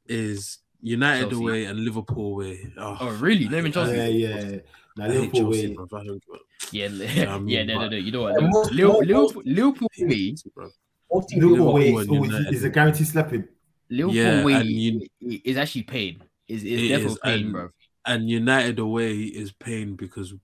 Is 0.07 0.59
United 0.81 1.31
Chelsea. 1.31 1.37
away 1.45 1.65
and 1.65 1.81
Liverpool 1.81 2.33
away. 2.33 2.73
Oh, 2.79 2.97
Oh 3.01 3.11
really? 3.17 3.45
Not 3.49 3.59
even 3.59 3.73
Chelsea. 3.73 3.97
Yeah, 3.97 4.07
yeah. 4.07 4.59
Now 4.99 5.05
I 5.05 5.09
Liverpool 5.09 5.53
Chelsea, 5.53 5.69
way. 5.69 5.75
don't 5.75 6.23
give 6.27 6.73
Yeah, 6.73 6.87
Yeah, 7.15 7.35
I 7.35 7.39
mean, 7.39 7.49
yeah, 7.49 7.63
no, 7.65 7.75
no, 7.83 7.89
no. 7.89 7.97
You 7.97 8.13
know 8.13 8.23
what? 8.23 8.33
Yeah, 8.33 8.49
Liverpool, 8.49 8.63
most- 8.65 8.73
Liverpool, 8.73 9.23
most- 9.23 9.47
Liverpool, 9.47 9.89
way, 10.01 10.29
Chelsea, 10.31 10.51
bro. 10.55 10.69
Most 11.13 11.29
teams 11.29 11.43
Liverpool 11.45 11.73
Liverpool 11.73 11.75
way 11.75 11.93
Liverpool 11.93 11.97
oh, 11.97 12.01
is, 12.01 12.09
and 12.09 12.17
always, 12.17 12.33
United. 12.33 12.55
is 12.55 12.65
a 12.65 12.71
guarantee 12.71 13.05
slapping. 13.05 13.45
Liverpool 13.91 14.15
Yeah, 14.15 14.45
way 14.45 14.63
you- 14.63 15.41
is 15.45 15.57
actually 15.57 15.83
pain. 15.85 16.23
Is 16.49 16.65
is 16.65 16.83
It 16.83 16.89
definitely 16.89 17.13
is, 17.13 17.19
pain, 17.23 17.45
and- 17.45 17.53
bro. 17.53 17.69
and 18.07 18.29
United 18.29 18.79
away 18.79 19.15
is 19.19 19.53
pain 19.53 19.95
because 19.95 20.35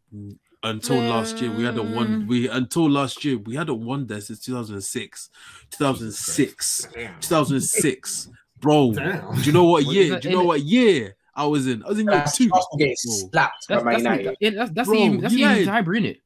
until 0.62 0.96
last 0.98 1.40
year 1.42 1.50
we 1.54 1.64
hadn't 1.64 1.94
won. 1.94 2.06
Mm. 2.22 2.26
We 2.26 2.48
until 2.48 2.88
last 2.88 3.24
year 3.24 3.36
we 3.38 3.54
hadn't 3.56 3.84
won 3.84 4.06
there 4.06 4.20
since 4.20 4.40
2006, 4.40 5.30
2006, 5.70 6.88
2006, 7.20 8.28
bro. 8.60 8.92
Do 8.92 9.00
you 9.42 9.52
know 9.52 9.64
what 9.64 9.84
What 9.84 9.96
is 9.96 10.08
year? 10.08 10.20
Do 10.20 10.28
you 10.30 10.36
know 10.36 10.44
what 10.44 10.60
year 10.62 11.16
I 11.36 11.46
was 11.46 11.66
in? 11.66 11.82
I 11.84 11.88
was 11.88 11.98
in 11.98 12.06
year 12.06 12.14
That's 12.16 12.36
two. 12.36 12.48
Arsenal 12.52 12.78
getting 12.78 12.94
bro. 13.04 13.14
slapped 13.30 13.68
by 13.68 13.74
That's 13.74 13.84
Man 13.84 13.92
that's 13.94 14.02
United. 14.02 14.26
the, 14.26 14.36
yeah, 14.40 14.50
that's 14.50 14.70
that's 14.72 14.88
Bro, 14.88 14.96
the 14.98 15.16
that's 15.18 15.34
the 15.34 15.40
United- 15.40 15.68
hybrid, 15.68 16.02
innit? 16.04 16.20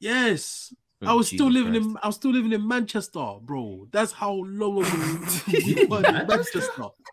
Yes. 0.00 0.74
Oh, 1.04 1.06
I 1.08 1.12
was 1.14 1.26
still 1.26 1.50
living 1.50 1.72
Christ. 1.72 1.86
in 1.88 1.96
I 2.02 2.06
was 2.06 2.16
still 2.16 2.30
living 2.30 2.52
in 2.52 2.66
Manchester, 2.66 3.34
bro. 3.42 3.88
That's 3.90 4.12
how 4.12 4.32
long 4.34 4.78
ago 4.84 4.88
we 5.52 5.86
were 5.86 5.98
in 6.06 6.26
Manchester. 6.28 6.62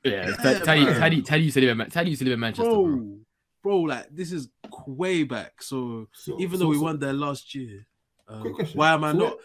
Yeah, 0.04 0.30
Yeah, 0.44 0.60
Teddy, 0.60 0.86
bro. 0.86 0.94
Teddy, 0.94 1.22
Teddy 1.24 1.44
used 1.44 1.54
to 1.56 1.62
live 1.62 1.70
in 1.72 1.78
Man- 1.78 1.90
Teddy 1.90 2.10
used 2.12 2.20
to 2.20 2.26
live 2.26 2.34
in 2.36 2.40
Manchester, 2.40 2.70
bro. 2.70 2.84
Bro, 2.86 3.18
bro, 3.64 3.80
like 3.82 4.08
this 4.12 4.32
is 4.32 4.50
way 4.86 5.24
back. 5.24 5.62
So 5.64 6.08
So- 6.14 6.40
even 6.40 6.58
so- 6.60 6.64
though 6.66 6.70
we 6.70 6.76
so- 6.78 6.84
won 6.84 7.00
there 7.00 7.14
last 7.14 7.56
year, 7.56 7.86
um, 8.28 8.42
Quick 8.42 8.56
question. 8.56 8.78
why 8.78 8.94
am 8.94 9.04
I 9.04 9.12
not? 9.12 9.38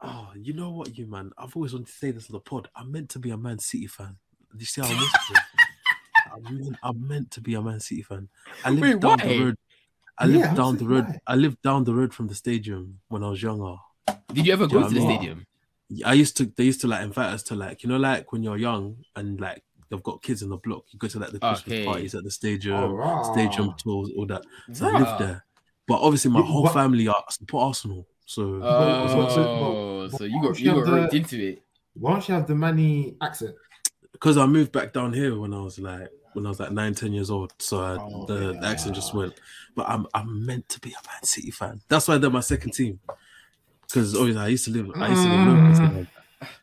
Oh, 0.00 0.30
you 0.34 0.52
know 0.54 0.70
what, 0.70 0.96
you 0.96 1.06
man. 1.06 1.30
I've 1.38 1.54
always 1.54 1.74
wanted 1.74 1.86
to 1.88 1.92
say 1.92 2.10
this 2.10 2.28
on 2.30 2.32
the 2.32 2.40
pod. 2.40 2.68
I'm 2.74 2.90
meant 2.90 3.10
to 3.10 3.18
be 3.18 3.30
a 3.30 3.36
Man 3.36 3.58
City 3.58 3.86
fan. 3.86 4.16
Do 4.50 4.58
you 4.58 4.66
see 4.66 4.80
how 4.80 4.88
I 4.88 4.94
missed 4.94 5.14
it? 5.30 5.38
I'm 6.34 6.58
meant, 6.58 6.76
I'm 6.82 7.08
meant 7.08 7.30
to 7.32 7.40
be 7.40 7.54
a 7.54 7.62
Man 7.62 7.80
City 7.80 8.02
fan. 8.02 8.28
I 8.64 8.70
lived 8.70 8.82
Wait, 8.82 9.00
down 9.00 9.18
why? 9.18 9.26
the 9.26 9.44
road. 9.44 9.56
I 10.18 10.26
Yeah, 10.26 10.36
lived 10.36 10.48
I'm 10.48 10.54
down 10.56 10.76
the 10.76 10.84
road. 10.86 11.04
why? 11.06 11.18
I 11.26 11.34
lived 11.36 11.62
down 11.62 11.84
the 11.84 11.94
road 11.94 12.12
from 12.14 12.28
the 12.28 12.34
stadium 12.34 13.00
when 13.08 13.22
I 13.24 13.30
was 13.30 13.42
younger. 13.42 13.76
Did 14.32 14.46
you 14.46 14.52
ever 14.52 14.66
Do 14.66 14.74
you 14.76 14.80
go 14.80 14.82
know 14.82 14.88
to 14.88 14.94
the 14.94 15.00
mean? 15.00 15.16
stadium? 15.18 15.46
I 16.06 16.14
used 16.14 16.36
to. 16.38 16.46
They 16.56 16.64
used 16.64 16.80
to 16.82 16.88
like 16.88 17.02
invite 17.02 17.32
us 17.34 17.42
to 17.44 17.54
like 17.54 17.82
you 17.82 17.88
know 17.88 17.98
like 17.98 18.32
when 18.32 18.42
you're 18.42 18.56
young 18.56 18.96
and 19.14 19.38
like 19.40 19.62
they've 19.90 20.02
got 20.02 20.22
kids 20.22 20.42
in 20.42 20.48
the 20.48 20.56
block. 20.56 20.84
You 20.90 20.98
go 20.98 21.06
to 21.08 21.18
like 21.18 21.30
the 21.32 21.38
Christmas 21.38 21.66
Okay. 21.74 21.84
parties 21.84 22.14
at 22.14 22.24
the 22.24 22.30
stadium, 22.30 22.98
Oh, 22.98 23.32
stadium 23.32 23.74
tours, 23.76 24.10
all 24.16 24.26
that. 24.26 24.42
So 24.72 24.88
I 24.88 24.98
lived 24.98 25.18
there. 25.20 25.44
But 25.86 26.00
obviously, 26.00 26.30
my 26.30 26.40
whole 26.40 26.62
what- 26.62 26.72
family 26.72 27.08
are 27.08 27.22
support 27.30 27.64
Arsenal. 27.64 28.06
So 28.24 28.60
Oh, 28.62 30.08
but- 30.10 30.16
so 30.18 30.24
you 30.24 30.40
got 30.42 30.58
you 30.58 30.70
you 30.70 30.76
got 30.76 30.86
the- 30.86 30.92
roped 30.92 31.14
into 31.14 31.38
it. 31.48 31.62
Why 31.94 32.12
don't 32.12 32.26
you 32.28 32.34
have 32.34 32.46
the 32.46 32.54
Manny 32.54 33.14
accent? 33.20 33.54
because 34.12 34.36
I 34.38 34.46
moved 34.46 34.72
back 34.72 34.92
down 34.92 35.12
here 35.12 35.38
when 35.38 35.52
I 35.52 35.60
was 35.60 35.78
like 35.78 36.08
when 36.34 36.46
I 36.46 36.48
was 36.50 36.60
like 36.60 36.72
nine, 36.72 36.94
ten 36.94 37.12
years 37.12 37.30
old. 37.30 37.52
So 37.58 37.80
I, 37.80 37.96
Oh, 38.00 38.26
the, 38.26 38.52
yeah. 38.52 38.60
the 38.60 38.66
accent 38.66 38.94
just 38.94 39.14
went. 39.14 39.34
But 39.74 39.88
I'm 39.88 40.06
I'm 40.14 40.44
meant 40.46 40.68
to 40.70 40.80
be 40.80 40.90
a 40.90 41.06
Man 41.06 41.22
City 41.24 41.50
fan. 41.50 41.80
That's 41.88 42.08
why 42.08 42.18
they're 42.18 42.30
my 42.30 42.40
second 42.40 42.72
team. 42.72 43.00
Because 43.82 44.14
obviously 44.16 44.40
I 44.42 44.48
used 44.48 44.64
to 44.66 44.70
live. 44.70 44.90
I 44.96 45.08
used 45.08 45.22
to 45.22 45.28
live 45.28 45.38
Mm. 45.38 45.80
local. 45.80 46.04
so, 46.04 46.06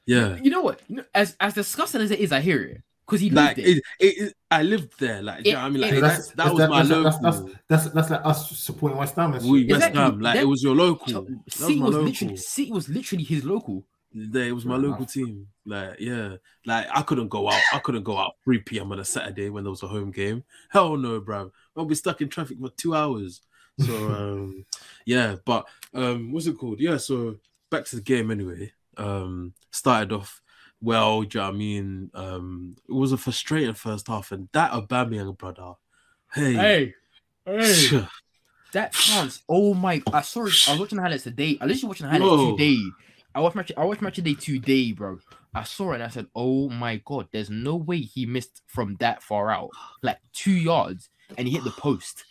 Yeah. 0.05 0.37
You 0.41 0.49
know 0.51 0.61
what? 0.61 0.81
As 1.13 1.35
as 1.39 1.53
disgusting 1.53 2.01
as 2.01 2.11
it 2.11 2.19
is, 2.19 2.31
I 2.31 2.39
hear 2.41 2.61
it 2.61 2.81
because 3.05 3.21
he 3.21 3.29
Like 3.29 3.57
it. 3.57 3.65
it, 3.67 3.83
it, 3.99 4.05
it, 4.23 4.33
I 4.51 4.61
lived 4.63 4.99
there. 4.99 5.21
Like, 5.21 5.43
do 5.43 5.49
you 5.49 5.55
know 5.55 5.61
what 5.61 5.65
I 5.65 5.69
mean, 5.69 5.81
like 5.81 5.93
it- 5.93 6.01
that's, 6.01 6.27
that 6.29 6.37
that's- 6.37 6.53
was 6.53 6.69
my 6.69 6.83
that's- 6.83 6.89
local. 6.89 7.21
that's- 7.21 7.55
That's 7.67 7.89
that's 7.93 8.09
like 8.09 8.25
us 8.25 8.57
supporting 8.59 8.97
West 8.97 9.15
Ham. 9.15 9.33
and 9.33 9.49
we. 9.49 9.65
West 9.67 9.93
Ham, 9.95 10.19
like 10.19 10.35
That- 10.35 10.43
it 10.43 10.47
was 10.47 10.61
your 10.63 10.75
local. 10.75 11.07
So, 11.07 11.21
was 11.21 11.53
City 11.55 11.79
was 11.79 11.93
local. 11.93 12.07
literally 12.07 12.37
City 12.37 12.71
was 12.71 12.89
literally 12.89 13.23
his 13.23 13.43
local. 13.45 13.83
It 14.13 14.53
was 14.53 14.65
my 14.65 14.75
local 14.75 15.05
team. 15.05 15.47
Like, 15.65 15.99
yeah, 15.99 16.35
like 16.65 16.87
I 16.93 17.03
couldn't 17.03 17.27
go 17.27 17.49
out. 17.49 17.61
I 17.71 17.79
couldn't 17.79 18.03
go 18.03 18.17
out 18.17 18.35
3 18.43 18.59
p.m. 18.59 18.91
on 18.91 18.99
a 18.99 19.05
Saturday 19.05 19.49
when 19.49 19.63
there 19.63 19.71
was 19.71 19.83
a 19.83 19.87
home 19.87 20.11
game. 20.11 20.43
Hell 20.69 20.97
no, 20.97 21.21
bruv. 21.21 21.51
I'll 21.77 21.85
be 21.85 21.95
stuck 21.95 22.21
in 22.21 22.29
traffic 22.29 22.57
for 22.59 22.69
two 22.69 22.95
hours. 22.95 23.41
So, 23.79 23.93
um, 24.11 24.65
yeah, 25.05 25.35
but 25.45 25.67
um, 25.93 26.31
what's 26.31 26.47
it 26.47 26.57
called? 26.57 26.79
Yeah, 26.79 26.97
so 26.97 27.37
back 27.69 27.85
to 27.85 27.97
the 27.97 28.01
game 28.01 28.31
anyway. 28.31 28.73
Um, 28.97 29.53
started 29.71 30.11
off 30.11 30.41
well. 30.81 31.21
Do 31.21 31.37
you 31.37 31.41
know 31.41 31.47
what 31.47 31.53
I 31.53 31.57
mean? 31.57 32.11
Um, 32.13 32.75
it 32.87 32.93
was 32.93 33.11
a 33.11 33.17
frustrating 33.17 33.73
first 33.73 34.07
half, 34.07 34.31
and 34.31 34.49
that 34.53 34.71
Aubameyang 34.71 35.37
brother. 35.37 35.73
Hey, 36.33 36.53
hey, 36.53 36.93
that 38.73 38.93
chance! 38.93 39.43
Oh 39.47 39.73
my! 39.73 40.01
I 40.11 40.21
saw 40.21 40.45
it. 40.45 40.53
I 40.67 40.71
was 40.71 40.79
watching 40.79 40.97
the 40.97 41.03
highlights 41.03 41.23
today. 41.23 41.57
I 41.61 41.65
literally 41.65 41.87
watching 41.87 42.05
the 42.07 42.11
highlights 42.11 42.31
Whoa. 42.31 42.57
today. 42.57 42.81
I 43.39 43.41
watched 43.41 43.55
match. 43.55 43.71
I 43.77 43.85
watched 43.85 44.01
match 44.01 44.15
today 44.15 44.33
today, 44.33 44.91
bro. 44.91 45.19
I 45.55 45.63
saw 45.63 45.91
it 45.91 45.95
and 45.95 46.03
I 46.03 46.09
said, 46.09 46.27
"Oh 46.35 46.69
my 46.69 47.01
god!" 47.05 47.29
There's 47.31 47.49
no 47.49 47.75
way 47.77 47.99
he 48.01 48.25
missed 48.25 48.61
from 48.67 48.97
that 48.99 49.23
far 49.23 49.49
out, 49.49 49.69
like 50.01 50.17
two 50.33 50.51
yards, 50.51 51.09
and 51.37 51.47
he 51.47 51.53
hit 51.53 51.63
the 51.63 51.71
post. 51.71 52.25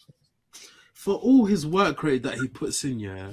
for 0.92 1.14
all 1.14 1.46
his 1.46 1.66
work 1.66 2.02
rate 2.02 2.24
that 2.24 2.34
he 2.38 2.48
puts 2.48 2.84
in, 2.84 3.00
yeah, 3.00 3.32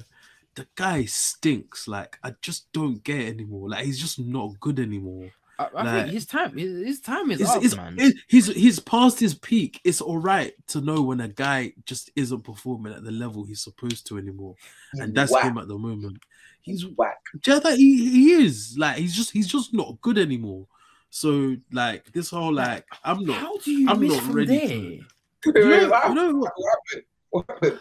the 0.55 0.65
guy 0.76 1.03
stinks. 1.05 1.88
Like 1.88 2.17
I 2.23 2.34
just 2.41 2.71
don't 2.71 3.03
get 3.03 3.19
it 3.19 3.28
anymore. 3.34 3.69
Like 3.69 3.86
he's 3.86 3.99
just 3.99 4.19
not 4.19 4.57
good 4.61 4.80
anymore. 4.80 5.32
I, 5.57 5.63
I 5.76 5.84
Like- 5.84 6.03
think 6.03 6.13
his 6.13 6.26
time, 6.26 6.57
his, 6.57 6.86
his 6.86 6.99
time 6.99 7.32
is 7.32 7.39
It's, 7.41 7.49
up, 7.49 7.63
it's, 7.63 7.76
man. 7.78 7.95
it- 7.97 8.15
he's 8.28 8.47
he's 8.47 8.80
past 8.80 9.19
his 9.19 9.34
peak. 9.36 9.80
It's 9.84 10.01
all 10.01 10.17
right 10.17 10.53
to 10.67 10.82
know 10.82 11.01
when 11.01 11.19
a 11.21 11.28
guy 11.30 11.73
just 11.86 12.09
isn't 12.15 12.43
performing 12.43 12.93
at 12.93 13.03
the 13.03 13.11
level 13.11 13.43
he's 13.45 13.61
supposed 13.63 14.05
to 14.07 14.17
anymore, 14.17 14.55
and 14.93 15.13
that's 15.15 15.32
whack. 15.32 15.43
him 15.45 15.57
at 15.57 15.67
the 15.67 15.78
moment. 15.78 16.17
He's 16.66 16.86
whack. 16.86 17.18
yeah, 17.45 17.59
that 17.59 17.78
he, 17.78 18.09
he 18.09 18.32
is 18.34 18.76
like 18.78 18.97
he's 18.97 19.16
just 19.16 19.32
he's 19.32 19.47
just 19.47 19.74
not 19.74 20.01
good 20.01 20.18
anymore. 20.18 20.68
So 21.11 21.55
like 21.72 22.11
this 22.11 22.32
whole 22.32 22.53
like 22.53 22.86
I'm 23.03 23.24
not. 23.24 23.38
How 23.38 23.57
do 23.57 23.72
you 23.72 23.88
I'm 23.89 23.99
miss 23.99 24.13
not 24.13 24.24
from 24.24 24.34
ready 24.34 24.57
there? 24.57 25.53
You 25.63 25.80
know, 25.80 25.89
what 25.89 26.09
you 26.09 26.16
know 26.16 26.36
what? 26.36 26.51
what 26.55 26.70
happened? 26.89 27.05
What 27.30 27.45
happened? 27.49 27.80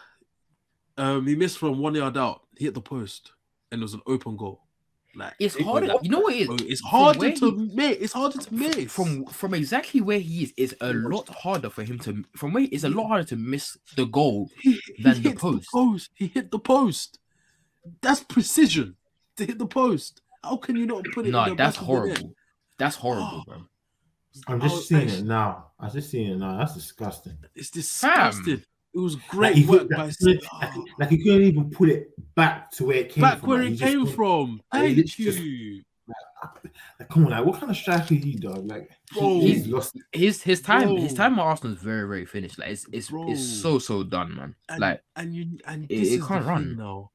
Um, 0.97 1.27
he 1.27 1.35
missed 1.35 1.59
from 1.59 1.79
one 1.79 1.95
yard 1.95 2.17
out. 2.17 2.43
He 2.57 2.67
hit 2.67 2.75
the 2.75 2.81
post, 2.81 3.33
and 3.73 3.81
it 3.81 3.83
was 3.83 3.95
an 3.95 4.03
open 4.07 4.37
goal. 4.37 4.61
Like 5.17 5.35
It's 5.39 5.55
it 5.57 5.63
harder. 5.65 5.87
like- 5.87 6.03
You 6.03 6.11
know 6.11 6.21
what 6.21 6.35
it 6.35 6.51
is? 6.51 6.61
It's 6.63 6.81
harder 6.83 7.31
to 7.33 7.51
he- 7.57 7.71
miss. 7.75 7.97
It's 8.01 8.13
harder 8.13 8.39
to 8.39 8.55
miss. 8.55 8.93
from 8.93 9.25
from 9.27 9.55
exactly 9.55 10.01
where 10.01 10.19
he 10.19 10.43
is, 10.45 10.53
it's 10.57 10.75
a 10.81 10.93
lot 10.93 11.29
harder 11.29 11.71
for 11.71 11.83
him 11.85 11.99
to 12.01 12.25
from 12.37 12.53
where 12.53 12.67
it's 12.71 12.85
a 12.85 12.89
lot 12.89 13.07
harder 13.09 13.25
to 13.25 13.37
miss 13.37 13.77
the 13.97 14.07
goal. 14.07 14.51
he, 14.61 14.81
he 14.97 15.03
than 15.03 15.23
the 15.23 15.31
hit 15.31 15.39
post. 15.39 15.69
post. 15.73 16.11
He 16.15 16.27
hit 16.29 16.51
the 16.51 16.59
post. 16.59 17.19
That's 18.01 18.23
precision 18.23 18.97
to 19.37 19.45
hit 19.47 19.59
the 19.59 19.67
post. 19.67 20.21
How 20.43 20.57
can 20.57 20.77
you 20.77 20.87
not 20.87 21.05
put 21.15 21.25
it? 21.25 21.29
in 21.29 21.33
No, 21.33 21.45
the 21.49 21.55
that's 21.55 21.77
back 21.77 21.83
of 21.83 21.87
horrible. 21.87 22.35
That's 22.79 22.97
horrible, 22.97 23.41
Oh. 23.41 23.43
bro. 23.47 23.57
I'm 24.49 24.61
just 24.61 24.75
was 24.75 24.89
seeing 24.89 25.09
it 25.09 25.25
now. 25.25 25.69
I'm 25.79 25.91
just 25.93 26.11
seeing 26.11 26.31
it 26.33 26.37
now. 26.39 26.59
That's 26.59 26.75
disgusting. 26.75 27.39
It's 27.55 27.71
disgusting. 27.71 28.63
It 28.95 28.99
was 28.99 29.17
great 29.29 29.57
he 29.57 29.65
work 29.67 29.89
by 29.89 30.05
like, 30.07 30.11
he 30.19 30.25
couldn't- 30.25 30.45
like, 30.61 30.73
he- 30.73 30.93
like 30.99 31.09
he 31.11 31.19
couldn't 31.19 31.43
even 31.43 31.71
put 31.71 31.89
it 31.89 32.13
back 32.35 32.71
to 32.73 32.85
where 32.87 32.97
it 32.99 33.11
came 33.11 33.23
back 33.23 33.41
from. 33.41 33.49
where 33.49 33.63
like, 33.65 33.73
it 33.73 33.79
came 33.79 34.07
from. 34.07 34.61
Thank 34.73 34.99
it's 34.99 35.15
just- 35.15 35.39
you. 35.41 35.83
Like, 37.01 37.09
come 37.09 37.25
on, 37.25 37.31
like, 37.31 37.45
what 37.47 37.59
kind 37.59 37.71
of 37.71 37.77
striker 37.79 38.13
are 38.15 38.19
you, 38.19 38.39
dog? 38.39 38.67
Like, 38.69 38.91
Bro. 39.15 39.41
he's 39.41 39.67
lost. 39.67 39.97
His 40.13 40.43
his 40.43 40.61
time 40.61 40.97
his 40.97 41.15
time 41.15 41.35
at 41.39 41.43
Arsenal 41.43 41.73
is 41.75 41.83
very 41.83 42.07
very 42.07 42.27
finished. 42.27 42.59
Like 42.59 42.69
it's 42.71 42.87
it's 42.93 43.09
Bro. 43.11 43.31
it's 43.31 43.43
so 43.43 43.79
so 43.79 44.03
done, 44.03 44.37
man. 44.37 44.55
And, 44.69 44.81
like 44.81 45.03
and 45.17 45.35
you 45.35 45.59
and 45.67 45.85
it- 45.85 45.89
this 46.01 46.11
it 46.13 46.15
is 46.21 46.27
can't 46.27 46.43
the 46.45 46.49
run. 46.51 46.65
thing 46.65 46.77
now. 46.77 47.11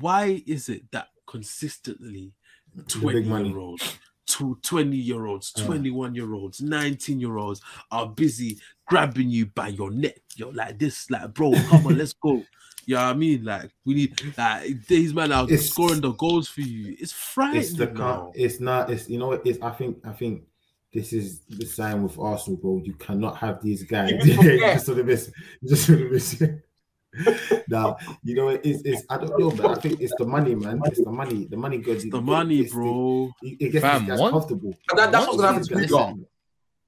Why 0.00 0.42
is 0.46 0.68
it 0.68 0.90
that 0.92 1.08
consistently 1.26 2.32
The 2.74 2.82
big 2.82 3.02
20 3.02 3.22
money. 3.22 3.48
year 3.50 3.58
olds, 3.58 3.98
tw- 4.26 4.62
20 4.62 4.96
year 4.96 5.26
olds, 5.26 5.52
21 5.52 6.14
year 6.14 6.32
olds, 6.34 6.60
19 6.62 7.20
year 7.20 7.36
olds 7.36 7.60
are 7.90 8.08
busy 8.08 8.58
grabbing 8.86 9.30
you 9.30 9.46
by 9.46 9.68
your 9.68 9.90
neck? 9.90 10.20
You're 10.36 10.52
like 10.52 10.78
this, 10.78 11.10
like, 11.10 11.32
bro, 11.34 11.52
come 11.68 11.86
on, 11.86 11.98
let's 11.98 12.12
go. 12.14 12.42
You 12.86 12.96
know 12.96 13.00
what 13.04 13.10
I 13.12 13.14
mean? 13.14 13.44
Like, 13.44 13.70
we 13.86 13.94
need 13.94 14.20
like 14.36 14.86
these 14.86 15.14
men 15.14 15.32
are 15.32 15.44
It's- 15.44 15.70
scoring 15.70 16.02
the 16.02 16.12
goals 16.12 16.48
for 16.48 16.60
you. 16.60 16.94
It's 17.00 17.12
frightening. 17.12 17.62
It's 17.62 17.72
the 17.72 17.86
now. 17.86 18.30
It's 18.34 18.60
not. 18.60 18.90
It's 18.90 19.08
you 19.08 19.18
know. 19.18 19.32
It's. 19.32 19.58
I 19.62 19.70
think. 19.70 20.00
I 20.04 20.12
think. 20.12 20.42
This 20.92 21.14
is 21.14 21.40
the 21.48 21.64
sign 21.64 22.02
with 22.02 22.18
Arsenal, 22.18 22.58
bro. 22.58 22.82
You 22.84 22.92
cannot 22.96 23.38
have 23.38 23.62
these 23.62 23.84
guys 23.84 24.10
You 24.26 24.34
forget. 24.36 24.58
just 24.74 24.84
for 24.84 24.92
the 24.92 25.02
miss. 25.02 25.32
Just 25.66 25.86
for 25.86 25.92
the 25.96 26.04
miss. 26.10 26.42
now 27.68 27.96
you 28.22 28.34
know 28.34 28.48
it's, 28.48 28.82
it's. 28.84 29.02
I 29.08 29.18
don't 29.18 29.38
know, 29.38 29.50
man. 29.50 29.66
I 29.66 29.74
think 29.76 30.00
it's 30.00 30.14
the 30.18 30.26
money, 30.26 30.54
man. 30.54 30.80
It's 30.86 31.02
the 31.02 31.10
money. 31.10 31.46
The 31.46 31.56
money 31.56 31.78
goes. 31.78 32.04
the 32.04 32.20
money, 32.20 32.66
bro. 32.68 33.30
It, 33.42 33.56
it 33.60 33.68
gets 33.72 33.82
Fam, 33.84 34.06
these 34.06 34.18
what- 34.20 34.32
comfortable. 34.32 34.74
That, 34.96 35.12
that's 35.12 35.26
What 35.26 35.36
what's 35.36 35.36
gonna 35.36 35.48
happen 35.52 35.62
to 35.68 35.74
this? 35.74 35.90
Rudiger. 35.92 36.20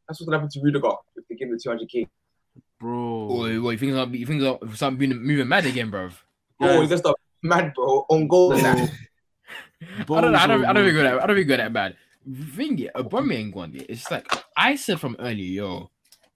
That's 0.08 0.20
what's 0.20 0.24
gonna 0.24 0.36
happen 0.38 0.50
to 0.50 0.60
Rudiger 0.62 0.92
if 1.16 1.28
they 1.28 1.34
give 1.36 1.48
him 1.48 1.56
the 1.56 1.86
200k. 1.86 2.08
Bro. 2.78 3.28
oh, 3.30 3.60
what, 3.62 3.70
you 3.70 3.78
think 3.78 3.92
it's 3.92 4.18
you 4.18 4.26
think 4.26 4.42
it's 4.42 4.76
start 4.76 4.98
being 4.98 5.16
moving 5.22 5.48
mad 5.48 5.64
again, 5.66 5.90
bro? 5.90 6.08
Oh, 6.60 6.66
Guys, 6.66 6.80
he's 6.80 6.88
gonna 6.90 6.98
start 6.98 7.16
mad, 7.42 7.72
bro. 7.74 8.04
On 8.10 8.26
goal 8.28 8.52
and 8.52 8.62
that. 8.64 10.06
bro, 10.06 10.16
I 10.16 10.20
don't 10.20 10.32
know. 10.32 10.38
I 10.38 10.46
don't. 10.46 10.60
Bozo, 10.62 10.66
I 10.68 10.72
don't 10.72 10.74
bro. 10.74 10.84
think 10.84 10.96
that. 10.96 11.22
I 11.22 11.26
don't 11.26 11.36
think 11.36 11.48
that 11.48 11.72
bad. 11.72 11.96
Thing, 12.56 12.78
yeah, 12.78 12.90
Aubameyang 12.96 13.54
one. 13.54 13.72
It's 13.88 14.10
like 14.10 14.26
I 14.56 14.74
said 14.76 14.98
from 15.00 15.16
earlier, 15.20 15.62
yo. 15.62 15.90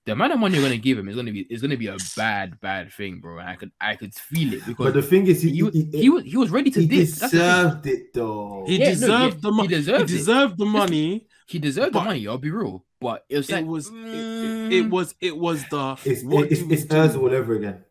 The 0.06 0.12
amount 0.12 0.32
of 0.32 0.38
money 0.40 0.54
you're 0.56 0.64
gonna 0.64 0.78
give 0.78 0.98
him 0.98 1.08
is 1.08 1.16
gonna 1.16 1.30
be 1.30 1.40
is 1.50 1.60
gonna 1.60 1.76
be 1.76 1.88
a 1.88 1.96
bad, 2.16 2.58
bad 2.60 2.90
thing, 2.92 3.20
bro. 3.20 3.38
And 3.38 3.48
I 3.48 3.54
could 3.56 3.70
I 3.80 3.96
could 3.96 4.14
feel 4.14 4.54
it 4.54 4.64
because 4.66 4.86
But 4.86 4.94
the 4.94 5.02
thing 5.02 5.26
is, 5.26 5.42
he, 5.42 5.50
he, 5.50 5.70
he, 5.70 5.98
he, 5.98 6.08
was 6.08 6.24
he 6.24 6.36
was 6.38 6.50
ready 6.50 6.70
to 6.70 6.80
he 6.80 6.86
dip. 6.86 7.08
That's 7.08 7.20
the 7.20 7.28
thing. 7.28 7.38
deserved 7.38 7.86
it 7.86 8.14
though. 8.14 8.64
He 8.66 8.78
Yeah, 8.78 8.84
no, 8.86 8.90
deserved 8.92 9.34
yeah, 9.34 9.40
the 9.42 9.52
money. 9.52 9.68
he 9.68 9.74
He 9.74 9.80
deserved 9.80 10.06
deserved, 10.08 10.58
the 10.58 10.64
money. 10.66 11.26
He 11.46 11.58
deserved 11.58 11.92
But- 11.92 12.00
the 12.00 12.04
money. 12.06 12.26
I'll 12.26 12.38
be 12.38 12.50
real, 12.50 12.84
but 13.00 13.24
it 13.28 13.36
was 13.36 13.50
It 13.50 13.52
like 13.56 13.66
was 13.66 13.88
it, 13.88 13.92
mm, 13.92 14.72
it 14.72 14.90
was 14.90 15.14
it 15.20 15.36
was 15.36 15.64
the 15.68 15.96
It's 16.04 16.24
what 16.24 16.50
it's, 16.50 16.62
do 16.62 16.72
it's 16.72 16.84
do? 16.86 16.96
All 17.20 17.34
over 17.34 17.54
again. 17.54 17.84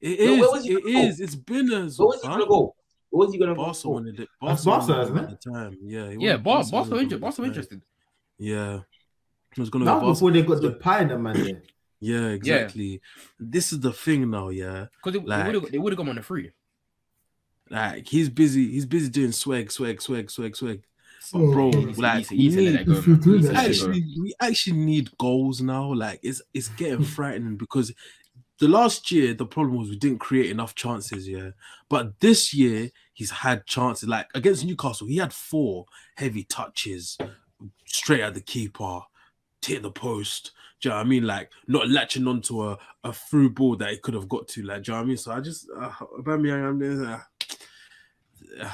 It 0.00 0.18
No, 0.26 0.32
is. 0.34 0.40
where 0.40 0.50
was 0.52 0.64
he 0.64 0.72
It 0.72 0.82
gonna 0.82 0.92
go? 0.94 1.00
is. 1.08 1.20
It's 1.20 1.34
been 1.36 1.72
as 1.72 1.98
Where 1.98 2.06
was 2.08 2.22
he 2.22 2.28
gonna 2.28 2.46
go? 2.46 2.74
Where 3.10 3.26
was 3.26 3.34
he 3.34 3.38
gonna 3.38 3.54
Barca 3.54 3.78
go? 3.84 3.90
wanted 3.90 4.20
it. 4.20 4.28
That's 4.40 4.64
Barca 4.64 4.86
Barca, 4.86 4.92
wanted 4.92 5.02
isn't 5.02 5.16
him 5.18 5.24
at 5.24 5.30
the 5.42 5.50
time. 5.50 5.76
Yeah. 5.82 5.98
yeah, 6.08 6.16
wanted- 6.16 6.42
Bar- 6.44 6.54
Barca 6.54 6.70
Barca 6.70 6.90
wanted 6.90 6.92
him 6.92 6.98
inter- 7.04 7.14
at 7.16 7.20
Barca 7.20 7.44
interested. 7.44 7.82
Yeah. 8.38 8.80
He 9.54 9.60
was 9.60 9.70
gonna 9.70 9.84
That 9.84 9.94
was 9.94 10.02
Barca. 10.02 10.12
before 10.14 10.30
they 10.32 10.42
got 10.42 10.62
the 10.62 10.72
pie 10.72 11.02
in 11.02 11.08
the 11.08 11.18
man 11.18 11.42
there. 11.42 11.62
Yeah, 12.04 12.30
exactly. 12.30 13.00
This 13.38 13.72
is 13.72 13.78
the 13.78 13.92
thing 13.92 14.28
now. 14.28 14.48
Yeah, 14.48 14.86
Because 14.96 15.12
they, 15.20 15.24
Like- 15.24 15.46
would 15.46 15.54
have 15.62 15.70
they 15.70 15.78
would 15.78 15.92
have 15.92 15.98
gone 15.98 16.08
on 16.08 16.16
the 16.16 16.22
free. 16.22 16.50
like 17.70 18.08
he's 18.08 18.28
busy. 18.28 18.70
He's 18.72 18.86
busy 18.86 19.08
doing 19.08 19.32
swag, 19.32 19.70
swag, 19.70 20.02
swag, 20.02 20.30
swag, 20.30 20.56
swag. 20.56 20.82
But 21.32 21.38
Oh, 21.38 21.52
bro, 21.52 21.70
He 21.70 21.86
like 21.94 22.26
said- 22.26 22.36
he 22.36 22.50
said 22.50 22.64
let 22.64 22.72
that 22.72 22.86
go, 22.86 22.92
if 22.98 23.06
you 23.06 23.12
man. 23.14 23.22
do 23.22 23.32
He 23.34 23.38
that 23.38 23.44
said 23.46 23.54
let 23.54 23.62
that 23.62 23.62
go. 23.62 23.70
actually, 23.70 24.20
we 24.20 24.34
actually 24.40 24.76
need 24.78 25.16
goals 25.18 25.60
now. 25.62 25.92
Like 25.94 26.18
it's 26.22 26.42
it's 26.52 26.68
getting 26.70 27.04
frightening 27.04 27.56
because 27.56 27.92
the 28.58 28.66
last 28.68 29.10
year 29.12 29.32
the 29.34 29.46
problem 29.46 29.76
was 29.78 29.88
we 29.88 29.96
didn't 29.96 30.18
create 30.18 30.50
enough 30.50 30.74
chances. 30.74 31.28
Yeah, 31.28 31.50
but 31.88 32.18
this 32.18 32.52
year 32.52 32.90
he's 33.12 33.30
had 33.30 33.64
chances. 33.66 34.08
Like 34.08 34.26
against 34.34 34.64
Newcastle, 34.64 35.06
he 35.06 35.18
had 35.18 35.32
four 35.32 35.86
heavy 36.16 36.42
touches 36.42 37.16
straight 37.86 38.22
at 38.22 38.34
the 38.34 38.40
keeper, 38.40 39.02
hit 39.64 39.82
the 39.82 39.90
post. 39.90 40.52
Do 40.80 40.88
you 40.88 40.90
know 40.90 40.96
what 40.96 41.06
I 41.06 41.08
mean? 41.08 41.24
Like 41.26 41.50
not 41.68 41.88
latching 41.88 42.26
onto 42.26 42.62
a, 42.64 42.78
a 43.04 43.12
through 43.12 43.50
ball 43.50 43.76
that 43.76 43.90
he 43.90 43.98
could 43.98 44.14
have 44.14 44.28
got 44.28 44.48
to. 44.48 44.62
Like, 44.62 44.82
do 44.82 44.90
you 44.92 44.94
know 44.96 45.00
what 45.00 45.04
I 45.04 45.08
mean? 45.08 45.16
So 45.16 45.32
I 45.32 45.40
just 45.40 45.68
uh, 45.76 45.90
Aubameyang. 46.18 47.08
Uh, 47.08 47.18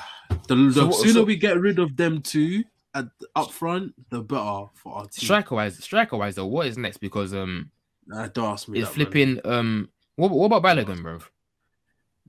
the, 0.48 0.54
the 0.54 0.72
So 0.72 0.86
what- 0.86 0.94
sooner 0.96 1.12
so- 1.12 1.24
we 1.24 1.36
get 1.36 1.58
rid 1.60 1.78
of 1.78 1.96
them 1.96 2.22
two 2.22 2.64
at 2.94 3.06
up 3.36 3.50
front, 3.52 3.92
the 4.10 4.22
better 4.22 4.64
for 4.74 4.94
our 4.94 5.02
team. 5.06 5.24
Striker 5.24 5.54
wise, 5.54 5.82
striker 5.84 6.16
wise 6.16 6.34
though, 6.36 6.46
what 6.46 6.66
is 6.66 6.78
next? 6.78 6.96
Because 6.98 7.34
um, 7.34 7.70
Nah, 8.06 8.26
don't 8.28 8.46
ask 8.52 8.66
me. 8.68 8.78
it's 8.80 8.88
that, 8.88 8.96
man. 8.98 9.06
flipping 9.06 9.40
um. 9.44 9.88
What, 10.16 10.30
what 10.32 10.46
about 10.46 10.62
Balogun, 10.64 11.02
bro? 11.02 11.20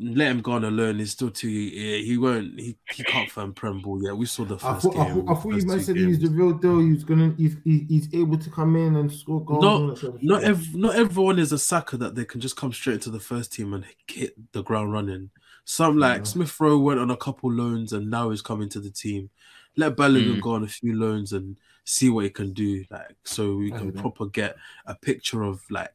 Let 0.01 0.31
him 0.31 0.41
go 0.41 0.53
on 0.53 0.63
alone. 0.63 0.99
He's 0.99 1.11
still 1.11 1.29
too. 1.29 1.49
Yeah, 1.49 1.97
he 1.97 2.17
won't. 2.17 2.57
He, 2.57 2.77
he 2.93 3.03
can't 3.03 3.29
firm 3.29 3.53
Prem 3.53 3.81
ball 3.81 4.01
yet. 4.01 4.15
We 4.15 4.25
saw 4.27 4.45
the 4.45 4.55
I 4.55 4.57
first 4.73 4.83
thought, 4.83 4.95
I 4.97 5.05
game. 5.07 5.25
thought, 5.25 5.37
I 5.37 5.41
thought 5.41 5.55
you 5.55 5.65
might 5.65 5.81
said 5.81 5.97
he's 5.97 6.19
the 6.19 6.29
real 6.29 6.53
deal. 6.53 6.79
He's 6.79 7.03
gonna, 7.03 7.33
he's, 7.37 7.57
he- 7.65 7.85
he's 7.89 8.13
able 8.13 8.37
to 8.37 8.49
come 8.49 8.77
in 8.77 8.95
and 8.95 9.11
score 9.11 9.43
goals. 9.43 9.61
No, 9.61 9.75
and 9.75 9.83
all 9.83 9.87
that 9.89 9.97
sort 9.97 10.15
of 10.15 10.23
Not 10.23 10.43
ev- 10.45 10.73
not 10.75 10.95
everyone 10.95 11.37
is 11.37 11.51
a 11.51 11.59
Saka 11.59 11.97
that 11.97 12.15
they 12.15 12.23
can 12.23 12.39
just 12.39 12.55
come 12.55 12.71
straight 12.71 12.93
into 12.95 13.09
the 13.09 13.19
first 13.19 13.51
team 13.51 13.73
and 13.73 13.83
hit 14.07 14.35
the 14.53 14.63
ground 14.63 14.93
running. 14.93 15.31
Some 15.65 15.97
like 15.99 16.19
Yeah. 16.19 16.23
Smith 16.23 16.59
Rowe 16.61 16.79
went 16.79 16.99
on 17.01 17.11
a 17.11 17.17
couple 17.17 17.51
loans 17.51 17.91
and 17.91 18.09
now 18.09 18.29
he's 18.29 18.41
coming 18.41 18.69
to 18.69 18.79
the 18.79 18.89
team. 18.91 19.29
Let 19.75 19.97
Balogun 19.97 20.37
Mm. 20.37 20.41
go 20.41 20.51
on 20.53 20.63
a 20.63 20.67
few 20.67 20.97
loans 20.97 21.33
and 21.33 21.57
see 21.83 22.09
what 22.09 22.23
he 22.23 22.29
can 22.29 22.53
do. 22.53 22.85
Like 22.89 23.15
so 23.25 23.55
we 23.57 23.69
can 23.71 23.91
proper 23.91 24.27
get 24.27 24.55
a 24.85 24.95
picture 24.95 25.43
of 25.43 25.61
like 25.69 25.91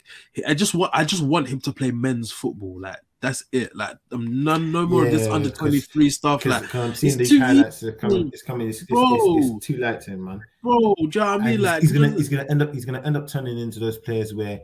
I 0.46 0.52
just 0.54 0.74
want 0.74 0.90
I 0.94 1.04
just 1.04 1.22
want 1.22 1.48
him 1.48 1.60
to 1.62 1.72
play 1.72 1.90
men's 1.90 2.30
football. 2.30 2.78
Like 2.80 2.98
that's 3.20 3.44
it. 3.52 3.74
Like 3.74 3.96
um, 4.12 4.44
none 4.44 4.70
no 4.72 4.86
more 4.86 5.06
of 5.06 5.10
this 5.10 5.26
Yeah, 5.26 5.32
under 5.34 5.50
twenty 5.50 5.80
three 5.80 6.10
stuff. 6.10 6.44
Like 6.44 6.74
I'm 6.74 6.94
seeing 6.94 7.18
it's 7.20 7.30
these 7.30 7.40
highlights. 7.40 7.82
Are 7.82 7.92
coming, 7.92 8.30
it's 8.32 8.42
coming. 8.42 8.68
It's, 8.68 8.82
it's, 8.82 8.90
Bro. 8.90 9.38
it's, 9.38 9.50
it's 9.56 9.66
too 9.66 9.76
light 9.78 10.00
to 10.02 10.10
him, 10.10 10.24
man. 10.24 10.40
bro, 10.62 10.94
do 10.96 11.02
you 11.02 11.08
know 11.14 11.26
what 11.26 11.26
I 11.26 11.38
mean? 11.38 11.48
he's, 11.48 11.60
like 11.60 11.80
he's 11.82 11.92
gonna 11.92 12.10
he's 12.10 12.28
gonna 12.28 12.46
end 12.50 12.62
up 12.62 12.74
he's 12.74 12.84
gonna 12.84 13.02
end 13.02 13.16
up 13.16 13.26
turning 13.26 13.58
into 13.58 13.80
those 13.80 13.98
players 13.98 14.34
where 14.34 14.60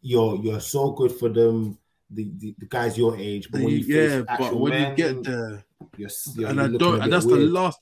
you're 0.00 0.36
you're 0.36 0.60
so 0.60 0.92
good 0.92 1.12
for 1.12 1.28
them, 1.28 1.78
the 2.10 2.30
the, 2.38 2.54
the 2.58 2.66
guys 2.66 2.96
your 2.96 3.16
age, 3.16 3.50
but 3.50 3.60
when 3.60 3.70
you 3.70 3.78
yeah, 3.78 4.22
but 4.38 4.54
when 4.54 4.72
men, 4.72 4.90
you 4.90 4.96
get 4.96 5.22
there, 5.24 5.64
you're, 5.96 6.08
you're, 6.34 6.48
and 6.48 6.56
you're 6.56 6.64
I 6.64 6.76
don't, 6.78 7.02
and 7.02 7.12
that's 7.12 7.26
the 7.26 7.36
last. 7.36 7.78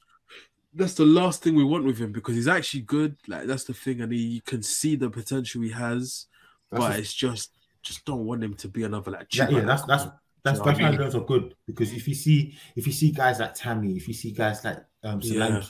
That's 0.75 0.93
the 0.93 1.07
last 1.07 1.43
thing 1.43 1.55
we 1.55 1.65
want 1.65 1.85
with 1.87 1.97
him 1.97 2.13
because 2.13 2.35
he's 2.35 2.49
actually 2.49 2.83
good. 2.83 3.17
Like 3.27 3.47
that's 3.47 3.65
the 3.65 3.73
thing, 3.73 4.03
and 4.03 4.13
he, 4.13 4.19
you 4.19 4.43
can 4.43 4.63
see 4.63 4.95
the 4.95 5.09
potential 5.09 5.63
he 5.63 5.71
has, 5.71 6.27
That's 6.71 6.85
but 6.85 6.97
a- 6.97 6.99
it's 6.99 7.15
just, 7.15 7.56
just 7.87 8.05
don't 8.05 8.25
want 8.27 8.43
him 8.43 8.55
to 8.55 8.69
be 8.69 8.83
another 8.85 9.11
like. 9.13 9.35
Yeah, 9.35 9.49
yeah, 9.49 9.61
that's 9.61 9.83
that's 9.85 10.05
that's 10.45 10.59
Yeah, 10.59 10.65
that's 10.65 10.79
I 10.81 10.83
why 10.83 10.91
mean- 10.91 11.01
are 11.17 11.21
good 11.21 11.55
because 11.67 11.93
if 11.93 12.07
you 12.09 12.15
see 12.15 12.57
if 12.75 12.87
you 12.87 12.93
see 12.93 13.11
guys 13.13 13.39
like 13.41 13.55
Tammy, 13.55 13.97
if 13.97 14.09
you 14.09 14.15
see 14.15 14.33
guys 14.33 14.65
like 14.65 14.79
um 15.05 15.21
Yeah. 15.23 15.61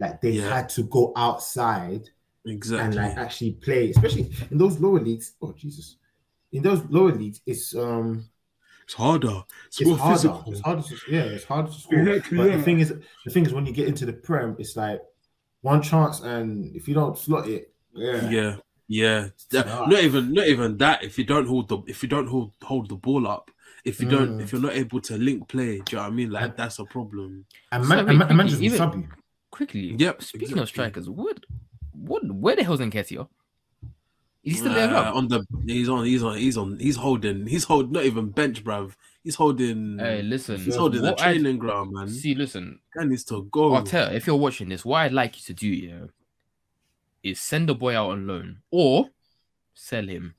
Like 0.00 0.20
they 0.20 0.30
Yeah. 0.30 0.48
had 0.54 0.68
to 0.70 0.84
go 0.84 1.12
outside 1.16 2.08
exactly 2.46 2.84
and 2.86 2.94
like 2.94 3.16
actually 3.18 3.52
play, 3.54 3.90
especially 3.90 4.32
in 4.50 4.56
those 4.58 4.78
lower 4.78 5.00
leagues. 5.00 5.34
Oh 5.42 5.52
Jesus, 5.52 5.96
in 6.52 6.62
those 6.62 6.84
lower 6.88 7.12
leagues, 7.12 7.40
it's 7.46 7.74
um 7.74 8.24
it's 8.84 8.94
harder. 8.94 9.42
It's, 9.66 9.80
it's 9.80 9.88
more 9.88 9.98
harder. 9.98 10.14
physical. 10.16 10.44
It's 10.52 10.60
harder 10.60 10.82
to 10.82 10.96
yeah, 11.10 11.24
it's 11.24 11.44
harder 11.44 11.68
to 11.70 11.78
score. 11.78 11.98
Exactly, 11.98 12.38
but 12.38 12.50
yeah. 12.50 12.56
the 12.56 12.62
thing 12.62 12.78
is, 12.80 12.94
the 13.24 13.30
thing 13.30 13.44
is 13.44 13.52
when 13.52 13.66
you 13.66 13.72
get 13.72 13.88
into 13.88 14.06
the 14.06 14.12
prem, 14.12 14.56
it's 14.58 14.76
like 14.76 15.00
one 15.62 15.82
chance, 15.82 16.20
and 16.20 16.74
if 16.76 16.86
you 16.88 16.94
don't 16.94 17.18
slot 17.18 17.48
it, 17.48 17.74
yeah, 17.92 18.30
Yeah, 18.30 18.56
yeah. 18.88 19.28
That- 19.50 19.66
not 19.88 20.02
even, 20.02 20.32
not 20.32 20.46
even 20.48 20.76
that. 20.78 21.04
If 21.04 21.18
you 21.18 21.24
don't 21.24 21.46
hold 21.46 21.68
the, 21.68 21.78
if 21.86 22.02
you 22.02 22.08
don't 22.08 22.26
hold 22.26 22.52
hold 22.62 22.88
the 22.88 22.96
ball 22.96 23.26
up, 23.28 23.50
if 23.84 24.00
you 24.00 24.08
don't, 24.08 24.38
Mm. 24.38 24.42
if 24.42 24.52
you're 24.52 24.60
not 24.60 24.74
able 24.74 25.00
to 25.02 25.16
link 25.16 25.48
play, 25.48 25.78
do 25.80 25.92
you 25.92 25.96
know 25.96 26.02
what 26.02 26.06
I 26.08 26.10
mean? 26.10 26.30
Like 26.30 26.42
And- 26.44 26.56
that's 26.56 26.78
a 26.78 26.84
problem. 26.84 27.46
and 27.72 27.84
So 27.84 27.88
man, 27.88 27.98
wait, 28.04 28.08
and 28.10 28.18
man, 28.18 28.28
and 28.28 28.36
man 28.36 28.48
just 28.48 28.62
even- 28.62 28.76
sub 28.78 28.94
you. 28.96 29.08
Quickly. 29.50 29.94
Yep, 29.98 30.22
Speaking 30.22 30.42
exactly. 30.42 30.62
of 30.62 30.68
strikers, 30.68 31.08
what, 31.10 31.38
what, 31.92 32.22
where 32.30 32.54
the 32.56 32.64
hell's 32.64 32.80
Nketiah? 32.80 33.26
Is 34.44 34.52
he 34.54 34.58
still 34.60 34.72
there? 34.74 34.94
Uh, 34.94 35.12
on 35.12 35.28
the 35.28 35.44
he's 35.66 35.88
on 35.88 36.04
he's 36.04 36.22
on 36.22 36.36
he's 36.36 36.56
on 36.56 36.78
he's 36.78 36.96
holding 36.96 37.46
he's 37.46 37.64
holding 37.64 37.92
not 37.92 38.04
even 38.04 38.30
bench 38.30 38.62
bruv 38.64 38.92
he's 39.24 39.34
holding 39.34 39.98
Hey, 39.98 40.22
listen. 40.22 40.58
he's 40.60 40.76
holding 40.76 41.02
the 41.02 41.10
what 41.10 41.20
I'd- 41.20 41.40
training 41.40 41.58
ground 41.58 41.92
man 41.92 42.08
See, 42.08 42.34
listen. 42.34 42.78
guy 42.96 43.04
needs 43.04 43.24
to 43.24 43.48
go 43.50 43.74
I'll 43.74 43.82
tell 43.82 44.08
if 44.10 44.26
you're 44.26 44.36
watching 44.36 44.68
this, 44.68 44.84
what 44.84 44.98
I'd 44.98 45.12
like 45.12 45.36
you 45.36 45.42
to 45.46 45.54
do, 45.54 45.68
yeah, 45.68 46.04
is 47.22 47.40
send 47.40 47.68
the 47.68 47.74
boy 47.74 47.96
out 47.96 48.10
on 48.10 48.26
loan 48.26 48.58
or 48.70 49.10
sell 49.74 50.06
him 50.06 50.34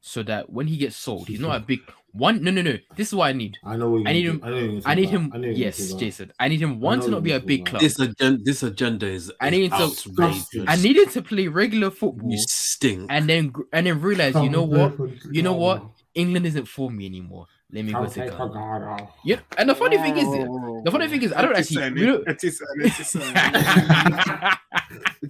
so 0.00 0.22
that 0.24 0.50
when 0.50 0.66
he 0.66 0.76
gets 0.76 0.96
sold, 0.96 1.28
he's 1.28 1.40
not 1.40 1.56
a 1.56 1.60
big 1.60 1.80
one. 2.12 2.42
No, 2.42 2.50
no, 2.50 2.60
no. 2.62 2.76
This 2.96 3.08
is 3.08 3.14
what 3.14 3.26
I 3.28 3.32
need. 3.32 3.56
I 3.64 3.76
know 3.76 3.90
what 3.90 3.98
you're 4.00 4.08
I 4.08 4.12
need 4.12 4.24
him- 4.26 4.40
I, 4.42 4.48
know 4.50 4.54
what 4.56 4.62
you're 4.64 4.82
I 4.84 4.94
need 4.94 5.08
him. 5.08 5.30
I 5.32 5.38
know 5.38 5.48
Yes, 5.48 5.78
gonna 5.78 5.88
talk 5.88 5.92
about. 5.94 6.00
Jason. 6.00 6.32
I 6.40 6.48
need 6.48 6.60
him 6.60 6.80
one 6.80 7.00
to 7.00 7.08
not 7.08 7.22
be 7.22 7.32
a 7.32 7.40
big 7.40 7.66
club. 7.66 7.80
this 7.80 7.98
agenda 8.00 8.42
this 8.42 8.62
agenda 8.64 9.06
is 9.06 9.32
I 9.40 9.50
need 9.50 9.70
to- 9.70 9.76
outrageous. 9.76 10.64
I 10.66 10.76
needed 10.76 11.10
to 11.10 11.22
play 11.22 11.46
regular 11.48 11.90
football 11.90 12.30
you 12.30 12.38
stink 12.38 13.06
and 13.10 13.28
then 13.28 13.52
and 13.72 13.86
then 13.86 14.00
realize, 14.00 14.34
you 14.34 14.50
know 14.50 14.64
what? 14.64 14.94
You 15.30 15.42
know 15.42 15.54
what? 15.54 15.84
England 16.14 16.46
isn't 16.46 16.66
for 16.66 16.90
me 16.90 17.06
anymore. 17.06 17.46
Let 17.72 17.84
me 17.86 17.92
go 17.92 18.00
Kante 18.00 18.14
take 18.14 18.30
a. 18.30 18.34
Kagara. 18.34 19.08
Yeah, 19.24 19.40
and 19.56 19.68
the 19.68 19.74
funny 19.74 19.96
thing 19.96 20.16
is, 20.18 20.26
the 20.26 20.90
funny 20.90 21.08
thing 21.08 21.22
is, 21.22 21.32
I 21.32 21.40
don't 21.42 21.56
actually. 21.56 21.90
we 21.92 22.06
don't- 22.06 22.26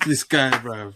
this 0.05 0.24
guy, 0.24 0.59
bro. 0.59 0.93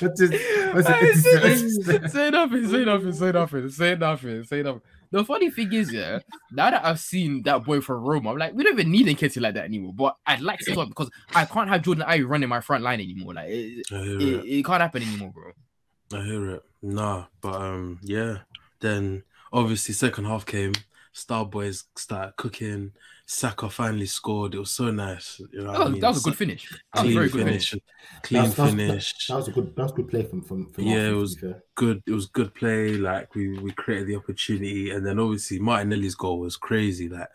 That's 0.00 0.20
it. 0.20 0.30
That's 0.74 1.22
say, 1.82 2.08
say 2.08 2.30
nothing, 2.30 2.68
say 2.68 2.84
nothing, 2.84 3.12
say 3.12 3.32
nothing, 3.32 3.68
say 3.68 3.94
nothing, 3.96 4.44
say 4.44 4.62
nothing. 4.62 4.80
The 5.10 5.24
funny 5.26 5.50
thing 5.50 5.70
is, 5.74 5.92
yeah, 5.92 6.20
now 6.50 6.70
that 6.70 6.84
I've 6.86 6.98
seen 6.98 7.42
that 7.42 7.64
boy 7.64 7.82
from 7.82 8.02
Roma, 8.02 8.30
I'm 8.30 8.38
like, 8.38 8.54
we 8.54 8.64
don't 8.64 8.72
even 8.78 8.90
need 8.90 9.08
a 9.08 9.14
Nketiah 9.14 9.42
like 9.42 9.54
that 9.54 9.64
anymore. 9.64 9.92
But 9.92 10.16
I'd 10.26 10.40
like 10.40 10.60
to 10.60 10.72
stop 10.72 10.88
because 10.88 11.10
I 11.34 11.44
can't 11.44 11.68
have 11.68 11.82
Jordan 11.82 12.06
Ayew 12.08 12.26
running 12.26 12.48
my 12.48 12.60
front 12.60 12.82
line 12.82 12.98
anymore. 12.98 13.34
Like, 13.34 13.50
it, 13.50 13.84
it, 13.90 14.22
it. 14.22 14.44
it 14.46 14.64
can't 14.64 14.80
happen 14.80 15.02
anymore, 15.02 15.32
bro. 15.34 16.18
I 16.18 16.24
hear 16.24 16.50
it. 16.52 16.62
Nah, 16.80 17.26
but 17.42 17.54
um, 17.60 18.00
yeah. 18.02 18.38
Then 18.80 19.22
obviously 19.52 19.94
second 19.94 20.24
half 20.24 20.46
came. 20.46 20.72
Star 21.14 21.44
boys 21.44 21.84
started 21.96 22.34
cooking. 22.36 22.92
Saka 23.26 23.68
finally 23.70 24.06
scored. 24.06 24.54
It 24.54 24.58
was 24.58 24.70
so 24.70 24.90
nice. 24.90 25.40
You 25.52 25.60
know, 25.62 25.66
what 25.66 25.72
That 25.72 25.80
I 25.80 25.84
was, 25.84 25.92
mean? 25.92 26.00
that 26.00 26.08
was 26.08 26.18
a 26.18 26.24
good 26.30 26.36
finish. 26.36 26.70
That 26.70 26.78
was 26.94 27.00
a 27.00 27.02
Clean 27.02 27.14
very 27.14 27.28
good 27.28 27.44
finish. 27.46 27.70
finish. 27.70 27.82
Clean 28.22 28.42
That's- 28.42 28.56
that's- 28.56 28.74
finish. 28.76 29.26
That 29.28 29.36
was 29.36 29.48
a 29.48 29.52
good. 29.52 29.76
That 29.76 29.82
was 29.82 29.92
good 29.92 30.08
play 30.08 30.22
from 30.24 30.42
from. 30.42 30.66
from 30.72 30.84
Yeah, 30.84 30.92
Arsenal, 30.94 31.12
it 31.12 31.20
was- 31.20 31.36
good. 31.74 32.02
It 32.06 32.10
was 32.12 32.26
good 32.26 32.54
play. 32.54 32.96
Like 32.96 33.34
we 33.34 33.58
we 33.58 33.70
created 33.72 34.08
the 34.08 34.16
opportunity, 34.16 34.90
and 34.90 35.06
then 35.06 35.18
obviously 35.18 35.58
Martinelli's 35.58 36.14
goal 36.14 36.40
was 36.40 36.56
crazy. 36.56 37.08
Like 37.08 37.28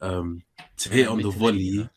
um 0.00 0.42
to 0.78 0.88
hit 0.90 1.08
on 1.08 1.18
the 1.18 1.24
Martinelli, 1.24 1.58
you 1.60 1.76
volley. 1.80 1.90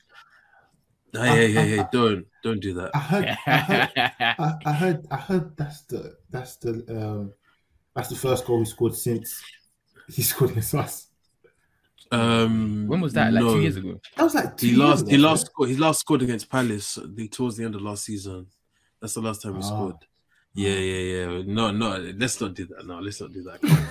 Hey, 1.14 1.52
hey, 1.52 1.52
hey, 1.54 1.78
hey! 1.78 1.86
Don't 1.92 2.26
don't 2.44 2.60
do 2.60 2.74
that. 2.76 2.92
I 2.96 3.00
heard. 3.00 3.38
I 3.48 3.58
heard. 3.58 3.92
I, 3.96 4.54
I 4.66 4.74
heard. 4.74 5.08
I 5.12 5.16
heard. 5.18 5.58
That's 5.58 5.82
the. 5.84 6.18
That's 6.30 6.58
the. 6.58 6.72
Um. 6.90 7.34
That's 7.96 8.10
the 8.10 8.16
first 8.16 8.46
goal 8.46 8.60
we 8.60 8.66
scored 8.66 8.94
since 8.96 9.42
he 10.14 10.22
scored 10.22 10.52
against 10.52 10.76
us. 10.76 11.08
Um, 12.12 12.88
when 12.88 13.02
was 13.02 13.14
that? 13.14 13.34
Like 13.34 13.44
no. 13.44 13.54
two 13.56 13.62
years 13.62 13.76
ago. 13.76 14.00
That 14.16 14.24
was 14.24 14.34
like 14.36 14.56
two 14.56 14.68
He 14.68 14.72
years 14.74 14.80
last 14.88 15.02
ago, 15.02 15.10
he 15.12 15.18
last 15.18 15.42
it? 15.42 15.46
scored 15.48 15.70
he 15.70 15.76
last 15.76 16.00
scored 16.00 16.22
against 16.22 16.50
Palace 16.50 16.98
the, 17.04 17.28
towards 17.28 17.58
the 17.58 17.66
end 17.66 17.76
of 17.76 17.82
last 17.82 18.06
season. 18.06 18.48
That's 19.02 19.14
the 19.16 19.22
last 19.22 19.42
time 19.42 19.54
he 19.56 19.60
Ah. 19.60 19.62
scored. 19.64 19.96
Yeah, 20.54 20.70
yeah, 20.74 21.28
yeah. 21.28 21.42
No, 21.46 21.72
no, 21.72 21.98
let's 22.18 22.40
not 22.40 22.54
do 22.54 22.66
that. 22.68 22.86
No, 22.88 23.00
let's 23.00 23.20
not 23.22 23.32
do 23.34 23.44
that. 23.44 23.62
Come 23.62 23.72
on. 23.72 23.88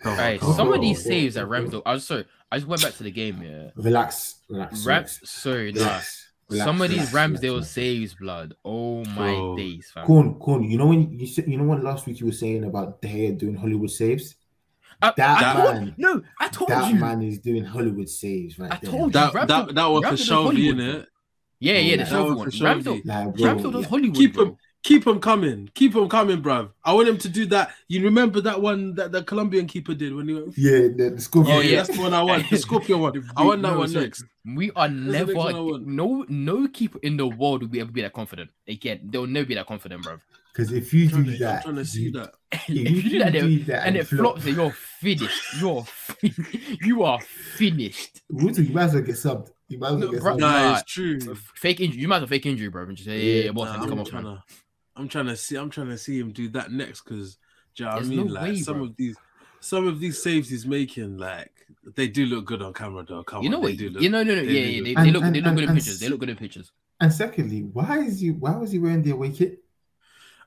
Come 0.00 0.12
on, 0.14 0.18
Right, 0.18 0.42
on. 0.42 0.54
some 0.56 0.68
of 0.72 0.78
Oh, 0.78 0.80
these 0.80 0.98
oh, 1.06 1.10
saves 1.10 1.36
oh, 1.36 1.40
that 1.40 1.46
oh. 1.46 1.50
Ramsdale. 1.50 1.82
I'm 1.86 2.00
sorry. 2.00 2.24
I 2.50 2.56
just 2.58 2.66
went 2.68 2.82
back 2.82 2.94
to 2.94 3.02
the 3.02 3.10
game. 3.10 3.40
Yeah, 3.42 3.70
Relax. 3.76 4.36
Relax. 4.48 4.84
Ram. 4.86 4.96
relax, 4.96 5.20
Sorry, 5.30 5.72
nah. 5.72 5.80
relax, 5.80 6.32
relax, 6.48 6.66
Some 6.66 6.82
of 6.82 6.90
these 6.90 7.10
Ramsdale 7.12 7.42
relax. 7.42 7.68
saves, 7.70 8.14
blood. 8.14 8.54
Oh 8.64 9.04
my 9.04 9.14
Bro. 9.34 9.56
days, 9.58 9.90
fam. 9.94 10.06
Corn, 10.06 10.34
corn. 10.36 10.64
You 10.64 10.78
know 10.78 10.86
when 10.86 11.12
you 11.18 11.26
said, 11.26 11.46
you 11.46 11.56
know 11.58 11.64
what 11.64 11.84
last 11.84 12.06
week 12.06 12.18
you 12.20 12.26
were 12.26 12.32
saying 12.32 12.64
about 12.64 13.00
De 13.02 13.08
Gea 13.08 13.38
doing 13.38 13.54
Hollywood 13.56 13.90
saves. 13.90 14.34
I, 15.02 15.12
That 15.16 15.42
I 15.44 15.52
told, 15.62 15.74
man- 15.74 15.94
no, 15.98 16.22
I 16.40 16.48
told 16.48 16.70
That 16.70 16.92
you. 16.92 17.00
man 17.00 17.22
is 17.22 17.38
doing 17.38 17.64
Hollywood 17.64 18.08
saves 18.08 18.58
right 18.58 18.72
I 18.72 18.78
there. 18.80 18.90
told 18.90 19.06
you. 19.06 19.12
that 19.12 19.32
Ramsdale- 19.32 19.46
that 19.48 19.74
that 19.74 19.86
one 19.86 20.02
for 20.02 20.08
Ramsdale 20.08 20.10
does 20.16 20.24
Shelby, 20.26 20.72
innit? 20.72 21.06
Yeah, 21.60 21.78
yeah, 21.78 21.90
the 21.92 21.96
That 22.04 22.08
Shelby 22.08 22.28
one 22.30 22.36
one. 22.38 22.44
for 22.46 22.56
Shelby. 22.56 22.82
Ramsdale, 22.82 23.02
Like, 23.04 23.34
bro, 23.36 23.44
Ramsdale 23.54 23.72
does 23.72 23.82
yeah. 23.82 23.88
Hollywood. 23.88 24.16
Keep 24.16 24.34
bro. 24.34 24.44
him, 24.44 24.56
keep 24.84 25.06
him 25.06 25.20
coming, 25.20 25.70
keep 25.74 25.94
him 25.94 26.08
coming, 26.08 26.42
bruv. 26.42 26.70
I 26.84 26.92
want 26.92 27.08
him 27.08 27.18
to 27.18 27.28
do 27.28 27.46
that. 27.46 27.72
You 27.88 28.02
remember 28.04 28.40
that 28.42 28.60
one 28.60 28.94
that 28.96 29.12
the 29.12 29.22
Colombian 29.22 29.66
keeper 29.66 29.94
did 29.94 30.14
when 30.14 30.28
he 30.28 30.34
went? 30.34 30.58
Yeah, 30.58 30.88
the, 30.96 31.12
the 31.14 31.20
Scorpion. 31.20 31.56
Oh, 31.56 31.60
yeah. 31.60 31.76
that's 31.82 31.96
the 31.96 32.02
one 32.02 32.14
I 32.14 32.22
want. 32.22 32.48
The 32.50 32.56
Scorpion 32.58 33.00
one. 33.00 33.30
I 33.36 33.44
want 33.44 33.62
that 33.62 33.72
No, 33.72 33.78
one 33.78 33.92
next. 33.92 34.24
We 34.44 34.72
are 34.72 34.88
the 34.88 34.94
never 34.94 35.26
next 35.32 35.36
one 35.36 35.54
I 35.54 35.60
want. 35.60 35.86
no 35.86 36.24
no 36.28 36.66
keeper 36.68 36.98
in 37.02 37.16
the 37.16 37.26
world 37.28 37.62
will 37.62 37.68
be 37.68 37.80
ever 37.80 37.92
be 37.92 38.02
that 38.02 38.12
confident. 38.12 38.50
Again, 38.66 39.00
they'll 39.04 39.26
never 39.28 39.46
be 39.46 39.54
that 39.54 39.66
confident, 39.66 40.02
bro. 40.02 40.18
Because 40.52 40.70
if 40.72 40.92
you 40.92 41.08
do 41.08 41.24
to, 41.24 41.30
I'm 41.32 41.38
that, 41.38 41.62
trying 41.62 41.76
to 41.76 41.84
see 41.84 42.02
you- 42.02 42.12
that. 42.12 42.34
if 42.52 42.68
you 42.68 43.10
do 43.10 43.18
that, 43.20 43.32
do 43.32 43.58
then- 43.64 43.82
and 43.86 43.96
it 43.96 44.06
flops, 44.06 44.44
then 44.44 44.54
you're 44.54 44.70
finished. 44.72 45.60
You're 45.60 45.82
fin- 45.86 46.78
you 46.82 47.02
are 47.04 47.20
finished. 47.20 48.20
Ruto, 48.30 48.66
you 48.66 48.74
might 48.74 48.84
as 48.84 48.94
well 48.94 49.02
get 49.02 49.14
subbed. 49.14 49.50
You 49.68 49.78
might 49.78 49.86
as 49.88 49.92
well 49.94 50.00
No, 50.06 50.10
get 50.12 50.20
bro, 50.20 50.32
subbed. 50.34 50.38
no. 50.40 50.46
Nah, 50.50 50.62
Nah, 50.72 50.78
it's 50.78 50.92
true. 50.92 51.18
Fake 51.54 51.80
injury. 51.80 52.00
You 52.02 52.08
might 52.08 52.16
as 52.16 52.20
well 52.22 52.28
fake 52.28 52.46
injury, 52.46 52.68
bro. 52.68 52.84
And 52.84 52.96
just 52.96 53.08
say, 53.08 53.18
yeah, 53.18 53.34
yeah, 53.38 53.44
yeah 53.46 53.50
boss, 53.52 53.68
Nah, 53.68 53.72
I 53.72 53.76
need 53.78 53.82
to 53.84 53.88
come 53.88 53.98
I'm 53.98 54.00
off, 54.02 54.10
trying 54.10 54.24
man. 54.24 54.34
to, 54.36 54.42
I'm 54.96 55.08
trying 55.08 55.26
to 55.26 55.36
see. 55.36 55.56
I'm 55.56 55.70
trying 55.70 55.88
to 55.88 55.96
see 55.98 56.18
him 56.18 56.32
do 56.32 56.48
that 56.50 56.70
next 56.70 57.00
because, 57.02 57.38
you 57.76 57.86
know 57.86 57.92
what 57.92 58.02
I 58.02 58.06
mean, 58.06 58.26
no 58.26 58.32
like 58.32 58.42
way, 58.42 58.56
some 58.58 58.76
bro. 58.76 58.84
of 58.84 58.96
these, 58.96 59.16
some 59.60 59.86
of 59.86 60.00
these 60.00 60.22
saves 60.22 60.50
he's 60.50 60.66
making, 60.66 61.16
like 61.16 61.50
they 61.96 62.08
do 62.08 62.26
look 62.26 62.44
good 62.44 62.60
on 62.60 62.74
camera, 62.74 63.02
though. 63.08 63.22
Come 63.22 63.42
You 63.42 63.48
know 63.48 63.56
on, 63.56 63.62
what? 63.62 63.68
they 63.68 63.76
do 63.76 63.88
look. 63.88 64.02
You 64.02 64.10
know, 64.10 64.22
no, 64.22 64.34
no, 64.34 64.44
they 64.44 64.52
yeah, 64.52 64.66
do 64.66 64.70
yeah. 64.70 64.76
look- 64.76 64.84
They, 64.84 64.94
And- 64.96 65.06
they 65.06 65.12
look, 65.12 65.22
and- 65.24 65.34
they 65.34 65.40
look 65.40 65.54
good 65.54 65.64
in 65.70 65.74
pictures. 65.76 65.98
They 66.00 66.08
look 66.10 66.20
good 66.20 66.28
in 66.30 66.36
pictures. 66.36 66.72
And 67.00 67.10
secondly, 67.12 67.62
why 67.62 68.00
is 68.00 68.20
he 68.20 68.30
why 68.32 68.54
was 68.56 68.70
he 68.72 68.78
wearing 68.78 69.02
the 69.02 69.12
away 69.12 69.30
kit? 69.30 69.61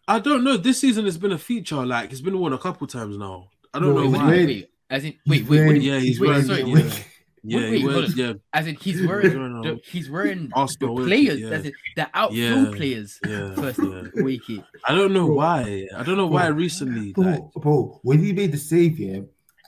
I 0.07 0.19
don't 0.19 0.43
know. 0.43 0.57
This 0.57 0.79
season 0.81 1.05
has 1.05 1.17
been 1.17 1.31
a 1.31 1.37
feature. 1.37 1.85
Like 1.85 2.11
it's 2.11 2.21
been 2.21 2.37
worn 2.39 2.53
a 2.53 2.57
couple 2.57 2.85
times 2.87 3.17
now. 3.17 3.49
I 3.73 3.79
don't 3.79 3.95
No, 3.95 4.03
know 4.03 4.09
why. 4.17 4.27
wearing- 4.27 4.47
Wait, 4.47 4.69
as 4.89 5.03
in, 5.03 5.13
He's 5.13 5.19
wait, 5.25 5.41
wait, 5.43 5.49
wearing- 5.49 5.73
wait, 5.73 5.81
yeah, 5.81 5.99
he's 5.99 6.19
wait, 6.19 6.27
wearing 6.29 6.45
sorry, 6.45 6.61
yeah. 6.63 6.75
kit. 6.81 7.05
Yeah, 7.47 7.59
Wait, 7.59 7.77
he 7.79 7.85
wait, 7.85 7.95
wears, 7.95 8.15
yeah, 8.17 8.33
as 8.53 8.65
in 8.65 8.75
he's 8.75 8.97
He's 8.99 9.07
wearing, 9.07 9.37
wearing 9.37 9.61
the, 9.61 9.79
he's 9.85 10.09
wearing 10.09 10.49
Arsenal 10.53 10.95
the 10.95 11.03
players, 11.05 11.27
kit, 11.35 11.39
yeah. 11.39 11.49
that's 11.49 11.65
it, 11.65 11.73
the 11.95 12.09
outfield 12.11 12.67
Yeah, 12.71 12.75
players 12.75 13.19
yeah, 13.27 13.53
first 13.53 13.79
yeah. 13.83 14.01
wiki. 14.23 14.63
I 14.87 14.95
don't 14.95 15.13
know 15.13 15.27
Bro. 15.27 15.35
why. 15.35 15.87
I 15.95 16.01
don't 16.01 16.17
know 16.17 16.25
why 16.25 16.47
recently. 16.47 17.13
Bro, 17.13 17.23
Like, 17.25 17.41
bro, 17.53 17.99
when 18.01 18.23
he 18.23 18.33
made 18.33 18.51
the 18.51 18.57
save, 18.57 18.97
yeah, 18.97 19.19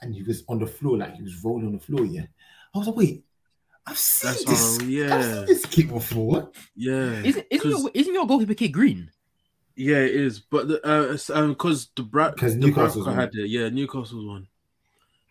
and 0.02 0.12
he 0.12 0.24
was 0.24 0.42
on 0.48 0.58
the 0.58 0.66
floor, 0.66 0.98
like 0.98 1.14
he 1.14 1.22
was 1.22 1.36
rolling 1.44 1.66
on 1.66 1.72
the 1.74 1.78
floor, 1.78 2.04
yeah. 2.04 2.24
I 2.74 2.78
was 2.78 2.88
like, 2.88 2.96
wait, 2.96 3.24
I've 3.86 3.96
seen 3.98 4.28
That's 4.30 4.44
this. 4.44 4.76
how- 4.78 4.82
I've 4.84 4.90
yeah. 4.90 5.34
seen 5.36 5.46
this 5.46 5.66
kit 5.66 5.88
before. 5.88 6.50
yeah, 6.74 7.22
Isn't 7.22 7.46
isn't 7.48 7.70
'Cause- 7.70 7.82
your 7.82 7.90
isn't 7.94 8.14
your 8.14 8.26
goalkeeper 8.26 8.54
kid 8.54 8.68
green? 8.72 9.10
Yeah, 9.78 9.96
it 9.98 10.14
is. 10.14 10.40
But 10.40 10.68
the 10.68 10.86
uh, 10.88 11.12
it's, 11.14 11.30
um, 11.30 11.50
because 11.50 11.88
the 11.96 12.02
Bra- 12.02 12.32
'Cause 12.32 12.54
Newcastle 12.54 12.68
Newcastle's 13.02 13.06
one. 13.06 13.14
had 13.16 13.30
it. 13.34 13.48
Yeah, 13.48 13.68
Newcastle's 13.68 14.26
one 14.26 14.46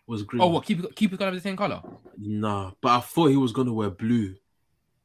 was 0.06 0.22
green. 0.22 0.42
Oh, 0.42 0.48
what 0.48 0.64
keep 0.64 0.94
keep 0.96 1.12
it 1.12 1.18
gonna 1.18 1.30
have 1.32 1.34
the 1.34 1.40
same 1.48 1.56
color? 1.56 1.82
Nah, 2.16 2.72
but 2.80 2.88
I 2.96 3.00
thought 3.00 3.26
he 3.26 3.36
was 3.36 3.52
gonna 3.52 3.72
wear 3.72 3.90
blue. 3.90 4.34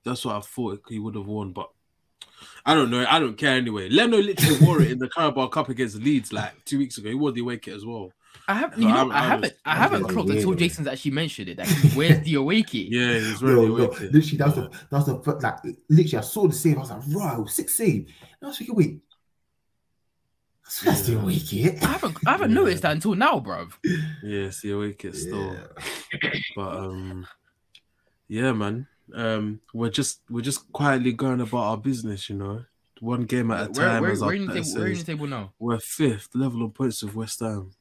That's 0.04 0.26
what 0.26 0.36
I 0.36 0.42
thought 0.42 0.82
he 0.90 1.00
would 1.00 1.16
have 1.16 1.28
worn, 1.28 1.52
but 1.52 1.70
I 2.66 2.74
don't 2.74 2.90
know. 2.92 3.06
I 3.10 3.20
don't 3.20 3.38
care 3.38 3.56
anyway. 3.58 3.90
Leno 3.90 4.18
literally 4.18 4.66
wore 4.66 4.82
it 4.82 4.92
in 4.92 5.00
the 5.00 5.10
Carabao 5.10 5.48
Cup 5.48 5.70
against 5.70 5.96
Leeds 5.98 6.34
like 6.34 6.64
two 6.66 6.78
weeks 6.78 6.98
ago. 6.98 7.10
He 7.10 7.16
wore 7.16 7.32
the 7.32 7.42
away 7.42 7.58
kit 7.58 7.74
as 7.76 7.86
well. 7.86 8.12
I 8.48 8.56
haven't, 8.56 8.80
No, 8.80 8.88
you 8.88 8.94
know, 8.94 9.00
I'm- 9.00 9.12
I 9.12 9.16
I'm- 9.20 9.30
haven't, 9.30 9.54
I 9.64 9.72
I'm 9.72 9.78
haven't 9.78 10.02
getting 10.02 10.14
clocked 10.16 10.30
until 10.32 10.50
man. 10.50 10.58
Jason's 10.60 10.88
actually 10.88 11.12
mentioned 11.12 11.50
it. 11.50 11.58
That 11.58 11.68
he 11.68 11.98
wears 11.98 12.24
the 12.26 12.36
away 12.36 12.64
kit. 12.64 12.88
Yeah, 12.92 13.14
he's 13.14 13.42
really 13.42 13.56
Bro, 13.56 13.66
the 13.66 13.72
away 13.72 13.82
no, 13.82 14.10
literally, 14.12 14.38
that 14.38 14.46
was 14.48 14.56
the 14.56 14.70
that 14.90 14.92
was 14.92 15.06
the 15.06 15.48
like 15.48 15.78
literally. 15.90 16.18
I 16.18 16.22
saw 16.22 16.48
the 16.48 16.54
save. 16.54 16.78
I 16.78 16.80
was 16.82 16.90
like, 16.92 17.02
right, 17.10 17.50
six 17.50 17.76
save. 17.76 18.06
And 18.06 18.08
I 18.42 18.48
was 18.48 18.58
thinking, 18.58 18.76
wait, 18.76 19.00
so 19.10 19.13
that's 20.82 21.02
the 21.04 21.14
Yeah. 21.14 21.20
away 21.22 21.40
kit. 21.40 21.84
I 21.84 21.88
haven't, 21.88 22.18
I 22.26 22.32
haven't 22.32 22.50
Yeah. 22.52 22.56
noticed 22.56 22.82
that 22.84 22.92
until 22.94 23.16
now, 23.16 23.40
bruv. 23.40 23.72
Yeah, 23.84 24.48
it's 24.48 24.62
the 24.62 24.72
away 24.72 24.94
kit 24.94 25.16
still. 25.16 25.54
Yeah. 25.54 26.30
But 26.56 26.76
um, 26.76 27.28
yeah, 28.28 28.52
man. 28.54 28.88
Um, 29.14 29.60
we're 29.74 29.90
just 29.90 30.22
we're 30.30 30.42
just 30.42 30.72
quietly 30.72 31.12
going 31.12 31.42
about 31.42 31.58
our 31.58 31.78
business, 31.78 32.30
you 32.30 32.36
know. 32.38 32.64
One 33.02 33.26
game 33.26 33.52
at 33.52 33.68
a 33.68 33.72
Where, 33.72 33.88
time. 33.90 34.02
where, 34.02 34.12
as 34.12 34.22
where, 34.22 34.30
our 34.30 34.34
in 34.36 34.46
the 34.48 34.54
bet 34.54 34.64
table, 34.64 34.80
where 34.80 34.88
in 34.92 34.98
the 34.98 35.04
table 35.04 35.28
now? 35.28 35.54
We're 35.60 35.80
fifth, 35.80 36.30
level 36.36 36.64
of 36.64 36.74
points 36.74 37.04
with 37.04 37.14
West 37.16 37.40
Ham. 37.42 37.72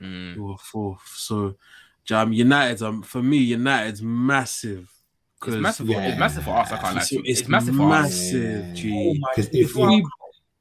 Mm. 0.00 0.36
We're 0.36 0.56
fourth. 0.56 1.02
So, 1.16 1.56
Jam 2.04 2.32
United's 2.32 2.80
um 2.82 3.02
for 3.02 3.22
me, 3.22 3.38
United's 3.38 4.00
massive. 4.02 4.82
It's 4.84 5.40
'cause 5.40 5.56
massive. 5.56 5.86
For, 5.86 5.92
yeah. 5.92 6.08
It's 6.10 6.18
massive 6.20 6.44
for 6.44 6.56
us. 6.56 6.70
I 6.70 6.76
can't 6.78 6.94
lie. 6.94 7.00
It's, 7.02 7.12
it's 7.12 7.40
It's, 7.40 7.48
massive 7.48 7.74
for 7.74 7.92
us. 7.92 8.02
massive, 8.04 8.66
Yeah. 8.68 8.74
G. 8.74 8.92
Oh 8.94 9.14
my 9.20 9.32
'Cause 9.34 9.46
If 9.48 9.54
if 9.70 9.74
we 9.74 10.06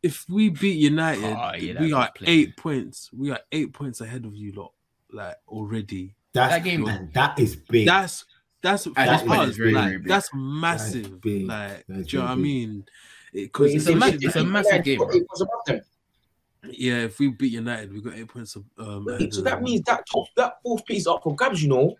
if 0.04 0.26
we 0.30 0.50
beat 0.50 0.78
United, 0.80 1.24
Oh, 1.24 1.54
yeah, 1.56 1.80
we 1.82 1.90
that 1.92 1.96
are 1.98 2.12
plenty. 2.16 2.32
eight 2.34 2.58
points. 2.58 3.10
We 3.16 3.32
are 3.32 3.40
eight 3.52 3.74
points 3.74 4.02
ahead 4.02 4.26
of 4.26 4.36
you 4.36 4.52
lot, 4.54 4.74
like 5.12 5.36
already. 5.48 6.16
That's 6.34 6.54
That 6.54 6.64
game- 6.64 6.88
and 6.88 7.14
that 7.14 7.38
is 7.40 7.56
big. 7.56 7.86
That's 7.88 8.26
that's 8.62 8.86
At 8.88 8.94
for 8.94 9.02
this 9.04 9.22
point, 9.24 9.42
us, 9.42 9.56
very, 9.58 9.72
like, 9.74 9.84
very 9.86 9.98
big. 9.98 10.08
that's 10.08 10.30
massive. 10.34 11.20
big. 11.22 11.48
Like, 11.48 11.84
That's 11.88 12.08
do 12.08 12.18
you 12.18 12.20
know 12.22 12.26
what 12.30 12.32
I 12.32 12.36
mean? 12.36 12.86
Wait, 13.34 13.44
Because 13.46 13.74
It's 13.74 13.88
a 13.88 13.96
ma- 13.96 14.06
it's 14.08 14.36
a 14.36 14.44
massive 14.44 14.84
game. 14.84 15.02
It 15.02 15.26
was 15.30 15.42
above 15.42 15.66
them. 15.66 15.82
yeah, 16.70 16.98
if 17.06 17.18
we 17.20 17.30
beat 17.30 17.54
United, 17.54 17.92
we 17.92 18.02
got 18.02 18.14
eight 18.14 18.28
points. 18.28 18.56
Of, 18.56 18.64
um, 18.78 19.06
Wait, 19.06 19.34
so 19.34 19.42
that 19.42 19.64
means 19.64 19.82
that 19.88 20.06
top, 20.12 20.28
that 20.38 20.62
fourth 20.62 20.86
piece 20.86 21.08
up 21.08 21.24
for 21.24 21.36
grabs, 21.36 21.64
you 21.64 21.70
know. 21.70 21.96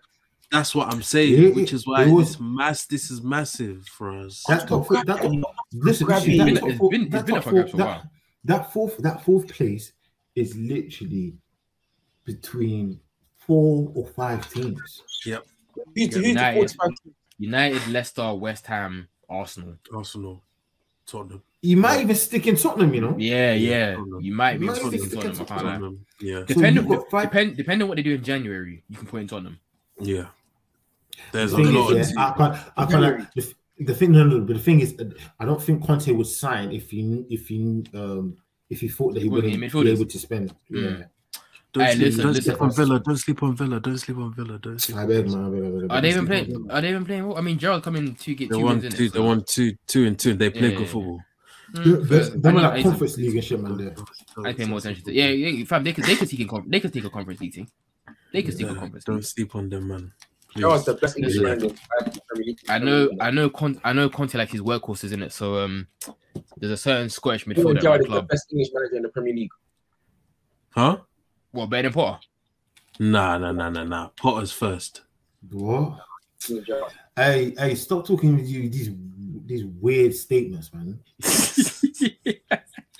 That's 0.52 0.74
what 0.74 0.92
I'm 0.92 1.02
saying, 1.02 1.42
Yeah, 1.42 1.48
which 1.50 1.72
is 1.72 1.86
why 1.86 2.04
it 2.04 2.10
was- 2.10 2.32
this 2.32 2.40
mass 2.40 2.86
this 2.86 3.10
is 3.10 3.22
massive 3.22 3.84
for 3.88 4.12
us. 4.16 4.44
That's 4.46 4.64
top 4.64 4.86
four. 4.86 5.02
That 5.04 5.06
top, 5.22 5.56
listen, 5.72 6.06
listen, 6.06 6.30
it. 6.30 6.36
that 6.38 6.48
It's 6.48 6.60
top 6.60 6.68
been- 6.68 6.78
four- 6.78 6.94
it's 6.94 6.98
been- 7.02 7.10
that 7.10 7.20
it's 7.22 7.30
top 7.30 7.42
for 7.44 7.50
four- 7.50 7.60
a 7.60 7.64
that- 7.64 7.76
while. 7.86 8.10
That 8.44 8.72
fourth, 8.72 8.96
that 8.98 9.24
fourth 9.24 9.48
place 9.48 9.92
is 10.34 10.56
literally 10.56 11.34
between 12.24 13.00
four 13.38 13.90
or 13.94 14.06
five 14.06 14.48
teams. 14.52 15.02
Who's, 15.24 16.14
who's 16.14 16.26
United. 16.26 16.72
United, 17.38 17.86
Leicester, 17.88 18.34
West 18.34 18.66
Ham, 18.66 19.08
Arsenal. 19.28 19.76
Arsenal, 19.94 20.42
Tottenham, 21.06 21.42
You 21.62 21.76
might 21.76 22.00
even 22.00 22.14
stick 22.16 22.46
in 22.46 22.56
Tottenham, 22.56 22.92
you 22.94 23.00
know. 23.00 23.16
Yeah, 23.18 23.52
Yeah, 23.54 23.96
yeah. 23.96 24.18
You 24.20 24.34
might 24.34 24.58
be 24.60 24.66
Might 24.66 24.80
putting 24.80 24.90
be 24.90 24.98
Tottenham. 24.98 25.30
I 25.30 25.32
sticking 25.32 25.46
can't 25.46 25.64
lie. 25.64 25.72
Tottenham, 25.72 26.06
yeah, 26.20 26.38
So 26.40 26.44
Depending, 26.46 26.88
you've 26.88 27.08
five- 27.10 27.30
depend, 27.30 27.56
depending 27.56 27.82
on 27.84 27.88
what 27.88 27.96
they 27.96 28.02
do 28.02 28.14
in 28.14 28.22
January, 28.24 28.82
you 28.88 28.96
can 28.96 29.06
put 29.06 29.20
in 29.20 29.28
Tottenham. 29.28 29.58
yeah. 30.00 30.26
There's 31.32 31.52
The 31.52 31.58
a 31.58 31.64
thing 31.64 31.74
lot. 31.74 31.92
is, 31.96 32.08
of 32.10 32.14
yeah, 32.16 32.28
I 32.28 32.36
can't, 32.36 32.56
I 32.76 32.86
can't, 32.86 33.34
the, 33.34 33.54
the 33.80 33.94
thing, 33.94 34.12
no, 34.12 34.24
no, 34.24 34.40
but 34.40 34.54
the 34.56 34.62
thing 34.62 34.80
is, 34.80 34.94
uh, 34.98 35.04
I 35.40 35.44
don't 35.44 35.62
think 35.62 35.84
Conte 35.86 36.10
would 36.12 36.26
sign 36.26 36.72
if 36.72 36.90
he, 36.90 37.24
if 37.30 37.48
he, 37.48 37.84
um, 37.94 38.36
if 38.70 38.80
he 38.80 38.88
thought 38.88 39.14
that 39.14 39.22
he 39.22 39.28
Wouldn't 39.28 39.52
wouldn't 39.60 39.72
be 39.84 39.90
able 39.90 40.06
to 40.06 40.18
spend. 40.18 40.54
Yeah, 40.68 40.80
Mm. 40.80 41.08
Don't, 41.74 41.84
Hey, 41.86 41.92
sleep, 41.94 42.04
listen, 42.04 42.22
don't 42.24 42.32
listen. 42.34 42.44
sleep 42.44 42.60
on 42.62 42.72
Villa. 42.74 43.00
Don't 43.00 43.16
sleep 43.16 43.42
on 43.42 43.56
Villa. 43.56 43.80
Don't 43.80 43.96
sleep 43.98 44.18
on 44.18 44.34
Villa. 44.34 44.58
Don't 44.58 44.78
sleep. 44.78 44.98
I 44.98 45.06
beg, 45.06 45.30
man. 45.30 45.46
I 45.46 45.48
beg, 45.48 45.64
I 45.64 45.80
beg, 45.80 45.90
Are 45.92 46.00
they 46.02 46.08
even 46.10 46.26
Sleep 46.26 46.28
playing? 46.28 46.52
them. 46.52 46.70
Are 46.70 46.80
they 46.82 46.90
even 46.90 47.04
playing? 47.06 47.26
well? 47.28 47.38
I 47.38 47.40
mean, 47.40 47.58
Gerrard 47.58 47.82
coming 47.82 48.14
two 48.14 48.34
get 48.34 48.50
They 48.50 48.56
two 48.58 48.62
won 48.62 48.72
wins 48.80 48.84
in 48.84 48.92
two. 48.92 49.04
it. 49.04 49.12
They 49.14 49.20
won 49.20 49.42
two, 49.48 49.72
two 49.86 50.04
and 50.06 50.18
two. 50.18 50.34
They 50.34 50.50
play 50.50 50.68
Yeah, 50.68 50.76
good 50.76 50.80
yeah, 50.80 50.86
football. 50.86 51.20
Them 51.72 52.06
them 52.42 52.56
are 52.56 52.60
I 52.60 52.62
like 52.64 52.74
need- 52.76 52.82
conference 52.82 53.16
league 53.16 53.34
and 53.36 53.42
shit, 53.44 53.58
man. 53.58 53.78
There. 53.78 53.94
I 54.44 54.52
pay 54.52 54.66
more 54.66 54.80
attention 54.80 55.02
to. 55.04 55.14
Yeah, 55.14 55.28
yeah, 55.28 55.64
fam. 55.64 55.82
They 55.82 55.94
could, 55.94 56.04
they 56.04 56.16
could 56.16 56.28
take 56.28 56.40
a, 56.40 56.44
con- 56.44 56.66
they 56.68 56.78
could 56.80 56.92
take 56.92 57.04
a 57.04 57.10
conference 57.10 57.40
league 57.40 57.54
team. 57.54 57.68
They 58.34 58.42
could 58.42 58.58
take 58.58 58.68
a 58.68 58.74
conference. 58.74 59.04
don't 59.06 59.24
sleep 59.24 59.54
on 59.56 59.70
them, 59.70 59.88
man. 59.88 60.12
That 60.56 60.68
was 60.68 60.84
the 60.84 60.94
best 60.94 61.16
English 61.16 61.38
manager 61.38 61.66
in 61.66 61.72
the 61.72 62.20
Premier 62.28 62.46
League. 62.46 62.60
I 62.68 62.78
know, 62.78 63.10
I 63.20 63.30
know, 63.30 63.48
Con- 63.48 63.80
I 63.84 63.92
know. 63.92 64.08
Conte 64.08 64.34
like 64.36 64.50
his 64.50 64.60
workhorses 64.60 65.12
in 65.12 65.22
it. 65.22 65.32
So 65.32 65.58
um, 65.58 65.86
there's 66.58 66.72
a 66.72 66.76
certain 66.76 67.08
Scottish 67.08 67.42
Steven 67.42 67.64
midfielder 67.64 67.76
at 67.76 67.82
Gerrard 67.82 68.00
my 68.00 68.04
is 68.04 68.04
the 68.04 68.08
club. 68.10 68.28
best 68.28 68.52
English 68.52 68.68
manager 68.74 68.96
in 68.96 69.02
the 69.02 69.08
Premier 69.08 69.34
League. 69.34 69.50
Huh? 70.70 70.98
What 71.52 71.70
better 71.70 71.84
than 71.84 71.92
Potter? 71.92 72.18
Nah, 73.00 73.38
nah, 73.38 73.52
nah, 73.52 73.70
nah, 73.70 73.84
nah. 73.84 74.08
Potter's 74.08 74.52
first. 74.52 75.02
What? 75.50 75.98
Steven 76.38 76.64
Gerrard. 76.64 76.92
Hey, 77.16 77.54
hey, 77.58 77.74
stop 77.74 78.06
talking 78.06 78.36
with 78.36 78.48
you 78.48 78.68
these 78.68 78.90
these 79.46 79.64
weird 79.64 80.14
statements, 80.14 80.70
man. 80.72 81.00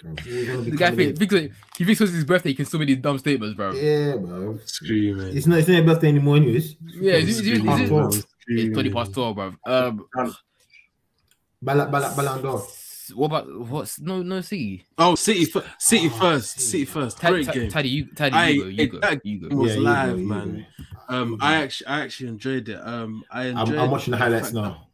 We're 0.04 0.46
gonna 0.46 0.62
the 0.62 0.70
guy 0.72 0.90
coming 0.90 1.14
thinks, 1.14 1.18
thinks 1.18 1.34
that- 1.34 1.50
he 1.78 1.84
thinks 1.84 2.00
it's 2.00 2.12
his 2.12 2.24
birthday. 2.24 2.50
He 2.50 2.54
can 2.56 2.64
still 2.66 2.78
make 2.80 2.88
these 2.88 2.98
dumb 2.98 3.18
statements, 3.18 3.54
bro. 3.56 3.72
Yeah, 3.72 4.16
bro. 4.16 4.58
Screaming. 4.64 5.36
It's 5.36 5.46
not. 5.46 5.58
It's 5.60 5.68
not 5.68 5.74
your 5.74 5.84
birthday 5.84 6.08
anymore, 6.08 6.36
anyways. 6.36 6.76
Yeah, 7.00 7.14
is 7.14 7.24
it- 7.24 7.30
is 7.30 7.38
it- 7.40 7.52
is 7.52 7.58
it- 7.60 7.64
Half 7.66 7.88
twelve. 7.88 8.24
It's 8.48 8.72
twenty 8.74 8.90
past 8.90 9.14
twelve, 9.14 9.36
bro. 9.36 9.54
Um, 9.66 10.06
Bala, 11.64 11.86
bala, 11.86 12.12
Ballon 12.16 12.42
d'Or. 12.42 12.66
what 13.14 13.26
about 13.26 13.68
what's 13.68 14.00
no 14.00 14.20
no 14.22 14.40
City? 14.40 14.84
Oh, 14.98 15.14
City, 15.14 15.44
fir- 15.44 15.64
City 15.78 16.06
Oh, 16.12 16.18
first. 16.18 16.50
City. 16.54 16.64
City 16.64 16.84
first. 16.86 17.18
Tad- 17.18 17.30
Great 17.30 17.44
Tad- 17.46 17.54
game. 17.54 17.70
Taddy, 17.70 17.88
you, 17.88 18.04
Taddy, 18.06 18.34
Aye, 18.34 18.48
you 18.48 18.62
go, 18.62 18.68
you 18.68 18.82
it- 18.82 18.86
go, 18.92 18.98
that- 19.00 19.26
you 19.26 19.48
go. 19.48 19.56
was 19.56 19.70
Yeah, 19.70 19.76
you 19.76 19.82
live, 19.82 20.10
go, 20.10 20.16
you 20.16 20.26
man. 20.26 20.66
go. 21.08 21.14
Um, 21.16 21.36
I 21.40 21.54
actually, 21.56 21.86
I 21.86 22.00
actually 22.00 22.28
enjoyed 22.30 22.68
it. 22.68 22.80
Um, 22.84 23.22
I 23.30 23.42
I'm, 23.48 23.58
enjoyed. 23.58 23.78
I'm 23.78 23.90
watching 23.92 24.10
the 24.12 24.16
highlights 24.18 24.52
now. 24.52 24.88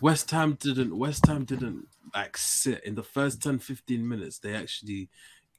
West 0.00 0.30
Ham 0.32 0.56
didn't. 0.60 0.96
West 0.96 1.26
Ham 1.26 1.44
didn't 1.44 1.86
like 2.14 2.36
sit 2.36 2.84
in 2.84 2.94
the 2.94 3.02
first 3.02 3.42
10, 3.42 3.58
15 3.58 4.06
minutes. 4.06 4.38
They 4.38 4.54
actually 4.54 5.08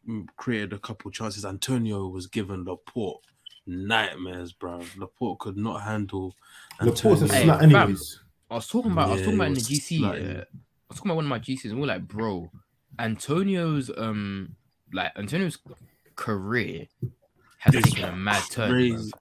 mm, 0.07 0.25
created 0.37 0.73
a 0.73 0.79
couple 0.79 1.11
chances. 1.11 1.45
Antonio 1.45 2.07
was 2.07 2.27
given 2.27 2.65
Laporte 2.65 3.23
nightmares, 3.65 4.53
bro. 4.53 4.81
Laporte 4.97 5.39
could 5.39 5.57
not 5.57 5.81
handle. 5.81 6.35
Laporte's 6.81 7.21
a 7.21 7.25
Antonio. 7.25 7.33
Hey, 7.33 7.45
slut, 7.45 7.59
fam. 7.59 7.75
anyways. 7.75 8.19
I 8.51 8.55
was 8.55 8.67
talking 8.67 8.91
about, 8.91 9.09
I 9.09 9.11
was 9.13 9.21
talking 9.21 9.35
about 9.35 9.47
in 9.47 9.53
the 9.53 9.59
GC. 9.59 10.03
Uh, 10.03 10.07
I 10.09 10.45
was 10.89 10.97
talking 10.97 11.11
about 11.11 11.15
one 11.17 11.25
of 11.25 11.29
my 11.29 11.39
GCs, 11.39 11.65
and 11.65 11.79
we're 11.79 11.87
like, 11.87 12.07
bro, 12.07 12.49
Antonio's 12.97 13.91
um, 13.95 14.55
like 14.91 15.11
Antonio's 15.15 15.59
career 16.15 16.87
has 17.59 17.75
It's 17.75 17.91
taken 17.91 18.09
a 18.09 18.15
mad 18.15 18.43
turn. 18.49 18.69
bro. 18.69 18.77
Crazy. 18.79 19.11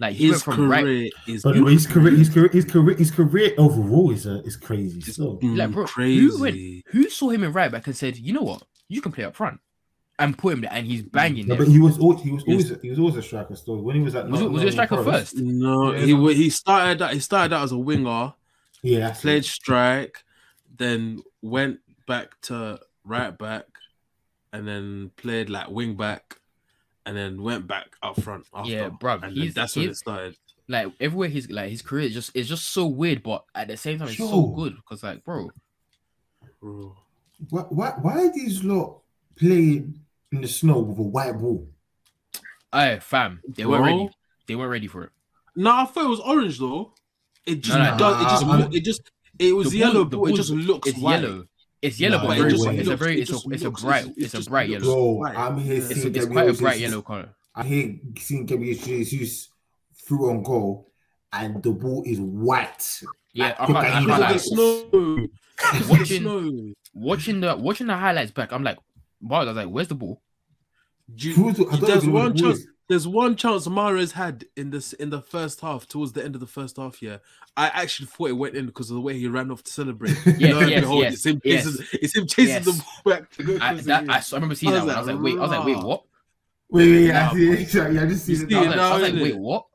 Like 0.00 0.14
he 0.14 0.26
went 0.26 0.34
His 0.34 0.42
from 0.44 0.68
right, 0.70 0.82
career 0.84 1.10
is 1.26 1.42
But 1.42 1.56
his 1.56 1.86
career, 1.86 2.12
his 2.16 2.28
career, 2.28 2.48
his 2.48 2.64
career, 2.64 2.96
his 2.96 3.10
career 3.10 3.50
overall 3.58 4.10
is 4.12 4.26
uh, 4.26 4.42
is 4.44 4.56
crazy. 4.56 5.00
So 5.00 5.38
like, 5.42 5.72
bro, 5.72 5.86
crazy. 5.86 6.20
who 6.20 6.40
went, 6.40 6.56
who 6.92 7.10
saw 7.10 7.30
him 7.30 7.42
in 7.42 7.52
right 7.52 7.70
back 7.70 7.86
and 7.88 7.96
said, 7.96 8.16
you 8.16 8.32
know 8.32 8.42
what, 8.42 8.62
you 8.88 9.00
can 9.02 9.10
play 9.10 9.24
up 9.24 9.34
front, 9.34 9.58
and 10.20 10.38
put 10.38 10.52
him 10.52 10.60
there, 10.60 10.70
and 10.72 10.86
he's 10.86 11.02
banging 11.02 11.48
No, 11.48 11.56
but 11.56 11.66
he 11.66 11.80
was 11.80 11.98
always, 11.98 12.22
he 12.22 12.30
was 12.30 12.44
always 12.46 12.80
he 12.80 12.90
was 12.90 12.98
always 13.00 13.16
a 13.16 13.22
striker 13.22 13.56
still. 13.56 13.82
When 13.82 13.96
he 13.96 14.02
was 14.02 14.14
at 14.14 14.28
Was, 14.28 14.40
it, 14.40 14.50
was 14.50 14.62
he 14.62 14.68
a 14.68 14.72
striker 14.72 14.94
Nottingham 14.96 15.12
Forest- 15.14 15.32
first? 15.34 15.44
No, 15.44 15.92
Yeah, 15.92 16.06
he 16.06 16.12
no. 16.14 16.26
he 16.28 16.50
started 16.50 17.02
out, 17.02 17.12
he 17.14 17.18
started 17.20 17.52
out 17.54 17.64
as 17.64 17.72
a 17.72 17.78
winger, 17.78 18.34
Yeah, 18.82 19.10
played 19.10 19.38
it. 19.38 19.46
strike, 19.46 20.22
then 20.76 21.22
went 21.42 21.80
back 22.06 22.40
to 22.42 22.78
right 23.02 23.36
back, 23.36 23.66
and 24.52 24.68
then 24.68 25.10
played 25.16 25.50
like 25.50 25.70
wing 25.70 25.96
back, 25.96 26.38
and 27.08 27.16
then 27.16 27.42
went 27.42 27.66
back 27.66 27.86
up 28.02 28.20
front. 28.20 28.46
After. 28.54 28.70
Yeah, 28.70 28.90
bruv, 28.90 29.22
and 29.22 29.32
he's- 29.36 29.54
that's 29.54 29.74
when 29.74 29.88
it 29.88 29.96
started. 29.96 30.36
Like 30.68 30.92
everywhere 31.00 31.28
he's 31.30 31.50
like 31.50 31.70
his 31.70 31.80
career 31.80 32.04
is 32.06 32.12
just 32.12 32.30
it's 32.34 32.46
just 32.48 32.66
so 32.68 32.84
weird, 32.86 33.22
but 33.22 33.44
at 33.54 33.68
the 33.68 33.76
same 33.78 33.98
time 33.98 34.08
it's 34.08 34.18
so 34.18 34.48
good 34.48 34.76
because 34.76 35.02
like, 35.02 35.24
bro, 35.24 35.48
Bro. 36.60 36.94
Why, 37.50 37.62
why, 37.62 37.90
why 38.02 38.12
are 38.26 38.32
these 38.32 38.62
lot 38.64 39.00
playing 39.36 39.98
in 40.32 40.40
the 40.42 40.48
snow 40.48 40.80
with 40.80 40.98
a 40.98 41.02
white 41.02 41.32
ball? 41.38 41.66
hey 42.72 42.98
fam, 43.00 43.40
they 43.48 43.64
weren't 43.64 43.84
ready. 43.84 44.10
They 44.46 44.54
weren't 44.56 44.70
ready 44.70 44.88
for 44.88 45.04
it. 45.04 45.10
No, 45.56 45.70
I 45.74 45.84
thought 45.86 46.04
it 46.04 46.08
was 46.08 46.20
orange 46.20 46.58
though. 46.58 46.92
It 47.46 47.62
just 47.62 47.78
No, 47.78 47.90
no, 47.92 47.96
does. 47.98 48.22
It 48.22 48.28
just 48.28 48.74
it 48.74 48.84
just 48.84 49.10
it 49.38 49.52
was 49.56 49.70
The 49.70 49.80
ball- 49.80 49.88
yellow, 49.92 50.04
the 50.04 50.16
but 50.18 50.30
it 50.30 50.36
just 50.36 50.50
looks 50.50 50.92
white. 50.98 51.22
yellow. 51.22 51.44
It's 51.80 52.00
yellow, 52.00 52.18
Nah, 52.18 52.26
but 52.26 52.38
it 52.38 52.44
it's, 52.46 52.52
just 52.54 52.64
just, 52.64 52.78
it's 52.78 52.88
a 52.88 52.96
very 52.96 53.20
it's 53.20 53.30
a 53.30 53.32
just 53.34 53.46
it's 53.52 53.62
a 53.64 53.70
bright 53.70 54.06
it 54.06 54.14
it's 54.16 54.34
a 54.34 54.36
just 54.38 54.48
bright 54.50 54.68
looks 54.68 54.84
yellow. 54.84 55.18
Bro. 55.18 55.32
I'm 55.36 55.58
here 55.58 55.76
It's, 55.76 55.86
seeing 56.02 56.14
it's 56.14 56.26
quite 56.26 56.48
a 56.48 56.52
bright 56.54 56.80
yellow 56.80 57.02
color. 57.02 57.28
I 57.54 57.62
hear 57.64 57.94
seeing 58.18 58.46
Gabriel 58.46 58.76
Jesus 58.78 59.48
through 60.06 60.30
on 60.30 60.42
goal, 60.42 60.90
and 61.32 61.62
the 61.62 61.70
ball 61.70 62.02
is 62.06 62.18
white. 62.20 63.00
Yeah, 63.32 63.54
I 63.58 63.66
Look 63.66 63.76
can't, 63.76 63.86
at 63.86 63.92
I 63.94 64.00
him. 64.00 64.06
can't 64.06 64.06
Look 64.06 64.14
at 64.14 64.20
lie. 64.20 64.32
the 64.32 64.38
snow. 64.38 65.28
Watching- 65.60 65.88
Watching 65.88 66.22
snow. 66.22 66.72
Watching 66.94 67.40
the 67.40 67.56
watching 67.56 67.86
the 67.86 67.96
highlights 67.96 68.30
back, 68.32 68.52
I'm 68.52 68.62
like, 68.64 68.78
wow, 69.20 69.42
I 69.42 69.44
was 69.44 69.56
like, 69.56 69.68
where's 69.68 69.88
the 69.88 69.94
ball? 69.94 70.20
Do 71.14 71.28
you- 71.28 71.34
Who's 71.34 71.56
the- 71.56 71.66
I 71.66 71.70
don't 71.76 71.80
there's 71.82 72.06
one 72.06 72.36
who 72.36 72.50
it 72.50 72.54
chance. 72.54 72.66
Is. 72.88 73.04
There's 73.04 73.08
one 73.08 73.36
chance 73.36 73.66
Mahrez 73.68 74.12
had 74.12 74.46
in 74.56 74.70
this 74.70 74.92
in 74.94 75.10
the 75.10 75.20
first 75.20 75.60
half, 75.60 75.86
towards 75.86 76.12
the 76.12 76.24
end 76.24 76.34
of 76.34 76.40
the 76.40 76.46
first 76.46 76.76
half. 76.76 77.02
Yeah, 77.02 77.18
I 77.56 77.68
actually 77.68 78.06
thought 78.06 78.30
it 78.30 78.32
went 78.32 78.56
in 78.56 78.66
because 78.66 78.90
of 78.90 78.94
the 78.94 79.00
way 79.00 79.18
he 79.18 79.28
ran 79.28 79.50
off 79.50 79.62
to 79.64 79.72
celebrate. 79.72 80.16
Yes, 80.38 80.52
Lo 80.54 80.60
and 80.60 80.70
yes, 80.70 80.80
behold, 80.80 81.02
yes, 81.02 81.12
it's 81.14 81.26
him 81.26 81.40
yes. 81.44 81.64
chasing. 81.64 81.86
It's 82.02 82.16
him 82.16 82.26
chasing 82.26 82.48
Yes. 82.54 82.64
the 82.64 82.72
ball 83.04 83.14
back 83.14 83.30
to 83.32 83.42
go. 83.44 83.58
I, 83.60 83.74
that, 83.74 84.08
I, 84.08 84.16
I 84.16 84.22
remember 84.34 84.54
seeing 84.54 84.72
I 84.72 84.76
that 84.76 84.84
was 84.84 84.94
one. 84.94 84.96
I 84.96 84.98
was 85.00 85.06
like, 85.08 85.16
like, 85.16 85.24
wait, 85.24 85.36
I 85.36 85.40
was 85.40 85.50
like, 85.50 85.64
wait, 85.64 85.78
what? 85.84 86.02
Wait, 86.70 86.90
wait, 86.92 87.08
Nah, 87.12 87.30
I 87.30 87.34
see 87.34 87.50
it. 87.50 87.74
Yeah, 87.94 88.02
I 88.02 88.06
just 88.06 88.26
see 88.26 88.32
You 88.34 88.42
it. 88.44 88.50
see 88.50 88.56
I 88.56 88.58
was 88.60 88.66
it 88.66 88.70
like, 88.70 88.76
now, 88.76 88.90
I 88.90 88.92
was 88.94 89.02
like 89.02 89.12
innit? 89.14 89.22
wait, 89.22 89.38
what? 89.38 89.66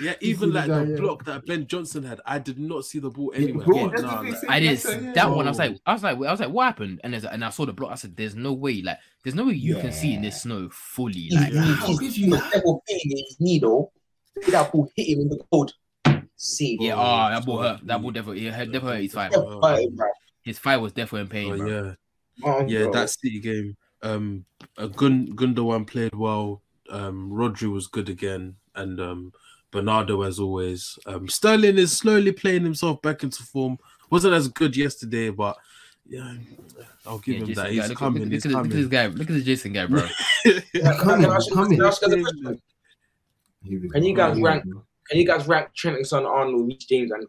Yeah, 0.00 0.14
even 0.20 0.52
like 0.52 0.66
the 0.68 0.84
the 0.84 0.90
yeah. 0.92 0.96
block 0.96 1.24
that 1.24 1.46
Ben 1.46 1.66
Johnson 1.66 2.04
had, 2.04 2.20
I 2.24 2.38
did 2.38 2.58
not 2.58 2.84
see 2.84 2.98
the 3.00 3.10
ball 3.10 3.32
anywhere. 3.34 3.66
Yeah, 3.74 3.88
that's 3.88 4.02
nah, 4.02 4.20
like- 4.20 4.34
I 4.48 4.60
didn't 4.60 5.04
yeah. 5.04 5.12
that 5.12 5.30
one. 5.30 5.46
I 5.46 5.50
was 5.50 5.58
like, 5.58 5.78
I 5.86 5.92
was 5.92 6.02
like, 6.02 6.16
I 6.16 6.30
was 6.30 6.40
like, 6.40 6.50
what 6.50 6.64
happened? 6.64 7.00
And 7.02 7.12
there's 7.12 7.24
and 7.24 7.44
I 7.44 7.50
saw 7.50 7.66
the 7.66 7.72
block. 7.72 7.90
I 7.92 7.96
said, 7.96 8.16
there's 8.16 8.34
no 8.36 8.52
way, 8.52 8.82
like, 8.82 8.98
there's 9.24 9.34
no 9.34 9.44
way 9.46 9.54
you 9.54 9.76
can 9.76 9.92
see 9.92 10.14
in 10.14 10.22
this 10.22 10.42
snow 10.42 10.68
fully. 10.70 11.28
Like, 11.32 11.52
Yeah. 11.52 11.86
He's, 11.86 11.98
he's, 11.98 12.14
he's 12.16 12.50
devil 12.52 12.82
hitting 12.86 13.16
his 13.16 13.36
knee 13.40 13.58
though. 13.58 13.90
That 14.50 14.70
ball 14.72 14.90
hit 14.96 15.08
him 15.08 15.20
in 15.22 15.28
the 15.28 15.40
cold. 15.50 15.72
See, 16.36 16.78
yeah, 16.80 16.94
Bro, 16.94 17.02
oh, 17.02 17.28
that 17.30 17.36
it's 17.36 17.46
ball 17.46 17.58
hurt. 17.62 17.80
That 17.86 17.96
be- 17.98 18.02
ball 18.02 18.10
definitely, 18.12 18.46
it 18.46 18.54
had 18.54 18.72
definitely 18.72 18.96
hurt 18.96 19.02
his 19.02 19.12
thigh. 19.12 19.28
bro. 19.28 20.08
His 20.42 20.58
thigh 20.58 20.76
was 20.78 20.92
definitely 20.92 21.20
in 21.20 21.28
pain, 21.28 21.52
Oh, 21.52 21.56
bro. 21.58 21.66
yeah. 21.66 21.94
Oh, 22.44 22.66
Yeah, 22.66 22.82
bro. 22.84 22.92
that 22.92 23.10
City 23.10 23.40
game. 23.40 23.76
Um, 24.02 24.46
uh, 24.78 24.86
Gun 24.86 25.28
Gundogan 25.36 25.86
played 25.86 26.14
well. 26.14 26.62
Um, 26.88 27.30
Rodri 27.30 27.70
was 27.70 27.86
good 27.86 28.08
again, 28.08 28.56
and 28.74 28.98
um, 29.00 29.32
Bernardo 29.70 30.22
as 30.22 30.38
always. 30.38 30.98
Um, 31.06 31.28
Sterling 31.28 31.78
is 31.78 31.96
slowly 31.96 32.32
playing 32.32 32.64
himself 32.64 33.00
back 33.02 33.22
into 33.22 33.42
form. 33.42 33.78
wasn't 34.10 34.34
as 34.34 34.48
good 34.48 34.76
yesterday, 34.76 35.30
but 35.30 35.56
yeah, 36.08 36.34
I'll 37.06 37.18
give 37.18 37.34
Yeah, 37.36 37.40
him 37.42 37.46
Jason 37.46 37.62
that. 37.62 37.68
guy, 37.68 37.72
He's 37.72 37.82
look, 37.82 37.90
at- 37.92 37.96
coming. 37.98 38.22
look, 38.24 38.32
he's 38.32 38.44
look, 38.46 38.54
at, 38.56 38.62
look 38.62 38.70
at 38.72 38.76
this 38.76 38.86
guy. 38.88 39.06
Look 39.06 39.30
at 39.30 39.34
this 39.34 39.44
Jason 39.44 39.72
guy, 39.72 39.86
bro. 39.86 40.02
Can 40.44 40.86
I- 40.86 40.96
Come 40.96 41.20
can 41.20 41.24
I 41.24 41.28
on, 41.28 41.36
ask 41.36 41.48
you- 41.48 41.54
come 41.54 41.70
can 41.70 41.80
I 41.80 41.84
on. 41.84 41.88
ask 41.88 42.02
you 42.02 42.08
guys 42.08 42.18
a 42.18 42.22
question? 42.22 42.62
Here 43.62 43.80
we 43.80 43.88
Can 43.90 44.04
you 44.04 44.14
guys 44.16 44.40
rank- 44.40 44.64
go. 44.64 44.82
Can 45.08 45.18
you 45.20 45.26
guys 45.26 45.46
rank 45.46 45.68
Trent 45.74 45.96
Alexander-Arnold, 45.96 46.66
Reece 46.68 46.84
James, 46.86 47.10
and 47.12 47.26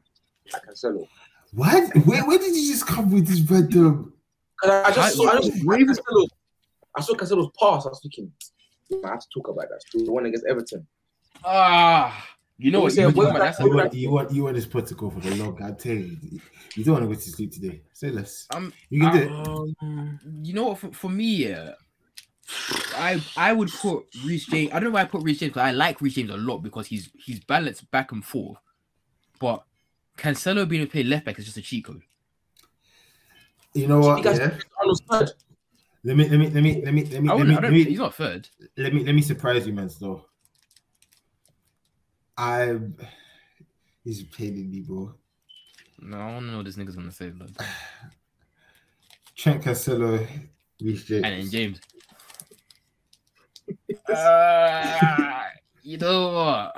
like 0.54 0.66
Cancelo? 0.66 1.08
Why? 1.54 1.82
Where, 2.06 2.26
where 2.28 2.38
did 2.38 2.56
you 2.56 2.72
just 2.72 2.88
come 2.88 3.12
with 3.12 3.28
this 3.28 3.42
random? 3.42 4.14
Because 4.62 4.86
I 4.86 4.92
just 4.92 5.18
saw, 5.18 5.30
I 5.30 5.42
just 5.42 5.66
Where- 5.66 5.78
Cancelo, 5.80 6.28
I 6.96 7.02
saw 7.02 7.14
Cancelo's 7.14 7.52
pass. 7.60 7.86
I 7.86 7.90
was 7.90 8.00
thinking, 8.02 8.32
I 9.06 9.10
have 9.10 9.20
to 9.20 9.28
talk 9.34 9.48
about 9.50 9.68
that. 9.70 9.82
The 9.94 10.12
one 10.12 10.26
against 10.26 10.46
Everton. 10.48 10.86
Ah, 11.44 12.28
you 12.62 12.72
know 12.72 12.80
What 12.80 12.84
what? 12.84 12.86
was 12.86 12.98
You, 12.98 13.08
it? 13.10 13.16
What 13.16 13.38
that's? 13.40 13.60
You 13.60 13.76
want, 13.76 13.94
you 13.94 14.12
want, 14.12 14.32
you 14.32 14.44
want 14.44 14.56
this 14.56 14.66
pot 14.68 14.86
to 14.88 14.96
go 14.96 15.10
for 15.10 15.20
the 15.20 15.36
long. 15.36 15.62
I 15.64 15.72
tell 15.72 15.94
you, 15.94 16.16
you 16.76 16.84
don't 16.84 16.94
want 16.94 17.04
to 17.04 17.08
go 17.08 17.14
to 17.16 17.30
sleep 17.30 17.52
today. 17.52 17.82
Say 17.92 18.12
less. 18.12 18.48
um, 18.52 18.72
You 18.90 19.02
can 19.02 19.14
do 19.14 19.20
it. 19.24 19.32
Um, 19.82 20.20
you 20.44 20.54
know 20.54 20.68
what? 20.68 20.78
For, 20.78 20.92
for 20.92 21.10
me, 21.10 21.48
yeah, 21.48 21.72
I 22.96 23.22
I 23.36 23.54
would 23.54 23.72
put 23.72 24.04
Reece 24.26 24.46
James. 24.46 24.72
I 24.72 24.76
don't 24.76 24.86
know 24.86 24.92
why 24.92 25.02
I 25.02 25.06
put 25.06 25.24
Reece 25.24 25.40
James 25.40 25.50
because 25.54 25.68
I 25.68 25.72
like 25.72 26.02
Reece 26.02 26.14
James 26.16 26.30
a 26.30 26.38
lot 26.38 26.60
because 26.60 26.88
he's 26.88 27.10
he's 27.26 27.40
balanced 27.40 27.90
back 27.90 28.12
and 28.12 28.24
forth. 28.24 28.58
But 29.40 29.64
Cancelo 30.18 30.68
being 30.68 30.84
able 30.84 30.90
to 30.90 30.92
play 30.92 31.04
left 31.04 31.26
back 31.26 31.40
is 31.40 31.46
just 31.46 31.58
a 31.58 31.62
cheat 31.64 31.86
code. 31.86 32.04
You 33.74 33.88
know 33.88 34.00
what? 34.00 34.24
You 34.24 34.32
Yeah. 34.32 34.58
Arnold's 34.78 35.02
third. 35.10 35.32
Let 36.04 36.18
me, 36.18 36.28
let 36.28 36.40
me, 36.40 36.50
let 36.50 36.64
me, 36.64 36.82
let 36.84 36.94
me, 36.94 37.06
let 37.06 37.22
me, 37.22 37.30
I 37.30 37.34
let 37.34 37.38
wouldn't. 37.38 37.48
me, 37.50 37.58
I 37.58 37.62
let 37.62 37.72
me, 37.72 37.84
he's 37.84 38.00
not 38.00 38.16
third. 38.16 38.50
let 38.76 38.94
me, 38.94 39.04
let 39.04 39.14
me 39.14 39.22
surprise 39.22 39.68
you, 39.68 39.74
man. 39.74 39.88
Still, 39.88 40.28
I. 42.42 42.80
He's 44.04 44.24
paying 44.24 44.72
me, 44.72 44.82
bro. 44.82 45.14
No, 46.00 46.18
I 46.18 46.32
don't 46.32 46.48
know 46.48 46.58
what 46.58 46.66
this 46.66 46.76
nigga's 46.76 46.96
gonna 46.96 47.12
say. 47.12 47.30
Blood. 47.30 47.56
Trent 49.36 49.64
Cancelo, 49.64 50.28
Reece 50.82 51.04
James. 51.06 51.24
And 51.26 51.44
then 51.44 51.50
James. 51.52 51.80
Uh, 54.10 55.44
you 55.84 55.98
know 56.00 56.32
what? 56.34 56.76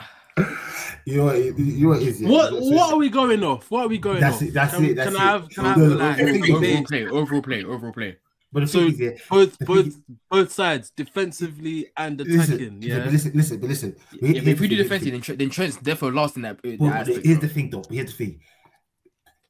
You 1.05 1.17
know 1.17 1.25
what? 1.25 1.35
You 1.37 1.53
know 1.83 1.89
what 1.89 2.01
it 2.01 2.07
is. 2.09 2.21
what 2.21 2.51
what 2.53 2.93
are 2.93 2.97
we 2.97 3.09
going 3.09 3.41
off? 3.43 3.71
What 3.71 3.85
are 3.85 3.87
we 3.87 3.97
going 3.97 4.19
That's 4.19 4.37
off? 4.37 4.41
it, 4.43 4.53
that's 4.53 4.75
can, 4.75 4.85
it, 4.85 4.95
that's 4.95 5.11
Can 5.11 5.15
it. 5.15 5.25
I 5.25 5.31
have 5.31 5.49
can 5.49 5.65
I 5.65 5.69
have 5.69 5.77
No, 5.77 5.89
the 5.89 5.95
no, 5.95 6.01
line? 6.03 6.11
I 6.11 6.15
think 6.15 6.49
Overall 6.49 6.83
play, 6.83 7.07
overall 7.07 7.41
play, 7.41 7.63
overall 7.63 7.93
play. 7.93 8.17
But 8.53 8.69
So 8.69 8.91
thing 8.91 9.17
both 9.29 9.57
both 9.59 9.93
thing 9.93 10.03
both 10.29 10.51
sides, 10.51 10.91
defensively 10.95 11.87
and 11.97 12.19
listen, 12.19 12.35
attacking. 12.39 12.79
listen, 12.79 12.81
Yeah. 12.83 12.99
but 13.03 13.11
listen, 13.11 13.31
listen, 13.33 13.59
but 13.59 13.69
listen. 13.69 13.95
Yeah, 14.21 14.41
but 14.41 14.47
if 14.47 14.59
we 14.59 14.67
do 14.67 14.75
Here's 14.75 14.89
the 14.89 14.99
thing, 14.99 14.99
defensive, 14.99 15.11
then, 15.11 15.21
Trent, 15.21 15.39
then 15.39 15.49
Trent's 15.49 15.77
therefore 15.77 16.11
lost 16.11 16.35
in 16.35 16.43
that. 16.43 16.57
uh, 16.63 16.69
Well, 16.79 16.91
that 16.91 17.01
aspect, 17.07 17.25
here's 17.25 17.39
bro. 17.39 17.47
the 17.47 17.53
thing, 17.53 17.69
though. 17.71 17.83
Here's 17.89 18.11
the 18.11 18.17
thing. 18.25 18.39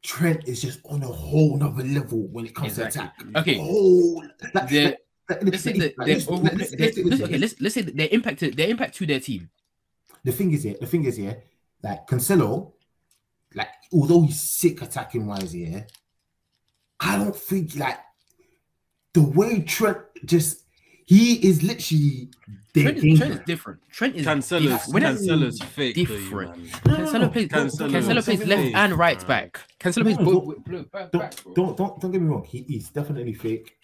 Trent 0.04 0.48
is 0.48 0.62
just 0.62 0.80
on 0.86 1.04
a 1.04 1.08
whole 1.08 1.58
nother 1.58 1.84
level 1.84 2.28
when 2.28 2.46
it 2.46 2.56
comes 2.56 2.78
Exactly. 2.78 3.02
to 3.02 3.30
attack. 3.30 3.38
Okay. 3.42 3.58
Whole, 3.58 4.24
like, 4.54 4.70
They're- 4.70 4.86
like, 4.90 5.00
like, 5.30 5.44
Let's 5.44 5.64
say 5.64 5.74
like, 5.74 5.96
that 5.96 6.04
okay, 7.24 7.38
let's 7.38 7.60
let's 7.62 7.74
say 7.76 7.82
that 7.82 7.96
their 7.96 8.10
impact 8.12 8.40
to 8.40 8.52
their 8.52 8.68
impact 8.68 8.96
to 8.96 9.06
their 9.06 9.22
team. 9.22 9.50
the 10.26 10.32
thing 10.34 10.52
is 10.52 10.64
here, 10.64 10.76
the 10.80 10.86
thing 10.86 11.06
is 11.06 11.16
here, 11.16 11.42
like 11.82 12.06
Cancelo, 12.08 12.74
like 13.56 13.70
although 13.94 14.22
he's 14.24 14.42
sick 14.42 14.82
attacking 14.82 15.26
wise 15.26 15.54
here, 15.54 15.88
I 17.00 17.16
don't 17.18 17.36
think 17.36 17.76
like 17.78 18.00
the 19.14 19.22
way 19.22 19.62
Trent 19.62 19.98
just 20.26 20.62
he 21.06 21.36
is 21.48 21.62
literally 21.64 22.30
their 22.74 22.86
Trent, 22.92 22.98
is, 23.04 23.20
Trent 23.20 23.34
is 23.34 23.40
different. 23.46 23.80
Trent 23.92 24.16
is 24.16 24.26
Cancelo, 24.26 24.62
diff- 24.70 24.88
when 24.94 25.04
I- 25.06 25.14
Cancelo's 25.14 25.62
fake. 25.62 25.96
though, 25.96 26.02
you 26.02 26.08
different. 26.08 26.58
man. 26.58 26.68
No, 26.86 26.92
no, 26.94 26.98
no. 26.98 27.06
Cancelo 27.12 27.32
plays 27.34 27.48
Cancelo- 27.50 27.92
Cancelo 27.92 28.24
plays 28.26 28.46
left 28.46 28.62
Cancelo- 28.64 28.76
and 28.76 28.94
right 28.98 29.28
back. 29.28 29.60
Cancelo 29.80 30.04
plays 30.04 30.18
No, 30.20 30.26
both. 30.26 30.34
don't- 30.34 30.66
both 30.72 30.92
back, 30.92 31.12
Don't, 31.12 31.22
back, 31.22 31.36
don't 31.56 31.78
don't 31.78 32.00
don't 32.02 32.12
get 32.12 32.22
me 32.22 32.28
wrong. 32.28 32.44
He, 32.46 32.64
he's 32.68 32.90
definitely 32.90 33.34
fake, 33.34 33.76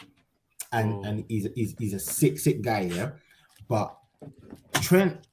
and 0.72 0.93
Oh. 0.93 1.03
and 1.03 1.26
he's, 1.27 1.47
he's 1.56 1.76
he's 1.77 1.93
a 1.93 1.99
sick 1.99 2.39
sick 2.39 2.61
guy, 2.61 2.81
yeah. 2.81 3.11
But 3.68 3.95
Trent 4.81 5.27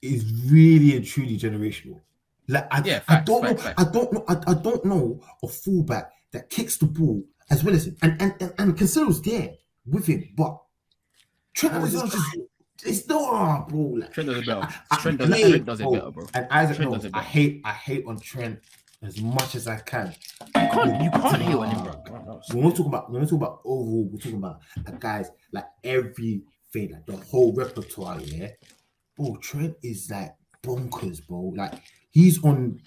is 0.00 0.24
really 0.50 0.96
and 0.96 1.04
truly 1.04 1.36
generational. 1.38 2.00
Like 2.48 2.66
I, 2.72 2.82
Yeah, 2.84 3.00
I 3.08 3.20
don't 3.20 3.42
facts, 3.42 3.52
know, 3.58 3.62
facts. 3.70 3.82
I 3.82 3.92
don't 3.92 4.12
know, 4.12 4.24
I, 4.28 4.36
I 4.48 4.54
don't 4.54 4.84
know 4.84 5.20
a 5.42 5.48
fullback 5.48 6.10
that 6.32 6.48
kicks 6.50 6.76
the 6.78 6.86
ball 6.86 7.22
as 7.52 7.62
well 7.62 7.74
as 7.74 7.86
him, 7.86 7.96
and 8.02 8.20
and 8.20 8.34
and, 8.40 8.54
and 8.58 8.76
Cancelo's 8.76 9.22
there 9.22 9.50
with 9.86 10.06
him, 10.06 10.28
but 10.36 10.58
Trent 11.54 11.74
How 11.74 11.84
is 11.84 11.94
is 11.94 12.02
just 12.02 12.36
it's 12.84 13.06
not, 13.06 13.32
ah, 13.32 13.64
bro. 13.68 13.78
Like, 13.78 14.12
Trent 14.12 14.28
does 14.28 14.38
it 14.38 14.46
better. 14.46 14.60
I- 14.62 14.74
I 14.90 14.96
Trent 14.96 15.18
does, 15.18 15.28
hate, 15.34 15.48
Trent 15.50 15.64
does 15.66 15.80
it 15.80 15.84
bro. 15.84 15.92
better, 15.92 16.10
bro. 16.10 16.26
And 16.34 16.46
Isaac 16.50 16.76
Trent 16.78 16.90
knows 16.90 17.06
I 17.14 17.22
hate 17.22 17.60
I 17.64 17.70
hate 17.72 18.04
on 18.08 18.18
Trent 18.18 18.58
as 19.02 19.20
much 19.20 19.54
as 19.54 19.68
I 19.68 19.76
can. 19.78 20.14
You 20.40 20.68
can't, 20.72 21.02
you 21.04 21.10
can't 21.10 21.42
hate 21.42 21.54
on 21.54 21.70
him, 21.70 21.84
bro. 21.84 22.40
When 22.52 22.64
we're 22.64 22.70
talking 22.70 22.86
about 22.86 23.10
when 23.12 23.20
we're 23.20 23.26
talking 23.26 23.38
about 23.38 23.60
overall, 23.64 24.08
we're 24.10 24.18
talking 24.18 24.38
about 24.38 24.60
like 24.84 24.98
guys 25.00 25.30
like 25.52 25.66
everything, 25.84 26.42
like 26.92 27.06
the 27.06 27.16
whole 27.30 27.54
repertoire, 27.54 28.20
yeah. 28.20 28.48
Bro, 29.16 29.36
Trent 29.42 29.74
is 29.82 30.10
like 30.10 30.34
bonkers, 30.62 31.24
bro. 31.26 31.52
Like 31.54 31.74
he's 32.10 32.42
on. 32.42 32.80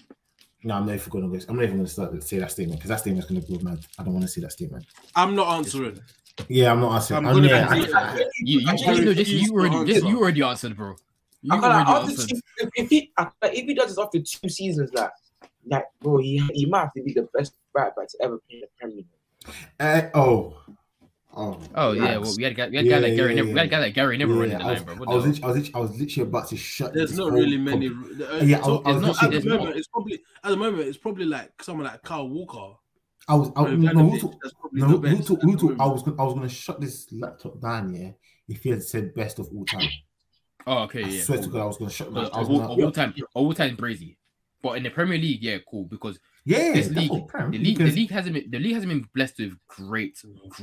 No, 0.66 0.74
I'm 0.74 0.84
not 0.86 0.96
even 0.96 1.08
gonna. 1.10 1.28
go- 1.28 1.44
I'm 1.48 1.54
not 1.54 1.62
even 1.64 1.76
gonna 1.76 1.88
start 1.88 2.12
to 2.12 2.20
say 2.20 2.38
that 2.40 2.50
statement 2.50 2.80
because 2.80 2.88
that 2.88 2.98
statement's 2.98 3.28
gonna 3.28 3.40
blow 3.40 3.60
mad. 3.60 3.78
I 4.00 4.02
don't 4.02 4.14
want 4.14 4.24
to 4.24 4.28
say 4.28 4.40
that 4.40 4.50
statement. 4.50 4.84
I'm 5.14 5.36
not 5.36 5.56
answering. 5.58 6.00
Yeah, 6.48 6.72
I'm 6.72 6.80
not 6.80 6.92
answering. 6.96 7.18
I'm 7.18 7.26
I'm, 7.28 7.34
gonna 7.36 7.46
yeah, 7.48 7.66
continue. 7.68 7.94
I- 7.94 8.18
You, 8.40 8.58
you, 8.60 8.68
Actually, 8.68 8.96
you, 8.98 9.04
know, 9.04 9.14
just, 9.14 9.30
you 9.30 9.52
already, 9.52 9.76
to 9.76 9.84
just, 9.84 9.96
answer. 9.98 10.08
you 10.08 10.18
already 10.20 10.42
answered, 10.42 10.76
bro. 10.76 10.96
You 11.42 11.52
I 11.52 11.60
can't 11.60 11.62
lie, 11.62 11.84
already 11.84 11.90
after 11.92 12.10
answered. 12.10 12.28
two, 12.30 12.40
if, 12.58 12.68
if 12.74 12.90
he 12.90 13.12
if 13.44 13.64
he 13.66 13.74
does 13.74 13.88
this 13.90 13.98
after 13.98 14.18
two 14.18 14.48
seasons, 14.48 14.90
like 14.92 15.10
like 15.68 15.84
bro, 16.00 16.18
he 16.18 16.38
he 16.52 16.66
might 16.66 16.80
have 16.80 16.92
to 16.94 17.02
be 17.04 17.12
the 17.12 17.28
best 17.32 17.54
right 17.72 17.94
back 17.94 18.08
to 18.08 18.18
ever 18.22 18.38
play 18.48 18.56
in 18.56 18.60
the 18.62 18.66
Premier 18.80 18.96
League. 18.96 19.54
Uh, 19.78 20.02
oh, 20.18 20.56
oh, 21.36 21.60
Oh 21.74 21.92
yeah, 21.92 22.02
relax. 22.02 22.20
well 22.22 22.34
we 22.36 22.42
had 22.44 22.52
a 22.52 22.54
guy, 22.54 22.68
we 22.68 22.76
had 22.76 22.86
Yeah, 22.86 22.92
guy 22.96 22.98
like 23.06 23.16
Gary, 23.16 23.34
yeah, 23.34 23.42
never, 23.42 23.52
we 23.52 23.58
had 23.58 23.66
a 23.66 23.70
guy 23.70 23.78
like 23.80 23.94
Gary 23.94 24.16
Neville 24.18 24.34
Yeah, 24.34 24.40
running 24.40 24.58
the 24.58 24.64
I 24.64 24.70
was, 24.72 24.78
line, 24.86 24.96
bro. 24.96 25.06
I 25.06 25.14
was, 25.14 25.26
literally, 25.26 25.42
I 25.42 25.46
was, 25.46 25.56
literally, 25.56 25.74
I 25.74 25.78
was 25.78 26.00
literally 26.00 26.28
about 26.28 26.48
to 26.48 26.56
shut. 26.56 26.94
There's 26.94 27.16
not 27.16 27.32
really 27.32 27.56
many. 27.58 27.88
uh, 27.88 27.90
Yeah, 28.42 28.58
I 28.58 28.62
so 28.62 28.80
was- 28.80 28.82
I 28.84 28.92
was 28.92 28.96
it's 29.08 29.22
not, 29.22 29.34
at 29.34 29.42
the 29.42 29.48
moment, 29.48 29.76
it's 29.76 29.88
probably 29.88 30.22
at 30.44 30.50
the 30.50 30.56
moment 30.56 30.88
it's 30.88 30.98
probably 30.98 31.24
like 31.26 31.62
someone 31.62 31.86
like 31.86 32.02
Kyle 32.02 32.28
Walker. 32.28 32.76
I 33.28 33.34
was. 33.34 33.50
I, 33.56 33.62
no, 33.64 33.90
Ivanovic, 33.90 34.10
who 34.12 34.18
talk- 34.20 34.40
that's 34.42 34.54
probably 34.54 34.80
no, 34.80 34.96
the 34.98 35.08
who, 35.08 35.16
who, 35.16 35.22
talk- 35.22 35.42
who 35.42 35.56
talk- 35.56 35.80
I 35.80 35.86
was. 35.86 36.02
gonna- 36.02 36.22
I 36.22 36.24
was 36.24 36.34
gonna 36.34 36.48
shut 36.48 36.80
this 36.80 37.12
laptop 37.12 37.60
down. 37.60 37.94
Yeah, 37.94 38.10
if 38.48 38.62
he 38.62 38.70
had 38.70 38.82
said 38.82 39.14
best 39.14 39.38
of 39.38 39.48
all 39.54 39.64
time. 39.64 39.88
Oh 40.66 40.78
okay, 40.84 41.04
I 41.04 41.08
yeah. 41.08 41.22
swear 41.22 41.42
to. 41.42 41.48
God, 41.48 41.62
I 41.62 41.66
was 41.66 41.76
gonna 41.76 41.90
shut. 41.90 42.08
Because 42.08 42.30
I 42.32 42.38
was 42.38 42.48
all, 42.48 42.58
gonna, 42.58 42.72
of 42.72 42.78
all 42.84 42.90
time, 42.92 43.14
of 43.18 43.24
all 43.34 43.52
time, 43.54 43.76
Brazy. 43.76 44.16
But 44.62 44.78
in 44.78 44.82
the 44.84 44.90
Premier 44.90 45.18
League, 45.18 45.42
yeah, 45.42 45.58
cool. 45.68 45.84
Because 45.84 46.18
yeah, 46.46 46.72
this 46.72 46.88
league, 46.90 47.10
the 47.10 47.58
league, 47.58 47.78
the 47.78 47.84
league 47.90 48.10
hasn't 48.10 48.34
been, 48.34 48.50
the 48.50 48.58
league 48.58 48.74
hasn't 48.74 48.90
been 48.90 49.06
blessed 49.14 49.38
with 49.40 49.54
great, 49.68 50.16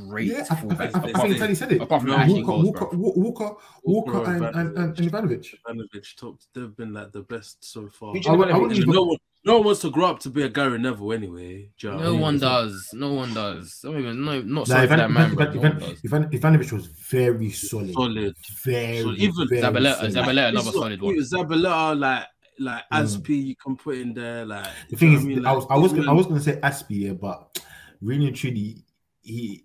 great 0.08 0.26
Yeah, 0.28 0.44
I, 0.50 0.54
I, 0.54 0.56
I. 0.56 0.84
I, 0.84 0.86
I 0.86 1.00
think 1.00 1.16
from- 1.16 1.34
Teddy 1.34 1.54
said 1.54 1.72
it. 1.72 1.82
apart 1.82 2.02
from 2.02 2.10
No, 2.10 2.16
Walker, 2.26 2.42
goals, 2.42 2.64
Walker. 2.64 2.88
Walker, 2.96 3.56
Walker, 3.84 4.12
Walker, 4.18 4.30
and, 4.30 4.44
and, 4.46 4.78
and, 4.78 4.98
and 4.98 5.12
Ivanovic. 5.12 5.46
Ivanovic 5.68 6.16
top, 6.16 6.38
they've 6.54 6.74
been 6.76 6.92
like 6.92 7.12
the 7.12 7.22
best 7.22 7.64
so 7.64 7.88
far. 7.88 8.12
Who 8.14 8.20
I 8.26 8.32
would- 8.34 8.48
I 8.48 8.52
know 8.52 8.60
wouldn't 8.60 8.80
even- 8.80 8.90
no 8.94 9.02
one, 9.04 9.18
no 9.46 9.56
one 9.58 9.66
wants 9.66 9.82
to 9.82 9.90
grow 9.90 10.06
up 10.06 10.20
to 10.20 10.30
be 10.30 10.40
a 10.42 10.48
Gary 10.48 10.78
Neville 10.78 11.12
anyway. 11.12 11.68
Do 11.78 11.86
you 11.88 11.90
know 11.92 11.96
what 11.98 12.02
I 12.02 12.06
No 12.06 12.12
mean? 12.12 12.20
one 12.22 12.38
does. 12.38 12.88
No 12.94 13.12
one 13.12 13.34
does. 13.34 13.78
Not 13.84 13.98
even 13.98 14.24
no, 14.24 14.40
not 14.40 14.46
Nah, 14.46 14.64
sorry 14.64 14.82
Ivan, 14.84 14.98
that 15.00 15.10
man, 15.10 15.24
Ivan, 15.32 15.34
bro. 15.36 15.46
Ivan, 15.46 15.78
No 15.80 15.86
Ivan, 16.18 16.24
Ivanovic 16.30 16.72
was 16.72 16.86
very 16.86 17.50
solid. 17.50 17.92
Solid. 17.92 18.34
Very, 18.64 19.02
So 19.02 19.12
even 19.12 19.48
very 19.50 19.60
Zabaleta, 19.60 19.94
solid. 19.96 20.12
Zabaleta, 20.14 20.48
another 20.48 20.52
This 20.52 20.60
is 20.60 20.64
what- 20.66 20.74
solid 20.74 21.02
one. 21.02 21.16
Zabaleta, 21.18 21.98
like 22.00 22.24
like 22.58 22.82
Mm. 22.92 23.02
Aspi, 23.02 23.44
you 23.46 23.56
can 23.56 23.76
put 23.76 23.96
in 23.98 24.14
there. 24.14 24.44
Like 24.46 24.66
The 24.90 24.96
thing 24.96 25.12
is, 25.14 25.22
I, 25.22 25.26
mean? 25.26 25.42
was, 25.42 25.64
Like, 25.64 25.70
I 25.70 25.78
was, 25.78 25.92
even- 25.92 26.08
I 26.08 26.12
was 26.12 26.26
gonna 26.26 26.40
say 26.40 26.56
Aspie, 26.60 27.00
yeah, 27.00 27.12
but 27.12 27.58
really 28.02 28.26
and 28.28 28.36
truly, 28.36 28.84
he, 29.22 29.64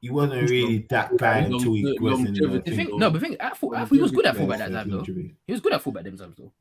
he 0.00 0.10
wasn't 0.10 0.48
really 0.50 0.86
that 0.90 1.16
bad 1.18 1.50
Long- 1.50 1.60
until 1.60 1.74
he 1.74 1.98
was 2.00 2.18
in 2.20 2.34
the 2.34 2.60
thing. 2.60 2.76
thing, 2.76 2.98
no, 2.98 3.10
but 3.10 3.20
the 3.20 3.26
thing, 3.28 3.36
I 3.40 3.50
thought, 3.50 3.74
I 3.76 3.80
thought 3.84 3.94
he 3.94 4.02
was 4.02 4.10
good 4.12 4.26
at 4.26 4.36
fullback 4.36 4.58
that 4.58 4.72
time 4.72 4.90
though. 4.90 5.02
He 5.02 5.52
was 5.52 5.60
good 5.60 5.72
at 5.72 5.82
fullback 5.82 6.04
them 6.04 6.16
times 6.16 6.36
though. 6.36 6.52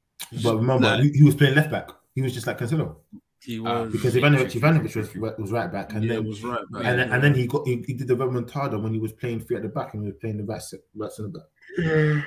But 0.44 0.56
remember, 0.58 0.88
Like, 0.88 1.04
he, 1.04 1.12
he 1.12 1.24
was 1.24 1.36
playing 1.36 1.56
left 1.56 1.70
back. 1.72 1.90
He 2.16 2.22
was 2.22 2.34
just 2.34 2.48
like 2.48 2.58
Cancelo 2.58 2.96
he 3.42 3.60
Ah, 3.60 3.84
was 3.84 3.92
because 3.92 4.16
Yeah, 4.16 4.24
Ivanovic, 4.24 4.52
Ivanovic 4.60 4.96
was 4.96 5.38
was 5.38 5.52
right 5.52 5.72
back, 5.72 5.94
and 5.94 6.04
yeah, 6.04 6.14
then 6.16 6.26
was 6.28 6.44
right. 6.44 6.60
back. 6.72 6.84
and 6.86 7.00
then, 7.00 7.12
and 7.12 7.24
then 7.24 7.36
he 7.36 7.46
got 7.46 7.68
he, 7.68 7.84
he 7.86 7.94
did 7.94 8.08
the 8.08 8.16
remontada 8.16 8.82
when 8.82 8.92
he 8.94 9.00
was 9.00 9.12
playing 9.14 9.42
three 9.42 9.58
at 9.58 9.62
the 9.62 9.70
back 9.70 9.94
and 9.94 10.02
he 10.04 10.08
was 10.10 10.18
playing 10.20 10.38
the 10.38 10.44
right 10.44 10.62
se- 10.62 10.78
right 10.96 11.12
centre 11.12 11.30
back. 11.30 11.44
Yeah, 11.78 12.22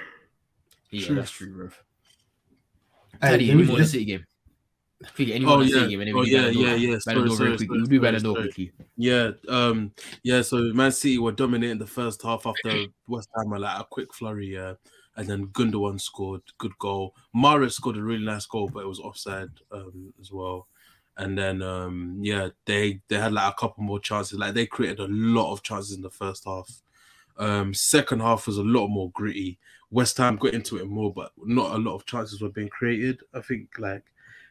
True. 1.06 1.16
that's 1.16 1.30
true, 1.32 1.52
bro. 1.52 1.68
Hey, 3.20 3.30
Teddy, 3.30 3.46
let 3.46 3.54
any 3.54 3.62
more 3.64 3.74
on 3.76 3.80
the 3.82 3.86
City 3.86 4.04
game? 4.04 4.24
I 5.04 5.08
think 5.10 5.30
any 5.30 5.44
more 5.44 5.58
Oh 5.58 5.60
yeah, 5.60 5.74
City 5.74 5.88
game, 5.90 6.00
and 6.00 6.16
oh 6.16 6.22
yeah, 6.22 6.48
yeah, 6.48 6.74
yeah. 6.74 6.98
Ballon 7.06 7.28
Sorry, 7.28 7.30
sorry, 7.30 7.48
quickly. 7.50 7.66
sorry, 7.66 7.78
We'll 7.78 7.86
do 7.86 8.00
Ballon 8.00 8.20
sorry, 8.20 8.34
d'Or 8.34 8.42
quickly. 8.42 8.72
Yeah, 8.96 9.30
um, 9.48 9.92
yeah. 10.22 10.42
So 10.42 10.56
Man 10.74 10.92
City 10.92 11.18
were 11.18 11.32
dominating 11.32 11.78
the 11.78 11.86
first 11.86 12.22
half 12.22 12.46
after 12.46 12.84
West 13.06 13.28
Ham 13.36 13.52
had 13.52 13.60
like 13.60 13.80
a 13.80 13.84
quick 13.84 14.12
flurry, 14.12 14.54
yeah, 14.54 14.74
and 15.16 15.28
then 15.28 15.48
Gundogan 15.48 16.00
scored 16.00 16.42
good 16.58 16.76
goal. 16.78 17.14
Mahrez 17.34 17.72
scored 17.72 17.96
a 17.96 18.02
really 18.02 18.24
nice 18.24 18.46
goal, 18.46 18.68
but 18.72 18.80
it 18.80 18.88
was 18.88 19.00
offside 19.00 19.50
um, 19.72 20.12
as 20.20 20.32
well. 20.32 20.68
And 21.16 21.36
then 21.36 21.62
um, 21.62 22.18
yeah, 22.20 22.48
they 22.64 23.00
they 23.08 23.16
had 23.18 23.32
like 23.32 23.52
a 23.52 23.56
couple 23.56 23.82
more 23.84 24.00
chances. 24.00 24.38
Like 24.38 24.54
they 24.54 24.66
created 24.66 25.00
a 25.00 25.08
lot 25.08 25.52
of 25.52 25.62
chances 25.62 25.94
in 25.94 26.02
the 26.02 26.10
first 26.10 26.44
half. 26.44 26.68
Um, 27.36 27.72
second 27.72 28.20
half 28.20 28.46
was 28.46 28.58
a 28.58 28.62
lot 28.62 28.88
more 28.88 29.10
gritty. 29.12 29.58
West 29.90 30.16
Ham 30.18 30.36
got 30.36 30.54
into 30.54 30.76
it 30.76 30.86
more, 30.86 31.12
but 31.12 31.32
not 31.44 31.74
a 31.74 31.78
lot 31.78 31.94
of 31.94 32.06
chances 32.06 32.40
were 32.40 32.50
being 32.50 32.68
created. 32.68 33.20
I 33.34 33.40
think 33.40 33.68
like 33.78 34.02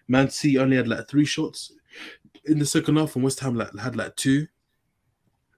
Man 0.08 0.30
City 0.30 0.58
only 0.58 0.78
had 0.78 0.88
like 0.88 1.08
three 1.08 1.26
shots 1.26 1.74
in 2.46 2.60
the 2.60 2.66
second 2.66 2.98
half, 2.98 3.16
and 3.16 3.24
West 3.24 3.40
Ham 3.42 3.56
like 3.56 3.76
had 3.78 3.96
like 3.96 4.16
two. 4.16 4.48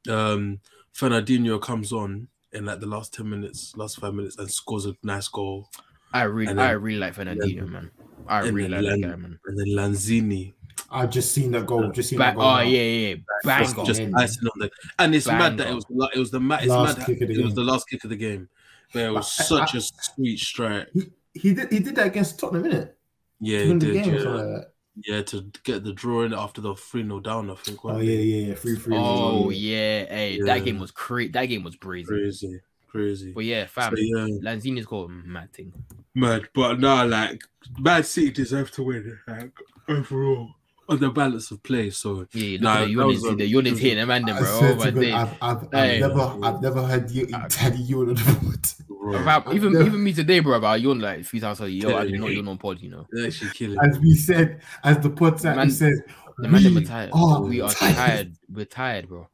Um, 0.09 0.59
Fernandinho 0.93 1.61
comes 1.61 1.93
on 1.93 2.27
in 2.51 2.65
like 2.65 2.79
the 2.79 2.87
last 2.87 3.13
ten 3.13 3.29
minutes, 3.29 3.75
last 3.77 3.99
five 3.99 4.13
minutes, 4.13 4.37
and 4.37 4.49
scores 4.51 4.85
a 4.85 4.95
nice 5.03 5.27
goal. 5.27 5.69
I 6.11 6.23
really, 6.23 6.47
then- 6.53 6.59
I 6.59 6.71
really 6.71 6.99
like 6.99 7.15
Fernandinho, 7.15 7.67
man. 7.69 7.91
I 8.27 8.39
really 8.47 8.67
then 8.69 8.83
like 8.83 9.01
that 9.01 9.07
guy, 9.09 9.15
man. 9.15 9.39
And 9.45 9.57
then 9.57 9.67
Lanzini 9.67 10.53
I've 10.91 11.09
just 11.09 11.33
seen 11.33 11.51
that 11.51 11.65
goal. 11.65 11.91
Just 11.91 12.09
seen 12.09 12.19
Bang, 12.19 12.35
that 12.35 12.35
goal. 12.35 12.45
oh 12.45 12.55
now. 12.55 12.61
yeah, 12.61 12.81
yeah, 12.81 13.07
yeah. 13.07 13.15
just, 13.55 13.75
bang 13.75 13.85
just 13.85 14.01
icing 14.01 14.47
on 14.47 14.59
the. 14.59 14.71
And 14.97 15.15
it's 15.15 15.27
mad 15.27 15.57
that 15.57 15.67
it 15.67 15.73
was 15.75 15.85
it 16.13 16.19
was 16.19 16.31
the 16.31 16.39
ma- 16.39 16.55
it's 16.55 16.67
Last 16.67 16.97
mad 16.97 17.05
kick 17.05 17.21
of 17.21 17.27
the 17.27 17.39
it 17.39 17.45
was 17.45 17.55
the 17.55 17.63
last 17.63 17.87
kick 17.87 18.03
of 18.03 18.09
the 18.09 18.15
game, 18.15 18.49
but 18.93 18.99
it 19.03 19.09
was 19.11 19.35
But 19.37 19.43
I- 19.43 19.45
such 19.65 19.75
I- 19.75 19.77
a 19.77 19.81
sweet 19.81 20.39
strike. 20.39 20.87
He, 20.93 21.01
he 21.33 21.53
did 21.53 21.71
he 21.71 21.79
did 21.79 21.95
that 21.95 22.07
against 22.07 22.39
Tottenham, 22.39 22.63
innit? 22.71 22.91
Yeah, 23.39 23.59
To 23.59 23.73
he 23.73 23.79
did. 23.79 24.05
Yeah. 24.05 24.13
like 24.29 24.45
uh, 24.45 24.61
yeah, 25.05 25.21
to 25.21 25.49
get 25.63 25.83
the 25.85 25.93
draw 25.93 26.23
in 26.23 26.33
after 26.33 26.59
the 26.59 26.75
three 26.75 27.03
0 27.03 27.19
down. 27.21 27.49
I 27.49 27.55
think. 27.55 27.79
Oh 27.85 27.99
yeah, 27.99 28.11
yeah, 28.17 28.47
yeah. 28.47 28.55
Free, 28.55 28.75
free. 28.75 28.97
Oh 28.97 29.49
yeah, 29.49 30.05
hey, 30.05 30.37
Yeah. 30.39 30.45
that 30.45 30.65
game 30.65 30.79
was 30.79 30.91
crazy. 30.91 31.31
That 31.31 31.45
game 31.45 31.63
was 31.63 31.75
crazy. 31.75 32.05
crazy, 32.07 32.59
crazy. 32.89 33.31
But 33.31 33.45
yeah, 33.45 33.65
So, 33.67 33.69
fam, 33.81 33.93
yeah, 33.95 34.27
Lanzini's 34.41 34.85
got 34.85 35.05
a 35.05 35.07
mad 35.09 35.53
thing. 35.53 35.71
mad. 36.15 36.49
But 36.53 36.79
no, 36.81 37.05
like 37.05 37.41
Man 37.77 38.03
City 38.03 38.31
deserve 38.31 38.71
to 38.71 38.83
win. 38.83 39.17
Like 39.27 39.51
overall, 39.87 40.55
on 40.89 40.99
the 40.99 41.09
balance 41.09 41.51
of 41.51 41.61
play. 41.63 41.89
So 41.91 42.27
Yeah, 42.33 42.53
look 42.53 42.61
Nah, 42.61 42.73
at 42.73 42.79
the 42.79 42.85
that 42.85 42.91
units, 42.91 43.21
was 43.23 43.37
the 43.37 43.45
units 43.47 43.79
hitting 43.79 43.97
them 43.99 44.09
and 44.11 44.29
I 44.29 44.39
bro. 44.39 44.57
swear 44.57 44.69
to 44.71 44.75
my 44.77 44.85
God, 44.91 44.95
days. 45.01 45.13
I've, 45.13 45.33
I've, 45.41 45.63
I've 45.63 45.71
Hey. 45.73 45.99
never, 45.99 46.37
I've 46.43 46.61
never 46.61 46.87
had 46.87 47.11
you, 47.11 47.27
Teddy 47.49 47.77
yawn 47.83 48.09
on 48.09 48.15
the 48.15 48.39
board. 48.41 48.67
bro, 48.99 49.21
About, 49.21 49.53
even 49.53 49.73
Yeah. 49.73 49.85
even 49.85 50.03
me 50.03 50.13
today, 50.13 50.39
bro. 50.39 50.57
About 50.57 50.81
yawn 50.81 50.99
like 50.99 51.25
three 51.25 51.39
times. 51.39 51.59
Like, 51.59 51.71
yo, 51.71 51.89
I 51.95 52.03
Yeah. 52.03 52.11
do 52.11 52.17
not 52.17 52.31
yawn 52.33 52.47
on 52.47 52.57
pod. 52.57 52.79
You 52.81 52.89
know, 52.89 53.07
they're 53.11 53.27
actually 53.27 53.51
killing. 53.51 53.77
As 53.79 53.99
we 53.99 54.13
said, 54.15 54.61
as 54.83 54.99
the 54.99 55.09
podcast 55.09 55.55
Man- 55.55 55.71
says, 55.71 56.01
the 56.37 56.47
man 56.47 56.63
we 56.63 56.77
are 56.77 56.85
tired. 56.85 57.09
are 57.13 57.41
we 57.41 57.61
are 57.61 57.69
tired. 57.71 57.95
tired. 57.95 58.33
We're 58.51 58.65
tired, 58.65 59.07
bro. 59.07 59.27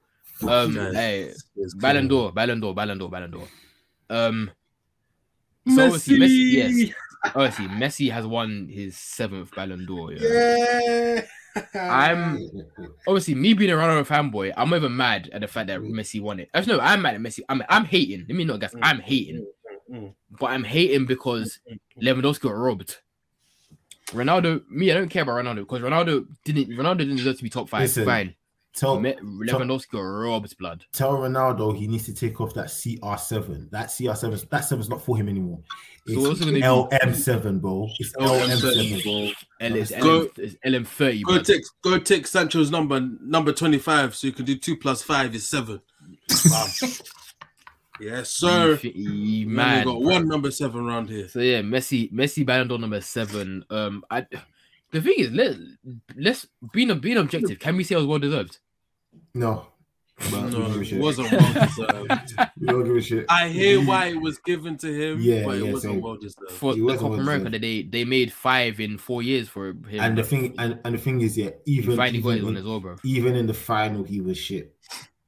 Um, 0.48 0.76
Guys, 0.76 0.94
hey, 0.94 1.32
Ballon 1.78 2.08
d'Or, 2.10 2.32
Ballon 2.34 2.60
d'Or, 2.60 2.74
Ballon 2.76 2.98
d'Or, 2.98 3.10
Ballon 3.10 3.32
d'Or. 3.32 3.48
Um, 4.10 4.52
so 5.74 5.86
obviously, 5.86 6.18
Messi, 6.20 6.52
yes, 6.52 6.94
obviously, 7.34 7.66
Messi 7.68 8.12
has 8.12 8.26
won 8.28 8.68
his 8.70 8.98
seventh 8.98 9.56
Ballon 9.56 9.86
d'Or. 9.86 10.12
Yeah. 10.14 10.20
Yeah. 10.86 11.22
I'm 11.74 12.50
obviously 13.08 13.36
me 13.36 13.54
being 13.54 13.72
a 13.72 13.76
Ronaldo 13.76 14.06
fanboy. 14.06 14.54
I'm 14.58 14.70
not 14.70 14.78
even 14.78 14.96
mad 14.96 15.30
at 15.32 15.42
the 15.42 15.48
fact 15.48 15.68
that 15.68 15.80
Messi 15.82 16.22
won 16.22 16.40
it. 16.40 16.50
Actually, 16.54 16.78
no, 16.78 16.84
I'm 16.84 17.02
mad 17.02 17.16
at 17.16 17.22
Messi. 17.22 17.42
I'm 17.50 17.62
I'm 17.70 17.86
hating. 17.86 18.26
Let 18.28 18.36
me 18.36 18.44
not 18.44 18.60
guess. 18.60 18.76
I'm 18.82 19.00
hating, 19.00 19.46
Mm, 19.92 20.14
but 20.40 20.48
I'm 20.48 20.64
hating 20.64 21.06
because 21.06 21.60
Lewandowski 22.02 22.42
got 22.42 22.56
robbed. 22.56 22.98
Ronaldo, 24.08 24.68
me, 24.70 24.92
I 24.92 24.96
don't 24.96 25.10
care 25.10 25.22
about 25.24 25.44
Ronaldo 25.44 25.58
because 25.58 25.82
Ronaldo 25.82 26.26
didn't. 26.44 26.70
Ronaldo 26.70 27.00
didn't 27.00 27.18
deserve 27.18 27.38
to 27.38 27.44
be 27.44 27.50
top 27.50 27.70
five. 27.70 27.82
Listen, 27.82 28.06
Fine. 28.06 28.36
Tell, 28.76 29.00
Me- 29.00 29.16
Lewandowski 29.24 29.92
got 29.92 30.02
robbed 30.02 30.58
blood. 30.58 30.84
tell 30.92 31.14
Ronaldo 31.14 31.78
he 31.78 31.88
needs 31.88 32.06
to 32.06 32.14
take 32.14 32.42
off 32.42 32.54
that 32.56 32.66
CR7. 32.66 33.70
That 33.72 33.88
CR7, 33.88 34.50
that 34.50 34.66
seven's 34.66 34.90
not 34.90 35.02
for 35.02 35.16
him 35.16 35.30
anymore. 35.30 35.60
So 36.08 36.20
what's 36.22 36.42
it? 36.42 36.50
It's 36.50 36.66
LM7, 36.66 37.62
bro. 37.62 37.88
It's 38.00 38.12
LM7, 38.18 39.04
bro. 39.04 39.32
L 39.62 39.76
is 39.76 39.92
Go- 40.02 40.20
LM, 40.20 40.30
is 40.38 40.58
LM30. 40.66 41.24
Go 41.24 41.32
blood. 41.34 41.46
take 41.46 41.62
go 41.84 41.98
take 42.00 42.28
Sancho's 42.28 42.70
number 42.70 43.00
number 43.22 43.54
twenty 43.54 43.80
five, 43.80 44.14
so 44.14 44.28
you 44.28 44.34
can 44.34 44.44
do 44.46 44.58
two 44.58 44.76
plus 44.76 45.02
five 45.02 45.34
is 45.34 45.48
seven. 45.48 45.80
Bam. 46.28 46.68
yes, 48.02 48.30
sir. 48.30 48.78
You 48.84 49.48
Man, 49.48 49.56
mad, 49.56 49.86
we 49.88 49.94
got 49.94 50.02
one 50.02 50.28
number 50.28 50.52
seven 50.52 50.86
around 50.86 51.10
here. 51.10 51.28
So 51.30 51.40
yeah, 51.40 51.62
Messi, 51.62 52.12
Messi 52.12 52.46
Ballon 52.46 52.68
d'Or 52.68 52.78
number 52.78 53.02
seven. 53.02 53.64
Um, 53.70 54.04
I, 54.12 54.26
the 54.92 55.02
thing 55.02 55.16
is, 55.18 55.32
let 55.32 55.56
let's 56.18 56.46
being 56.72 57.00
being 57.00 57.18
objective. 57.18 57.58
Can 57.58 57.78
we 57.78 57.84
say 57.84 57.96
it 57.96 58.00
was 58.00 58.06
well 58.08 58.20
deserved? 58.20 58.60
No. 59.34 59.68
But 60.18 60.32
No, 60.32 60.50
don't 60.50 60.82
give 60.82 60.94
a 60.94 60.96
it 60.96 61.02
wasn't 61.02 61.32
well 61.32 61.54
deserved. 61.54 62.34
Uh, 62.38 62.46
we 62.60 62.68
don't 62.68 62.84
give 62.86 62.96
a 62.96 63.02
shit. 63.02 63.26
I 63.28 63.50
hear 63.50 63.82
why 63.86 64.06
it 64.08 64.22
was 64.22 64.38
given 64.38 64.78
to 64.78 64.88
him, 64.88 65.20
Yeah, 65.20 65.44
but 65.44 65.58
it 65.58 65.66
yeah, 65.66 65.74
wasn't 65.74 65.94
same. 65.96 66.02
well 66.02 66.16
deserved. 66.16 66.52
For 66.52 66.74
He 66.74 66.80
the 66.80 66.86
wasn't 66.86 67.02
Copa 67.02 67.12
well 67.12 67.20
America, 67.22 67.50
that 67.50 67.62
they 67.62 67.84
they 67.84 68.06
made 68.06 68.32
five 68.32 68.80
in 68.80 68.98
four 68.98 69.22
years 69.22 69.50
for 69.50 69.68
him. 69.70 69.86
And 70.00 70.18
the 70.18 70.24
thing 70.24 70.56
and, 70.58 70.80
and 70.86 70.96
the 70.96 71.00
thing 71.00 71.20
is, 71.20 71.38
yeah, 71.38 71.50
he 71.66 71.74
even 71.74 71.98
finally 71.98 72.22
got 72.22 72.30
his 72.30 72.38
even, 72.44 72.50
in, 72.52 72.58
as 72.58 72.64
well, 72.64 72.80
bro. 72.80 72.96
even 73.04 73.36
in 73.36 73.46
the 73.46 73.54
final, 73.54 74.04
he 74.04 74.22
was 74.22 74.38
shit. 74.38 74.74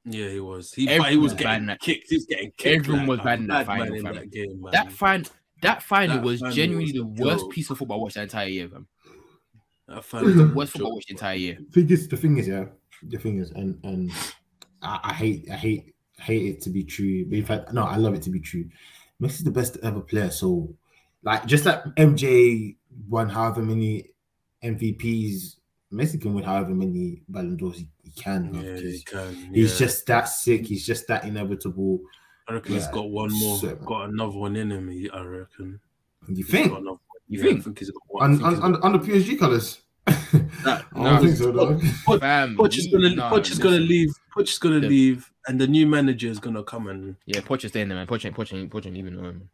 Yeah, 0.05 0.29
he 0.29 0.39
was. 0.39 0.73
He, 0.73 0.87
Everyone 0.87 1.11
he 1.11 1.17
was 1.17 1.23
was 1.23 1.33
bad 1.33 1.39
getting 1.43 1.59
in 1.63 1.65
that- 1.67 1.79
kicked. 1.81 2.09
He 2.09 2.15
was 2.15 2.25
getting 2.25 2.51
kicked. 2.55 2.79
everyone 2.87 3.07
was 3.07 3.17
like 3.17 3.25
bad 3.25 3.39
in 3.39 3.47
that 3.47 3.65
final, 3.65 3.93
in 3.93 4.03
that 4.05 4.31
game, 4.31 4.61
man. 4.61 4.71
That 4.71 4.91
final, 4.93 5.29
that 5.63 5.83
final 5.83 6.15
That 6.15 6.23
was 6.23 6.39
final 6.39 6.55
genuinely 6.55 6.85
was 6.85 7.17
the 7.17 7.23
a 7.23 7.25
worst 7.27 7.43
joke. 7.43 7.51
piece 7.51 7.69
of 7.71 7.77
football 7.77 7.97
I 7.97 8.01
watched 8.03 8.15
the 8.15 8.21
entire 8.21 8.47
year, 8.47 8.69
fam. 8.69 8.87
That 9.89 10.03
final 10.05 10.27
was 10.27 10.39
a 10.39 10.47
Worst 10.47 10.71
football 10.71 10.91
I 10.91 10.93
watched 10.95 11.07
the 11.09 11.13
entire 11.13 11.35
year. 11.35 11.57
Thing 11.73 11.89
is, 11.89 12.07
the 12.07 12.15
thing 12.15 12.37
is, 12.37 12.47
yeah, 12.47 12.65
the 13.03 13.17
thing 13.17 13.39
is, 13.39 13.51
and 13.51 13.79
and 13.83 14.11
I, 14.81 14.99
I 15.03 15.13
hate, 15.13 15.47
I 15.51 15.55
hate, 15.55 15.95
hate 16.19 16.45
it 16.55 16.61
to 16.61 16.69
be 16.69 16.83
true. 16.83 17.25
But 17.25 17.37
in 17.37 17.45
fact, 17.45 17.73
no, 17.73 17.83
I 17.83 17.97
love 17.97 18.13
it 18.13 18.21
to 18.23 18.29
be 18.29 18.39
true. 18.39 18.65
Messi's 19.21 19.43
the 19.43 19.51
best 19.51 19.77
ever 19.83 20.01
player. 20.01 20.29
So, 20.29 20.73
like, 21.23 21.45
just 21.45 21.65
like 21.65 21.83
MJ 21.95 22.75
won 23.09 23.29
however 23.29 23.61
many 23.61 24.11
MVPs, 24.63 25.55
Messi 25.91 26.21
can 26.21 26.33
win 26.33 26.43
however 26.43 26.71
many 26.71 27.21
Ballon 27.29 27.55
d'Ors 27.55 27.77
he, 27.77 27.89
he 28.03 28.11
can. 28.11 28.53
Yeah, 28.53 28.75
he 28.75 29.01
can. 29.05 29.35
He's 29.53 29.79
yeah. 29.79 29.85
just 29.87 30.05
that 30.07 30.27
sick. 30.29 30.65
He's 30.65 30.85
just 30.85 31.07
that 31.07 31.23
inevitable. 31.23 32.01
I 32.47 32.53
reckon 32.53 32.73
he's 32.73 32.85
yeah, 32.85 32.91
got 32.91 33.09
one 33.09 33.31
more, 33.31 33.57
so- 33.57 33.75
got 33.75 34.09
another 34.09 34.37
one 34.37 34.55
in 34.55 34.71
him. 34.71 34.89
I 35.13 35.21
reckon. 35.21 35.79
You 36.27 36.35
He's 36.35 36.49
think 36.49 36.69
got 36.71 36.81
another- 36.81 36.97
You 37.29 37.39
yeah, 37.39 37.45
think? 37.45 37.59
I 37.59 37.63
think 37.63 37.79
he's 37.79 37.89
got 37.89 38.01
one. 38.07 38.43
On, 38.43 38.55
on, 38.55 38.63
on, 38.63 38.81
on 38.83 38.91
the 38.93 38.99
PSG 38.99 39.39
colors? 39.39 39.81
That- 40.63 40.85
I 40.95 41.03
don't 41.03 41.23
think 41.25 41.37
so, 41.37 41.51
though. 41.51 41.75
Poch- 42.05 42.19
Fam, 42.19 42.55
Poch 42.57 42.77
is 42.77 42.87
gonna, 42.87 43.09
nah, 43.15 43.31
Poch 43.31 43.51
is 43.51 43.59
gonna 43.59 43.75
listen. 43.77 43.87
leave. 43.87 44.09
Poch 44.35 44.43
is 44.49 44.57
gonna 44.59 44.79
Yeah. 44.79 44.87
leave, 44.89 45.31
and 45.47 45.59
the 45.59 45.67
new 45.67 45.87
manager 45.87 46.27
is 46.27 46.39
gonna 46.39 46.63
come 46.63 46.87
and. 46.87 47.15
Yeah, 47.25 47.41
Poch 47.41 47.63
is 47.63 47.71
staying 47.71 47.89
there, 47.89 47.97
man. 47.97 48.07
Poch 48.07 48.25
ain't, 48.25 48.35
Poch 48.35 48.53
ain't, 48.53 48.71
Poch 48.71 48.85
ain't 48.85 48.95
leaving. 48.95 49.17
Um, 49.19 49.49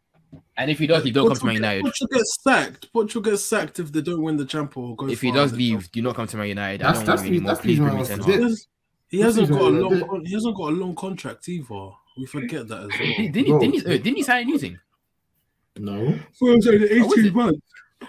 and 0.56 0.70
if 0.70 0.78
he 0.78 0.86
does, 0.86 1.04
he 1.04 1.10
don't 1.10 1.28
come 1.28 1.36
Poch 1.36 1.40
to 1.40 1.46
Man 1.46 1.54
will 1.54 1.60
get- 1.60 1.76
United. 1.76 1.92
Poch 1.92 2.00
will 2.00 2.18
get 2.18 2.26
sacked. 2.26 2.92
Poch 2.92 3.14
will 3.14 3.22
get 3.22 3.36
sacked 3.38 3.78
if 3.78 3.92
they 3.92 4.00
don't 4.02 4.22
win 4.22 4.36
the 4.36 4.44
champion 4.44 4.86
or 4.86 4.96
go. 4.96 5.08
If 5.08 5.20
he 5.20 5.28
far 5.28 5.36
does 5.38 5.52
the 5.52 5.58
leave, 5.58 5.90
do 5.92 6.02
not 6.02 6.16
come 6.16 6.26
to 6.26 6.36
Man 6.36 6.48
United. 6.48 6.82
I 6.82 6.86
That's 6.92 6.98
don't 6.98 7.06
that's 7.06 7.20
want 7.22 7.26
you 7.26 7.30
the 7.30 7.36
anymore. 7.36 7.48
that's 7.50 7.60
the 7.60 7.64
Please 7.66 7.78
reason 7.80 7.84
bring 7.84 7.92
why 7.92 7.94
me 7.94 8.00
was 8.00 8.08
Ten 8.08 8.18
to 8.18 8.24
Hag. 8.24 8.26
do. 8.26 8.32
Champions. 8.40 8.68
He 9.08 9.16
That's 9.18 9.26
hasn't 9.36 9.48
his 9.48 9.56
got 9.56 9.62
a 9.62 9.66
own 9.66 9.80
long. 9.80 9.92
idea. 9.94 10.06
Con- 10.08 10.24
he 10.24 10.32
hasn't 10.34 10.56
got 10.56 10.68
a 10.68 10.76
long 10.76 10.94
contract 10.96 11.48
either. 11.48 11.88
We 12.16 12.26
forget 12.26 12.68
that 12.68 12.78
as 12.82 12.88
well. 12.88 13.14
Did, 13.16 13.32
did, 13.32 13.44
he, 13.44 13.50
Bro. 13.50 13.58
didn't, 13.60 13.74
he, 13.74 13.80
didn't 13.80 14.16
he 14.16 14.22
sign 14.22 14.42
anything? 14.42 14.50
new 14.52 14.58
thing? 14.58 14.78
No, 15.76 16.18
Well, 16.40 16.54
it's 16.54 16.66
only 16.66 17.00
Oh, 17.00 17.12
is 17.12 17.26
it? 17.26 17.34
months. 17.34 17.60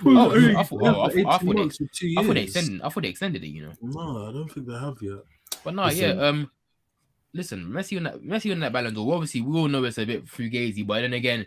Oh, 0.06 0.32
I 0.58 0.64
thought- 0.64 0.82
oh, 0.82 1.02
I 1.02 1.10
thought- 1.10 1.18
I 1.18 1.24
thought 1.24 1.40
they- 1.42 1.46
months 1.54 1.82
or 1.82 1.88
two 1.94 2.16
I 2.18 2.24
thought 2.24 2.34
they 2.34 2.44
extended. 2.44 2.82
I 2.82 2.90
thought 2.90 3.04
they 3.04 3.10
extended 3.10 3.44
it. 3.44 3.48
You 3.48 3.62
know, 3.68 3.72
No, 3.82 4.28
I 4.30 4.32
don't 4.32 4.52
think 4.52 4.68
they 4.68 4.74
have 4.74 4.98
yet. 5.02 5.20
but 5.64 5.74
no, 5.76 5.86
Listen. 5.86 6.18
yeah. 6.18 6.24
Um, 6.28 6.52
listen, 7.34 7.66
Messi 7.66 7.98
on 7.98 8.04
that 8.04 8.22
Messi 8.22 8.52
on 8.52 8.60
that 8.62 8.74
Ballon 8.74 8.94
d'Or. 8.94 9.14
Obviously, 9.16 9.42
we 9.42 9.58
all 9.58 9.68
know 9.68 9.84
it's 9.84 9.98
a 9.98 10.06
bit 10.06 10.26
fugazi, 10.26 10.86
but 10.86 11.02
then 11.02 11.14
again, 11.14 11.46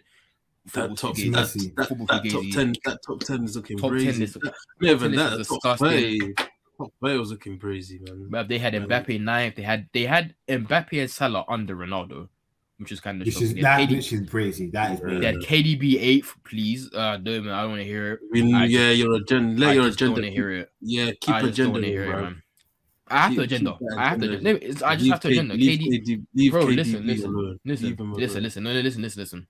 That 0.75 0.97
top, 0.99 1.17
that, 1.17 1.33
that, 1.33 1.75
that 1.77 2.31
top 2.31 2.45
ten, 2.53 2.75
that 2.85 2.99
top 3.07 3.21
ten 3.21 3.45
is 3.45 3.57
looking 3.57 3.79
Top 3.79 3.91
10 3.93 4.01
crazy. 4.03 4.25
is- 4.25 4.35
That- 4.35 4.55
not 4.81 4.91
even 4.91 5.13
10 5.13 5.41
is 5.41 5.49
top 5.49 5.63
disgusting. 5.63 6.35
top 6.35 6.93
five 7.01 7.19
was 7.19 7.31
looking 7.31 7.59
crazy, 7.59 7.99
man. 8.01 8.29
But 8.31 8.49
they 8.49 8.59
had 8.59 8.75
Man. 8.75 8.87
Mbappe 8.89 9.21
ninth. 9.21 9.55
They 9.57 9.63
had 9.63 9.89
they 9.93 10.05
had 10.05 10.35
Mbappe 10.49 11.01
and 11.01 11.11
Salah 11.11 11.45
under 11.49 11.75
Ronaldo, 11.75 12.29
which 12.79 12.93
is 12.93 13.01
kind 13.01 13.21
of 13.21 13.25
this 13.27 13.41
is 13.41 13.55
that 13.55 13.81
KD 13.81 13.97
which 13.97 14.13
is 14.13 14.29
crazy. 14.31 14.71
That 14.71 14.93
is 14.95 15.01
crazy. 15.01 15.21
They 15.21 15.27
had 15.27 15.37
KDB 15.37 15.97
eight, 16.01 16.25
please. 16.45 16.93
Uh, 16.93 17.19
no, 17.19 17.41
man, 17.43 17.53
I 17.55 17.63
don't 17.63 17.71
want 17.71 17.83
to 17.83 17.87
hear 17.89 18.13
it. 18.15 18.21
I 18.23 18.41
mean, 18.41 18.55
I 18.55 18.65
yeah, 18.67 18.91
your 18.91 19.15
agenda, 19.15 19.61
let 19.61 19.71
I 19.71 19.73
your 19.75 19.87
just 19.87 19.99
don't 19.99 20.11
agenda. 20.13 20.21
want 20.23 20.25
to 20.25 20.31
hear 20.31 20.51
it. 20.53 20.73
Yeah, 20.81 21.11
keep 21.21 21.35
I 21.35 21.43
just 21.43 21.57
don't 21.57 21.67
agenda, 21.67 21.73
want 21.73 21.85
to 21.85 21.91
hear 21.91 22.05
it, 22.05 22.23
man. 22.23 22.43
I 23.11 23.19
have 23.23 23.31
to 23.31 23.37
Keep- 23.37 23.45
agenda. 23.45 23.79
I 23.97 24.09
have 24.11 24.21
to. 24.21 24.27
agenda. 24.27 24.53
No, 24.53 24.59
it's, 24.63 24.83
I 24.83 24.95
just 24.95 25.03
Leave 25.05 25.13
have 25.13 25.21
to 25.21 25.29
K- 25.29 25.33
agenda. 25.35 25.55
Leave 25.55 25.81
KD, 25.81 26.03
KD, 26.07 26.27
leave 26.35 26.53
bro, 26.53 26.67
KDB 26.67 26.77
listen, 26.77 27.07
listen, 27.07 27.35
alone. 27.35 27.59
listen, 27.65 27.87
Leave 27.89 27.99
him 28.01 28.13
listen, 28.13 28.43
listen. 28.43 28.63
No, 28.65 28.73
no, 28.75 28.81
listen, 28.81 29.03
listen, 29.03 29.21
listen. 29.23 29.47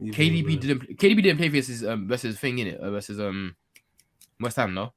Leave 0.00 0.14
KDB 0.14 0.44
alone. 0.46 0.58
didn't. 0.60 0.98
KDB 0.98 1.22
didn't 1.22 1.36
play 1.38 1.48
versus 1.48 1.84
um 1.84 2.08
versus 2.08 2.38
thing 2.40 2.58
in 2.58 2.66
it 2.68 2.80
uh, 2.80 2.90
versus 2.90 3.20
um 3.20 3.54
West 4.40 4.56
Ham, 4.56 4.74
no. 4.74 4.92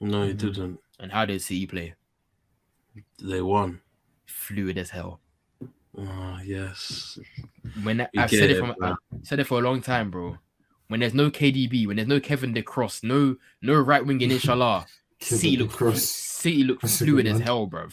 No, 0.00 0.26
he 0.26 0.32
didn't. 0.32 0.78
And 1.00 1.12
how 1.12 1.24
did 1.24 1.42
City 1.42 1.66
play? 1.66 1.94
They 3.22 3.42
won. 3.42 3.80
Fluid 4.26 4.78
as 4.78 4.90
hell. 4.90 5.20
Oh, 5.96 6.38
yes. 6.44 7.18
When 7.82 8.00
I, 8.00 8.08
You 8.12 8.22
I've 8.22 8.30
said 8.30 8.50
it 8.50 8.56
it, 8.56 8.58
from. 8.58 8.74
I've 8.82 8.96
said 9.22 9.40
it 9.40 9.44
for 9.46 9.58
a 9.58 9.62
long 9.62 9.82
time, 9.82 10.10
bro. 10.10 10.38
When 10.88 11.00
there's 11.00 11.14
no 11.14 11.30
KDB, 11.30 11.86
when 11.86 11.96
there's 11.96 12.08
no 12.08 12.20
Kevin 12.20 12.52
De 12.52 12.62
Cross, 12.62 13.02
no 13.02 13.36
no 13.60 13.74
right 13.80 14.04
wing 14.04 14.20
in 14.20 14.30
Inshallah, 14.32 14.86
City 15.20 15.56
look 15.56 15.70
Cross. 15.70 16.02
City 16.02 16.64
look 16.64 16.80
That's 16.80 17.00
a 17.00 17.04
fluid 17.04 17.26
as 17.26 17.40
hell, 17.40 17.66
bro. 17.66 17.88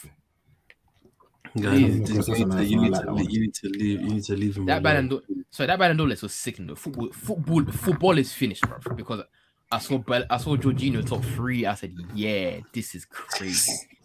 Guys, 1.60 1.80
you, 1.80 1.88
need 1.90 2.06
to, 2.06 2.14
nice 2.14 2.28
you, 2.28 2.48
one, 2.48 2.52
I 2.58 2.64
need 2.64 2.78
like 2.78 3.02
to, 3.02 3.08
that 3.08 3.14
leave, 3.14 3.32
you 3.32 3.40
need 3.42 3.54
to 3.56 3.70
leave. 3.70 4.02
You 4.02 4.10
need 4.10 4.24
to 4.24 4.36
leave 4.36 4.58
him. 4.58 4.66
That 4.66 4.74
alone. 4.74 4.84
Ballon 4.84 5.08
d'Or, 5.08 5.22
sorry, 5.50 5.68
that 5.68 5.80
Ballon 5.80 5.98
d'Or 5.98 6.08
list 6.08 6.24
was 6.24 6.34
sickening. 6.34 6.68
though. 6.68 6.76
Football, 6.76 7.10
football, 7.12 7.66
football 7.66 8.18
is 8.18 8.32
finished, 8.32 8.62
bro. 8.68 8.78
Because 8.96 9.24
I 9.72 9.80
saw 9.80 9.98
Bell, 9.98 10.26
I 10.30 10.38
saw 10.38 10.56
Jorginho 10.56 11.06
top 11.06 11.24
three. 11.24 11.66
I 11.66 11.74
said, 11.74 11.96
yeah, 12.14 12.60
this 12.72 12.96
is 12.96 13.06
crazy. 13.06 13.74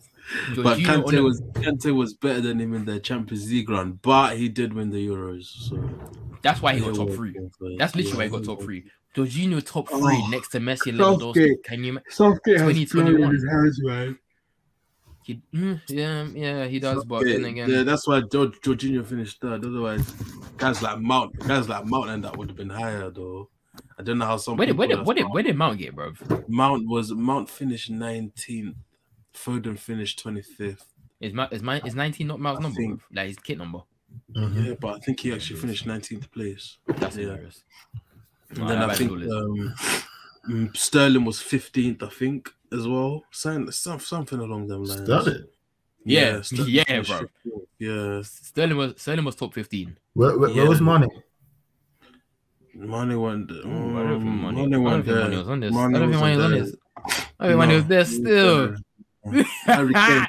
But 0.56 0.78
Jorginho 0.78 1.04
Kante 1.04 1.22
was 1.24 1.40
Kante 1.54 1.94
was 1.94 2.14
better 2.14 2.40
than 2.40 2.60
him 2.60 2.74
in 2.74 2.84
the 2.84 2.98
Champions 2.98 3.50
League 3.50 3.68
run, 3.68 3.98
but 4.02 4.36
he 4.36 4.48
did 4.48 4.72
win 4.72 4.90
the 4.90 5.06
Euros. 5.06 5.44
So 5.44 5.88
that's 6.42 6.62
why 6.62 6.74
he 6.74 6.80
got 6.80 6.94
top 6.94 7.10
three. 7.10 7.36
That's 7.78 7.94
literally 7.94 8.16
why 8.16 8.24
he 8.24 8.30
got 8.30 8.44
top 8.44 8.62
three. 8.62 8.84
Jorginho 9.14 9.64
top 9.64 9.88
three 9.88 10.22
Oh, 10.22 10.28
next 10.28 10.48
to 10.48 10.60
Messi 10.60 10.88
and 10.88 10.98
Lewandowski. 10.98 11.62
Can 11.62 11.84
you? 11.84 12.00
Southgate 12.08 12.58
has 12.58 12.74
2021. 12.74 13.16
blood 13.16 13.28
in 13.28 13.34
his 13.34 13.44
hands, 13.48 13.80
man. 13.82 14.18
He, 15.22 15.40
mm, 15.54 15.80
yeah, 15.88 16.26
yeah, 16.34 16.66
he 16.66 16.78
does. 16.78 17.04
But 17.04 17.24
then 17.24 17.44
again, 17.44 17.70
yeah, 17.70 17.82
that's 17.82 18.06
why 18.06 18.20
George, 18.30 18.60
Jorginho 18.60 19.06
finished 19.06 19.40
third. 19.40 19.64
Otherwise, 19.64 20.10
guys 20.58 20.82
like 20.82 21.00
Mount, 21.00 21.38
guys 21.38 21.66
like 21.68 21.86
Mount, 21.86 22.10
and 22.10 22.24
that 22.24 22.36
would 22.36 22.48
have 22.48 22.56
been 22.56 22.68
higher 22.68 23.10
though. 23.10 23.48
I 23.98 24.02
don't 24.02 24.18
know 24.18 24.26
how 24.26 24.36
some. 24.36 24.56
where 24.56 24.66
did 24.66 24.76
where 24.76 24.88
did, 24.88 25.06
where 25.06 25.14
did 25.14 25.26
where 25.30 25.42
did 25.42 25.56
Mount 25.56 25.78
get, 25.78 25.94
bro? 25.94 26.12
Mount 26.46 26.86
was 26.86 27.10
Mount 27.12 27.48
finished 27.48 27.90
19th. 27.90 28.74
Foden 29.34 29.78
finished 29.78 30.22
25th. 30.24 30.84
Is 31.20 31.32
Mount 31.32 31.52
is 31.52 31.62
mine 31.62 31.80
is 31.84 31.94
nineteen 31.94 32.26
not 32.26 32.40
Mount's 32.40 32.60
I 32.60 32.62
number? 32.62 32.76
think- 32.76 33.00
Like 33.12 33.28
his 33.28 33.38
kit 33.38 33.58
number. 33.58 33.80
Mhm. 34.36 34.66
Yeah, 34.66 34.74
but 34.80 34.96
I 34.96 34.98
think 35.00 35.20
he 35.20 35.32
actually 35.32 35.58
finished 35.60 35.86
19th 35.86 36.30
place. 36.30 36.78
That's 36.86 37.16
Yeah. 37.16 37.22
hilarious. 37.24 37.64
And 38.50 38.58
Nah, 38.58 38.68
then 38.68 38.80
that 38.80 38.90
I 38.90 38.94
think 38.94 39.10
Ballon 39.10 39.28
d'Or 39.28 39.48
list. 39.64 40.04
um, 40.46 40.70
Sterling 40.74 41.24
was 41.24 41.40
15th, 41.40 42.02
I 42.02 42.08
think, 42.08 42.52
as 42.72 42.86
well. 42.86 43.24
Some, 43.30 43.72
some, 43.72 43.98
something 44.00 44.38
along 44.38 44.68
them 44.68 44.84
lines. 44.84 45.02
Sterling. 45.02 45.44
Yeah, 46.04 46.42
Sterling 46.42 46.68
yeah, 46.70 46.84
bro. 47.00 47.02
15th. 47.02 47.66
Yeah, 47.78 48.22
Sterling 48.22 48.76
was 48.76 48.94
Sterling 49.00 49.24
was 49.24 49.34
top 49.36 49.54
fifteen. 49.54 49.96
Where, 50.12 50.38
where, 50.38 50.50
Yeah. 50.50 50.56
where 50.62 50.68
was 50.68 50.80
Mane? 50.80 51.08
Money 52.74 53.14
went. 53.16 53.50
Ooh, 53.50 53.56
I 53.58 53.62
don't 53.62 54.20
think 54.20 54.30
Um, 54.30 54.42
Mane- 54.42 54.54
Mane 54.54 54.66
I 54.66 54.70
don't 54.70 54.82
went 54.84 55.04
think 55.04 55.16
there. 55.16 55.28
Mane 55.28 55.38
was 55.38 55.48
on 55.48 55.60
this. 55.60 55.72
Mane 55.72 55.80
I 55.96 55.98
don't 55.98 56.10
think 56.10 56.20
wasn't 56.22 56.36
was 56.36 56.44
on 56.44 56.50
there. 56.52 56.62
this. 56.64 56.76
I 57.40 57.46
think 57.48 57.58
Mane 57.58 57.74
was 57.76 57.86
there 57.86 58.04
still. 58.04 58.76
Harry 59.64 59.92
Kane. 59.94 60.26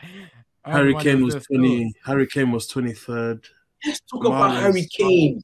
Harry 0.66 0.96
Kane 0.96 1.24
was 1.24 1.34
there 1.36 1.42
still. 1.42 1.58
20. 1.60 1.94
Harry 2.06 2.28
Kane 2.28 2.52
was 2.52 2.68
23rd. 2.72 3.44
Let's 3.86 4.00
talk 4.02 4.26
about 4.26 4.52
Mahrez. 4.52 4.60
Harry 4.62 4.88
Kane. 4.92 5.44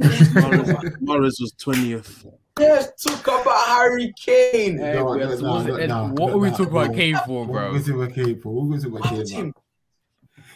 Mahrez, 0.00 0.96
Mahrez 1.02 1.40
was 1.40 1.52
20th. 1.60 2.26
Let's 2.58 3.02
talk 3.04 3.26
about 3.42 3.66
Harry 3.66 4.12
Kane. 4.18 4.78
Hey, 4.78 4.94
No, 4.94 5.14
no, 5.14 5.36
no, 5.36 5.52
what- 5.52 5.66
no, 5.66 5.74
and 5.76 5.88
no, 5.88 6.04
what 6.08 6.16
no, 6.30 6.34
are 6.34 6.38
we 6.38 6.50
no, 6.50 6.56
talking 6.56 6.72
about. 6.72 6.94
Kane 6.94 7.16
for, 7.26 7.44
What 7.44 7.52
bro? 7.52 7.72
was 7.72 7.88
it 7.88 7.94
about 7.94 8.12
Kane 8.14 8.40
for? 8.40 8.52
What 8.54 8.68
was 8.68 8.84
it 8.84 8.88
about 8.88 9.02
Kane? 9.04 9.52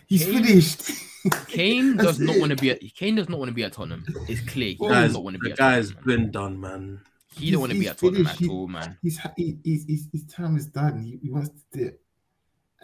He's 0.07 0.25
Kane- 0.25 0.35
finished. 0.45 0.91
Kane 1.49 1.97
does 1.97 2.19
not 2.19 2.39
want 2.41 2.51
to 2.51 2.57
be 2.57 2.71
at 2.73 2.81
Kane 2.97 3.15
does 3.15 3.29
not 3.29 3.39
want 3.39 3.49
to 3.49 3.55
be 3.55 3.63
at 3.63 3.73
Tottenham. 3.73 4.05
It's 4.29 4.41
clear. 4.41 4.71
He 4.71 4.75
Guys, 4.75 4.89
does 5.09 5.13
not 5.15 5.23
want 5.25 5.35
to 5.35 5.39
be 5.41 5.49
the 5.49 5.53
at 5.53 5.59
guy's 5.59 5.91
Tottenham. 5.93 6.07
man. 6.09 6.17
been 6.19 6.31
done, 6.33 6.61
man. 6.61 7.01
he 7.37 7.51
don't 7.53 7.61
want 7.61 7.71
to 7.73 7.79
be 7.79 7.83
he's 7.85 7.91
at 7.91 7.99
Tottenham 7.99 8.25
finished. 8.25 8.43
at 8.43 8.49
all, 8.49 8.67
man. 8.67 8.99
He's 9.03 9.21
he, 9.37 9.57
he's, 9.63 9.85
he's, 9.85 10.09
his 10.13 10.25
time 10.27 10.57
is 10.57 10.67
done. 10.67 11.01
He, 11.03 11.21
he 11.23 11.31
wants 11.31 11.51
to 11.51 11.79
dip. 11.79 11.95
I- 11.95 11.99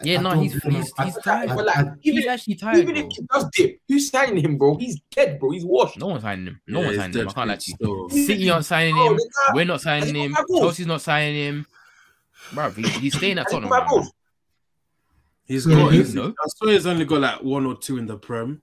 Yeah, 0.03 0.19
I 0.19 0.21
no, 0.21 0.29
don't 0.31 0.43
he's 0.43 0.53
he's, 0.53 0.93
I- 0.97 1.05
he's 1.05 1.13
But 1.15 1.23
tired. 1.23 1.49
like, 1.49 1.77
I- 1.77 1.91
He's 1.99 2.13
even, 2.19 2.29
actually 2.29 2.55
tired, 2.55 2.77
even 2.79 2.95
bro. 2.95 3.03
if 3.05 3.11
he 3.15 3.21
does 3.33 3.49
dip, 3.55 3.79
who's 3.87 4.09
signing 4.09 4.43
him, 4.43 4.57
bro? 4.57 4.77
He's 4.77 4.99
dead, 5.11 5.39
bro. 5.39 5.51
He's 5.51 5.65
washed. 5.65 5.97
No 5.99 6.07
one's 6.07 6.21
signing 6.23 6.47
him. 6.47 6.61
No 6.67 6.79
Yeah, 6.79 6.85
one's 6.85 6.95
he's 6.97 7.01
signing 7.03 7.19
him. 7.21 7.29
I 7.29 7.33
can't 7.33 7.47
lie 7.49 7.55
fit 7.55 7.67
you. 7.67 7.73
still. 7.75 8.09
City 8.09 8.49
aren't 8.49 8.65
signing 8.65 8.93
Bro, 8.95 9.07
him. 9.07 9.15
the 9.17 9.29
guy- 9.47 9.53
We're 9.55 9.65
not 9.65 9.81
signing 9.81 10.15
him. 10.15 10.31
got 10.31 10.37
five 10.37 10.47
goals? 10.47 10.59
Chelsea's 10.61 10.87
not 10.87 11.01
signing 11.01 11.35
him. 11.35 11.65
Bro, 12.53 12.71
he, 12.71 12.81
he's 12.89 13.17
staying 13.17 13.37
at 13.39 13.45
Has 13.45 13.51
he 13.53 13.59
Tottenham. 13.59 13.69
got 13.69 13.89
five 13.89 14.07
He's 15.45 15.65
Yeah, 15.67 15.75
got. 15.75 15.91
he- 15.91 15.97
He's, 15.97 16.17
I 16.17 16.31
swear 16.55 16.71
he's 16.73 16.85
only 16.87 17.05
got 17.05 17.21
like 17.21 17.43
one 17.43 17.65
or 17.65 17.75
two 17.77 17.97
in 17.97 18.05
the 18.05 18.17
prem. 18.17 18.61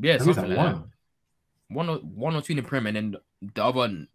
Yeah, 0.00 0.14
I 0.14 0.18
think 0.18 0.28
it's 0.30 0.36
something 0.36 0.56
like 0.56 0.64
like 0.64 0.72
one. 0.74 0.82
that. 0.82 1.74
One 1.74 1.88
or 1.88 1.96
one 1.98 2.36
or 2.36 2.42
two 2.42 2.52
in 2.52 2.56
the 2.58 2.62
Prem, 2.62 2.86
and 2.86 2.96
then 2.96 3.16
the 3.54 3.64
other 3.64 3.86
is 3.86 4.06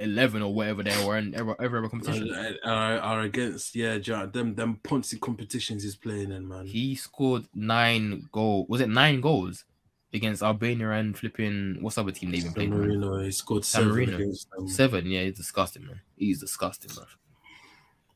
eleven 0.00 0.42
or 0.42 0.54
whatever 0.54 0.82
they 0.82 1.06
were 1.06 1.18
in 1.18 1.34
every 1.34 1.54
every 1.60 1.78
other 1.78 1.88
competition. 1.88 2.32
Uh, 2.32 2.52
are, 2.64 2.98
are 2.98 3.20
against 3.20 3.74
yeah, 3.74 3.98
them 3.98 4.54
them 4.54 4.80
Ponzi 4.82 5.20
competitions 5.20 5.82
he's 5.82 5.96
playing 5.96 6.32
in, 6.32 6.48
man. 6.48 6.66
He 6.66 6.94
scored 6.94 7.46
nine 7.54 8.28
goal. 8.32 8.66
Was 8.68 8.80
it 8.80 8.88
nine 8.88 9.20
goals 9.20 9.64
against 10.12 10.42
Albania 10.42 10.90
and 10.92 11.16
flipping 11.16 11.78
what's 11.80 11.96
the 11.96 12.02
other 12.02 12.12
team 12.12 12.30
they 12.30 12.38
even 12.38 12.52
played? 12.52 12.70
Marino, 12.70 13.18
he 13.18 13.30
scored 13.30 13.64
San 13.64 13.82
seven 13.82 13.94
Marino. 13.94 14.16
against 14.16 14.50
them. 14.50 14.68
Seven. 14.68 15.06
Yeah, 15.06 15.22
he's 15.22 15.36
disgusting, 15.36 15.86
man. 15.86 16.00
He's 16.16 16.40
disgusting, 16.40 16.90
man. 16.96 17.06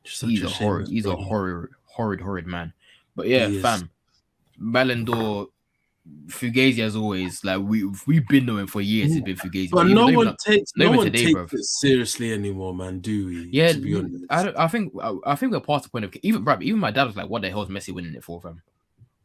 Such 0.05 0.29
he's 0.29 0.43
a, 0.43 0.49
shame 0.49 0.67
horrid. 0.67 0.87
He's 0.87 1.05
a 1.05 1.15
horrid, 1.15 1.69
horrid, 1.85 2.21
horrid 2.21 2.47
man. 2.47 2.73
But 3.15 3.27
yeah, 3.27 3.49
fam, 3.61 3.89
Ballon 4.57 5.03
d'Or, 5.03 5.49
Fugazi 6.27 6.79
as 6.79 6.95
always. 6.95 7.43
Like 7.43 7.61
we 7.61 7.83
we've 8.07 8.27
been 8.27 8.45
knowing 8.45 8.67
for 8.67 8.81
years. 8.81 9.11
It's 9.15 9.23
been 9.23 9.35
Fugazi. 9.35 9.69
But 9.71 9.87
no 9.87 10.05
one 10.05 10.25
not- 10.25 10.39
takes 10.39 10.71
no 10.75 10.91
one 10.91 11.05
today, 11.05 11.25
takes 11.25 11.37
bruv. 11.39 11.53
it 11.53 11.65
seriously 11.65 12.33
anymore, 12.33 12.73
man. 12.73 12.99
Do 12.99 13.27
we? 13.27 13.49
Yeah, 13.51 13.73
to 13.73 13.79
be 13.79 13.95
honest. 13.95 14.25
I, 14.29 14.43
don't, 14.43 14.57
I 14.57 14.67
think 14.67 14.93
I, 15.01 15.15
I 15.25 15.35
think 15.35 15.51
we're 15.51 15.59
past 15.59 15.83
the 15.85 15.89
point 15.89 16.05
of 16.05 16.15
even 16.23 16.43
bro, 16.43 16.57
even 16.61 16.79
my 16.79 16.91
dad 16.91 17.03
was 17.05 17.15
like, 17.15 17.29
"What 17.29 17.41
the 17.41 17.49
hell 17.49 17.63
is 17.63 17.69
Messi 17.69 17.93
winning 17.93 18.15
it 18.15 18.23
for, 18.23 18.41
fam?" 18.41 18.61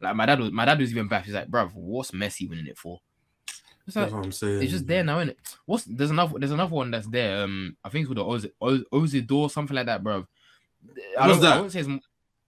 Like 0.01 0.15
my 0.15 0.25
dad 0.25 0.39
was 0.39 0.51
my 0.51 0.65
dad 0.65 0.79
was 0.79 0.91
even 0.91 1.07
back. 1.07 1.25
He's 1.25 1.33
like, 1.33 1.47
"Bro, 1.47 1.69
what's 1.69 2.11
Messi 2.11 2.47
winning 2.49 2.67
it 2.67 2.77
for?" 2.77 2.99
It's 3.87 3.95
like 3.95 4.05
That's 4.05 4.13
what 4.15 4.25
I'm 4.25 4.31
saying. 4.31 4.63
it's 4.63 4.71
just 4.71 4.87
there 4.87 5.03
now, 5.03 5.17
isn't 5.19 5.29
it? 5.29 5.37
What's 5.65 5.85
there's 5.85 6.09
another 6.11 6.37
there's 6.39 6.51
another 6.51 6.73
one 6.75 6.91
that's 6.91 7.07
there. 7.07 7.43
Um, 7.43 7.77
I 7.83 7.89
think 7.89 8.07
it's 8.07 8.13
called 8.13 8.41
the 8.59 8.85
Oz 8.91 9.21
door 9.25 9.49
something 9.49 9.75
like 9.75 9.85
that, 9.85 10.03
bro. 10.03 10.25
I 11.19 11.27
What's 11.27 11.39
don't, 11.39 11.45
I 11.45 11.53
that? 11.55 11.59
won't 11.59 11.71
say 11.71 11.79
it's, 11.81 11.89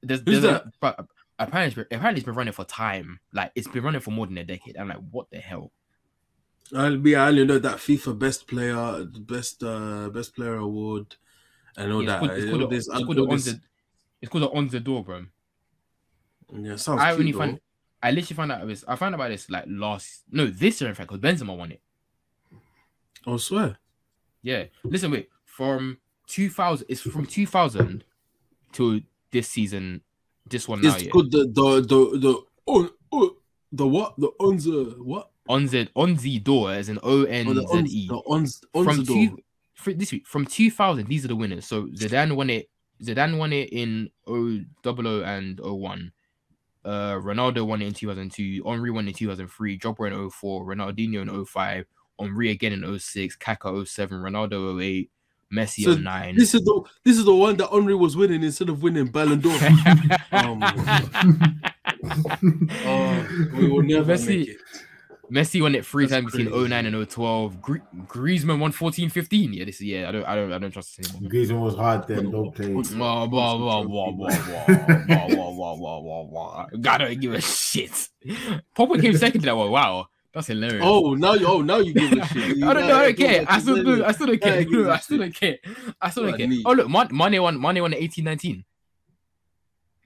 there's, 0.04 0.20
Who's 0.26 0.42
there's 0.42 0.44
a- 0.46 0.72
but 0.80 1.06
apparently, 1.40 1.68
it's 1.68 1.76
been- 1.76 1.98
apparently 1.98 2.20
it's 2.22 2.26
been 2.26 2.36
running 2.36 2.54
for 2.54 2.66
time. 2.66 3.20
Like 3.34 3.52
it's 3.56 3.68
been 3.68 3.84
running 3.84 4.02
for 4.02 4.12
more 4.12 4.26
than 4.28 4.38
a 4.38 4.44
decade. 4.44 4.78
I'm 4.78 4.88
like, 4.90 5.02
what 5.12 5.30
the 5.32 5.38
hell? 5.40 5.72
I'll 6.76 6.98
be. 6.98 7.16
I 7.16 7.30
only 7.30 7.46
know 7.46 7.60
that 7.60 7.78
FIFA 7.78 8.20
best 8.20 8.48
player, 8.48 9.06
best 9.06 9.64
uh 9.64 10.10
best 10.10 10.36
player 10.36 10.56
award, 10.56 11.16
and 11.78 11.92
all 11.94 12.04
Yeah, 12.04 12.20
that. 12.20 12.38
it's 12.38 12.46
called, 12.46 12.52
All 12.52 12.60
called, 12.60 12.62
the- 12.62 12.76
this- 12.76 12.88
it's 12.88 12.96
all 12.96 13.06
called 13.06 13.18
the 13.18 13.36
this- 13.36 13.60
it's 14.22 14.32
called 14.32 14.44
the 14.44 14.50
Onzador, 14.50 15.06
bro. 15.06 15.26
Yeah, 16.54 16.76
sounds 16.76 17.02
I 17.02 17.12
only 17.14 17.32
found 17.32 17.60
I 18.02 18.12
literally 18.12 18.36
found 18.36 18.52
out 18.52 18.68
this. 18.68 18.84
I 18.88 18.96
found 18.96 19.16
out 19.16 19.22
about 19.22 19.30
this 19.30 19.50
like 19.50 19.66
last 19.68 20.24
no 20.32 20.48
this 20.48 20.80
year 20.82 20.90
in 20.90 20.96
fact 20.96 21.10
because 21.10 21.22
Benzema 21.22 21.58
won 21.58 21.72
it. 21.72 21.82
I 23.26 23.38
swear. 23.38 23.78
Yeah, 24.42 24.66
listen, 24.84 25.12
wait 25.12 25.30
from 25.46 25.98
2000. 26.28 26.86
It's 26.90 27.02
from 27.02 27.26
2000 27.26 28.04
to 28.74 29.02
this 29.32 29.48
season. 29.50 30.02
This 30.50 30.68
one 30.68 30.82
now, 30.82 30.94
It's 30.96 31.04
yeah. 31.04 31.12
good. 31.12 31.32
The 31.32 31.46
the 31.48 31.82
the 31.82 32.20
the 32.20 32.42
oh, 32.68 32.90
oh, 33.12 33.36
the 33.72 33.88
what 33.88 34.16
the 34.18 34.30
Onza 34.40 34.98
what 35.04 35.32
Onz 35.50 35.90
Onzi 35.96 36.44
Door 36.44 36.72
as 36.74 36.90
in 36.90 37.00
O 37.04 37.24
N 37.24 37.48
oh, 37.48 37.54
the 37.54 37.68
Z 37.68 37.78
E. 37.90 38.08
the 38.08 38.62
From 38.74 38.86
Onza 38.86 39.08
two, 39.08 39.38
for 39.74 39.94
this 39.94 40.12
week 40.12 40.28
from 40.28 40.46
2000. 40.46 41.08
These 41.08 41.26
are 41.26 41.30
the 41.30 41.36
winners. 41.36 41.66
So 41.66 41.88
Zidane 41.88 42.36
won 42.36 42.50
it. 42.50 42.70
Zidane 43.02 43.38
won 43.38 43.54
it 43.54 43.70
in 43.72 44.10
000 44.28 44.66
and 45.24 45.60
01. 45.60 46.12
Uh, 46.84 47.14
Ronaldo 47.16 47.66
won 47.66 47.82
it 47.82 47.88
in 47.88 47.94
2002. 47.94 48.64
Henry 48.66 48.92
won 48.92 49.06
it 49.06 49.10
in 49.12 49.14
2003. 49.16 49.78
Drogba 49.78 50.12
in 50.12 50.30
04. 50.30 50.66
Ronaldinho 50.66 51.22
in 51.22 51.46
05. 51.46 51.86
Henry 52.20 52.50
again 52.50 52.74
in 52.74 53.00
06. 53.00 53.36
Kaka 53.36 53.86
07. 53.86 54.18
Ronaldo 54.20 54.82
08. 54.82 55.12
Messi 55.54 55.84
so 55.84 55.92
on 55.94 56.04
nine. 56.04 56.36
This 56.36 56.54
is 56.54 56.62
the 56.62 56.82
this 57.04 57.18
is 57.18 57.26
the 57.26 57.36
one 57.36 57.56
that 57.58 57.70
Henry 57.70 57.96
was 57.96 58.18
winning 58.18 58.44
instead 58.44 58.70
of 58.70 58.84
winning 58.84 59.08
Ballon 59.08 59.40
d'Or. 59.40 59.54
um, 60.32 60.62
oh, 62.86 63.50
we 63.54 63.68
will 63.70 63.84
never 63.84 64.14
Messi, 64.14 64.40
make 64.40 64.50
it. 64.50 64.58
Messi 65.32 65.62
won 65.62 65.76
it 65.76 65.86
three 65.86 66.08
times 66.08 66.32
between 66.34 66.70
09 66.70 66.86
and 66.86 67.10
012. 67.10 67.62
Gr- 67.62 67.78
Griezmann 68.06 68.60
won 68.60 68.72
14 68.72 69.10
15. 69.10 69.54
Yeah, 69.54 69.66
this 69.66 69.82
year 69.82 70.06
I 70.08 70.12
don't 70.12 70.26
I 70.26 70.36
don't 70.36 70.52
I 70.54 70.58
don't 70.58 70.72
trust 70.72 71.00
him. 71.00 71.06
Griezmann 71.30 71.62
was 71.62 71.76
hard 71.76 72.08
then, 72.08 72.30
don't 72.30 72.54
play. 72.54 72.74
God, 76.82 77.02
I 77.02 77.06
don't 77.06 77.22
give 77.22 77.34
a 77.34 77.42
shit. 77.42 78.10
Pogba 78.76 79.02
came 79.02 79.16
second 79.18 79.42
to 79.42 79.46
that 79.46 79.56
one. 79.56 79.72
Wow 79.72 80.10
that's 80.38 80.48
hilarious. 80.48 80.84
Oh, 80.86 81.16
no! 81.16 81.34
you 81.34 81.48
oh 81.48 81.62
now 81.62 81.78
you 81.78 81.94
give 81.94 82.12
a 82.12 82.26
shit. 82.28 82.64
I 82.64 82.74
don't 82.74 82.88
know. 82.88 82.96
I 83.00 83.06
don't 83.12 83.18
care. 83.18 83.46
I 83.50 83.60
still 83.60 83.84
do. 83.84 84.06
I 84.06 84.12
still 84.12 84.28
don't 84.28 84.42
Yeah, 84.42 84.50
care. 84.54 84.64
give 84.66 84.88
a 84.88 84.92
I 84.92 84.98
still 85.00 85.18
don't 85.18 85.34
care. 85.36 85.58
I 86.02 86.10
still 86.12 86.24
don't 86.28 86.38
care. 86.38 86.50
Oh 86.66 86.74
look, 86.74 86.90
Man- 86.90 87.10
Mane 87.12 87.42
won. 87.42 87.60
Mane 87.60 87.82
won 87.82 87.94
18 87.94 88.24
19. 88.24 88.64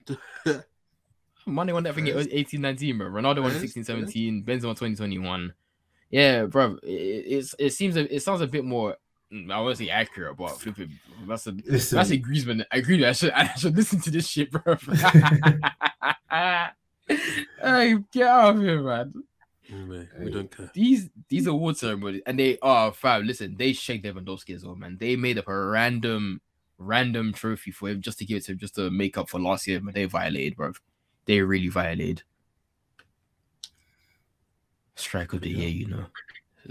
Mane 1.46 1.72
won 1.74 1.82
that 1.82 1.94
thing 1.94 2.08
at 2.08 2.28
18 2.32 2.60
19, 2.60 2.98
bro. 2.98 3.08
Ronaldo 3.08 3.42
won 3.42 3.52
Yes, 3.52 3.60
16 3.60 3.84
17. 3.84 4.42
Benzema 4.44 4.60
2021. 4.74 5.52
Yeah, 6.10 6.44
bro. 6.46 6.78
It, 6.82 6.88
it's 6.88 7.54
it 7.58 7.70
seems 7.70 7.96
a, 7.96 8.14
it 8.14 8.20
sounds 8.20 8.40
a 8.40 8.46
bit 8.46 8.64
more. 8.64 8.96
mm, 9.32 9.52
I 9.52 9.60
won't 9.60 9.76
say 9.78 9.88
accurate, 9.90 10.36
but 10.36 10.58
flipping. 10.60 10.98
That's 11.26 11.46
a 11.46 11.52
Listen, 11.52 11.96
that's 11.96 12.10
a 12.10 12.18
Griezmann. 12.18 12.64
I 12.72 12.76
agree. 12.78 13.04
I 13.04 13.12
should 13.12 13.32
I 13.32 13.52
should 13.54 13.76
listen 13.76 14.00
to 14.02 14.10
this 14.10 14.28
shit, 14.28 14.50
bro. 14.50 14.76
hey, 16.30 17.96
get 18.12 18.26
out 18.26 18.56
of 18.56 18.62
here, 18.62 18.82
man. 18.82 19.12
Anyway, 19.72 20.08
we 20.18 20.30
don't 20.30 20.54
care. 20.54 20.70
These 20.74 21.08
these 21.28 21.46
award 21.46 21.76
ceremonies, 21.76 22.22
and 22.26 22.38
they 22.38 22.58
are 22.60 22.92
fam. 22.92 23.26
Listen, 23.26 23.56
they 23.56 23.72
shake 23.72 24.02
Lewandowski 24.02 24.54
as 24.54 24.64
well, 24.64 24.74
man. 24.74 24.98
They 25.00 25.16
made 25.16 25.38
up 25.38 25.48
a 25.48 25.56
random 25.56 26.40
random 26.78 27.32
trophy 27.32 27.70
for 27.70 27.88
him 27.88 28.00
just 28.00 28.18
to 28.18 28.24
give 28.24 28.38
it 28.38 28.44
to 28.44 28.52
him, 28.52 28.58
just 28.58 28.74
to 28.74 28.90
make 28.90 29.16
up 29.16 29.28
for 29.28 29.40
last 29.40 29.66
year, 29.66 29.80
but 29.80 29.94
they 29.94 30.04
violated, 30.04 30.56
bro. 30.56 30.72
They 31.24 31.40
really 31.40 31.68
violated. 31.68 32.22
Strike 34.94 35.32
of 35.32 35.40
the 35.40 35.50
year, 35.50 35.68
you 35.68 35.86
know. 35.86 36.06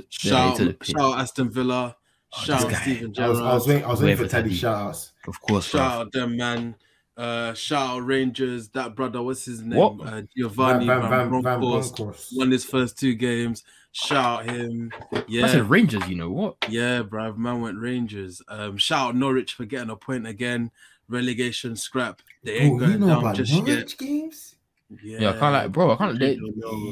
Shout, 0.09 0.57
to 0.57 0.65
the 0.65 0.73
pit. 0.73 0.95
shout 0.95 1.19
Aston 1.19 1.49
Villa. 1.49 1.95
Oh, 2.33 2.43
shout 2.43 2.61
this 2.61 2.71
guy. 2.71 2.81
Steven 2.81 3.13
I 3.17 3.27
was, 3.27 3.39
I 3.39 3.53
was 3.53 3.65
Gerrard. 3.65 3.67
waiting, 3.67 3.85
I 3.85 3.91
was 3.91 4.01
waiting 4.01 4.17
for 4.17 4.27
Teddy 4.27 4.49
Teddy. 4.49 4.55
shout 4.55 4.87
outs. 4.87 5.11
Of 5.27 5.41
course, 5.41 5.71
bro. 5.71 5.79
Shout 5.81 5.91
out 6.01 6.11
them, 6.11 6.37
man. 6.37 6.75
Uh, 7.21 7.53
shout 7.53 7.89
out 7.91 7.99
Rangers. 7.99 8.69
That 8.69 8.95
brother, 8.95 9.21
what's 9.21 9.45
his 9.45 9.61
name? 9.61 9.77
What? 9.77 10.07
Uh, 10.07 10.23
Giovanni 10.35 10.87
Van, 10.87 11.01
Van, 11.01 11.09
Van, 11.09 11.29
Van 11.29 11.41
Bronckhorst. 11.43 11.95
Bronckhorst. 11.95 12.29
Won 12.35 12.49
his 12.49 12.65
first 12.65 12.97
two 12.97 13.13
games. 13.13 13.63
Shout 13.91 14.45
him. 14.49 14.91
That's 15.11 15.25
Yeah, 15.29 15.47
the 15.47 15.63
Rangers, 15.63 16.07
you 16.07 16.15
know 16.15 16.31
what? 16.31 16.55
yeah, 16.67 17.03
bruv. 17.03 17.37
Man 17.37 17.61
went 17.61 17.77
Rangers. 17.77 18.41
Um, 18.47 18.77
shout 18.77 19.09
out 19.09 19.15
Norwich 19.15 19.53
for 19.53 19.65
getting 19.65 19.91
a 19.91 19.95
point 19.95 20.25
again. 20.25 20.71
Relegation 21.09 21.75
scrap. 21.75 22.21
They 22.43 22.53
ain't 22.53 22.75
Oh, 22.75 22.79
going 22.79 22.91
you 22.93 22.97
know 22.97 23.07
down 23.07 23.19
about 23.19 23.35
just 23.35 23.51
yet. 23.51 23.65
Norwich 23.67 23.97
games? 23.99 24.55
Yeah, 25.03 25.29
I 25.29 25.33
can't 25.33 25.53
like, 25.53 25.71
bro. 25.71 25.91
I 25.91 25.95
can't. 25.97 26.19
They, 26.19 26.39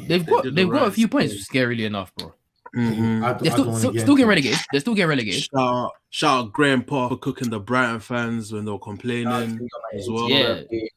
they've 0.07 0.25
They 0.25 0.31
got 0.31 0.43
they've 0.43 0.55
the 0.55 0.65
got 0.67 0.87
a 0.89 0.91
few 0.91 1.07
points. 1.07 1.33
Scarily 1.49 1.85
enough, 1.85 2.13
bro. 2.15 2.33
Mhm. 2.75 3.23
I, 3.23 3.33
They're 3.33 3.53
I 3.53 3.55
don't 3.55 3.65
still 3.65 3.75
still, 3.77 3.91
get 3.91 4.01
still 4.01 4.15
getting 4.15 4.25
it. 4.25 4.29
relegated. 4.29 4.59
They're 4.71 4.81
still 4.81 4.93
getting 4.95 5.09
relegated. 5.09 5.43
Shout 5.43 5.59
out, 5.59 5.91
shout 6.09 6.45
out 6.45 6.53
Graham 6.53 6.83
Potter 6.83 7.15
for 7.15 7.19
cooking 7.19 7.49
the 7.49 7.59
Brighton 7.59 7.99
fans 7.99 8.51
when 8.51 8.65
they 8.65 8.71
were 8.71 8.79
complaining. 8.79 9.67
as 9.93 10.09
well. 10.09 10.29
Yeah. 10.29 10.61
Yeah. 10.69 10.87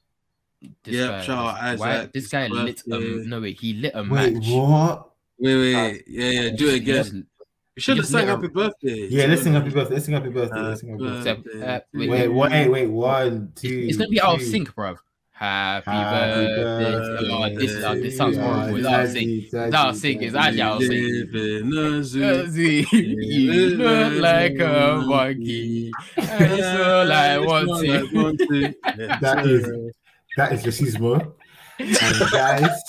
This 0.85 0.95
Yeah, 0.95 1.07
guy, 1.09 1.23
shout 1.23 1.59
out 1.63 1.79
why- 1.79 2.09
this 2.13 2.29
guy 2.29 2.47
lit. 2.47 2.83
birthday. 2.87 2.97
Um, 2.97 3.29
no 3.29 3.41
wait, 3.41 3.59
he 3.61 3.73
lit 3.75 3.93
a 3.95 4.03
Wait, 4.03 4.35
match. 4.35 4.47
what? 4.49 5.11
Wait, 5.39 5.57
wait, 5.57 6.05
yeah, 6.07 6.31
yeah, 6.31 6.51
do 6.51 6.69
it 6.69 6.75
again. 6.77 7.03
just- 7.05 7.13
You 7.15 7.25
should 7.79 7.97
have 7.97 8.03
just 8.05 8.13
sang 8.13 8.27
happy 8.29 8.49
birthday. 8.49 9.09
Yeah, 9.09 9.27
let's 9.27 9.43
sing 9.43 9.55
happy 9.55 9.71
birthday. 9.71 9.95
Let's 9.95 10.05
sing 10.05 10.15
happy 10.15 10.29
birthday. 10.29 10.57
Uh, 10.59 10.63
Let's 10.69 10.81
sing 10.83 10.91
happy 10.91 11.03
birthday. 11.03 11.31
Uh, 11.63 11.81
wait, 11.95 12.11
Wait, 12.11 12.29
wait, 12.29 12.69
wait, 12.69 12.87
one, 12.91 13.53
two. 13.57 13.87
it's 13.89 13.97
gonna 13.97 14.11
be 14.11 14.21
out 14.21 14.35
of 14.37 14.43
sync, 14.43 14.75
bro. 14.75 14.95
Happy, 15.33 15.91
Happy 15.91 16.45
birthday. 16.45 16.63
birthday. 16.63 17.29
Oh, 17.33 17.59
this, 17.59 17.85
uh, 17.85 17.95
this 17.95 18.17
sounds 18.17 18.37
horrible. 18.37 18.77
It's 18.77 18.87
out 18.87 19.01
of 19.05 19.11
sync. 19.11 19.51
Daddy, 19.51 19.67
It's 19.67 19.75
out. 19.75 19.95
It's 20.05 20.35
actually 20.37 20.63
out 20.63 20.77
of 20.83 20.87
sync. 20.87 21.35
A 21.35 22.05
zoo. 22.05 22.51
See, 22.51 22.87
you 22.93 23.53
look 23.77 24.13
like 24.23 24.59
a 24.61 25.03
monkey. 25.05 25.91
And 26.17 26.61
so 26.61 27.05
like 27.09 27.49
one 27.49 28.37
thing. 28.37 28.75
That 29.21 29.47
is- 29.47 29.93
That 30.37 30.53
is 30.53 30.63
racismo. 30.63 31.33
And 31.79 32.31
guys, 32.31 32.83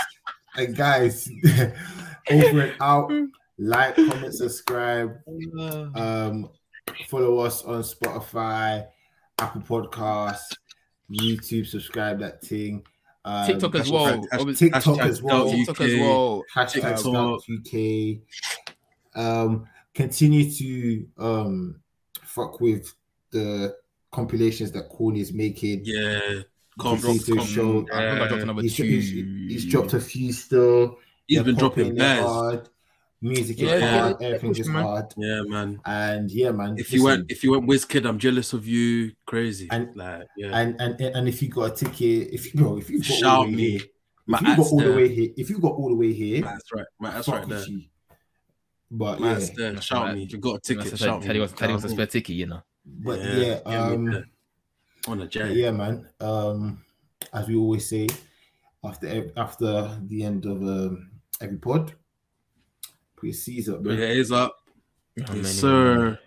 and 0.56 0.76
guys, 0.76 1.30
over 2.32 2.62
and 2.62 2.76
out. 2.80 3.12
Like, 3.58 3.96
comment, 3.96 4.34
subscribe. 4.34 5.16
Um, 5.96 6.50
follow 7.10 7.40
us 7.40 7.64
on 7.64 7.82
Spotify, 7.84 8.86
Apple 9.40 9.62
Podcasts, 9.62 10.54
YouTube. 11.12 11.66
Subscribe 11.68 12.20
that 12.20 12.42
thing. 12.42 12.84
Um, 13.26 13.48
TikTok 13.48 13.76
as 13.76 13.90
well. 13.92 14.18
hashtag- 14.34 14.58
TikTok 14.58 14.84
hashtag 14.84 15.00
as 15.06 15.22
well. 15.22 15.50
TikTok 15.52 15.82
as 15.82 16.00
well. 16.00 16.44
hashtag 16.54 16.98
TikTok. 16.98 18.24
UK. 19.16 19.20
Um, 19.22 19.68
continue 19.94 20.52
to 20.52 21.08
um 21.18 21.80
fuck 22.24 22.60
with 22.60 22.94
the 23.32 23.76
compilations 24.12 24.72
that 24.72 24.90
Corny 24.90 25.20
is 25.22 25.34
making. 25.34 25.82
Yeah. 25.86 26.42
Comp, 26.80 27.02
Potato 27.02 27.36
comp- 27.36 27.48
Show. 27.48 27.86
I 27.94 28.10
think 28.10 28.22
I 28.22 28.28
dropped 28.28 28.44
another 28.44 28.62
He's, 28.64 28.76
two. 28.76 28.84
he's, 28.84 29.10
he's 29.12 29.66
dropped 29.66 29.94
a 29.94 30.00
few 30.00 30.34
still. 30.34 30.98
He's 31.28 31.38
They're 31.38 31.46
been 31.46 31.56
dropping 31.56 31.96
bears. 31.96 32.26
hard. 32.26 32.70
Music 33.24 33.58
Yeah, 33.58 33.74
is 33.76 33.82
yeah, 33.82 34.00
hard. 34.00 34.18
yeah, 34.20 34.28
Everything's 34.28 34.50
push, 34.50 34.58
just 34.58 34.70
man. 34.70 34.84
hard. 34.84 35.14
Yeah, 35.16 35.42
man. 35.48 35.80
And 35.86 36.30
yeah, 36.30 36.52
man. 36.52 36.76
If 36.78 36.92
you 36.92 37.04
went, 37.06 37.32
if 37.32 37.42
you 37.44 37.52
went 37.52 37.66
Wizkid, 37.68 38.06
I'm 38.06 38.20
jealous 38.20 38.52
of 38.52 38.68
you. 38.68 39.14
Crazy. 39.26 39.68
And- 39.72 39.96
like, 39.96 40.28
yeah. 40.38 40.58
and, 40.60 40.76
and 40.82 41.00
and 41.00 41.28
if 41.30 41.42
you 41.42 41.48
got 41.48 41.72
a 41.72 41.86
ticket, 41.86 42.34
if 42.34 42.54
you 42.54 42.60
bro, 42.60 42.78
if 42.78 42.90
you've 42.90 43.02
got 43.04 43.12
all 43.12 43.18
Shout 43.18 43.46
the 43.48 43.52
way 43.52 43.56
me. 43.56 43.70
here, 43.72 43.82
My 44.28 44.38
if 44.38 44.42
you 44.42 44.48
got 44.48 44.60
ass 44.60 44.72
all 44.74 44.80
the 44.82 44.94
way 44.94 45.08
here, 45.16 45.30
if 45.38 45.50
you 45.50 45.60
got 45.60 45.72
all 45.72 45.90
the 45.90 45.96
way 45.96 46.14
here, 46.14 46.42
That's 46.42 46.72
right. 46.74 46.86
Man, 47.00 47.14
that's 47.14 47.28
right 47.30 47.48
there. 47.48 47.66
you. 47.66 47.82
But 48.92 49.20
My 49.22 49.30
yeah, 49.32 49.36
ass 49.38 49.50
there. 49.56 49.82
Shout 49.82 50.04
right. 50.08 50.16
me. 50.16 50.24
If 50.24 50.32
you 50.34 50.38
got 50.40 50.56
a 50.56 50.60
ticket, 50.60 50.84
Teddy 50.84 50.98
shout 50.98 51.22
me. 51.22 51.28
Teddy 51.28 51.40
was 51.40 51.54
Teddy 51.54 51.74
was 51.74 51.86
a 51.86 51.90
spare 51.90 52.06
ticket, 52.08 52.36
you 52.36 52.46
know. 52.48 52.62
but 52.86 53.20
yeah, 53.20 53.60
get 53.66 54.00
me 54.00 54.16
um, 54.18 54.26
on 55.08 55.22
a 55.22 55.28
jet. 55.28 55.52
yeah, 55.56 55.72
man. 55.72 56.08
Um, 56.20 56.84
as 57.32 57.48
we 57.48 57.56
always 57.56 57.88
say, 57.90 58.08
after 58.84 59.32
after 59.38 59.98
the 60.08 60.24
end 60.24 60.46
of 60.46 60.62
um, 60.62 61.10
every 61.40 61.58
pod, 61.58 61.94
put 63.24 63.28
your 63.28 63.34
C's 63.34 63.70
up, 63.70 63.84
But 63.84 63.92
yeah, 63.98 64.06
it's 64.08 64.32
up. 64.32 64.60
Oh, 65.18 65.34
man, 65.34 65.38
Yes, 65.38 65.52
sir. 65.54 66.20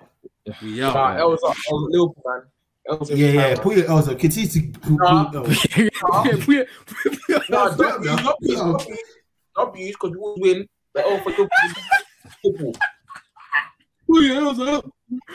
We 0.63 0.83
out. 0.83 0.95
Nah, 0.95 1.09
man. 1.11 1.21
it 1.21 1.25
was, 1.25 1.41
it 1.43 1.73
was 1.73 1.89
Liverpool, 1.91 2.23
man. 2.25 2.43
It 2.87 3.01
was 3.01 3.11
Yeah, 3.11 3.29
yeah. 3.29 3.61
Put 3.61 3.77
your 3.77 3.87
L's 3.87 4.09
up. 4.09 4.19
Continue 4.19 4.49
to 4.49 4.79
put, 4.79 4.93
Nah. 4.93 5.25
put, 5.31 5.43
oh. 6.05 6.65
Nah, 7.51 7.73
Stop 7.73 7.77
don't 7.77 8.05
now. 8.05 8.13
use, 8.15 8.23
not 8.25 8.37
use, 8.41 8.59
not 8.63 8.89
use, 8.89 8.99
not 9.57 9.75
because 9.75 10.11
we 10.13 10.17
always 10.19 10.41
win. 10.41 10.69
But 10.95 11.05
oh, 11.07 11.19
for 11.19 11.31
Liverpool, 11.31 11.49
football. 12.43 12.73
Put 14.09 14.23
your 14.23 14.37
L's 14.37 14.61
up. 14.61 14.91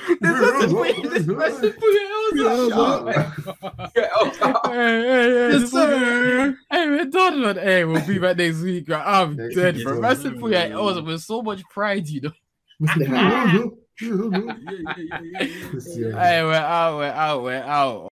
Yeah, 2.33 4.07
oh, 4.15 4.61
Hey, 4.65 4.71
hey, 4.71 5.01
hey, 5.01 5.49
Yes, 5.51 5.61
this 5.61 5.73
one- 5.73 5.81
sir. 5.89 6.57
Hey, 6.69 6.85
man, 6.87 7.09
Donald, 7.09 7.55
man. 7.55 7.65
Hey, 7.65 7.85
we'll 7.85 8.05
be 8.05 8.19
back 8.19 8.37
next 8.37 8.61
week. 8.61 8.89
Right? 8.89 9.03
I'm 9.05 9.35
dead, 9.37 9.75
week, 9.75 9.85
bro. 9.85 9.93
bro. 9.93 10.01
Massive 10.01 10.39
for 10.39 10.49
your 10.49 10.59
L's 10.59 11.01
with 11.01 11.21
so 11.21 11.41
much 11.41 11.63
pride, 11.69 12.07
you 12.07 12.21
know. 12.21 12.31
Yeah, 14.01 14.07
yeah, 14.07 14.15
yeah, 14.71 14.95
yeah, 14.97 15.19
yeah. 15.21 15.47
Yeah. 15.95 16.21
Hey, 16.23 16.43
we're 16.43 16.53
out, 16.55 16.97
we're 16.97 17.05
out, 17.11 17.43
we're 17.43 17.61
out. 17.63 18.09